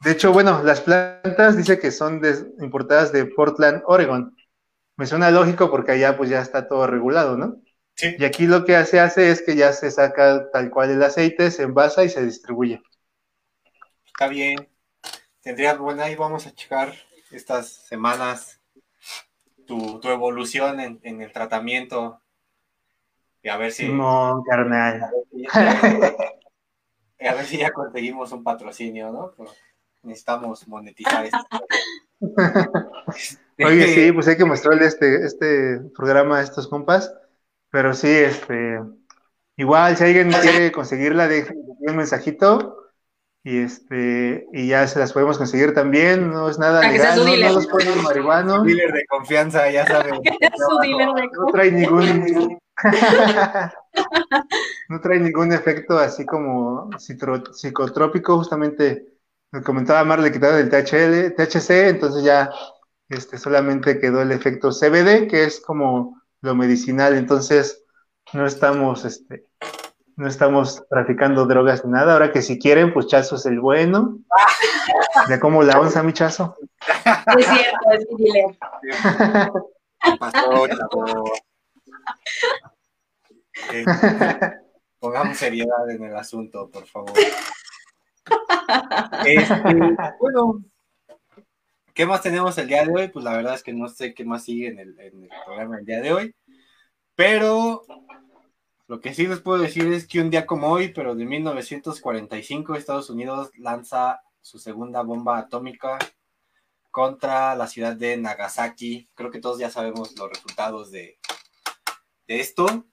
De 0.00 0.12
hecho, 0.12 0.32
bueno, 0.32 0.62
las 0.62 0.80
plantas 0.80 1.56
dice 1.56 1.78
que 1.78 1.90
son 1.90 2.22
importadas 2.58 3.12
de 3.12 3.26
Portland, 3.26 3.82
Oregon. 3.84 4.34
Me 4.96 5.06
suena 5.06 5.30
lógico 5.30 5.70
porque 5.70 5.92
allá 5.92 6.16
pues 6.16 6.30
ya 6.30 6.40
está 6.40 6.68
todo 6.68 6.86
regulado, 6.86 7.36
¿no? 7.36 7.60
Sí. 7.94 8.16
Y 8.18 8.24
aquí 8.24 8.46
lo 8.46 8.64
que 8.64 8.82
se 8.86 8.98
hace 8.98 9.30
es 9.30 9.42
que 9.42 9.56
ya 9.56 9.72
se 9.74 9.90
saca 9.90 10.50
tal 10.50 10.70
cual 10.70 10.90
el 10.90 11.02
aceite, 11.02 11.50
se 11.50 11.64
envasa 11.64 12.02
y 12.02 12.08
se 12.08 12.24
distribuye. 12.24 12.82
Está 14.06 14.28
bien. 14.28 14.68
Tendría, 15.42 15.74
bueno, 15.74 16.02
ahí 16.02 16.16
vamos 16.16 16.46
a 16.46 16.54
checar 16.54 16.94
estas 17.30 17.68
semanas 17.68 18.60
tu, 19.66 20.00
evolución 20.04 20.80
en, 20.80 21.22
el 21.22 21.32
tratamiento. 21.32 22.20
Y 23.42 23.48
a 23.48 23.56
ver 23.56 23.72
si. 23.72 23.88
No, 23.88 24.42
carnal. 24.46 25.10
a 27.20 27.34
ver 27.34 27.44
si 27.44 27.58
ya 27.58 27.70
conseguimos 27.72 28.32
un 28.32 28.42
patrocinio, 28.42 29.10
¿no? 29.12 29.34
Necesitamos 30.02 30.66
monetizar 30.68 31.24
esto. 31.24 31.38
Oye, 33.64 33.94
sí, 33.94 34.12
pues 34.12 34.28
hay 34.28 34.36
que 34.36 34.44
mostrarle 34.44 34.86
este, 34.86 35.24
este 35.24 35.80
programa 35.96 36.38
a 36.38 36.42
estos 36.42 36.68
compas, 36.68 37.14
pero 37.70 37.94
sí, 37.94 38.08
este, 38.08 38.80
igual, 39.56 39.96
si 39.96 40.04
alguien 40.04 40.32
quiere 40.32 40.72
conseguirla, 40.72 41.28
déjenme 41.28 41.62
un 41.78 41.96
mensajito 41.96 42.80
y 43.42 43.58
este, 43.58 44.46
y 44.52 44.68
ya 44.68 44.86
se 44.86 44.98
las 44.98 45.12
podemos 45.12 45.38
conseguir 45.38 45.74
también, 45.74 46.30
no 46.30 46.50
es 46.50 46.58
nada 46.58 46.90
legal, 46.90 47.18
no, 47.18 47.24
no 47.24 47.54
los 47.54 47.66
ponen 47.66 48.02
marihuano. 48.02 48.64
Dealer 48.64 48.92
de 48.92 49.06
confianza, 49.06 49.70
ya 49.70 49.86
saben. 49.86 50.20
no 51.38 51.46
trae 51.52 51.72
ningún 51.72 52.58
no 54.88 55.00
trae 55.00 55.20
ningún 55.20 55.52
efecto 55.52 55.98
así 55.98 56.24
como 56.24 56.90
psicotrópico, 56.98 58.38
justamente 58.38 59.19
lo 59.52 59.62
comentaba 59.62 60.04
Mar, 60.04 60.20
le 60.20 60.32
quitaron 60.32 60.58
el 60.58 60.70
THL, 60.70 61.34
THC, 61.34 61.88
entonces 61.88 62.22
ya 62.22 62.50
este, 63.08 63.38
solamente 63.38 63.98
quedó 63.98 64.22
el 64.22 64.32
efecto 64.32 64.70
CBD, 64.70 65.28
que 65.28 65.44
es 65.44 65.60
como 65.60 66.20
lo 66.40 66.54
medicinal, 66.54 67.16
entonces 67.16 67.84
no 68.32 68.46
estamos, 68.46 69.04
este, 69.04 69.46
no 70.16 70.28
estamos 70.28 70.84
traficando 70.88 71.46
drogas 71.46 71.84
ni 71.84 71.90
nada, 71.92 72.12
ahora 72.12 72.32
que 72.32 72.42
si 72.42 72.58
quieren, 72.58 72.92
pues 72.92 73.08
Chazo 73.08 73.36
es 73.36 73.46
el 73.46 73.60
bueno. 73.60 74.18
Ya 75.28 75.38
como 75.38 75.62
la 75.62 75.78
onza, 75.78 76.02
mi 76.02 76.12
Chazo. 76.12 76.56
Es 77.38 77.46
cierto, 77.46 77.90
es 77.92 78.06
mi 78.16 78.30
Pasó, 80.18 80.64
pongamos 84.98 85.36
seriedad 85.36 85.90
en 85.90 86.04
el 86.04 86.16
asunto, 86.16 86.70
por 86.70 86.86
favor. 86.86 87.12
Este, 89.26 89.54
bueno, 90.20 90.64
¿qué 91.94 92.06
más 92.06 92.22
tenemos 92.22 92.56
el 92.58 92.68
día 92.68 92.84
de 92.84 92.92
hoy? 92.92 93.08
Pues 93.08 93.24
la 93.24 93.36
verdad 93.36 93.54
es 93.54 93.62
que 93.62 93.72
no 93.72 93.88
sé 93.88 94.14
qué 94.14 94.24
más 94.24 94.44
sigue 94.44 94.68
en 94.68 94.78
el, 94.78 94.94
programa 95.44 95.78
el 95.78 95.86
día 95.86 96.00
de 96.00 96.12
hoy, 96.12 96.34
pero 97.14 97.82
lo 98.86 99.00
que 99.00 99.14
sí 99.14 99.26
les 99.26 99.40
puedo 99.40 99.62
decir 99.62 99.86
es 99.92 100.06
que 100.06 100.20
un 100.20 100.30
día 100.30 100.46
como 100.46 100.68
hoy, 100.68 100.88
pero 100.88 101.14
de 101.14 101.24
1945, 101.24 102.74
Estados 102.74 103.10
Unidos 103.10 103.50
lanza 103.58 104.20
su 104.40 104.58
segunda 104.58 105.02
bomba 105.02 105.38
atómica 105.38 105.98
contra 106.90 107.54
la 107.54 107.66
ciudad 107.66 107.94
de 107.94 108.16
Nagasaki. 108.16 109.08
Creo 109.14 109.30
que 109.30 109.40
todos 109.40 109.58
ya 109.58 109.70
sabemos 109.70 110.16
los 110.16 110.28
resultados 110.28 110.90
de, 110.90 111.18
de 112.26 112.40
esto. 112.40 112.86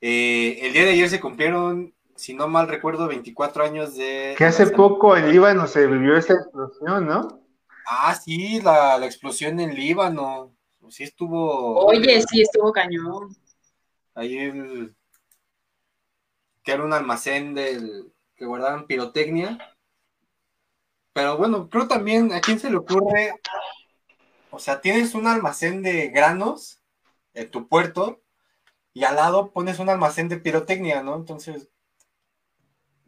Eh, 0.00 0.58
el 0.62 0.72
día 0.72 0.84
de 0.84 0.90
ayer 0.90 1.08
se 1.08 1.20
cumplieron, 1.20 1.94
si 2.22 2.34
no 2.34 2.46
mal 2.46 2.68
recuerdo, 2.68 3.08
24 3.08 3.64
años 3.64 3.96
de... 3.96 4.36
Que 4.38 4.44
hace 4.44 4.68
poco 4.68 5.16
en 5.16 5.32
Líbano 5.32 5.66
se 5.66 5.88
vivió 5.88 6.16
esa 6.16 6.34
explosión, 6.34 7.04
¿no? 7.04 7.42
Ah, 7.84 8.14
sí, 8.14 8.60
la, 8.60 9.04
explosión 9.04 9.58
en 9.58 9.74
Líbano. 9.74 10.54
Sí 10.88 11.02
estuvo... 11.02 11.84
Oye, 11.84 12.22
sí 12.22 12.42
estuvo 12.42 12.70
cañón. 12.70 13.36
Ahí 14.14 14.38
el... 14.38 14.94
que 16.62 16.70
era 16.70 16.84
un 16.84 16.92
almacén 16.92 17.54
del... 17.54 18.12
que 18.36 18.44
guardaban 18.44 18.86
pirotecnia. 18.86 19.58
Pero 21.12 21.36
bueno, 21.36 21.68
creo 21.68 21.88
también, 21.88 22.32
¿a 22.32 22.40
quién 22.40 22.60
se 22.60 22.70
le 22.70 22.76
ocurre? 22.76 23.34
O 24.52 24.60
sea, 24.60 24.80
tienes 24.80 25.16
un 25.16 25.26
almacén 25.26 25.82
de 25.82 26.06
granos 26.10 26.80
en 27.34 27.50
tu 27.50 27.66
puerto 27.66 28.22
y 28.94 29.02
al 29.02 29.16
lado 29.16 29.50
pones 29.50 29.80
un 29.80 29.88
almacén 29.88 30.28
de 30.28 30.36
pirotecnia, 30.36 31.02
¿no? 31.02 31.16
Entonces, 31.16 31.71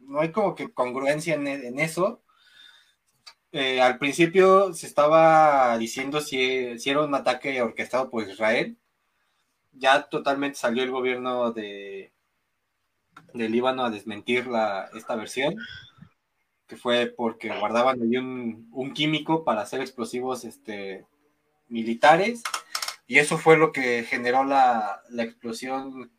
no 0.06 0.20
hay 0.20 0.32
como 0.32 0.54
que 0.54 0.72
congruencia 0.72 1.34
en, 1.34 1.78
eso. 1.78 2.22
Eh, 3.52 3.80
al 3.80 3.98
principio 3.98 4.72
se 4.74 4.86
estaba 4.86 5.76
diciendo 5.78 6.20
si, 6.20 6.76
era 6.84 7.02
un 7.02 7.14
ataque 7.14 7.62
orquestado 7.62 8.10
por 8.10 8.28
Israel. 8.28 8.76
Ya 9.72 10.02
totalmente 10.04 10.58
salió 10.58 10.82
el 10.82 10.90
gobierno 10.90 11.52
de, 11.52 12.12
Líbano 13.34 13.84
a 13.84 13.90
desmentir 13.90 14.46
la, 14.46 14.88
esta 14.94 15.16
versión, 15.16 15.56
que 16.66 16.76
fue 16.76 17.06
porque 17.06 17.56
guardaban 17.58 18.00
ahí 18.00 18.16
un, 18.16 18.68
un 18.72 18.92
químico 18.92 19.44
para 19.44 19.62
hacer 19.62 19.80
explosivos 19.80 20.44
este, 20.44 21.04
militares 21.68 22.42
y 23.06 23.18
eso 23.18 23.38
fue 23.38 23.56
lo 23.56 23.72
que 23.72 24.04
generó 24.04 24.44
la, 24.44 25.02
explosión 25.18 26.10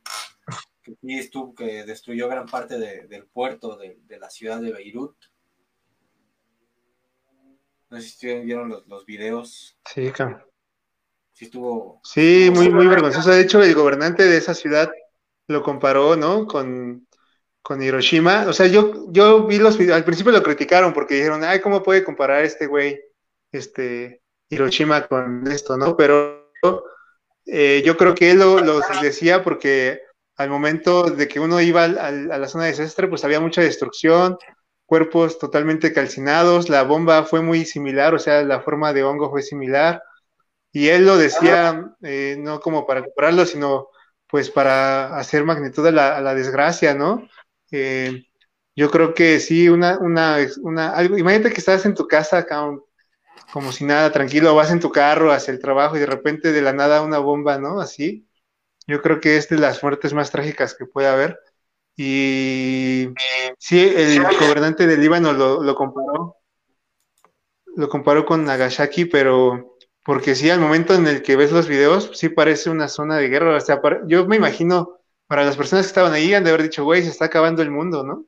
que 0.86 1.20
estuvo, 1.20 1.56
que 1.56 1.84
destruyó 1.84 2.30
gran 2.30 2.46
parte 2.46 2.78
del 2.78 3.26
puerto 3.26 3.78
de, 3.78 3.98
la 4.20 4.30
ciudad 4.30 4.62
de 4.62 4.72
Beirut. 4.72 5.16
No 7.90 8.02
sé 8.02 8.10
si 8.10 8.40
vieron 8.42 8.70
los, 8.70 8.88
los 8.88 9.06
videos. 9.06 9.78
Sí, 9.94 10.12
claro. 10.12 10.46
Sí, 11.34 11.46
estuvo. 11.46 12.00
Sí, 12.04 12.50
muy, 12.54 12.70
muy 12.70 12.88
vergonzoso. 12.88 13.30
De 13.30 13.42
hecho, 13.42 13.62
el 13.62 13.76
gobernante 13.76 14.24
de 14.24 14.38
esa 14.38 14.54
ciudad 14.54 14.92
lo 15.48 15.64
comparó, 15.64 16.16
¿no? 16.16 16.48
Con, 16.48 17.08
con 17.62 17.82
Hiroshima. 17.82 18.46
O 18.48 18.54
sea, 18.54 18.68
yo, 18.68 19.12
yo 19.12 19.46
vi 19.46 19.58
los 19.58 19.78
videos, 19.78 19.98
al 19.98 20.06
principio 20.06 20.32
lo 20.32 20.44
criticaron 20.44 20.94
porque 20.94 21.16
dijeron, 21.16 21.44
ay, 21.44 21.62
¿cómo 21.62 21.84
puede 21.84 22.04
comparar 22.04 22.44
este 22.44 22.68
güey, 22.68 23.00
este, 23.52 24.22
Hiroshima 24.50 25.08
con 25.08 25.48
esto, 25.48 25.76
¿no? 25.78 25.98
Pero 25.98 26.52
eh, 27.46 27.84
yo 27.86 27.98
creo 27.98 28.16
que 28.16 28.32
él 28.32 28.40
lo, 28.40 28.80
decía 29.02 29.44
porque 29.44 30.00
al 30.38 30.50
momento 30.50 31.10
de 31.10 31.28
que 31.28 31.40
uno 31.40 31.62
iba 31.62 31.84
a 31.84 32.12
la 32.12 32.48
zona 32.48 32.66
de 32.66 32.72
desastre, 32.72 33.08
pues 33.08 33.24
había 33.24 33.40
mucha 33.40 33.62
destrucción, 33.62 34.38
cuerpos 34.86 35.40
totalmente 35.40 35.94
calcinados, 35.94 36.70
la 36.70 36.84
bomba 36.84 37.24
fue 37.24 37.42
muy 37.42 37.66
similar, 37.66 38.14
o 38.14 38.20
sea, 38.20 38.44
la 38.44 38.62
forma 38.62 38.94
de 38.94 39.04
hongo 39.04 39.30
fue 39.30 39.42
similar, 39.42 40.02
y 40.72 40.90
él 40.90 41.06
lo 41.06 41.18
decía 41.18 41.96
eh, 42.02 42.36
no 42.40 42.60
como 42.60 42.86
para 42.86 43.02
compararlo, 43.04 43.46
sino 43.46 43.88
pues 44.28 44.50
para 44.50 45.18
hacer 45.18 45.46
magnitud 45.46 45.86
a 45.88 45.92
la, 45.92 46.36
desgracia, 46.36 46.94
¿no? 46.94 47.28
Eh, 47.72 48.26
yo 48.76 48.92
creo 48.92 49.14
que 49.14 49.40
sí, 49.40 49.70
una, 49.70 49.98
una, 50.00 50.38
una, 50.62 50.90
algo, 50.90 51.18
imagínate 51.18 51.54
que 51.54 51.60
estás 51.60 51.86
en 51.86 51.96
tu 51.96 52.08
casa 52.08 52.40
acá, 52.40 52.70
como 53.54 53.72
si 53.72 53.86
nada, 53.86 54.12
tranquilo, 54.12 54.54
vas 54.54 54.72
en 54.72 54.82
tu 54.82 54.92
carro 54.92 55.32
hacia 55.32 55.54
el 55.54 55.60
trabajo 55.60 55.96
y 55.96 56.00
de 56.00 56.06
repente 56.08 56.52
de 56.52 56.62
la 56.62 56.74
nada 56.74 57.02
una 57.02 57.20
bomba, 57.20 57.58
¿no? 57.58 57.80
Así. 57.80 58.25
Yo 58.88 59.02
creo 59.02 59.20
que 59.20 59.38
es 59.38 59.50
de 59.50 59.58
las 59.58 59.82
muertes 59.82 60.14
más 60.14 60.32
trágicas 60.32 60.76
que 60.76 60.86
puede 60.86 61.08
haber. 61.08 61.40
Y 61.98 63.08
sí, 63.58 63.80
el 63.80 64.22
gobernante 64.22 64.86
del 64.86 65.00
Líbano 65.00 65.34
lo, 65.34 65.64
lo 65.64 65.76
comparó, 65.76 66.38
lo 67.76 67.90
comparó 67.90 68.26
con 68.26 68.44
Nagasaki, 68.44 69.06
pero 69.06 69.78
porque 70.04 70.36
sí, 70.36 70.50
al 70.50 70.60
momento 70.60 70.94
en 70.94 71.08
el 71.08 71.24
que 71.24 71.36
ves 71.36 71.52
los 71.52 71.68
videos, 71.68 72.12
sí 72.14 72.30
parece 72.30 72.70
una 72.70 72.88
zona 72.88 73.18
de 73.18 73.28
guerra. 73.28 73.56
O 73.56 73.60
sea, 73.60 73.82
yo 74.06 74.28
me 74.28 74.36
imagino, 74.36 75.00
para 75.26 75.44
las 75.44 75.58
personas 75.58 75.86
que 75.86 75.90
estaban 75.90 76.14
ahí, 76.14 76.34
han 76.34 76.44
de 76.44 76.52
haber 76.52 76.64
dicho, 76.64 76.84
güey, 76.84 77.02
se 77.02 77.10
está 77.10 77.26
acabando 77.26 77.64
el 77.64 77.72
mundo, 77.72 78.04
¿no? 78.04 78.26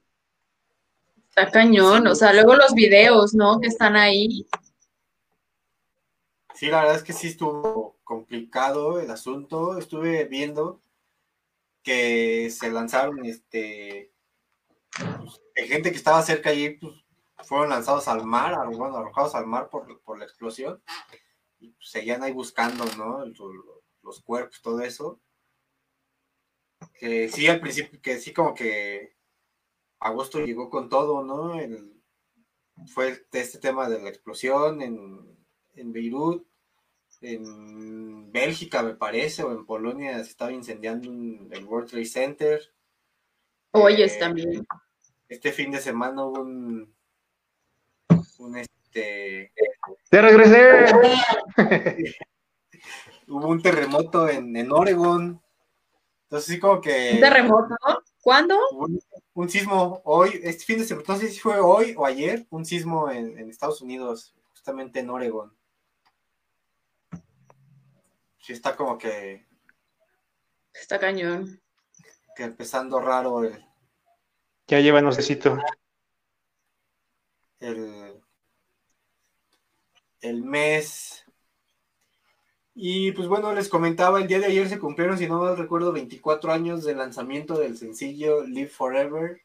Está 1.30 1.52
cañón, 1.52 2.08
o 2.08 2.16
sea, 2.16 2.34
luego 2.34 2.56
los 2.56 2.74
videos, 2.74 3.36
¿no? 3.36 3.60
Que 3.60 3.68
están 3.68 3.96
ahí. 3.96 4.48
Sí, 6.56 6.66
la 6.66 6.80
verdad 6.80 6.96
es 6.96 7.04
que 7.04 7.14
sí 7.14 7.28
estuvo 7.28 7.97
complicado 8.08 9.00
el 9.00 9.12
asunto. 9.12 9.78
Estuve 9.78 10.26
viendo 10.26 10.82
que 11.84 12.50
se 12.50 12.72
lanzaron, 12.72 13.26
este, 13.26 14.14
pues, 14.98 15.42
gente 15.68 15.92
que 15.92 15.98
estaba 15.98 16.22
cerca 16.22 16.50
allí, 16.50 16.72
pues, 16.72 16.94
fueron 17.44 17.70
lanzados 17.70 18.08
al 18.08 18.26
mar, 18.26 18.56
bueno, 18.76 18.98
arrojados 18.98 19.36
al 19.36 19.46
mar 19.46 19.70
por, 19.70 20.02
por 20.02 20.18
la 20.18 20.26
explosión 20.26 20.82
y 21.60 21.70
pues, 21.72 21.92
seguían 21.92 22.24
ahí 22.24 22.32
buscando, 22.32 22.86
¿no? 22.98 23.26
Los 24.02 24.22
cuerpos, 24.22 24.62
todo 24.62 24.82
eso. 24.82 25.20
Que 27.00 27.30
sí, 27.30 27.48
al 27.48 27.60
principio, 27.60 28.02
que 28.02 28.20
sí, 28.20 28.34
como 28.34 28.54
que 28.54 29.16
agosto 30.00 30.40
llegó 30.40 30.70
con 30.70 30.90
todo, 30.90 31.24
¿no? 31.24 31.56
fue 32.86 33.26
este 33.32 33.58
tema 33.58 33.90
de 33.90 34.00
la 34.00 34.10
explosión 34.10 34.82
en, 34.84 35.36
en 35.74 35.92
Beirut, 35.92 36.48
en 37.22 38.32
Bélgica, 38.32 38.84
me 38.84 38.94
parece, 38.94 39.44
o 39.44 39.52
en 39.52 39.66
Polonia 39.66 40.16
se 40.24 40.30
estaba 40.30 40.52
incendiando 40.52 41.10
el 41.52 41.66
World 41.66 41.90
Trade 41.90 42.06
Center. 42.06 42.62
Oye, 43.72 44.08
también. 44.18 44.66
Este 45.28 45.52
fin 45.52 45.72
de 45.72 45.80
semana 45.80 46.24
hubo 46.24 46.42
un, 46.42 46.94
un 48.40 48.58
este. 48.58 49.52
¡Te 50.10 50.22
regresé! 50.22 50.86
hubo 53.28 53.48
un 53.48 53.62
terremoto 53.62 54.30
en, 54.30 54.56
en 54.56 54.72
Oregon. 54.72 55.42
Entonces, 56.24 56.54
sí, 56.54 56.60
como 56.60 56.80
que. 56.82 57.12
¿Un 57.16 57.20
terremoto? 57.20 57.76
¿Cuándo? 58.22 58.58
Un, 59.34 59.50
sismo 59.50 60.02
hoy, 60.04 60.40
este 60.44 60.66
fin 60.66 60.80
de 60.80 60.86
semana, 60.86 61.06
no 61.08 61.18
sé 61.18 61.30
si 61.30 61.40
fue 61.40 61.60
hoy 61.60 61.94
o 61.96 62.06
ayer, 62.06 62.46
un 62.50 62.66
sismo 62.66 63.10
en, 63.10 63.38
en 63.38 63.50
Estados 63.50 63.82
Unidos, 63.82 64.36
justamente 64.52 65.00
en 65.00 65.10
Oregon 65.10 65.57
sí 68.48 68.54
está 68.54 68.78
como 68.78 68.98
que. 68.98 69.46
Está 70.74 70.98
cañón. 70.98 71.62
Que 72.34 72.44
empezando 72.44 73.02
raro 73.02 73.44
el. 73.44 73.62
Ya 74.68 74.80
lleva 74.80 75.02
necesito. 75.02 75.58
El. 77.60 78.24
El 80.22 80.44
mes. 80.44 81.26
Y 82.74 83.12
pues 83.12 83.28
bueno, 83.28 83.54
les 83.54 83.68
comentaba, 83.68 84.22
el 84.22 84.28
día 84.28 84.40
de 84.40 84.46
ayer 84.46 84.70
se 84.70 84.80
cumplieron, 84.80 85.18
si 85.18 85.28
no 85.28 85.40
mal 85.40 85.58
recuerdo, 85.58 85.92
24 85.92 86.54
años 86.54 86.86
del 86.86 87.00
lanzamiento 87.00 87.60
del 87.60 87.76
sencillo 87.78 88.46
Live 88.46 88.70
Forever, 88.70 89.42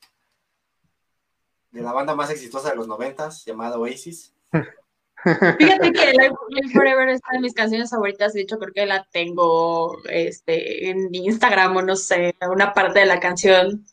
de 1.70 1.80
la 1.80 1.92
banda 1.92 2.14
más 2.14 2.30
exitosa 2.30 2.70
de 2.70 2.76
los 2.76 2.86
noventas, 2.86 3.44
llamada 3.44 3.78
Oasis. 3.78 4.32
Fíjate 5.24 5.92
que 5.92 6.12
Live, 6.12 6.34
Forever 6.72 7.08
es 7.08 7.20
una 7.28 7.38
de 7.38 7.40
mis 7.40 7.54
canciones 7.54 7.90
favoritas, 7.90 8.32
de 8.32 8.42
hecho 8.42 8.58
creo 8.58 8.72
que 8.72 8.86
la 8.86 9.06
tengo 9.12 9.98
este, 10.08 10.90
en 10.90 11.14
Instagram 11.14 11.76
o 11.76 11.82
no 11.82 11.96
sé, 11.96 12.34
una 12.50 12.72
parte 12.72 13.00
de 13.00 13.06
la 13.06 13.20
canción, 13.20 13.84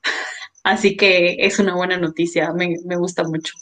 así 0.64 0.98
que 0.98 1.38
es 1.40 1.60
una 1.60 1.76
buena 1.76 1.98
noticia, 1.98 2.52
me, 2.54 2.76
gusta 2.98 3.24
mucho. 3.24 3.54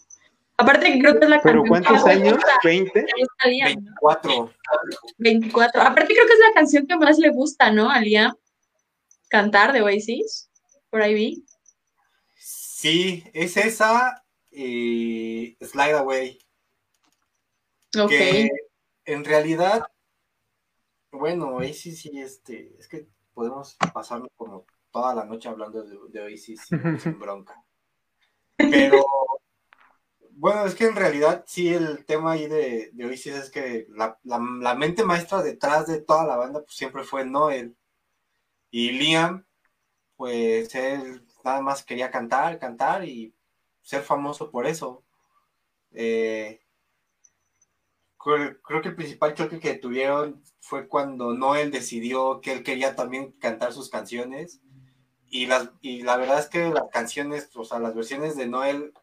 Aparte 0.60 0.98
creo 1.00 1.20
que 1.20 1.26
es 1.26 1.30
la 1.30 1.42
¿Pero 1.42 1.64
cuántos 1.68 2.04
años? 2.06 2.40
¿20? 2.64 2.92
24. 3.46 4.52
24. 5.18 5.82
Aparte 5.82 6.14
creo 6.14 6.26
que 6.26 6.34
es 6.34 6.40
la 6.40 6.54
canción 6.56 6.88
que 6.88 6.96
más 6.96 7.20
le 7.20 7.30
gusta, 7.30 7.72
¿no? 7.72 7.92
A 7.92 8.00
Liam 8.00 8.34
cantar 9.30 9.74
de 9.74 9.82
Oasis, 9.82 10.50
por 10.90 11.02
ahí 11.02 11.14
vi. 11.14 11.46
Sí, 12.38 13.24
es 13.34 13.58
esa 13.58 14.24
y 14.52 15.58
Slide 15.62 15.98
Away. 15.98 16.40
Que 17.92 18.50
en 19.06 19.24
realidad, 19.24 19.84
bueno, 21.12 21.56
Oasis 21.56 22.02
sí, 22.02 22.20
este, 22.20 22.76
es 22.78 22.88
que 22.88 23.08
podemos 23.34 23.78
pasarnos 23.94 24.30
como 24.36 24.66
toda 24.92 25.16
la 25.16 25.26
noche 25.26 25.50
hablando 25.50 25.84
de, 25.84 25.98
de 26.10 26.22
Oasis 26.22 26.62
sin, 27.00 27.20
bronca. 27.20 27.64
Pero, 28.58 29.06
bueno, 30.32 30.66
es 30.66 30.76
que 30.76 30.86
en 30.86 30.96
realidad 30.96 31.44
sí 31.48 31.74
el 31.74 32.06
tema 32.06 32.34
ahí 32.34 32.48
de, 32.48 32.90
de 32.94 33.06
Oasis 33.06 33.34
es 33.36 33.50
que 33.50 33.88
la, 33.90 34.20
la, 34.24 34.76
mente 34.76 35.04
maestra 35.04 35.42
detrás 35.42 35.88
de 35.88 36.02
toda 36.02 36.26
la 36.26 36.36
banda 36.36 36.62
pues 36.62 36.76
siempre 36.76 37.04
fue 37.04 37.26
Noel. 37.26 37.78
Y 38.70 38.92
Liam, 38.92 39.46
pues 40.18 40.76
él 40.76 41.26
nada 41.46 41.62
más 41.62 41.84
quería 41.84 42.12
cantar, 42.12 42.60
cantar 42.60 43.06
y 43.06 43.34
ser 43.82 44.02
famoso 44.02 44.52
por 44.52 44.68
eso. 44.68 45.06
Eh, 45.92 46.67
creo 48.18 48.82
que 48.82 48.90
el 48.90 48.96
principal 48.96 49.34
choque 49.34 49.60
que 49.60 49.76
tuvieron 49.76 50.44
fue 50.60 50.88
cuando 50.88 51.34
Noel 51.34 51.72
decidió 51.72 52.42
que 52.42 52.52
él 52.52 52.64
quería 52.64 52.96
también 52.96 53.32
cantar 53.34 53.74
sus 53.74 53.90
canciones. 53.90 54.60
Y, 55.30 55.46
las, 55.46 55.70
y 55.82 56.04
la 56.04 56.18
verdad 56.18 56.40
es 56.40 56.48
que 56.48 56.70
las 56.70 56.90
canciones, 56.92 57.50
o 57.56 57.64
sea, 57.64 57.80
las 57.80 57.96
versiones 57.96 58.36
de 58.36 58.48
Noel, 58.48 58.94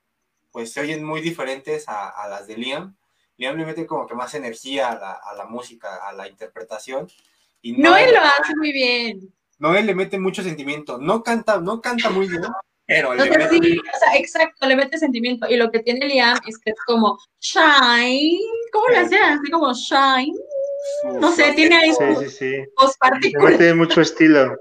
pues 0.50 0.72
se 0.72 0.80
oyen 0.80 1.04
muy 1.04 1.20
diferentes 1.20 1.84
a, 1.88 2.28
las 2.28 2.46
de 2.46 2.56
Liam. 2.56 2.96
Liam 3.36 3.56
le 3.56 3.66
mete 3.66 3.86
como 3.86 4.06
que 4.06 4.14
más 4.14 4.34
energía 4.34 4.90
a 4.92 4.98
la, 4.98 5.12
a 5.12 5.34
la 5.34 5.46
música, 5.46 6.06
a 6.06 6.12
la 6.12 6.28
interpretación. 6.28 7.08
Y 7.62 7.72
Noel, 7.72 7.82
Noel 7.82 8.14
lo 8.14 8.20
hace 8.20 8.56
muy 8.56 8.72
bien. 8.72 9.34
Noel 9.58 9.86
le 9.86 9.94
mete 9.94 10.18
mucho 10.18 10.42
sentimiento. 10.42 10.98
No 10.98 11.22
canta, 11.22 11.60
no 11.60 11.80
canta 11.80 12.10
muy 12.10 12.28
bien, 12.28 12.42
pero 12.86 13.14
sí, 13.50 13.78
o 13.78 13.98
sea, 13.98 14.16
exacto, 14.16 14.66
le 14.66 14.76
mete 14.76 14.98
sentimiento. 14.98 15.48
Y 15.48 15.56
lo 15.56 15.70
que 15.70 15.80
tiene 15.80 16.06
Liam 16.06 16.38
es 16.46 16.58
que 16.58 16.70
es 16.70 16.76
como 16.86 17.18
shine. 17.40 18.38
¿Cómo 18.72 18.88
le 18.88 18.98
hacía? 18.98 19.34
Así 19.34 19.50
como 19.50 19.72
shine. 19.72 20.36
No 21.20 21.32
sé, 21.32 21.52
tiene 21.54 21.76
ahí 21.76 21.92
sí, 21.92 22.04
sí, 22.20 22.28
sí. 22.28 22.64
voz 22.76 22.96
particular. 22.98 23.52
Le 23.52 23.58
mete 23.58 23.74
mucho 23.74 24.02
estilo. 24.02 24.58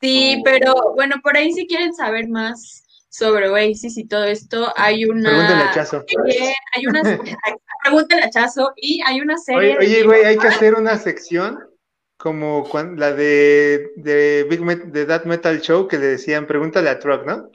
Sí, 0.00 0.40
pero 0.44 0.74
bueno, 0.96 1.16
por 1.22 1.36
ahí 1.36 1.52
si 1.52 1.66
quieren 1.66 1.94
saber 1.94 2.28
más 2.28 2.84
sobre 3.08 3.48
Oasis 3.50 3.96
y 3.98 4.06
todo 4.06 4.24
esto, 4.24 4.72
hay 4.76 5.04
una. 5.04 5.30
Pregúntale 5.30 5.62
a 5.62 5.74
Chazo. 5.74 6.04
Hay 6.74 6.86
una. 6.86 7.02
Pregúntale 7.84 8.22
a 8.22 8.30
Chazo 8.30 8.72
y 8.76 9.00
hay 9.06 9.20
una 9.20 9.36
serie. 9.36 9.78
Oye, 9.78 10.02
güey, 10.02 10.24
hay 10.24 10.38
que 10.38 10.48
hacer 10.48 10.74
una 10.74 10.98
sección 10.98 11.69
como 12.20 12.68
la 12.96 13.14
de, 13.14 13.92
de 13.96 14.46
Big 14.48 14.60
de 14.92 15.06
That 15.06 15.24
Metal 15.24 15.58
Show 15.62 15.88
que 15.88 15.98
le 15.98 16.06
decían, 16.06 16.46
pregúntale 16.46 16.90
a 16.90 16.98
Truck, 16.98 17.24
¿no? 17.24 17.50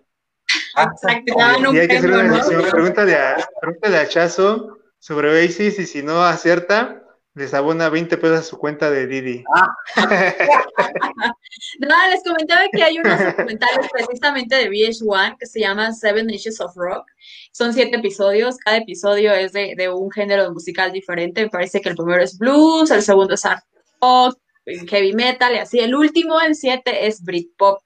Exacto, 0.75 1.33
y 1.71 1.77
hay 1.77 1.87
que 1.87 1.97
hacer 1.97 2.11
una 2.11 2.71
pregúntale, 2.71 3.15
a, 3.15 3.37
pregúntale 3.61 3.97
a 3.97 4.07
Chazo 4.09 4.79
sobre 4.97 5.29
Oasis 5.29 5.77
y 5.77 5.85
si 5.85 6.01
no 6.01 6.23
acierta, 6.23 7.03
les 7.35 7.53
abona 7.53 7.89
20 7.89 8.17
pesos 8.17 8.39
a 8.39 8.43
su 8.43 8.57
cuenta 8.57 8.89
de 8.89 9.05
Didi. 9.05 9.43
Ah. 9.53 9.67
no, 11.79 12.09
les 12.09 12.23
comentaba 12.23 12.63
que 12.71 12.83
hay 12.83 12.97
unos 12.97 13.19
documentales 13.23 13.87
precisamente 13.91 14.55
de 14.55 14.69
VH1 14.69 15.37
que 15.37 15.45
se 15.45 15.59
llaman 15.59 15.93
Seven 15.93 16.27
Issues 16.31 16.59
of 16.59 16.75
Rock. 16.75 17.05
Son 17.51 17.71
siete 17.71 17.97
episodios, 17.97 18.57
cada 18.57 18.77
episodio 18.77 19.31
es 19.31 19.53
de, 19.53 19.75
de 19.77 19.89
un 19.89 20.09
género 20.09 20.51
musical 20.51 20.91
diferente. 20.91 21.43
Me 21.43 21.49
parece 21.49 21.81
que 21.81 21.89
el 21.89 21.95
primero 21.95 22.23
es 22.23 22.37
blues, 22.39 22.89
el 22.89 23.03
segundo 23.03 23.35
es 23.35 23.45
art 23.45 23.63
rock, 24.01 24.39
heavy 24.65 25.13
metal 25.13 25.53
y 25.53 25.57
así. 25.57 25.79
El 25.79 25.95
último, 25.95 26.39
el 26.41 26.55
7, 26.55 27.07
es 27.07 27.23
Britpop. 27.23 27.79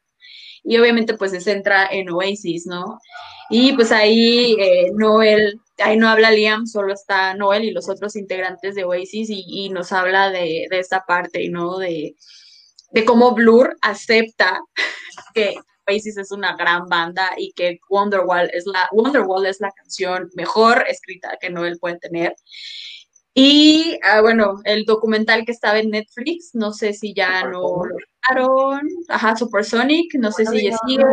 Y 0.64 0.78
obviamente 0.78 1.16
pues 1.16 1.32
se 1.32 1.42
centra 1.42 1.88
en 1.90 2.10
Oasis, 2.10 2.66
¿no? 2.68 3.00
Y 3.50 3.74
pues 3.74 3.92
ahí 3.92 4.56
eh, 4.60 4.92
Noel, 4.94 5.60
ahí 5.80 5.98
no 5.98 6.10
habla 6.10 6.32
Liam, 6.32 6.68
solo 6.68 6.94
está 6.94 7.34
Noel 7.34 7.64
y 7.64 7.72
los 7.72 7.90
otros 7.90 8.16
integrantes 8.16 8.76
de 8.76 8.84
Oasis 8.84 9.30
y, 9.32 9.70
nos 9.70 9.92
habla 9.92 10.30
de, 10.30 10.68
de, 10.70 10.80
esta 10.80 11.06
parte, 11.08 11.50
¿no? 11.50 11.78
De, 11.78 12.16
de 12.92 13.06
cómo 13.06 13.34
Blur 13.34 13.76
acepta 13.82 14.60
que 15.34 15.56
Oasis 15.88 16.18
es 16.18 16.32
una 16.32 16.56
gran 16.56 16.88
banda 16.88 17.32
y 17.38 17.52
que 17.54 17.80
Wonderwall 17.90 18.50
es 18.54 18.66
la, 18.66 18.88
Wonderwall 18.92 19.46
es 19.46 19.60
la 19.60 19.72
canción 19.72 20.30
mejor 20.36 20.86
escrita 20.88 21.38
que 21.40 21.50
Noel 21.50 21.80
puede 21.80 21.98
tener. 21.98 22.36
Y 23.34 24.00
ah, 24.04 24.22
bueno, 24.22 24.60
el 24.64 24.86
documental 24.86 25.46
que 25.46 25.52
estaba 25.52 25.80
en 25.80 25.92
Netflix, 25.92 26.56
no 26.56 26.74
sé 26.74 26.94
si 26.94 27.14
ya 27.14 27.44
no 27.44 27.62
lo 27.62 27.82
vieron. 27.82 28.90
Ajá, 29.08 29.36
Supersonic, 29.36 30.16
no 30.16 30.32
sé 30.32 30.46
si 30.46 30.70
ya 30.70 30.78
sigue. 30.86 31.04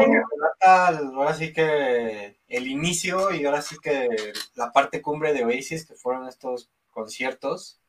Ahora 0.60 1.34
sí 1.34 1.52
que 1.52 2.38
el 2.48 2.66
inicio 2.66 3.32
y 3.32 3.44
ahora 3.44 3.62
sí 3.62 3.76
que 3.82 4.08
la 4.54 4.72
parte 4.72 5.02
cumbre 5.02 5.32
de 5.32 5.44
Oasis, 5.44 5.86
que 5.86 5.94
fueron 5.94 6.28
estos 6.28 6.70
conciertos 6.90 7.80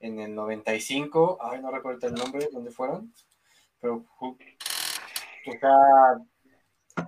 en 0.00 0.20
el 0.20 0.34
95. 0.34 1.38
Ay, 1.40 1.60
no 1.60 1.70
recuerdo 1.70 2.08
el 2.08 2.14
nombre, 2.14 2.48
¿dónde 2.52 2.70
fueron? 2.70 3.12
Pero, 3.80 4.04
o 4.20 4.36
sea, 5.60 7.06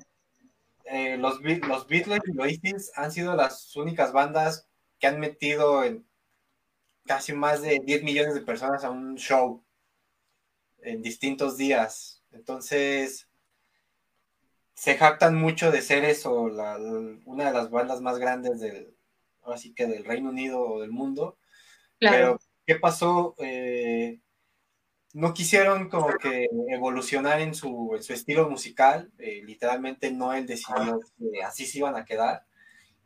eh, 0.85 1.17
los, 1.19 1.41
los 1.41 1.87
Beatles 1.87 2.23
y 2.27 2.39
Oasis 2.39 2.93
han 2.95 3.13
sido 3.13 3.37
las 3.37 3.75
únicas 3.77 4.13
bandas 4.13 4.69
que 4.99 5.07
han 5.07 5.21
metido 5.21 5.85
en 5.85 6.08
casi 7.09 7.33
más 7.33 7.63
de 7.63 7.81
10 7.85 8.05
millones 8.05 8.35
de 8.35 8.43
personas 8.43 8.85
a 8.85 8.91
un 8.91 9.17
show 9.17 9.65
en 10.83 11.03
distintos 11.03 11.57
días. 11.57 12.23
Entonces, 12.31 13.29
se 14.75 14.97
jactan 14.97 15.35
mucho 15.35 15.73
de 15.73 15.83
ser 15.83 16.05
eso, 16.05 16.43
una 17.25 17.47
de 17.47 17.53
las 17.53 17.71
bandas 17.71 18.01
más 18.01 18.19
grandes 18.19 18.61
del, 18.61 18.95
así 19.43 19.75
que 19.75 19.87
del 19.87 20.05
Reino 20.05 20.31
Unido 20.31 20.61
o 20.61 20.81
del 20.81 20.93
mundo. 20.93 21.37
Pero, 21.99 22.39
¿qué 22.65 22.77
pasó? 22.77 23.35
Eh, 23.39 24.21
no 25.15 25.35
quisieron 25.35 25.89
como 25.89 26.11
que 26.19 26.49
evolucionar 26.69 27.41
en 27.41 27.55
su, 27.55 27.99
estilo 28.09 28.49
musical. 28.49 29.11
Eh, 29.19 29.43
literalmente 29.45 30.13
Noel 30.13 30.47
decidió 30.47 31.01
que 31.19 31.43
así 31.43 31.67
se 31.67 31.79
iban 31.79 31.97
a 31.97 32.05
quedar. 32.05 32.47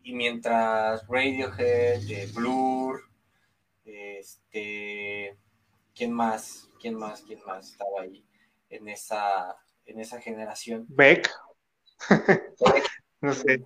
Y 0.03 0.15
mientras 0.15 1.07
Radiohead, 1.09 2.11
eh, 2.11 2.29
Blur, 2.35 3.12
este, 3.85 5.37
¿quién 5.95 6.13
más? 6.13 6.69
¿Quién 6.81 6.95
más? 6.95 7.23
¿Quién 7.23 7.41
más 7.47 7.71
estaba 7.71 8.03
ahí 8.03 8.25
en 8.69 8.89
esa, 8.89 9.57
en 9.87 10.01
esa 10.01 10.21
generación? 10.21 10.87
Beck. 10.89 11.31
no 13.21 13.35
sé. 13.35 13.63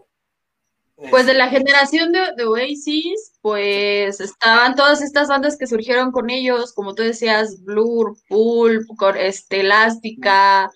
Pues 1.11 1.27
de 1.27 1.35
la 1.35 1.49
generación 1.49 2.11
de, 2.11 2.45
Oasis, 2.45 3.35
pues 3.43 4.19
estaban 4.19 4.75
todas 4.75 5.03
estas 5.03 5.29
bandas 5.29 5.59
que 5.59 5.67
surgieron 5.67 6.11
con 6.11 6.31
ellos, 6.31 6.73
como 6.73 6.95
tú 6.95 7.03
decías, 7.03 7.63
Blur, 7.63 8.17
Pulp, 8.29 8.89
este, 9.19 9.61
Elástica, 9.61 10.71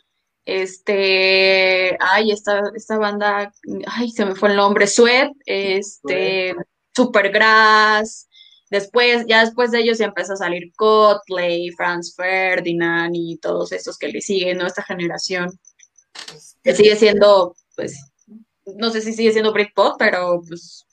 este, 0.45 1.97
ay, 2.01 2.33
esta, 2.33 2.61
esta 2.75 2.99
banda, 2.99 3.51
ay, 3.87 4.11
se 4.11 4.27
me 4.27 4.35
fue 4.35 4.51
el 4.51 4.57
nombre, 4.57 4.87
Sweat, 4.87 5.33
este, 5.47 6.55
Supergrass, 6.95 8.29
después, 8.70 9.26
ya 9.28 9.44
después 9.44 9.70
de 9.70 9.80
ellos 9.80 9.98
ya 9.98 10.06
empezó 10.06 10.32
a 10.32 10.36
salir 10.36 10.72
Cotley, 10.76 11.70
Franz 11.72 12.14
Ferdinand 12.16 13.14
y 13.14 13.36
todos 13.38 13.72
estos 13.72 13.98
que 13.98 14.09
le 14.09 14.20
siguen, 14.20 14.59
¿no? 14.59 14.66
Esta 14.66 14.82
generación, 14.82 15.51
que 16.62 16.74
sigue 16.74 16.97
siendo, 16.97 17.55
pues, 17.76 18.10
no 18.76 18.90
sé 18.90 19.01
si 19.01 19.12
sigue 19.12 19.32
siendo 19.32 19.52
Britpop, 19.52 19.97
pero 19.98 20.42
pues, 20.47 20.86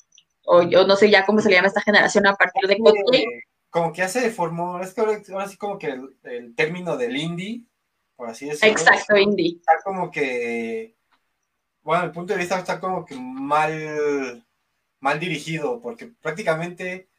o 0.46 0.64
yo 0.64 0.88
no 0.88 0.96
sé 0.96 1.10
ya 1.10 1.26
cómo 1.26 1.42
se 1.42 1.50
le 1.50 1.56
llama 1.56 1.68
esta 1.68 1.82
generación 1.82 2.26
a 2.26 2.36
partir 2.36 2.68
de 2.68 2.78
Coldplay. 2.78 3.26
Como 3.70 3.92
que 3.92 4.00
ya 4.00 4.08
se 4.08 4.32
formó, 4.32 4.80
es 4.80 4.94
que 4.94 5.02
ahora, 5.02 5.48
sí 5.48 5.58
como 5.58 5.78
que 5.78 6.00
el, 6.24 6.56
término 6.56 6.96
del 6.96 7.18
indie, 7.18 7.64
por 8.16 8.30
así 8.30 8.46
decirlo. 8.46 8.72
Exacto, 8.72 9.18
indie. 9.18 9.58
Está 9.58 9.74
como 9.84 10.10
que, 10.10 10.96
bueno, 11.84 12.06
el 12.06 12.12
punto 12.12 12.34
de 12.34 12.40
vista 12.40 12.58
está 12.58 12.80
como 12.80 13.06
que 13.06 13.16
mal, 13.16 14.46
mal 15.02 15.20
dirigido, 15.20 15.82
porque 15.82 16.08
prácticamente, 16.08 17.10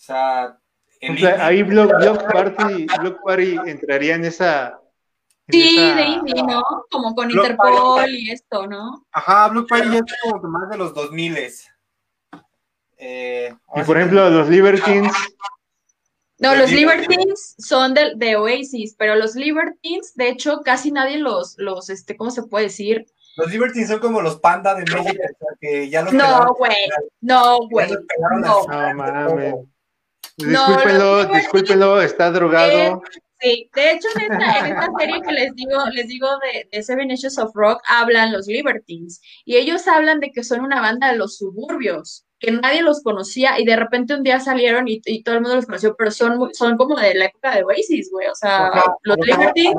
o 0.00 0.02
sea... 0.02 0.58
ahí 1.40 1.62
Block, 1.62 1.92
Party, 2.32 2.86
Block 3.00 3.20
Party 3.22 3.58
entraría 3.66 4.14
en 4.14 4.24
esa 4.24 4.80
Sí, 5.50 5.94
de 5.94 6.02
indie, 6.02 6.42
¿no? 6.42 6.62
Como 6.90 7.14
con 7.14 7.30
Interpol 7.30 8.08
y 8.08 8.30
esto, 8.30 8.66
¿no? 8.66 9.04
Ajá, 9.12 9.48
Blue 9.48 9.66
Party 9.66 9.90
ya 9.90 9.98
es 9.98 10.14
como 10.22 10.42
más 10.48 10.70
de 10.70 10.76
los 10.76 10.94
2000 10.94 11.36
eh, 13.02 13.54
y 13.76 13.82
por 13.82 13.96
ejemplo, 13.96 14.28
los 14.28 14.48
Libertines. 14.50 15.12
No, 16.38 16.54
los 16.54 16.70
Libertines 16.70 17.54
son 17.58 17.94
de, 17.94 18.12
de, 18.14 18.36
Oasis, 18.36 18.94
pero 18.98 19.14
los 19.14 19.34
Libertines, 19.34 20.14
de 20.16 20.28
hecho, 20.28 20.60
casi 20.62 20.92
nadie 20.92 21.18
los, 21.18 21.54
los, 21.56 21.88
este, 21.88 22.16
¿cómo 22.16 22.30
se 22.30 22.42
puede 22.42 22.66
decir? 22.66 23.06
Los 23.36 23.50
Libertines 23.50 23.88
son 23.88 24.00
como 24.00 24.20
los 24.20 24.38
panda 24.38 24.74
de 24.74 24.84
México, 24.84 25.22
que 25.58 25.88
ya 25.88 26.02
los 26.02 26.12
No, 26.12 26.54
güey, 26.58 26.76
no, 27.22 27.60
güey. 27.70 27.90
No, 28.42 28.66
no 28.66 28.94
mames. 28.94 29.54
Discúlpenlo, 30.44 31.24
discúlpenlo, 31.26 32.00
está 32.02 32.30
drogado. 32.30 33.02
Sí, 33.40 33.70
de 33.74 33.92
hecho 33.92 34.06
en 34.16 34.32
esta, 34.32 34.88
serie 34.98 35.22
que 35.22 35.32
les 35.32 35.54
digo, 35.54 35.78
les 35.92 36.08
digo 36.08 36.28
de, 36.70 36.82
Seven 36.82 37.10
Issues 37.10 37.38
of 37.38 37.52
Rock, 37.54 37.80
hablan 37.86 38.32
los 38.32 38.46
Libertines 38.46 39.22
y 39.46 39.56
ellos 39.56 39.88
hablan 39.88 40.20
de 40.20 40.30
que 40.30 40.44
son 40.44 40.60
una 40.60 40.82
banda 40.82 41.10
de 41.10 41.16
los 41.16 41.38
suburbios, 41.38 42.26
que 42.38 42.50
nadie 42.50 42.82
los 42.82 43.02
conocía 43.02 43.58
y 43.58 43.64
de 43.64 43.76
repente 43.76 44.14
un 44.14 44.22
día 44.22 44.40
salieron 44.40 44.88
y, 44.88 45.00
todo 45.22 45.36
el 45.36 45.40
mundo 45.40 45.56
los 45.56 45.64
conoció, 45.64 45.96
pero 45.96 46.10
son, 46.10 46.52
son 46.52 46.76
como 46.76 46.96
de 46.96 47.14
la 47.14 47.26
época 47.26 47.54
de 47.54 47.64
Oasis, 47.64 48.10
güey, 48.12 48.28
o 48.28 48.34
sea, 48.34 48.72
los 49.04 49.16
Libertines... 49.16 49.74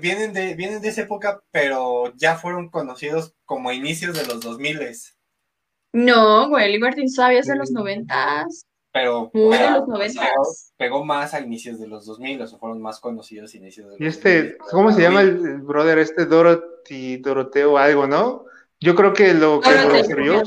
Vienen 0.00 0.32
de, 0.32 0.54
vienen 0.54 0.80
de 0.80 0.88
esa 0.88 1.02
época, 1.02 1.42
pero 1.50 2.14
ya 2.16 2.36
fueron 2.36 2.70
conocidos 2.70 3.34
como 3.44 3.70
inicios 3.70 4.16
de 4.16 4.26
los 4.26 4.40
2000 4.40 4.78
No, 5.92 6.48
güey, 6.48 6.72
Libertines 6.72 7.14
todavía 7.14 7.40
es 7.40 7.46
de 7.46 7.56
los 7.56 7.70
noventas 7.70 8.67
pero 8.98 9.30
pegó, 10.76 11.04
más 11.04 11.34
a 11.34 11.40
inicios 11.40 11.78
de 11.78 11.86
los 11.86 12.04
2000, 12.06 12.42
o 12.42 12.46
sea, 12.46 12.58
fueron 12.58 12.82
más 12.82 12.98
conocidos 12.98 13.54
a 13.54 13.56
inicios 13.56 13.86
de 13.86 13.92
los 13.92 14.00
Y 14.00 14.06
este, 14.06 14.58
¿cómo 14.70 14.90
se 14.90 15.02
llama 15.02 15.20
el, 15.20 15.58
brother 15.58 15.98
este 15.98 16.26
Dorothy, 16.26 17.18
Doroteo 17.18 17.78
algo, 17.78 18.06
no? 18.06 18.44
Yo 18.80 18.94
creo 18.94 19.12
que 19.12 19.34
lo 19.34 19.60
que 19.60 19.70
lo 19.70 20.04
sirvió 20.04 20.42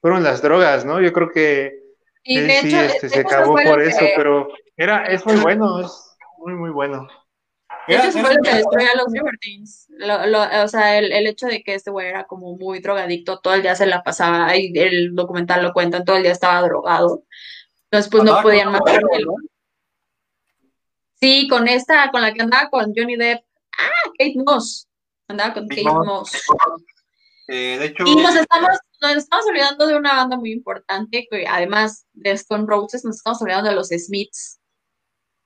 fueron, 0.00 0.22
las 0.22 0.42
drogas, 0.42 0.84
¿no? 0.84 1.00
Yo 1.00 1.12
creo 1.12 1.30
que 1.30 1.80
sí, 2.24 2.36
este, 2.36 3.08
se 3.08 3.20
acabó 3.20 3.54
por 3.54 3.82
eso, 3.82 4.04
pero 4.16 4.48
era, 4.76 5.06
es 5.06 5.24
muy 5.26 5.36
bueno, 5.36 5.80
es 5.80 6.16
muy, 6.38 6.54
muy 6.54 6.70
bueno. 6.70 7.08
Eso 7.88 8.12
fue 8.12 8.34
lo 8.34 8.42
que 8.42 8.54
destruyó 8.54 8.88
a 8.92 8.96
los 8.96 9.12
Libertines. 9.12 9.88
o 10.00 10.68
sea, 10.68 10.98
el, 10.98 11.12
el, 11.12 11.26
hecho 11.26 11.46
de 11.46 11.62
que 11.62 11.74
este 11.74 11.90
güey 11.90 12.08
era 12.08 12.24
como 12.24 12.56
muy 12.56 12.80
drogadicto, 12.80 13.40
todo 13.40 13.54
el 13.54 13.62
día 13.62 13.74
se 13.74 13.86
la 13.86 14.02
pasaba, 14.02 14.56
y 14.56 14.72
el 14.78 15.14
documental 15.14 15.62
lo 15.62 15.72
cuentan, 15.72 16.04
todo 16.04 16.16
el 16.16 16.22
día 16.22 16.32
estaba 16.32 16.62
drogado. 16.62 17.24
Entonces, 17.90 18.10
pues 18.10 18.24
no 18.24 18.40
podían 18.40 18.72
matarlo. 18.72 19.36
Sí, 21.20 21.46
con 21.48 21.68
esta, 21.68 22.10
con 22.10 22.22
la 22.22 22.32
que 22.32 22.42
andaba 22.42 22.70
con 22.70 22.92
Johnny 22.96 23.16
Depp. 23.16 23.44
Ah, 23.78 24.10
Kate 24.18 24.34
Moss. 24.44 24.88
Andaba 25.28 25.54
con 25.54 25.68
Kate 25.68 25.84
Moss. 25.84 26.32
Eh, 27.48 27.76
de 27.78 27.86
hecho, 27.86 28.04
y 28.06 28.16
nos 28.16 28.34
estamos, 28.34 28.70
nos 29.00 29.16
estamos 29.16 29.46
olvidando 29.46 29.86
de 29.86 29.96
una 29.96 30.14
banda 30.14 30.36
muy 30.36 30.52
importante, 30.52 31.26
que 31.30 31.46
además 31.46 32.06
de 32.12 32.30
Stone 32.32 32.64
Roses, 32.66 33.04
nos 33.04 33.16
estamos 33.16 33.42
olvidando 33.42 33.68
de 33.68 33.76
los 33.76 33.88
Smiths 33.88 34.61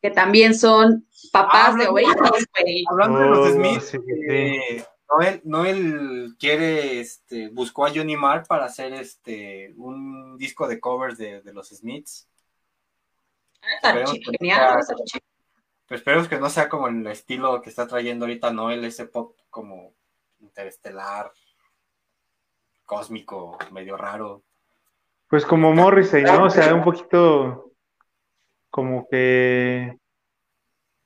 que 0.07 0.13
también 0.13 0.55
son 0.55 1.05
papás 1.33 1.77
de 1.77 1.89
Oasis, 1.89 2.47
Hablando 2.89 3.19
de 3.19 3.27
los 3.27 3.39
oh, 3.39 3.53
Smith, 3.53 4.05
eh, 4.31 4.85
Noel, 5.43 6.37
quiere, 6.39 7.01
este, 7.01 7.49
buscó 7.49 7.87
a 7.87 7.91
Johnny 7.93 8.17
Marr 8.17 8.47
para 8.47 8.67
hacer 8.67 8.93
este 8.93 9.75
un 9.77 10.37
disco 10.39 10.69
de 10.69 10.79
covers 10.79 11.19
de, 11.19 11.43
los 11.53 11.71
Smiths. 11.71 12.29
Ah, 13.63 13.75
esperemos, 13.75 14.13
que 15.89 15.95
esperemos 15.97 16.29
que 16.29 16.39
no 16.39 16.51
sea 16.51 16.69
como 16.69 16.87
el 16.87 17.05
estilo 17.09 17.61
que 17.61 17.71
está 17.71 17.89
trayendo 17.89 18.27
ahorita 18.27 18.53
Noel, 18.53 18.85
ese 18.85 19.07
pop 19.07 19.37
como 19.51 19.93
interestelar, 20.39 21.33
cósmico, 22.85 23.59
medio 23.73 23.97
raro. 23.97 24.45
Pues 25.29 25.45
como 25.45 25.73
Morrissey, 25.73 26.23
¿no? 26.23 26.45
O 26.45 26.51
sea, 26.51 26.73
un 26.73 26.85
poquito 26.85 27.66
como 28.77 29.09
que 29.09 29.99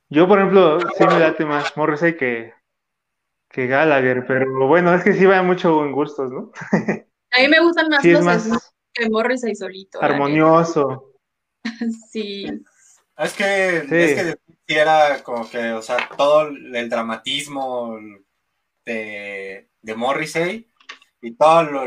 yo, 0.08 0.26
por 0.26 0.40
ejemplo, 0.40 0.80
sí 0.98 1.06
me 1.06 1.20
late 1.20 1.44
más 1.44 1.76
Morrissey 1.76 2.16
que, 2.16 2.52
que 3.48 3.68
Gallagher, 3.68 4.26
pero 4.26 4.66
bueno, 4.66 4.92
es 4.92 5.04
que 5.04 5.12
sí 5.12 5.24
va 5.24 5.40
mucho 5.44 5.84
en 5.84 5.92
gustos, 5.92 6.32
¿no? 6.32 6.50
A 7.30 7.38
mí 7.38 7.46
me 7.46 7.60
gustan 7.60 7.88
más 7.88 8.04
los 8.04 8.24
más 8.24 8.74
que 8.92 9.08
Morrissey 9.08 9.54
solito. 9.54 10.02
Armonioso. 10.02 11.14
sí. 12.10 12.44
Es 13.16 13.34
que, 13.34 13.76
es 13.76 14.36
que 14.66 14.76
era 14.80 15.22
como 15.22 15.48
que, 15.48 15.70
o 15.70 15.80
sea, 15.80 16.08
todo 16.16 16.48
el 16.48 16.88
dramatismo 16.88 17.96
de, 18.84 19.70
de 19.80 19.94
Morrissey 19.94 20.68
y 21.22 21.36
todo 21.36 21.62
lo, 21.62 21.82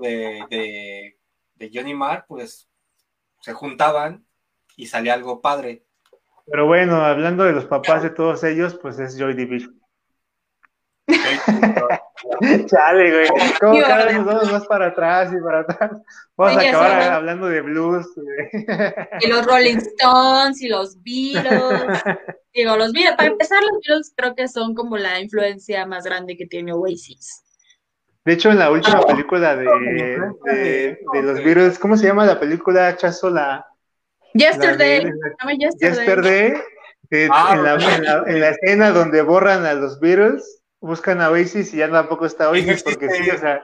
de, 0.00 0.44
de, 0.48 1.18
de 1.56 1.70
Johnny 1.74 1.94
Marr, 1.94 2.26
pues 2.28 2.68
se 3.40 3.52
juntaban 3.54 4.24
y 4.76 4.86
salía 4.86 5.14
algo 5.14 5.40
padre. 5.40 5.84
Pero 6.46 6.66
bueno, 6.66 6.96
hablando 7.04 7.44
de 7.44 7.52
los 7.52 7.64
papás 7.64 8.02
de 8.02 8.10
todos 8.10 8.44
ellos, 8.44 8.78
pues 8.80 8.98
es 8.98 9.16
Joy 9.18 9.34
Division. 9.34 9.80
Chale, 12.66 13.10
güey. 13.10 13.28
¿Cómo 13.60 13.80
cada 13.80 14.06
vez 14.06 14.16
nos 14.16 14.26
vamos 14.26 14.52
más 14.52 14.66
para 14.66 14.86
atrás 14.88 15.32
y 15.32 15.42
para 15.42 15.60
atrás? 15.60 15.90
Vamos 16.36 16.56
a 16.56 16.68
acabar 16.68 17.12
hablando 17.12 17.46
de 17.46 17.60
blues. 17.60 18.06
Y 19.20 19.26
los 19.28 19.46
Rolling 19.46 19.76
Stones 19.76 20.60
y 20.62 20.68
los 20.68 21.02
Beatles. 21.02 22.02
Digo, 22.52 22.76
los 22.76 22.92
Beatles, 22.92 23.16
para 23.16 23.28
empezar, 23.30 23.62
los 23.62 23.78
Beatles 23.86 24.12
creo 24.16 24.34
que 24.34 24.48
son 24.48 24.74
como 24.74 24.96
la 24.96 25.20
influencia 25.20 25.86
más 25.86 26.04
grande 26.04 26.36
que 26.36 26.46
tiene 26.46 26.72
Oasis. 26.72 27.42
De 28.24 28.32
hecho, 28.32 28.50
en 28.50 28.58
la 28.58 28.70
última 28.70 29.02
película 29.02 29.54
de, 29.54 29.66
de, 30.44 30.98
de 31.12 31.22
los 31.22 31.44
Beatles, 31.44 31.78
¿cómo 31.78 31.96
se 31.96 32.06
llama 32.06 32.24
la 32.24 32.40
película? 32.40 32.96
Yesterday. 34.34 35.12
Yesterday. 35.80 36.54
Ah, 37.30 37.54
en, 38.26 38.40
la, 38.40 38.48
escena 38.48 38.90
donde 38.90 39.22
borran 39.22 39.64
a 39.64 39.74
los 39.74 40.00
Beatles, 40.00 40.62
buscan 40.80 41.20
a 41.20 41.30
Oasis 41.30 41.72
y 41.72 41.76
ya 41.76 41.90
tampoco 41.90 42.26
está 42.26 42.50
Oasis, 42.50 42.82
porque 42.82 43.08
sí, 43.08 43.30
o 43.30 43.38
sea, 43.38 43.62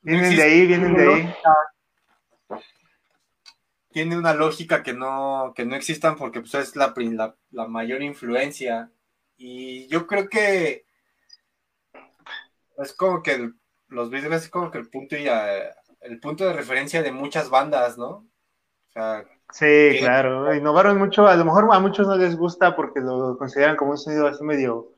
vienen 0.00 0.34
de 0.34 0.42
ahí, 0.42 0.66
vienen 0.66 0.94
de 0.94 1.14
ahí. 1.14 1.34
Tiene 3.90 4.18
una 4.18 4.34
lógica 4.34 4.82
que 4.82 4.92
no, 4.92 5.52
que 5.54 5.64
no 5.64 5.76
existan 5.76 6.16
porque 6.16 6.40
pues, 6.40 6.54
es 6.54 6.74
la, 6.74 6.92
la, 6.96 7.36
la 7.50 7.68
mayor 7.68 8.02
influencia. 8.02 8.90
Y 9.36 9.86
yo 9.86 10.06
creo 10.08 10.28
que 10.28 10.84
es 12.78 12.92
como 12.94 13.22
que 13.22 13.52
los 13.88 14.10
Beatles 14.10 14.44
es 14.44 14.50
como 14.50 14.72
que 14.72 14.78
el 14.78 14.88
punto 14.88 15.16
y 15.16 15.28
el 15.28 16.20
punto 16.20 16.44
de 16.44 16.52
referencia 16.52 17.02
de 17.02 17.12
muchas 17.12 17.48
bandas, 17.48 17.96
¿no? 17.96 18.26
Sí, 19.52 19.96
claro, 19.98 20.54
innovaron 20.54 20.98
mucho, 20.98 21.26
a 21.26 21.36
lo 21.36 21.44
mejor 21.44 21.68
a 21.72 21.78
muchos 21.80 22.06
no 22.06 22.16
les 22.16 22.36
gusta 22.36 22.76
porque 22.76 23.00
lo 23.00 23.36
consideran 23.38 23.76
como 23.76 23.92
un 23.92 23.98
sonido 23.98 24.26
así 24.26 24.42
medio 24.44 24.94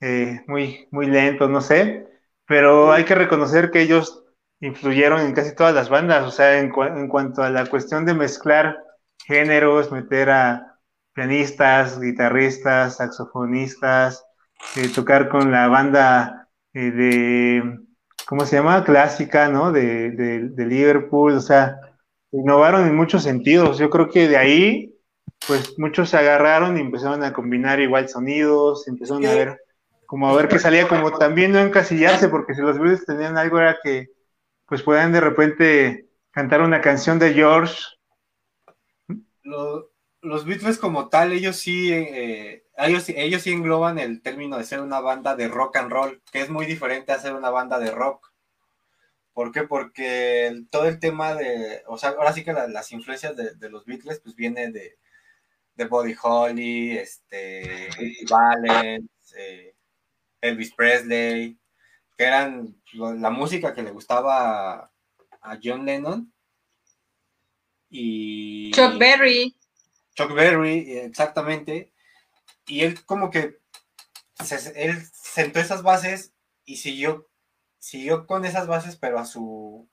eh, 0.00 0.42
muy, 0.46 0.88
muy 0.90 1.06
lento, 1.06 1.48
no 1.48 1.60
sé, 1.60 2.08
pero 2.46 2.92
hay 2.92 3.04
que 3.04 3.14
reconocer 3.14 3.70
que 3.70 3.80
ellos 3.80 4.24
influyeron 4.60 5.20
en 5.20 5.34
casi 5.34 5.54
todas 5.54 5.74
las 5.74 5.88
bandas, 5.88 6.24
o 6.24 6.30
sea, 6.30 6.58
en, 6.58 6.72
en 6.96 7.08
cuanto 7.08 7.42
a 7.42 7.50
la 7.50 7.66
cuestión 7.66 8.06
de 8.06 8.14
mezclar 8.14 8.82
géneros, 9.26 9.90
meter 9.92 10.30
a 10.30 10.78
pianistas, 11.14 12.00
guitarristas, 12.00 12.96
saxofonistas, 12.96 14.24
eh, 14.76 14.88
tocar 14.94 15.28
con 15.28 15.50
la 15.50 15.68
banda 15.68 16.48
eh, 16.74 16.90
de, 16.90 17.78
¿cómo 18.26 18.44
se 18.44 18.56
llama? 18.56 18.84
Clásica, 18.84 19.48
¿no? 19.48 19.72
De, 19.72 20.10
de, 20.10 20.66
Liverpool, 20.66 21.32
o 21.32 21.40
sea, 21.40 21.80
innovaron 22.32 22.86
en 22.86 22.96
muchos 22.96 23.22
sentidos. 23.22 23.78
Yo 23.78 23.90
creo 23.90 24.08
que 24.08 24.28
de 24.28 24.36
ahí, 24.36 24.94
pues 25.46 25.78
muchos 25.78 26.10
se 26.10 26.16
agarraron 26.16 26.76
y 26.76 26.80
empezaron 26.80 27.22
a 27.22 27.32
combinar 27.32 27.80
igual 27.80 28.08
sonidos, 28.08 28.88
empezaron 28.88 29.26
a 29.26 29.34
ver, 29.34 29.60
como 30.06 30.28
a 30.28 30.36
ver 30.36 30.48
que 30.48 30.58
salía, 30.58 30.88
como 30.88 31.16
también 31.18 31.52
no 31.52 31.58
encasillarse, 31.58 32.28
porque 32.28 32.54
si 32.54 32.62
los 32.62 32.78
Beatles 32.78 33.06
tenían 33.06 33.38
algo 33.38 33.58
era 33.58 33.78
que, 33.82 34.08
pues 34.66 34.82
puedan 34.82 35.12
de 35.12 35.20
repente 35.20 36.08
cantar 36.30 36.60
una 36.60 36.80
canción 36.80 37.18
de 37.18 37.34
George. 37.34 37.82
los 40.20 40.44
Beatles 40.44 40.78
como 40.78 41.08
tal, 41.08 41.32
ellos 41.32 41.56
sí, 41.56 41.92
eh, 41.92 42.64
ellos, 42.76 43.08
ellos 43.08 43.42
sí 43.42 43.52
engloban 43.52 43.98
el 43.98 44.22
término 44.22 44.58
de 44.58 44.64
ser 44.64 44.80
una 44.80 45.00
banda 45.00 45.36
de 45.36 45.48
rock 45.48 45.76
and 45.76 45.90
roll, 45.90 46.22
que 46.32 46.40
es 46.40 46.50
muy 46.50 46.66
diferente 46.66 47.12
a 47.12 47.18
ser 47.18 47.34
una 47.34 47.50
banda 47.50 47.78
de 47.78 47.90
rock. 47.90 48.32
¿Por 49.36 49.52
qué? 49.52 49.64
Porque 49.64 50.62
todo 50.70 50.88
el 50.88 50.98
tema 50.98 51.34
de, 51.34 51.82
o 51.88 51.98
sea, 51.98 52.08
ahora 52.08 52.32
sí 52.32 52.42
que 52.42 52.54
las 52.54 52.90
influencias 52.92 53.36
de, 53.36 53.68
los 53.68 53.84
Beatles, 53.84 54.20
pues 54.20 54.34
viene 54.34 54.72
de, 54.72 54.96
de 55.74 55.84
Buddy 55.84 56.16
Holly, 56.22 56.96
este, 56.96 57.90
Valens, 58.30 59.10
eh, 59.36 59.74
Elvis 60.40 60.72
Presley, 60.72 61.58
que 62.16 62.24
eran 62.24 62.80
la 62.94 63.28
música 63.28 63.74
que 63.74 63.82
le 63.82 63.90
gustaba 63.90 64.90
a 65.42 65.58
John 65.62 65.84
Lennon. 65.84 66.32
Y... 67.90 68.70
Chuck 68.70 68.96
Berry. 68.96 69.54
Chuck 70.14 70.32
Berry, 70.32 70.96
exactamente. 70.96 71.92
Y 72.66 72.84
él 72.84 73.04
como 73.04 73.30
que, 73.30 73.58
él 74.76 75.02
sentó 75.12 75.60
esas 75.60 75.82
bases 75.82 76.32
y 76.64 76.78
siguió 76.78 77.25
siguió 77.86 78.26
con 78.26 78.44
esas 78.44 78.66
bases, 78.66 78.96
pero 78.96 79.20
a 79.20 79.24
su, 79.24 79.88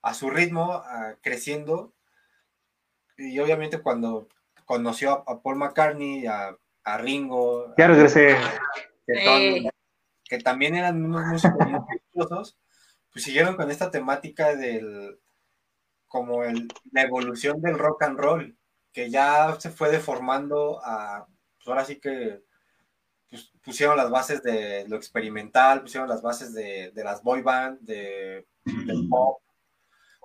a 0.00 0.14
su 0.14 0.30
ritmo, 0.30 0.82
creciendo. 1.20 1.92
Y 3.18 3.38
obviamente 3.38 3.82
cuando 3.82 4.28
conoció 4.64 5.28
a, 5.28 5.42
Paul 5.42 5.56
McCartney, 5.56 6.26
a, 6.26 6.56
a 6.84 6.98
Ringo. 6.98 7.74
Ya 7.76 7.88
regresé. 7.88 8.38
Que, 9.06 10.38
también 10.38 10.74
eran 10.74 11.04
unos 11.04 11.26
músicos 11.26 11.66
muy 11.66 11.80
pues 13.12 13.24
siguieron 13.24 13.56
con 13.56 13.70
esta 13.70 13.90
temática 13.90 14.56
del 14.56 15.20
como 16.08 16.44
el, 16.44 16.66
la 16.92 17.02
evolución 17.02 17.60
del 17.60 17.78
rock 17.78 18.04
and 18.04 18.18
roll, 18.18 18.58
que 18.90 19.10
ya 19.10 19.54
se 19.60 19.70
fue 19.70 19.90
deformando 19.90 20.80
a, 20.82 21.26
pues 21.56 21.68
ahora 21.68 21.84
sí 21.84 22.00
que 22.00 22.42
pues, 23.34 23.52
pusieron 23.64 23.96
las 23.96 24.10
bases 24.10 24.42
de 24.44 24.86
lo 24.86 24.96
experimental, 24.96 25.82
pusieron 25.82 26.08
las 26.08 26.22
bases 26.22 26.54
de, 26.54 26.92
las 26.94 27.20
boy 27.20 27.42
band, 27.42 27.80
de, 27.80 28.46
del 28.64 29.08
pop. 29.08 29.40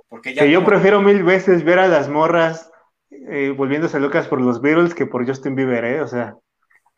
Porque 0.07 0.35
ya 0.35 0.45
yo 0.45 0.63
prefiero 0.63 1.01
mil 1.01 1.23
veces 1.23 1.63
ver 1.63 1.79
a 1.79 1.87
las 1.87 2.07
morras 2.07 2.71
eh, 3.09 3.49
volviéndose 3.49 3.99
locas 3.99 4.27
por 4.27 4.39
los 4.39 4.61
Beatles 4.61 4.93
que 4.93 5.07
por 5.07 5.27
Justin 5.27 5.55
Bieber, 5.55 5.85
¿eh? 5.85 6.01
O 6.01 6.07
sea. 6.07 6.35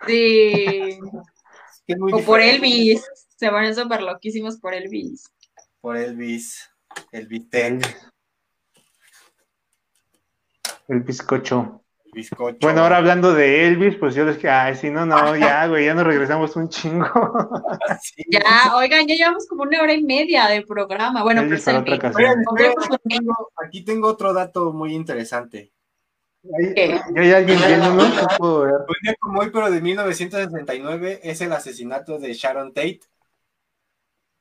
Sí. 0.05 0.99
o 2.13 2.21
por 2.23 2.41
Elvis. 2.41 3.05
Se 3.37 3.49
van 3.49 3.73
súper 3.73 4.01
loquísimos 4.01 4.57
por 4.57 4.73
Elvis. 4.73 5.31
Por 5.79 5.95
Elvis. 5.95 6.69
El 7.13 7.29
El 10.89 10.99
bizcocho. 11.03 11.80
Bueno, 12.59 12.81
ahora 12.81 12.97
hablando 12.97 13.33
de 13.33 13.67
Elvis, 13.67 13.95
pues 13.95 14.13
yo 14.15 14.25
les 14.25 14.35
dije, 14.35 14.49
ay, 14.49 14.75
sí, 14.75 14.89
no, 14.89 15.05
no, 15.05 15.35
ya, 15.37 15.67
güey, 15.67 15.85
ya 15.85 15.93
nos 15.93 16.05
regresamos 16.05 16.55
un 16.55 16.69
chingo. 16.69 17.05
Ya, 18.29 18.75
oigan, 18.75 19.07
ya 19.07 19.15
llevamos 19.15 19.47
como 19.47 19.63
una 19.63 19.81
hora 19.81 19.93
y 19.93 20.03
media 20.03 20.47
de 20.47 20.61
programa. 20.61 21.23
Bueno, 21.23 21.43
pues 21.47 21.65
aquí 23.65 23.83
tengo 23.83 24.07
otro 24.07 24.33
dato 24.33 24.71
muy 24.73 24.93
interesante. 24.93 25.71
¿Ya 26.43 27.03
hay 27.15 27.31
alguien 27.31 27.59
viéndonos? 27.59 28.15
No 28.15 28.27
puedo 28.37 28.61
ver. 28.61 28.73
Un 28.73 28.95
día 29.03 29.15
como 29.19 29.41
hoy, 29.41 29.49
pero 29.51 29.69
de 29.69 29.81
1969, 29.81 31.19
es 31.23 31.41
el 31.41 31.53
asesinato 31.53 32.17
de 32.17 32.33
Sharon 32.33 32.73
Tate 32.73 33.01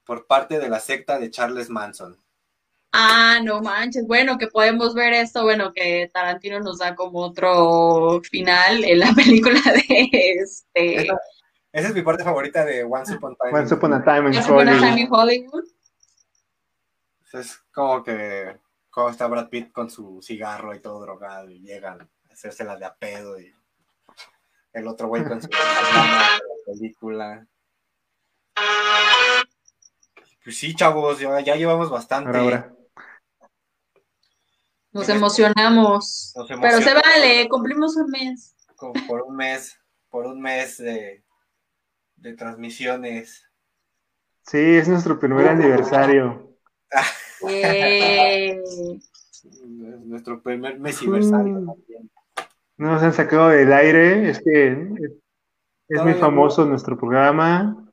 por 0.04 0.26
parte 0.26 0.58
de 0.58 0.68
la 0.68 0.80
secta 0.80 1.18
de 1.18 1.30
Charles 1.30 1.70
Manson. 1.70 2.18
Ah, 2.92 3.38
no 3.42 3.60
manches. 3.62 4.06
Bueno, 4.06 4.36
que 4.36 4.48
podemos 4.48 4.94
ver 4.94 5.12
esto, 5.12 5.44
bueno, 5.44 5.72
que 5.72 6.10
Tarantino 6.12 6.58
nos 6.60 6.78
da 6.78 6.94
como 6.94 7.20
otro 7.20 8.20
final 8.28 8.84
en 8.84 8.98
la 8.98 9.12
película 9.14 9.60
de 9.60 10.08
este. 10.12 11.02
Esa, 11.72 11.88
es 11.88 11.94
mi 11.94 12.02
parte 12.02 12.24
favorita 12.24 12.64
de 12.64 12.82
Once 12.82 13.14
Upon 13.14 13.32
a 13.32 13.44
Time. 13.44 13.60
Once 13.60 13.74
Upon 13.74 13.92
a 13.92 14.04
Time 14.04 14.30
in 14.30 14.42
Hollywood. 14.42 15.08
Hollywood. 15.10 15.64
Es 17.32 17.58
como 17.72 18.02
que 18.02 18.56
como 18.90 19.08
está 19.08 19.28
Brad 19.28 19.48
Pitt 19.48 19.70
con 19.70 19.88
su 19.88 20.20
cigarro 20.20 20.74
y 20.74 20.80
todo 20.80 21.00
drogado 21.00 21.48
y 21.48 21.60
llegan 21.60 22.00
a 22.00 22.32
hacerse 22.32 22.64
la 22.64 22.76
de 22.76 22.86
a 22.86 22.94
pedo 22.94 23.38
y 23.40 23.54
el 24.72 24.88
otro 24.88 25.06
güey 25.06 25.24
con 25.24 25.40
su 25.40 25.48
película. 26.66 27.46
Pues 30.42 30.58
sí, 30.58 30.74
chavos, 30.74 31.20
ya, 31.20 31.40
ya 31.40 31.54
llevamos 31.54 31.88
bastante. 31.88 32.36
Ahora, 32.36 32.74
nos 34.92 35.08
emocionamos. 35.08 36.34
Pero 36.60 36.80
se 36.80 36.94
vale, 36.94 37.48
cumplimos 37.48 37.96
un 37.96 38.10
mes. 38.10 38.56
Por 39.06 39.22
un 39.22 39.36
mes, 39.36 39.78
por 40.08 40.26
un 40.26 40.40
mes 40.40 40.78
de, 40.78 41.22
transmisiones. 42.36 43.44
Sí, 44.46 44.58
es 44.58 44.88
nuestro 44.88 45.18
primer 45.18 45.48
aniversario. 45.48 46.56
nuestro 50.04 50.42
primer 50.42 50.78
mes 50.78 51.00
aniversario 51.00 51.60
mm. 51.60 51.72
Nos 52.76 53.02
han 53.02 53.12
sacado 53.12 53.48
del 53.50 53.72
aire, 53.72 54.30
es 54.30 54.42
que 54.42 54.72
es, 55.88 56.02
muy 56.02 56.14
famoso 56.14 56.64
nuestro 56.64 56.98
programa. 56.98 57.86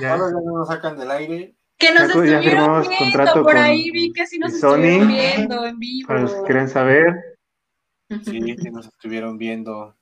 Ya. 0.00 0.16
no 0.16 0.30
nos 0.30 0.68
sacan 0.68 0.96
del 0.96 1.10
aire. 1.10 1.56
Que 1.78 1.92
nos 1.92 2.02
ya 2.02 2.06
estuvieron 2.06 2.88
viendo, 2.88 3.42
por 3.42 3.56
ahí 3.56 3.90
vi 3.90 4.12
que 4.12 4.26
sí 4.26 4.38
nos 4.38 4.54
estuvieron 4.54 5.08
viendo 5.08 5.66
en 5.66 5.78
vivo. 5.78 6.08
Para 6.08 6.20
los 6.20 6.32
que 6.32 6.42
quieren 6.42 6.68
saber. 6.68 7.38
Sí, 8.08 8.56
sí 8.56 8.70
nos 8.70 8.86
estuvieron 8.86 9.36
viendo. 9.36 9.94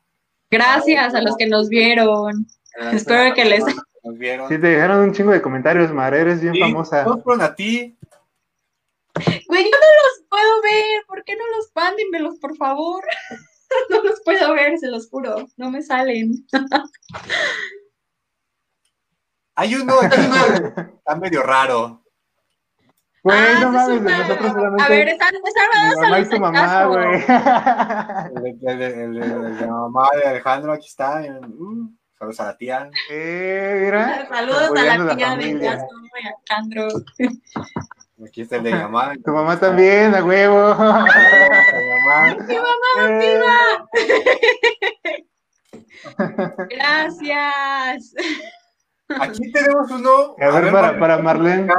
Gracias 0.50 1.14
a 1.14 1.20
los 1.20 1.36
que 1.36 1.46
nos 1.46 1.68
vieron. 1.68 2.46
Espero 2.92 3.34
que 3.34 3.44
les... 3.44 3.64
Nos 4.04 4.18
vieron. 4.18 4.48
Sí, 4.48 4.58
te 4.58 4.68
dejaron 4.68 5.00
un 5.00 5.12
chingo 5.12 5.32
de 5.32 5.42
comentarios, 5.42 5.90
Mar, 5.92 6.14
eres 6.14 6.40
bien 6.40 6.54
famosa. 6.56 7.04
Todos 7.04 7.24
fueron 7.24 7.42
a 7.42 7.54
ti. 7.54 7.96
Güey, 9.14 9.64
yo 9.64 9.70
no 9.70 9.90
los 10.02 10.28
puedo 10.28 10.62
ver, 10.62 11.04
¿por 11.06 11.24
qué 11.24 11.36
no 11.36 11.44
los 11.56 11.70
mándenmelos, 11.74 12.38
por 12.38 12.56
favor? 12.56 13.04
no 13.90 14.02
los 14.02 14.20
puedo 14.22 14.52
ver, 14.54 14.78
se 14.78 14.88
los 14.88 15.08
juro, 15.08 15.48
no 15.56 15.70
me 15.70 15.82
salen. 15.82 16.46
Hay 19.56 19.74
uno, 19.76 19.94
aquí 20.02 20.16
está 20.98 21.16
medio 21.16 21.42
raro. 21.42 22.02
Güey, 23.22 23.38
ah, 23.38 23.58
no 23.60 23.70
mames, 23.70 24.02
nosotros 24.02 24.52
solamente. 24.52 24.82
A 24.82 24.88
ver, 24.88 25.08
están 25.08 25.34
mi 25.34 25.96
mamá 25.96 26.20
y 26.20 26.28
tu 26.28 26.40
mamá, 26.40 26.84
güey. 26.84 27.24
El, 28.62 28.82
el, 28.82 29.58
de 29.58 29.66
mamá 29.66 30.08
de 30.14 30.28
Alejandro, 30.28 30.72
aquí 30.72 30.88
está. 30.88 31.22
Uh, 31.22 31.88
saludos 32.18 32.40
a 32.40 32.44
la 32.44 32.56
tía. 32.58 32.90
Eh, 33.10 33.80
mira. 33.84 34.28
Saludos 34.28 34.70
a 34.76 34.96
la 34.96 35.16
tía 35.16 35.36
de 35.36 35.68
Alejandro. 35.68 36.88
Aquí 38.26 38.42
está 38.42 38.56
el 38.56 38.64
de 38.64 38.72
mi 38.72 38.78
mamá. 38.78 39.14
Tu 39.24 39.30
mamá 39.30 39.58
también, 39.58 40.14
a 40.14 40.22
huevo. 40.22 40.74
Mi 42.46 42.56
mamá, 42.56 43.18
viva. 43.18 43.88
Gracias. 46.68 48.14
Aquí 49.08 49.52
tenemos 49.52 49.90
uno. 49.90 50.34
A 50.40 50.60
ver, 50.60 50.72
para, 50.72 50.98
para 50.98 51.18
Marlene. 51.18 51.72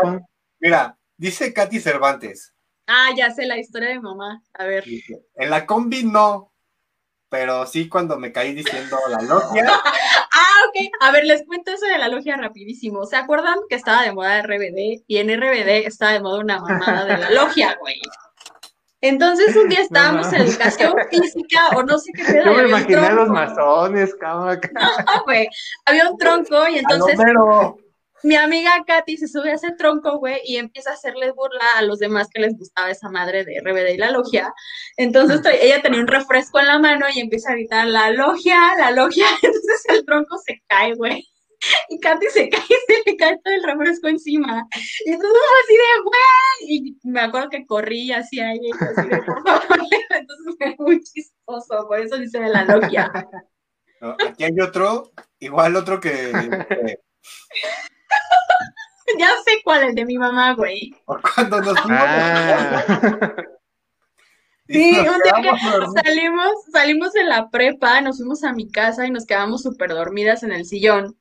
Mira, 0.60 0.97
dice 1.18 1.53
Katy 1.53 1.80
Cervantes. 1.80 2.53
Ah, 2.88 3.10
ya 3.15 3.31
sé 3.31 3.45
la 3.45 3.57
historia 3.57 3.89
de 3.89 3.99
mamá. 3.99 4.41
A 4.53 4.65
ver. 4.65 4.84
En 5.35 5.49
la 5.49 5.65
combi 5.65 6.03
no, 6.03 6.53
pero 7.30 7.65
sí 7.65 7.89
cuando 7.89 8.18
me 8.18 8.31
caí 8.31 8.53
diciendo 8.53 8.97
la 9.10 9.22
logia. 9.22 9.65
ah, 10.31 10.61
ok. 10.68 10.91
A 11.02 11.11
ver, 11.11 11.26
les 11.26 11.45
cuento 11.45 11.72
eso 11.72 11.85
de 11.85 11.97
la 11.97 12.07
logia 12.07 12.38
rapidísimo. 12.38 13.06
¿Se 13.06 13.15
acuerdan 13.15 13.57
que 13.68 13.76
estaba 13.76 14.03
de 14.03 14.14
moda 14.14 14.41
RBD? 14.41 15.03
Y 15.07 15.18
en 15.18 15.30
RBD 15.30 15.88
estaba 15.88 16.14
de 16.14 16.22
moda 16.22 16.39
una 16.39 16.60
mamada 16.60 17.06
de 17.06 17.18
la 17.18 17.31
logia, 17.31 17.76
güey. 17.80 17.99
Entonces 19.07 19.56
un 19.56 19.69
día 19.69 19.82
estábamos 19.82 20.32
en 20.34 20.41
educación 20.41 20.95
física 21.10 21.69
o 21.76 21.84
no 21.84 21.98
sé 21.99 22.11
qué 22.14 22.23
pedo. 22.23 22.45
Yo 22.45 22.53
me 22.53 22.68
imaginé 22.68 23.11
los 23.11 23.30
masones, 23.30 24.15
cabrón. 24.15 24.60
No, 24.73 25.23
güey. 25.26 25.48
Había 25.86 26.10
un 26.10 26.18
tronco 26.18 26.68
y 26.68 26.80
entonces 26.80 27.18
mi 28.23 28.36
amiga 28.36 28.72
Katy 28.88 29.18
se 29.18 29.27
sube 29.27 29.52
a 29.52 29.53
ese 29.53 29.73
tronco, 29.73 30.18
güey, 30.18 30.41
y 30.45 30.57
empieza 30.57 30.90
a 30.90 30.94
hacerle 30.94 31.32
burla 31.32 31.64
a 31.76 31.84
los 31.84 31.99
demás 31.99 32.27
que 32.34 32.41
les 32.41 32.57
gustaba 32.57 32.90
esa 32.90 33.07
madre 33.07 33.45
de 33.45 33.60
RBD 33.60 33.94
y 33.94 33.98
la 33.98 34.10
logia. 34.10 34.52
Entonces 34.98 35.41
ella 35.61 35.84
tenía 35.84 35.99
un 35.99 36.07
refresco 36.07 36.60
en 36.60 36.65
la 36.65 36.80
mano 36.80 37.06
y 37.14 37.19
empieza 37.19 37.52
a 37.52 37.53
gritar, 37.53 37.86
la 37.86 38.10
logia, 38.10 38.57
la 38.80 38.90
logia. 38.90 39.27
Entonces 39.44 39.86
el 39.90 40.06
tronco 40.06 40.38
se 40.44 40.64
cae, 40.68 40.95
güey. 40.95 41.23
Y 41.90 41.99
Katy 41.99 42.27
se 42.27 42.48
cae 42.49 42.61
y 42.61 42.94
se 42.94 43.02
le 43.06 43.18
cae 43.18 43.38
todo 43.44 43.53
el 43.53 43.64
refresco 43.64 44.07
encima. 44.07 44.65
Y 45.06 45.11
entonces 45.11 45.41
así 45.64 45.73
de, 45.73 46.02
güey. 46.03 46.15
Y 46.68 46.98
me 47.03 47.22
acuerdo 47.22 47.49
que 47.49 47.65
corrí 47.65 48.11
así 48.11 48.40
ahí, 48.40 48.60
así 48.72 49.07
de, 49.07 49.22
por 49.22 49.44
favor. 49.44 49.80
Entonces 50.10 50.56
fue 50.57 50.76
muy 50.80 50.99
chistoso, 51.02 51.88
por 51.88 51.99
eso 51.99 52.18
dice 52.18 52.40
de 52.40 52.49
la 52.49 52.65
logia. 52.65 53.11
aquí 54.27 54.44
hay 54.44 54.60
otro, 54.60 55.11
igual 55.40 55.76
otro 55.76 55.99
que 55.99 56.32
ya 59.19 59.30
sé 59.45 59.61
cuál 59.64 59.84
es 59.84 59.94
de 59.95 60.06
mi 60.06 60.18
mamá, 60.18 60.53
güey. 60.53 60.95
cuando 61.06 61.61
nos 61.61 61.80
fuimos. 61.80 62.02
Ah. 62.02 63.36
Sí, 64.68 64.98
un 64.98 65.22
día 65.22 65.36
que 65.44 65.52
salimos, 66.03 66.56
salimos 66.72 67.14
de 67.14 67.23
la 67.23 67.52
prepa, 67.52 68.02
nos 68.02 68.18
fuimos 68.18 68.44
a 68.44 68.52
mi 68.52 68.68
casa 68.72 69.06
y 69.06 69.11
nos 69.11 69.27
quedamos 69.27 69.61
súper 69.61 69.91
dormidas 69.91 70.41
en 70.41 70.52
el 70.52 70.65
sillón. 70.65 71.15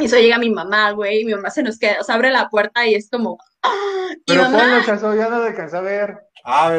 Y 0.00 0.06
eso 0.06 0.16
llega 0.16 0.38
mi 0.38 0.50
mamá, 0.50 0.92
güey, 0.92 1.20
y 1.20 1.24
mi 1.24 1.34
mamá 1.34 1.50
se 1.50 1.62
nos 1.62 1.78
queda, 1.78 1.98
o 2.00 2.04
sea, 2.04 2.14
abre 2.14 2.30
la 2.30 2.48
puerta 2.48 2.86
y 2.86 2.94
es 2.94 3.08
como. 3.10 3.38
¡Ah! 3.62 4.08
Pero 4.26 4.42
mamá, 4.44 4.82
casó, 4.84 5.14
ya 5.14 5.28
no 5.28 5.36
alcanzó 5.36 5.78
a 5.78 5.82
ver. 5.82 6.18
Ah, 6.44 6.74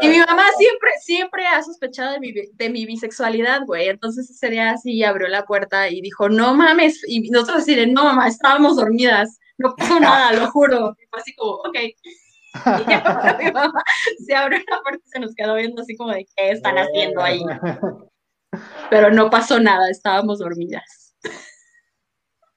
y 0.00 0.08
mi 0.08 0.18
mamá 0.18 0.42
siempre, 0.58 0.90
siempre 1.00 1.46
ha 1.46 1.62
sospechado 1.62 2.12
de 2.14 2.20
mi, 2.20 2.32
de 2.32 2.70
mi 2.70 2.84
bisexualidad, 2.84 3.62
güey. 3.64 3.88
Entonces 3.88 4.28
ese 4.28 4.50
día 4.50 4.72
así 4.72 5.04
abrió 5.04 5.28
la 5.28 5.44
puerta 5.44 5.88
y 5.88 6.00
dijo, 6.00 6.28
no 6.28 6.54
mames. 6.54 7.00
Y 7.06 7.30
nosotros 7.30 7.58
así 7.58 7.76
de, 7.76 7.86
no 7.86 8.02
mamá, 8.04 8.26
estábamos 8.26 8.76
dormidas 8.76 9.38
no 9.58 9.74
pasó 9.76 10.00
nada, 10.00 10.32
lo 10.32 10.50
juro. 10.50 10.96
Y 11.00 11.06
fue 11.06 11.20
así 11.20 11.34
como, 11.34 11.52
ok. 11.52 11.74
Y 11.74 12.90
ya 12.90 13.36
mi 13.38 13.50
mamá 13.50 13.82
se 14.24 14.34
abrió 14.34 14.58
la 14.68 14.80
puerta 14.82 15.02
y 15.04 15.08
se 15.08 15.20
nos 15.20 15.34
quedó 15.34 15.54
viendo 15.56 15.82
así 15.82 15.96
como 15.96 16.12
de 16.12 16.26
qué 16.36 16.50
están 16.50 16.76
haciendo 16.76 17.22
ahí. 17.22 17.42
Pero 18.90 19.10
no 19.10 19.30
pasó 19.30 19.58
nada, 19.58 19.90
estábamos 19.90 20.38
dormidas. 20.38 21.14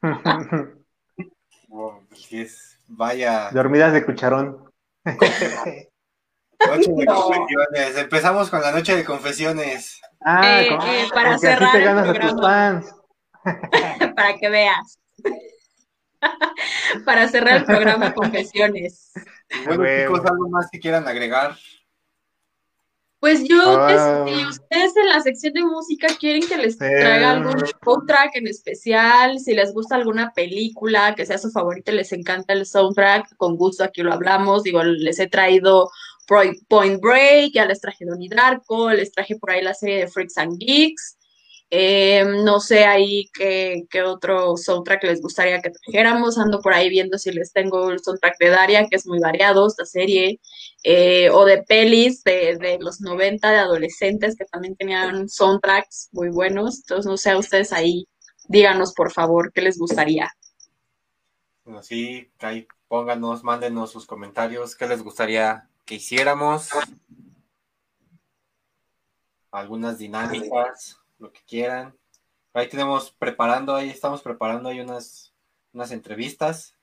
Pues 2.29 2.79
vaya. 2.87 3.49
Dormidas 3.51 3.93
de 3.93 4.05
cucharón. 4.05 4.71
Noche 5.05 6.91
de 6.95 7.05
confesiones. 7.05 7.97
Empezamos 7.97 8.49
con 8.49 8.61
la 8.61 8.71
noche 8.71 8.95
de 8.95 9.03
confesiones. 9.03 10.01
Ah, 10.21 10.61
eh, 10.61 10.69
eh, 10.69 11.07
para 11.13 11.37
cerrar 11.37 11.75
el 11.75 11.83
programa. 11.83 12.83
para 14.15 14.35
que 14.37 14.49
veas. 14.49 14.99
para 17.05 17.27
cerrar 17.27 17.57
el 17.57 17.65
programa 17.65 18.13
Confesiones. 18.13 19.11
Bueno, 19.65 19.85
chicos, 19.85 20.25
¿algo 20.25 20.49
más 20.49 20.67
que 20.71 20.79
quieran 20.79 21.07
agregar? 21.07 21.55
Pues 23.19 23.43
yo, 23.45 23.59
ah. 23.65 24.25
si 24.27 24.45
ustedes 24.45 24.95
en 24.95 25.09
la 25.09 25.21
sección 25.21 25.53
de 25.53 25.63
música 25.63 26.07
quieren 26.19 26.47
que 26.47 26.57
les 26.57 26.77
traiga 26.77 27.31
algún 27.31 27.63
soundtrack 27.83 28.35
en 28.35 28.47
especial, 28.47 29.39
si 29.39 29.55
les 29.55 29.73
gusta 29.73 29.95
alguna 29.95 30.31
película 30.35 31.15
que 31.15 31.25
sea 31.25 31.39
su 31.39 31.49
favorita, 31.49 31.91
les 31.91 32.11
encanta 32.11 32.53
el 32.53 32.67
soundtrack, 32.67 33.35
con 33.37 33.55
gusto 33.55 33.83
aquí 33.83 34.03
lo 34.03 34.13
hablamos. 34.13 34.61
Digo, 34.61 34.83
les 34.83 35.19
he 35.19 35.27
traído 35.27 35.89
Point 36.67 37.01
Break, 37.01 37.53
ya 37.53 37.65
les 37.65 37.81
traje 37.81 38.05
Donnie 38.05 38.29
Darko, 38.29 38.91
les 38.91 39.11
traje 39.11 39.35
por 39.37 39.49
ahí 39.51 39.63
la 39.63 39.73
serie 39.73 39.99
de 39.99 40.07
Freaks 40.07 40.37
and 40.37 40.59
Geeks. 40.59 41.16
Eh, 41.69 42.23
no 42.45 42.61
sé 42.61 42.85
ahí 42.85 43.29
qué, 43.33 43.85
otro 44.05 44.55
soundtrack 44.55 45.03
les 45.03 45.21
gustaría 45.21 45.61
que 45.61 45.71
trajéramos. 45.71 46.37
Ando 46.37 46.61
por 46.61 46.73
ahí 46.73 46.89
viendo 46.89 47.17
si 47.17 47.31
les 47.31 47.51
tengo 47.51 47.89
el 47.89 47.99
soundtrack 47.99 48.37
de 48.39 48.49
Daria, 48.49 48.87
que 48.87 48.95
es 48.95 49.05
muy 49.05 49.19
variado 49.19 49.67
esta 49.67 49.85
serie, 49.85 50.39
eh, 50.83 51.29
o 51.29 51.45
de 51.45 51.63
pelis 51.63 52.23
de, 52.23 52.77
los 52.79 53.01
90 53.01 53.51
de 53.51 53.57
adolescentes 53.57 54.35
que 54.37 54.45
también 54.45 54.75
tenían 54.75 55.27
soundtracks 55.27 56.09
muy 56.13 56.29
buenos. 56.29 56.79
Entonces, 56.79 57.05
no 57.05 57.17
sé, 57.17 57.35
ustedes 57.35 57.73
ahí 57.73 58.07
díganos 58.47 58.93
por 58.93 59.11
favor 59.11 59.51
qué 59.51 59.61
les 59.61 59.77
gustaría. 59.77 60.31
Bueno, 61.65 61.83
sí, 61.83 62.31
ahí 62.39 62.65
pónganos, 62.87 63.43
mándenos 63.43 63.91
sus 63.91 64.05
comentarios, 64.05 64.73
qué 64.73 64.87
les 64.87 65.03
gustaría 65.03 65.67
que 65.83 65.95
hiciéramos. 65.95 66.69
Algunas 69.51 69.97
dinámicas 69.97 71.01
lo 71.19 71.31
que 71.31 71.41
quieran. 71.47 71.95
Ahí 72.53 72.67
tenemos 72.67 73.11
preparando, 73.17 73.75
ahí 73.75 73.89
estamos 73.89 74.21
preparando 74.21 74.69
ahí 74.69 74.79
unas, 74.79 75.33
unas 75.73 75.91
entrevistas. 75.91 76.75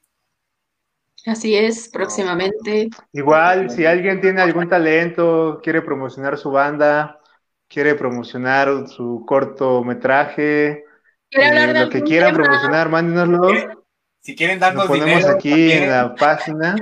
Así 1.27 1.57
es, 1.57 1.89
próximamente. 1.89 2.91
Igual, 3.13 3.71
si 3.71 3.87
alguien 3.87 4.21
tiene 4.21 4.43
algún 4.43 4.69
talento, 4.69 5.61
quiere 5.63 5.81
promocionar 5.83 6.37
su 6.37 6.51
banda, 6.51 7.19
quiere 7.67 7.95
promocionar 7.95 8.89
su 8.89 9.25
cortometraje, 9.27 10.85
eh, 11.31 11.73
lo 11.75 11.89
que 11.89 12.03
quieran 12.03 12.35
promocionar, 12.35 12.89
mándenoslo. 12.89 13.85
Si 14.21 14.37
quieren 14.37 14.59
darnos 14.59 14.85
lo 14.85 14.89
ponemos 14.89 15.25
aquí 15.25 15.73
en 15.73 15.91
la 15.91 16.15
página. 16.15 16.77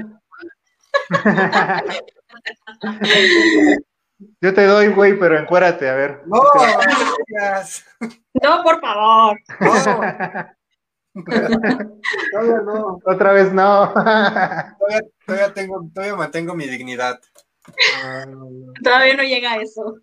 Yo 4.40 4.54
te 4.54 4.66
doy, 4.66 4.88
güey, 4.88 5.18
pero 5.18 5.38
encuérate, 5.38 5.88
a 5.88 5.94
ver. 5.94 6.22
No, 6.26 6.42
no, 8.42 8.62
por 8.62 8.80
favor. 8.80 9.38
Todavía 12.32 12.60
no. 12.64 12.98
Otra 13.04 13.32
vez 13.32 13.52
no. 13.52 13.92
Todavía, 13.92 15.52
tengo, 15.54 15.88
todavía 15.94 16.16
mantengo 16.16 16.54
mi 16.54 16.66
dignidad. 16.66 17.20
Todavía 18.82 19.16
no 19.16 19.22
llega 19.22 19.52
a 19.52 19.56
eso. 19.56 19.94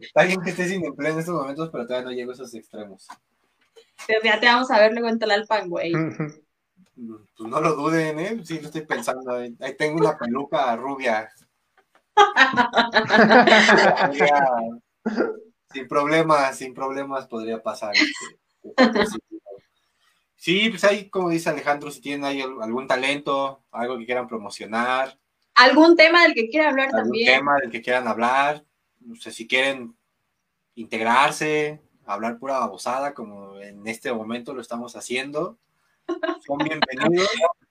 Está 0.00 0.22
bien 0.24 0.40
que 0.42 0.50
estés 0.50 0.68
sin 0.68 0.84
empleo 0.84 1.12
en 1.12 1.18
estos 1.18 1.34
momentos, 1.34 1.70
pero 1.72 1.86
todavía 1.86 2.10
no 2.10 2.14
llego 2.14 2.30
a 2.30 2.34
esos 2.34 2.54
extremos. 2.54 3.08
Pero 4.06 4.20
ya 4.22 4.38
te 4.38 4.46
vamos 4.46 4.70
a 4.70 4.78
ver 4.78 4.92
luego 4.92 5.08
en 5.08 5.18
Talalpan, 5.18 5.68
güey. 5.68 5.92
Pues 5.92 7.50
no 7.50 7.60
lo 7.60 7.74
duden, 7.74 8.20
¿eh? 8.20 8.40
Sí, 8.44 8.60
lo 8.60 8.66
estoy 8.66 8.86
pensando. 8.86 9.32
Ahí 9.34 9.76
tengo 9.76 9.98
una 9.98 10.16
peluca 10.16 10.76
rubia 10.76 11.28
sin 15.72 15.88
problemas, 15.88 16.56
sin 16.56 16.72
problemas 16.74 17.26
podría 17.26 17.60
pasar. 17.62 17.92
Este, 17.94 19.18
sí, 20.36 20.70
pues 20.70 20.84
ahí, 20.84 21.10
como 21.10 21.30
dice 21.30 21.50
Alejandro, 21.50 21.90
si 21.90 22.00
tienen 22.00 22.24
ahí 22.24 22.40
algún 22.40 22.86
talento, 22.86 23.64
algo 23.70 23.98
que 23.98 24.06
quieran 24.06 24.28
promocionar. 24.28 25.18
Algún 25.54 25.96
tema 25.96 26.22
del 26.22 26.34
que 26.34 26.48
quieran 26.48 26.70
hablar 26.70 26.86
algún 26.86 27.02
también. 27.02 27.26
tema 27.26 27.56
del 27.60 27.70
que 27.70 27.82
quieran 27.82 28.08
hablar. 28.08 28.64
No 29.00 29.16
sé 29.16 29.32
si 29.32 29.46
quieren 29.46 29.94
integrarse, 30.74 31.82
hablar 32.06 32.38
pura 32.38 32.58
babosada, 32.58 33.14
como 33.14 33.58
en 33.58 33.86
este 33.86 34.12
momento 34.12 34.54
lo 34.54 34.60
estamos 34.60 34.96
haciendo. 34.96 35.58
Son 36.46 36.58
bienvenidos. 36.58 37.28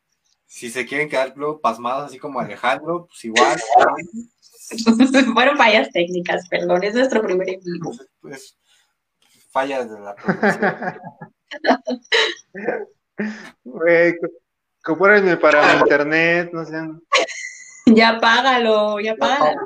Si 0.53 0.69
se 0.69 0.85
quieren 0.85 1.09
quedar 1.09 1.33
luego 1.35 1.59
pasmados, 1.59 2.05
así 2.05 2.19
como 2.19 2.39
Alejandro, 2.39 3.07
pues 3.07 3.25
igual. 3.25 3.59
Fueron 5.33 5.57
fallas 5.57 5.89
técnicas, 5.91 6.47
perdón, 6.47 6.83
es 6.83 6.93
nuestro 6.93 7.23
primer 7.23 7.49
equipo. 7.49 7.91
Pues, 8.21 8.55
fallas 9.49 9.89
de 9.89 9.99
la 9.99 10.13
producción. 10.13 10.99
Güey, 13.63 14.13
compórenme 14.83 15.37
para 15.37 15.79
internet, 15.79 16.51
no 16.53 16.63
sean. 16.65 17.01
Ya 17.87 18.19
págalo, 18.21 18.99
ya 18.99 19.15
págalo. 19.15 19.59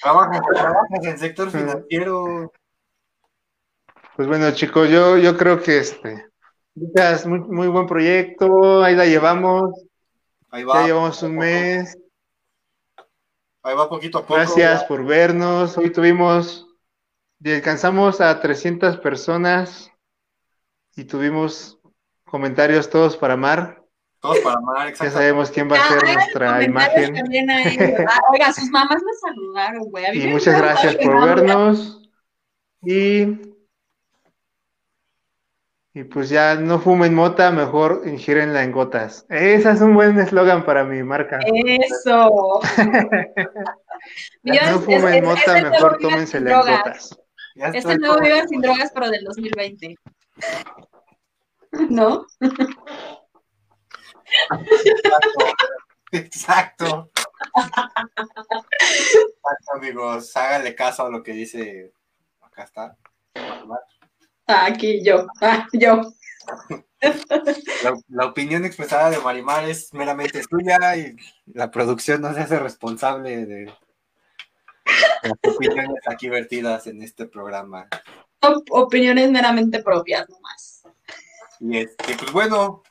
Trabajas, 0.00 0.42
en 0.92 1.06
el 1.06 1.18
sector 1.18 1.50
financiero. 1.50 2.52
Pues 4.14 4.28
bueno, 4.28 4.52
chicos, 4.52 4.88
yo, 4.88 5.18
yo 5.18 5.36
creo 5.36 5.60
que 5.60 5.78
este, 5.78 6.28
muy, 7.26 7.40
muy 7.40 7.66
buen 7.66 7.88
proyecto, 7.88 8.84
ahí 8.84 8.94
la 8.94 9.06
llevamos. 9.06 9.72
Ahí 10.54 10.62
va. 10.62 10.82
Ya 10.82 10.86
llevamos 10.86 11.20
un 11.24 11.36
mes. 11.36 11.98
Ahí 13.64 13.74
va 13.74 13.88
poquito 13.88 14.18
a 14.18 14.20
poco. 14.22 14.34
Gracias 14.34 14.84
por 14.84 15.04
vernos. 15.04 15.76
Hoy 15.76 15.90
tuvimos, 15.90 16.68
y 17.40 17.52
alcanzamos 17.52 18.20
a 18.20 18.40
300 18.40 18.98
personas. 18.98 19.90
y 20.94 21.02
tuvimos 21.06 21.80
comentarios 22.24 22.88
todos 22.88 23.16
para 23.16 23.36
Mar. 23.36 23.82
Todos 24.20 24.38
para 24.38 24.60
Mar, 24.60 24.94
Ya 24.94 25.10
sabemos 25.10 25.50
quién 25.50 25.68
va 25.68 25.74
a 25.74 25.88
ser 25.88 26.14
nuestra 26.14 26.62
imagen. 26.62 27.16
Ah, 28.08 28.20
oiga, 28.30 28.52
sus 28.52 28.70
mamás 28.70 29.02
me 29.02 29.12
saludaron, 29.12 29.90
güey. 29.90 30.22
Y 30.22 30.28
muchas 30.28 30.56
gracias 30.56 30.94
por 30.94 31.20
vernos. 31.20 32.00
Y 32.84 33.53
y 35.96 36.02
pues 36.02 36.28
ya 36.28 36.56
no 36.56 36.80
fumen 36.80 37.14
mota, 37.14 37.52
mejor 37.52 38.02
ingierenla 38.04 38.64
en 38.64 38.72
gotas. 38.72 39.24
Ese 39.28 39.70
es 39.70 39.80
un 39.80 39.94
buen 39.94 40.18
eslogan 40.18 40.64
para 40.64 40.82
mi 40.82 41.04
marca. 41.04 41.38
Eso. 41.46 42.60
no 44.42 44.80
fumen 44.80 45.24
mota, 45.24 45.62
mejor 45.62 45.98
tómensela 46.00 46.50
en 46.50 46.58
gotas. 46.58 47.16
Este 47.54 47.96
nuevo 47.96 48.20
Viva 48.20 48.44
sin 48.48 48.60
drogas, 48.60 48.90
pero 48.92 49.08
del 49.08 49.24
2020. 49.24 49.96
¿No? 51.90 52.26
Exacto. 56.10 57.08
Exacto. 57.54 59.74
amigos. 59.76 60.36
Háganle 60.36 60.74
caso 60.74 61.06
a 61.06 61.10
lo 61.10 61.22
que 61.22 61.32
dice. 61.32 61.92
Acá 62.40 62.64
está. 62.64 62.96
Aquí 64.46 65.02
yo, 65.02 65.26
ah, 65.40 65.66
yo. 65.72 66.12
La, 68.08 68.26
opinión 68.26 68.64
expresada 68.64 69.10
de 69.10 69.18
Marimar 69.18 69.68
es 69.68 69.92
meramente 69.92 70.42
suya 70.42 70.96
y 70.96 71.16
la 71.46 71.70
producción 71.70 72.22
no 72.22 72.32
se 72.32 72.40
hace 72.40 72.58
responsable 72.58 73.46
de 73.46 73.74
las 75.22 75.54
opiniones 75.54 76.00
aquí 76.06 76.28
vertidas 76.28 76.86
en 76.86 77.02
este 77.02 77.26
programa. 77.26 77.88
opiniones 78.70 79.30
meramente 79.30 79.82
propias 79.82 80.28
nomás. 80.28 80.82
Y 81.60 81.78
este, 81.78 82.16
pues 82.16 82.32
bueno, 82.32 82.82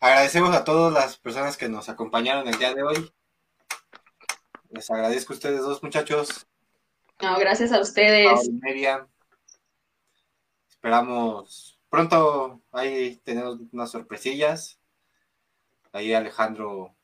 agradecemos 0.00 0.54
a 0.54 0.64
todas 0.64 0.92
las 0.92 1.16
personas 1.16 1.56
que 1.56 1.68
nos 1.68 1.88
acompañaron 1.88 2.46
el 2.46 2.58
día 2.58 2.74
de 2.74 2.82
hoy. 2.82 3.12
Les 4.70 4.90
agradezco 4.90 5.32
a 5.32 5.36
ustedes 5.36 5.60
dos 5.60 5.82
muchachos. 5.82 6.46
No, 7.20 7.36
gracias 7.38 7.72
a 7.72 7.80
ustedes. 7.80 8.48
Esperamos 10.88 11.78
pronto, 11.90 12.62
ahí 12.72 13.20
tenemos 13.22 13.58
unas 13.74 13.90
sorpresillas. 13.90 14.80
Ahí 15.92 16.14
Alejandro 16.14 16.96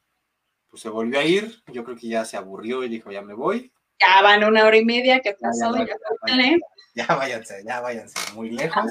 pues 0.70 0.80
se 0.80 0.88
volvió 0.88 1.20
a 1.20 1.24
ir, 1.24 1.62
yo 1.66 1.84
creo 1.84 1.94
que 1.94 2.08
ya 2.08 2.24
se 2.24 2.38
aburrió 2.38 2.82
y 2.82 2.88
dijo, 2.88 3.12
ya 3.12 3.20
me 3.20 3.34
voy. 3.34 3.74
Ya 4.00 4.22
van 4.22 4.42
una 4.42 4.64
hora 4.64 4.78
y 4.78 4.86
media 4.86 5.20
que 5.20 5.34
pasó, 5.34 5.76
ya, 5.76 5.84
ya, 5.84 6.56
ya, 6.94 7.14
váyanse, 7.14 7.62
ya 7.62 7.80
váyanse, 7.82 8.32
muy 8.32 8.52
lejos. 8.52 8.90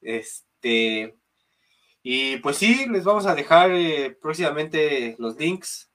este, 0.00 1.14
y 2.02 2.38
pues 2.38 2.56
sí, 2.56 2.84
les 2.88 3.04
vamos 3.04 3.26
a 3.26 3.36
dejar 3.36 3.70
eh, 3.70 4.10
próximamente 4.20 5.14
los 5.20 5.36
links 5.36 5.88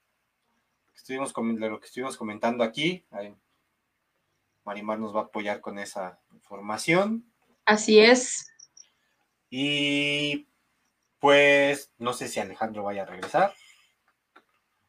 estuvimos 0.96 1.34
de 1.34 1.70
lo 1.70 1.82
que 1.82 1.88
estuvimos 1.88 2.16
comentando 2.16 2.64
aquí. 2.64 3.06
Marimar 4.64 5.00
nos 5.00 5.14
va 5.14 5.20
a 5.20 5.24
apoyar 5.24 5.60
con 5.60 5.78
esa 5.80 6.22
información. 6.32 7.33
Así 7.66 8.00
es. 8.00 8.48
Y 9.50 10.48
pues 11.20 11.92
no 11.98 12.14
sé 12.14 12.28
si 12.28 12.40
Alejandro 12.40 12.84
vaya 12.84 13.04
a 13.04 13.06
regresar. 13.06 13.54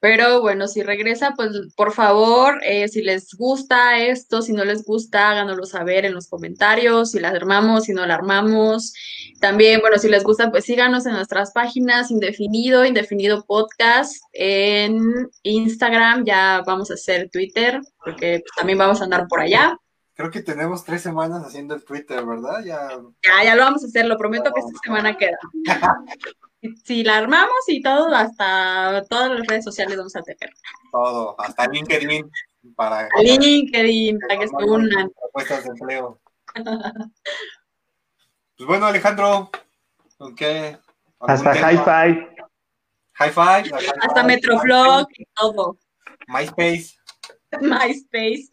Pero 0.01 0.43
bueno, 0.43 0.69
si 0.69 0.83
regresa, 0.83 1.33
pues 1.35 1.49
por 1.77 1.93
favor, 1.95 2.61
eh, 2.63 2.89
si 2.89 3.01
les 3.03 3.33
gusta 3.35 3.99
esto, 3.99 4.43
si 4.43 4.53
no 4.53 4.63
les 4.63 4.85
gusta, 4.85 5.31
háganoslo 5.31 5.65
saber 5.65 6.05
en 6.05 6.13
los 6.13 6.29
comentarios, 6.29 7.13
si 7.13 7.21
la 7.21 7.31
armamos, 7.31 7.85
si 7.85 7.95
no 7.95 8.05
la 8.05 8.17
armamos. 8.17 8.93
También, 9.41 9.81
bueno, 9.81 9.97
si 9.97 10.11
les 10.11 10.23
gusta, 10.23 10.51
pues 10.51 10.65
síganos 10.65 11.07
en 11.07 11.15
nuestras 11.15 11.53
páginas, 11.53 12.11
indefinido, 12.11 12.85
indefinido 12.85 13.47
podcast, 13.47 14.23
en 14.35 15.01
Instagram, 15.43 16.27
ya 16.27 16.63
vamos 16.67 16.91
a 16.91 16.95
hacer 16.95 17.31
Twitter, 17.31 17.81
porque 18.05 18.41
pues, 18.41 18.53
también 18.57 18.77
vamos 18.79 19.01
a 19.01 19.05
andar 19.05 19.27
por 19.27 19.41
allá 19.41 19.79
creo 20.15 20.31
que 20.31 20.43
tenemos 20.43 20.85
tres 20.85 21.03
semanas 21.03 21.45
haciendo 21.45 21.75
el 21.75 21.85
Twitter, 21.85 22.25
¿verdad? 22.25 22.65
Ya, 22.65 22.89
ya, 23.23 23.45
ya 23.45 23.55
lo 23.55 23.63
vamos 23.63 23.85
a 23.85 23.87
hacer, 23.87 24.07
lo 24.07 24.17
prometo 24.17 24.53
que 24.53 24.61
esta 24.61 24.79
semana 24.83 25.17
queda. 25.17 25.39
si 26.85 27.03
la 27.03 27.19
armamos 27.19 27.69
y 27.69 27.83
todo, 27.83 28.15
hasta 28.15 29.05
todas 29.09 29.33
las 29.33 29.47
redes 29.47 29.65
sociales 29.65 29.97
vamos 29.97 30.17
a 30.17 30.23
tener. 30.23 30.51
Todo, 30.91 31.39
hasta 31.41 31.69
LinkedIn. 31.69 32.31
Para 32.77 33.09
LinkedIn, 33.21 34.19
para 34.21 34.41
que 34.41 34.49
se 34.49 34.57
unan. 34.57 35.11
Propuestas 35.11 35.65
de 35.65 35.71
empleo. 35.71 36.19
pues 36.55 38.67
bueno, 38.67 38.87
Alejandro, 38.87 39.51
¿con 40.17 40.35
qué? 40.35 40.79
Hasta 41.21 41.55
Hi-Fi. 41.55 42.27
Hi-Fi. 43.21 43.71
Hasta 44.01 44.23
Metroflog 44.23 45.07
y 45.17 45.27
todo. 45.35 45.79
MySpace. 46.29 46.97
MySpace. 47.61 48.49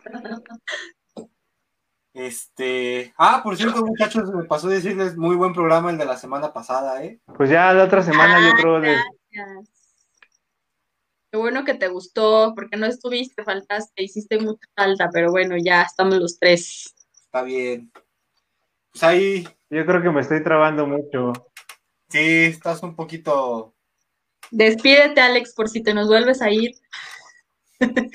Este, 2.13 3.13
ah, 3.17 3.41
por 3.43 3.55
cierto, 3.55 3.85
muchachos, 3.85 4.33
me 4.33 4.43
pasó 4.43 4.67
a 4.67 4.71
decirles 4.71 5.15
muy 5.15 5.35
buen 5.35 5.53
programa 5.53 5.91
el 5.91 5.97
de 5.97 6.05
la 6.05 6.17
semana 6.17 6.51
pasada, 6.51 7.03
¿eh? 7.03 7.19
Pues 7.37 7.49
ya 7.49 7.73
la 7.73 7.85
otra 7.85 8.03
semana 8.03 8.39
yo 8.45 8.53
creo 8.55 8.81
de... 8.81 8.97
Qué 11.31 11.37
bueno 11.37 11.63
que 11.63 11.75
te 11.75 11.87
gustó, 11.87 12.53
porque 12.53 12.75
no 12.75 12.85
estuviste, 12.85 13.43
faltaste, 13.43 14.03
hiciste 14.03 14.37
mucha 14.39 14.67
falta, 14.75 15.09
pero 15.13 15.31
bueno, 15.31 15.55
ya 15.57 15.83
estamos 15.83 16.15
los 16.15 16.37
tres. 16.37 16.93
Está 17.13 17.43
bien. 17.43 17.89
Pues 18.91 19.03
ahí. 19.03 19.47
Yo 19.69 19.85
creo 19.85 20.01
que 20.01 20.09
me 20.09 20.19
estoy 20.19 20.43
trabando 20.43 20.85
mucho. 20.85 21.31
Sí, 22.09 22.43
estás 22.43 22.83
un 22.83 22.93
poquito. 22.93 23.73
Despídete, 24.51 25.21
Alex, 25.21 25.53
por 25.53 25.69
si 25.69 25.81
te 25.81 25.93
nos 25.93 26.09
vuelves 26.09 26.41
a 26.41 26.51
ir. 26.51 26.71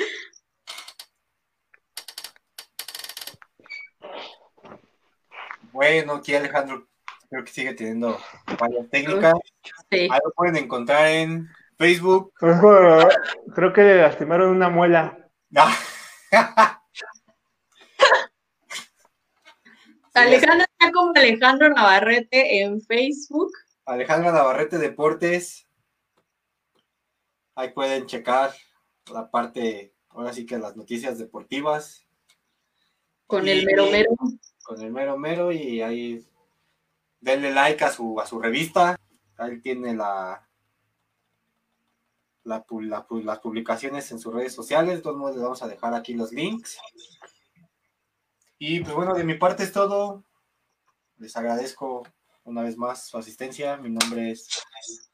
Bueno, 5.76 6.14
aquí 6.14 6.34
Alejandro 6.34 6.88
creo 7.28 7.44
que 7.44 7.52
sigue 7.52 7.74
teniendo 7.74 8.18
varias 8.58 8.88
técnicas. 8.88 9.34
Ahí 9.90 10.08
lo 10.08 10.32
pueden 10.34 10.56
encontrar 10.56 11.06
en 11.08 11.50
Facebook. 11.76 12.32
Creo 12.38 13.74
que 13.74 13.82
le 13.82 14.00
lastimaron 14.00 14.56
una 14.56 14.70
muela. 14.70 15.18
Alejandro 20.14 20.64
está 20.64 20.90
como 20.92 21.12
Alejandro 21.14 21.68
Navarrete 21.68 22.62
en 22.62 22.80
Facebook. 22.80 23.52
Alejandro 23.84 24.32
Navarrete 24.32 24.78
Deportes. 24.78 25.68
Ahí 27.54 27.68
pueden 27.74 28.06
checar 28.06 28.54
la 29.12 29.30
parte, 29.30 29.92
ahora 30.08 30.32
sí 30.32 30.46
que 30.46 30.56
las 30.56 30.74
noticias 30.74 31.18
deportivas. 31.18 32.06
Con 33.26 33.46
el 33.46 33.66
mero 33.66 33.90
mero 33.90 34.16
con 34.66 34.82
el 34.82 34.92
mero 34.92 35.16
mero 35.16 35.52
y 35.52 35.80
ahí 35.80 36.26
denle 37.20 37.52
like 37.52 37.84
a 37.84 37.92
su, 37.92 38.20
a 38.20 38.26
su 38.26 38.40
revista. 38.40 38.96
Ahí 39.38 39.60
tiene 39.60 39.94
la, 39.94 40.48
la, 42.42 42.64
las 42.80 43.38
publicaciones 43.38 44.10
en 44.10 44.18
sus 44.18 44.34
redes 44.34 44.52
sociales. 44.52 44.96
De 44.96 45.02
todos 45.02 45.16
modos, 45.16 45.36
les 45.36 45.44
vamos 45.44 45.62
a 45.62 45.68
dejar 45.68 45.94
aquí 45.94 46.14
los 46.14 46.32
links. 46.32 46.78
Y 48.58 48.80
pues 48.80 48.94
bueno, 48.94 49.14
de 49.14 49.22
mi 49.22 49.34
parte 49.34 49.62
es 49.62 49.72
todo. 49.72 50.24
Les 51.18 51.36
agradezco 51.36 52.02
una 52.42 52.62
vez 52.62 52.76
más 52.76 53.06
su 53.06 53.18
asistencia. 53.18 53.76
Mi 53.76 53.90
nombre 53.90 54.32
es 54.32 54.48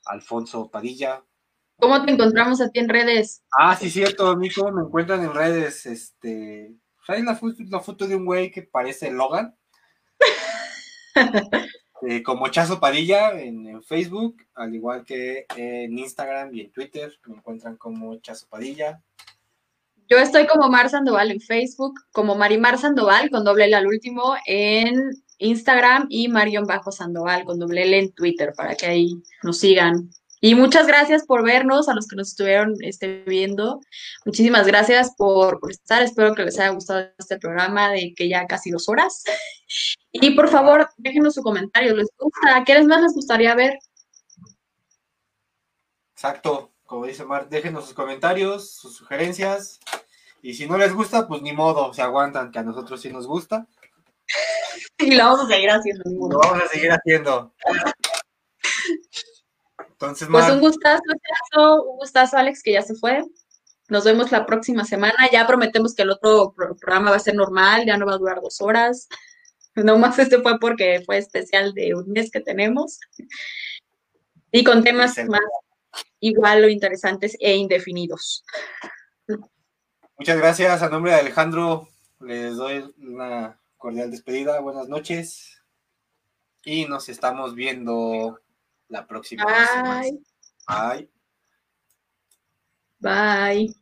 Alfonso 0.06 0.70
Padilla. 0.70 1.22
¿Cómo 1.76 2.02
te 2.04 2.12
encontramos 2.12 2.60
a 2.62 2.70
ti 2.70 2.78
en 2.78 2.88
redes? 2.88 3.42
Ah, 3.58 3.76
sí, 3.76 3.90
cierto, 3.90 4.28
amigo. 4.28 4.70
Me 4.72 4.82
encuentran 4.82 5.22
en 5.22 5.34
redes, 5.34 5.84
este, 5.84 6.74
hay 7.08 7.22
la, 7.22 7.34
foto 7.80 8.06
de 8.06 8.16
un 8.16 8.24
güey 8.24 8.50
que 8.50 8.62
parece 8.62 9.10
Logan. 9.10 9.56
Eh, 12.04 12.20
como 12.24 12.48
Chazo 12.48 12.80
Padilla 12.80 13.38
en, 13.40 13.80
Facebook, 13.84 14.44
al 14.56 14.74
igual 14.74 15.04
que 15.04 15.46
en 15.56 15.96
Instagram 15.96 16.52
y 16.52 16.62
en 16.62 16.72
Twitter, 16.72 17.12
me 17.26 17.36
encuentran 17.36 17.76
como 17.76 18.16
Chazo 18.16 18.48
Padilla. 18.48 19.00
Yo 20.08 20.18
estoy 20.18 20.48
como 20.48 20.68
Mar 20.68 20.90
Sandoval 20.90 21.30
en 21.30 21.40
Facebook, 21.40 21.94
como 22.10 22.34
Marimar 22.34 22.76
Sandoval 22.78 23.30
con 23.30 23.44
doble 23.44 23.66
L 23.66 23.76
al 23.76 23.86
último 23.86 24.34
en 24.46 25.12
Instagram 25.38 26.06
y 26.08 26.26
Marion 26.26 26.66
Bajo 26.66 26.90
Sandoval 26.90 27.44
con 27.44 27.60
doble 27.60 27.84
L 27.84 27.96
en 27.96 28.12
Twitter 28.12 28.52
para 28.56 28.74
que 28.74 28.86
ahí 28.86 29.22
nos 29.44 29.58
sigan. 29.58 30.10
Y 30.44 30.56
muchas 30.56 30.88
gracias 30.88 31.24
por 31.24 31.44
vernos, 31.44 31.88
a 31.88 31.94
los 31.94 32.08
que 32.08 32.16
nos 32.16 32.30
estuvieron 32.30 32.74
este, 32.80 33.22
viendo. 33.28 33.78
Muchísimas 34.24 34.66
gracias 34.66 35.14
por, 35.16 35.60
estar. 35.70 36.02
Espero 36.02 36.34
que 36.34 36.42
les 36.42 36.58
haya 36.58 36.70
gustado 36.70 37.06
este 37.16 37.38
programa 37.38 37.90
de 37.90 38.12
que 38.16 38.28
ya 38.28 38.44
casi 38.46 38.70
dos 38.70 38.88
horas. 38.88 39.22
Y 40.14 40.32
por 40.32 40.48
favor, 40.48 40.90
déjenos 40.98 41.34
su 41.34 41.42
comentario. 41.42 41.96
¿Les 41.96 42.08
gusta? 42.18 42.62
¿Qué 42.66 42.82
más 42.82 43.00
les 43.00 43.14
gustaría 43.14 43.54
ver? 43.54 43.78
Exacto, 46.12 46.72
como 46.84 47.06
dice 47.06 47.24
Mar, 47.24 47.48
déjenos 47.48 47.86
sus 47.86 47.94
comentarios, 47.94 48.74
sus 48.74 48.94
sugerencias. 48.94 49.80
Y 50.42 50.52
si 50.52 50.66
no 50.66 50.76
les 50.76 50.92
gusta, 50.92 51.26
pues 51.26 51.40
ni 51.40 51.52
modo, 51.52 51.94
se 51.94 52.02
aguantan, 52.02 52.50
que 52.50 52.58
a 52.58 52.62
nosotros 52.62 53.00
sí 53.00 53.10
nos 53.10 53.26
gusta. 53.26 53.66
y 54.98 55.14
lo 55.14 55.24
vamos 55.24 55.40
a 55.44 55.46
seguir 55.46 55.70
haciendo. 55.70 56.02
Lo 56.04 56.38
vamos 56.38 56.64
a 56.64 56.68
seguir 56.68 56.90
haciendo. 56.90 57.54
Entonces, 60.02 60.28
Pues 60.30 60.44
Mar, 60.44 60.52
un 60.54 60.60
gustazo, 60.60 61.02
un 61.90 61.96
gustazo, 61.98 62.36
Alex, 62.36 62.62
que 62.62 62.72
ya 62.72 62.82
se 62.82 62.94
fue. 62.96 63.24
Nos 63.88 64.04
vemos 64.04 64.32
la 64.32 64.46
próxima 64.46 64.84
semana. 64.84 65.14
Ya 65.32 65.46
prometemos 65.46 65.94
que 65.94 66.02
el 66.02 66.10
otro 66.10 66.52
pro- 66.56 66.74
programa 66.76 67.10
va 67.10 67.16
a 67.16 67.20
ser 67.20 67.34
normal, 67.34 67.84
ya 67.86 67.96
no 67.96 68.06
va 68.06 68.14
a 68.14 68.18
durar 68.18 68.40
dos 68.40 68.60
horas. 68.60 69.08
No 69.74 69.96
más 69.96 70.18
este 70.18 70.38
fue 70.42 70.58
porque 70.60 71.02
fue 71.06 71.16
especial 71.16 71.72
de 71.72 71.94
un 71.94 72.10
mes 72.12 72.30
que 72.30 72.40
tenemos. 72.40 73.00
Y 74.50 74.64
con 74.64 74.84
temas 74.84 75.12
Excelente. 75.12 75.30
más 75.32 75.40
igual 76.20 76.64
o 76.64 76.68
interesantes 76.68 77.38
e 77.40 77.56
indefinidos. 77.56 78.44
muchas 80.18 80.36
gracias. 80.36 80.82
A 80.82 80.90
nombre 80.90 81.12
de 81.12 81.20
Alejandro, 81.20 81.88
les 82.20 82.56
doy 82.56 82.84
una 82.98 83.58
cordial 83.78 84.10
despedida. 84.10 84.60
Buenas 84.60 84.88
noches. 84.88 85.62
Y 86.64 86.84
nos 86.84 87.08
estamos 87.08 87.54
viendo 87.54 88.40
la 88.92 89.06
próxima 89.06 89.44
semana. 89.66 90.00
Bye. 90.02 90.20
Bye. 90.68 91.10
Bye. 93.00 93.74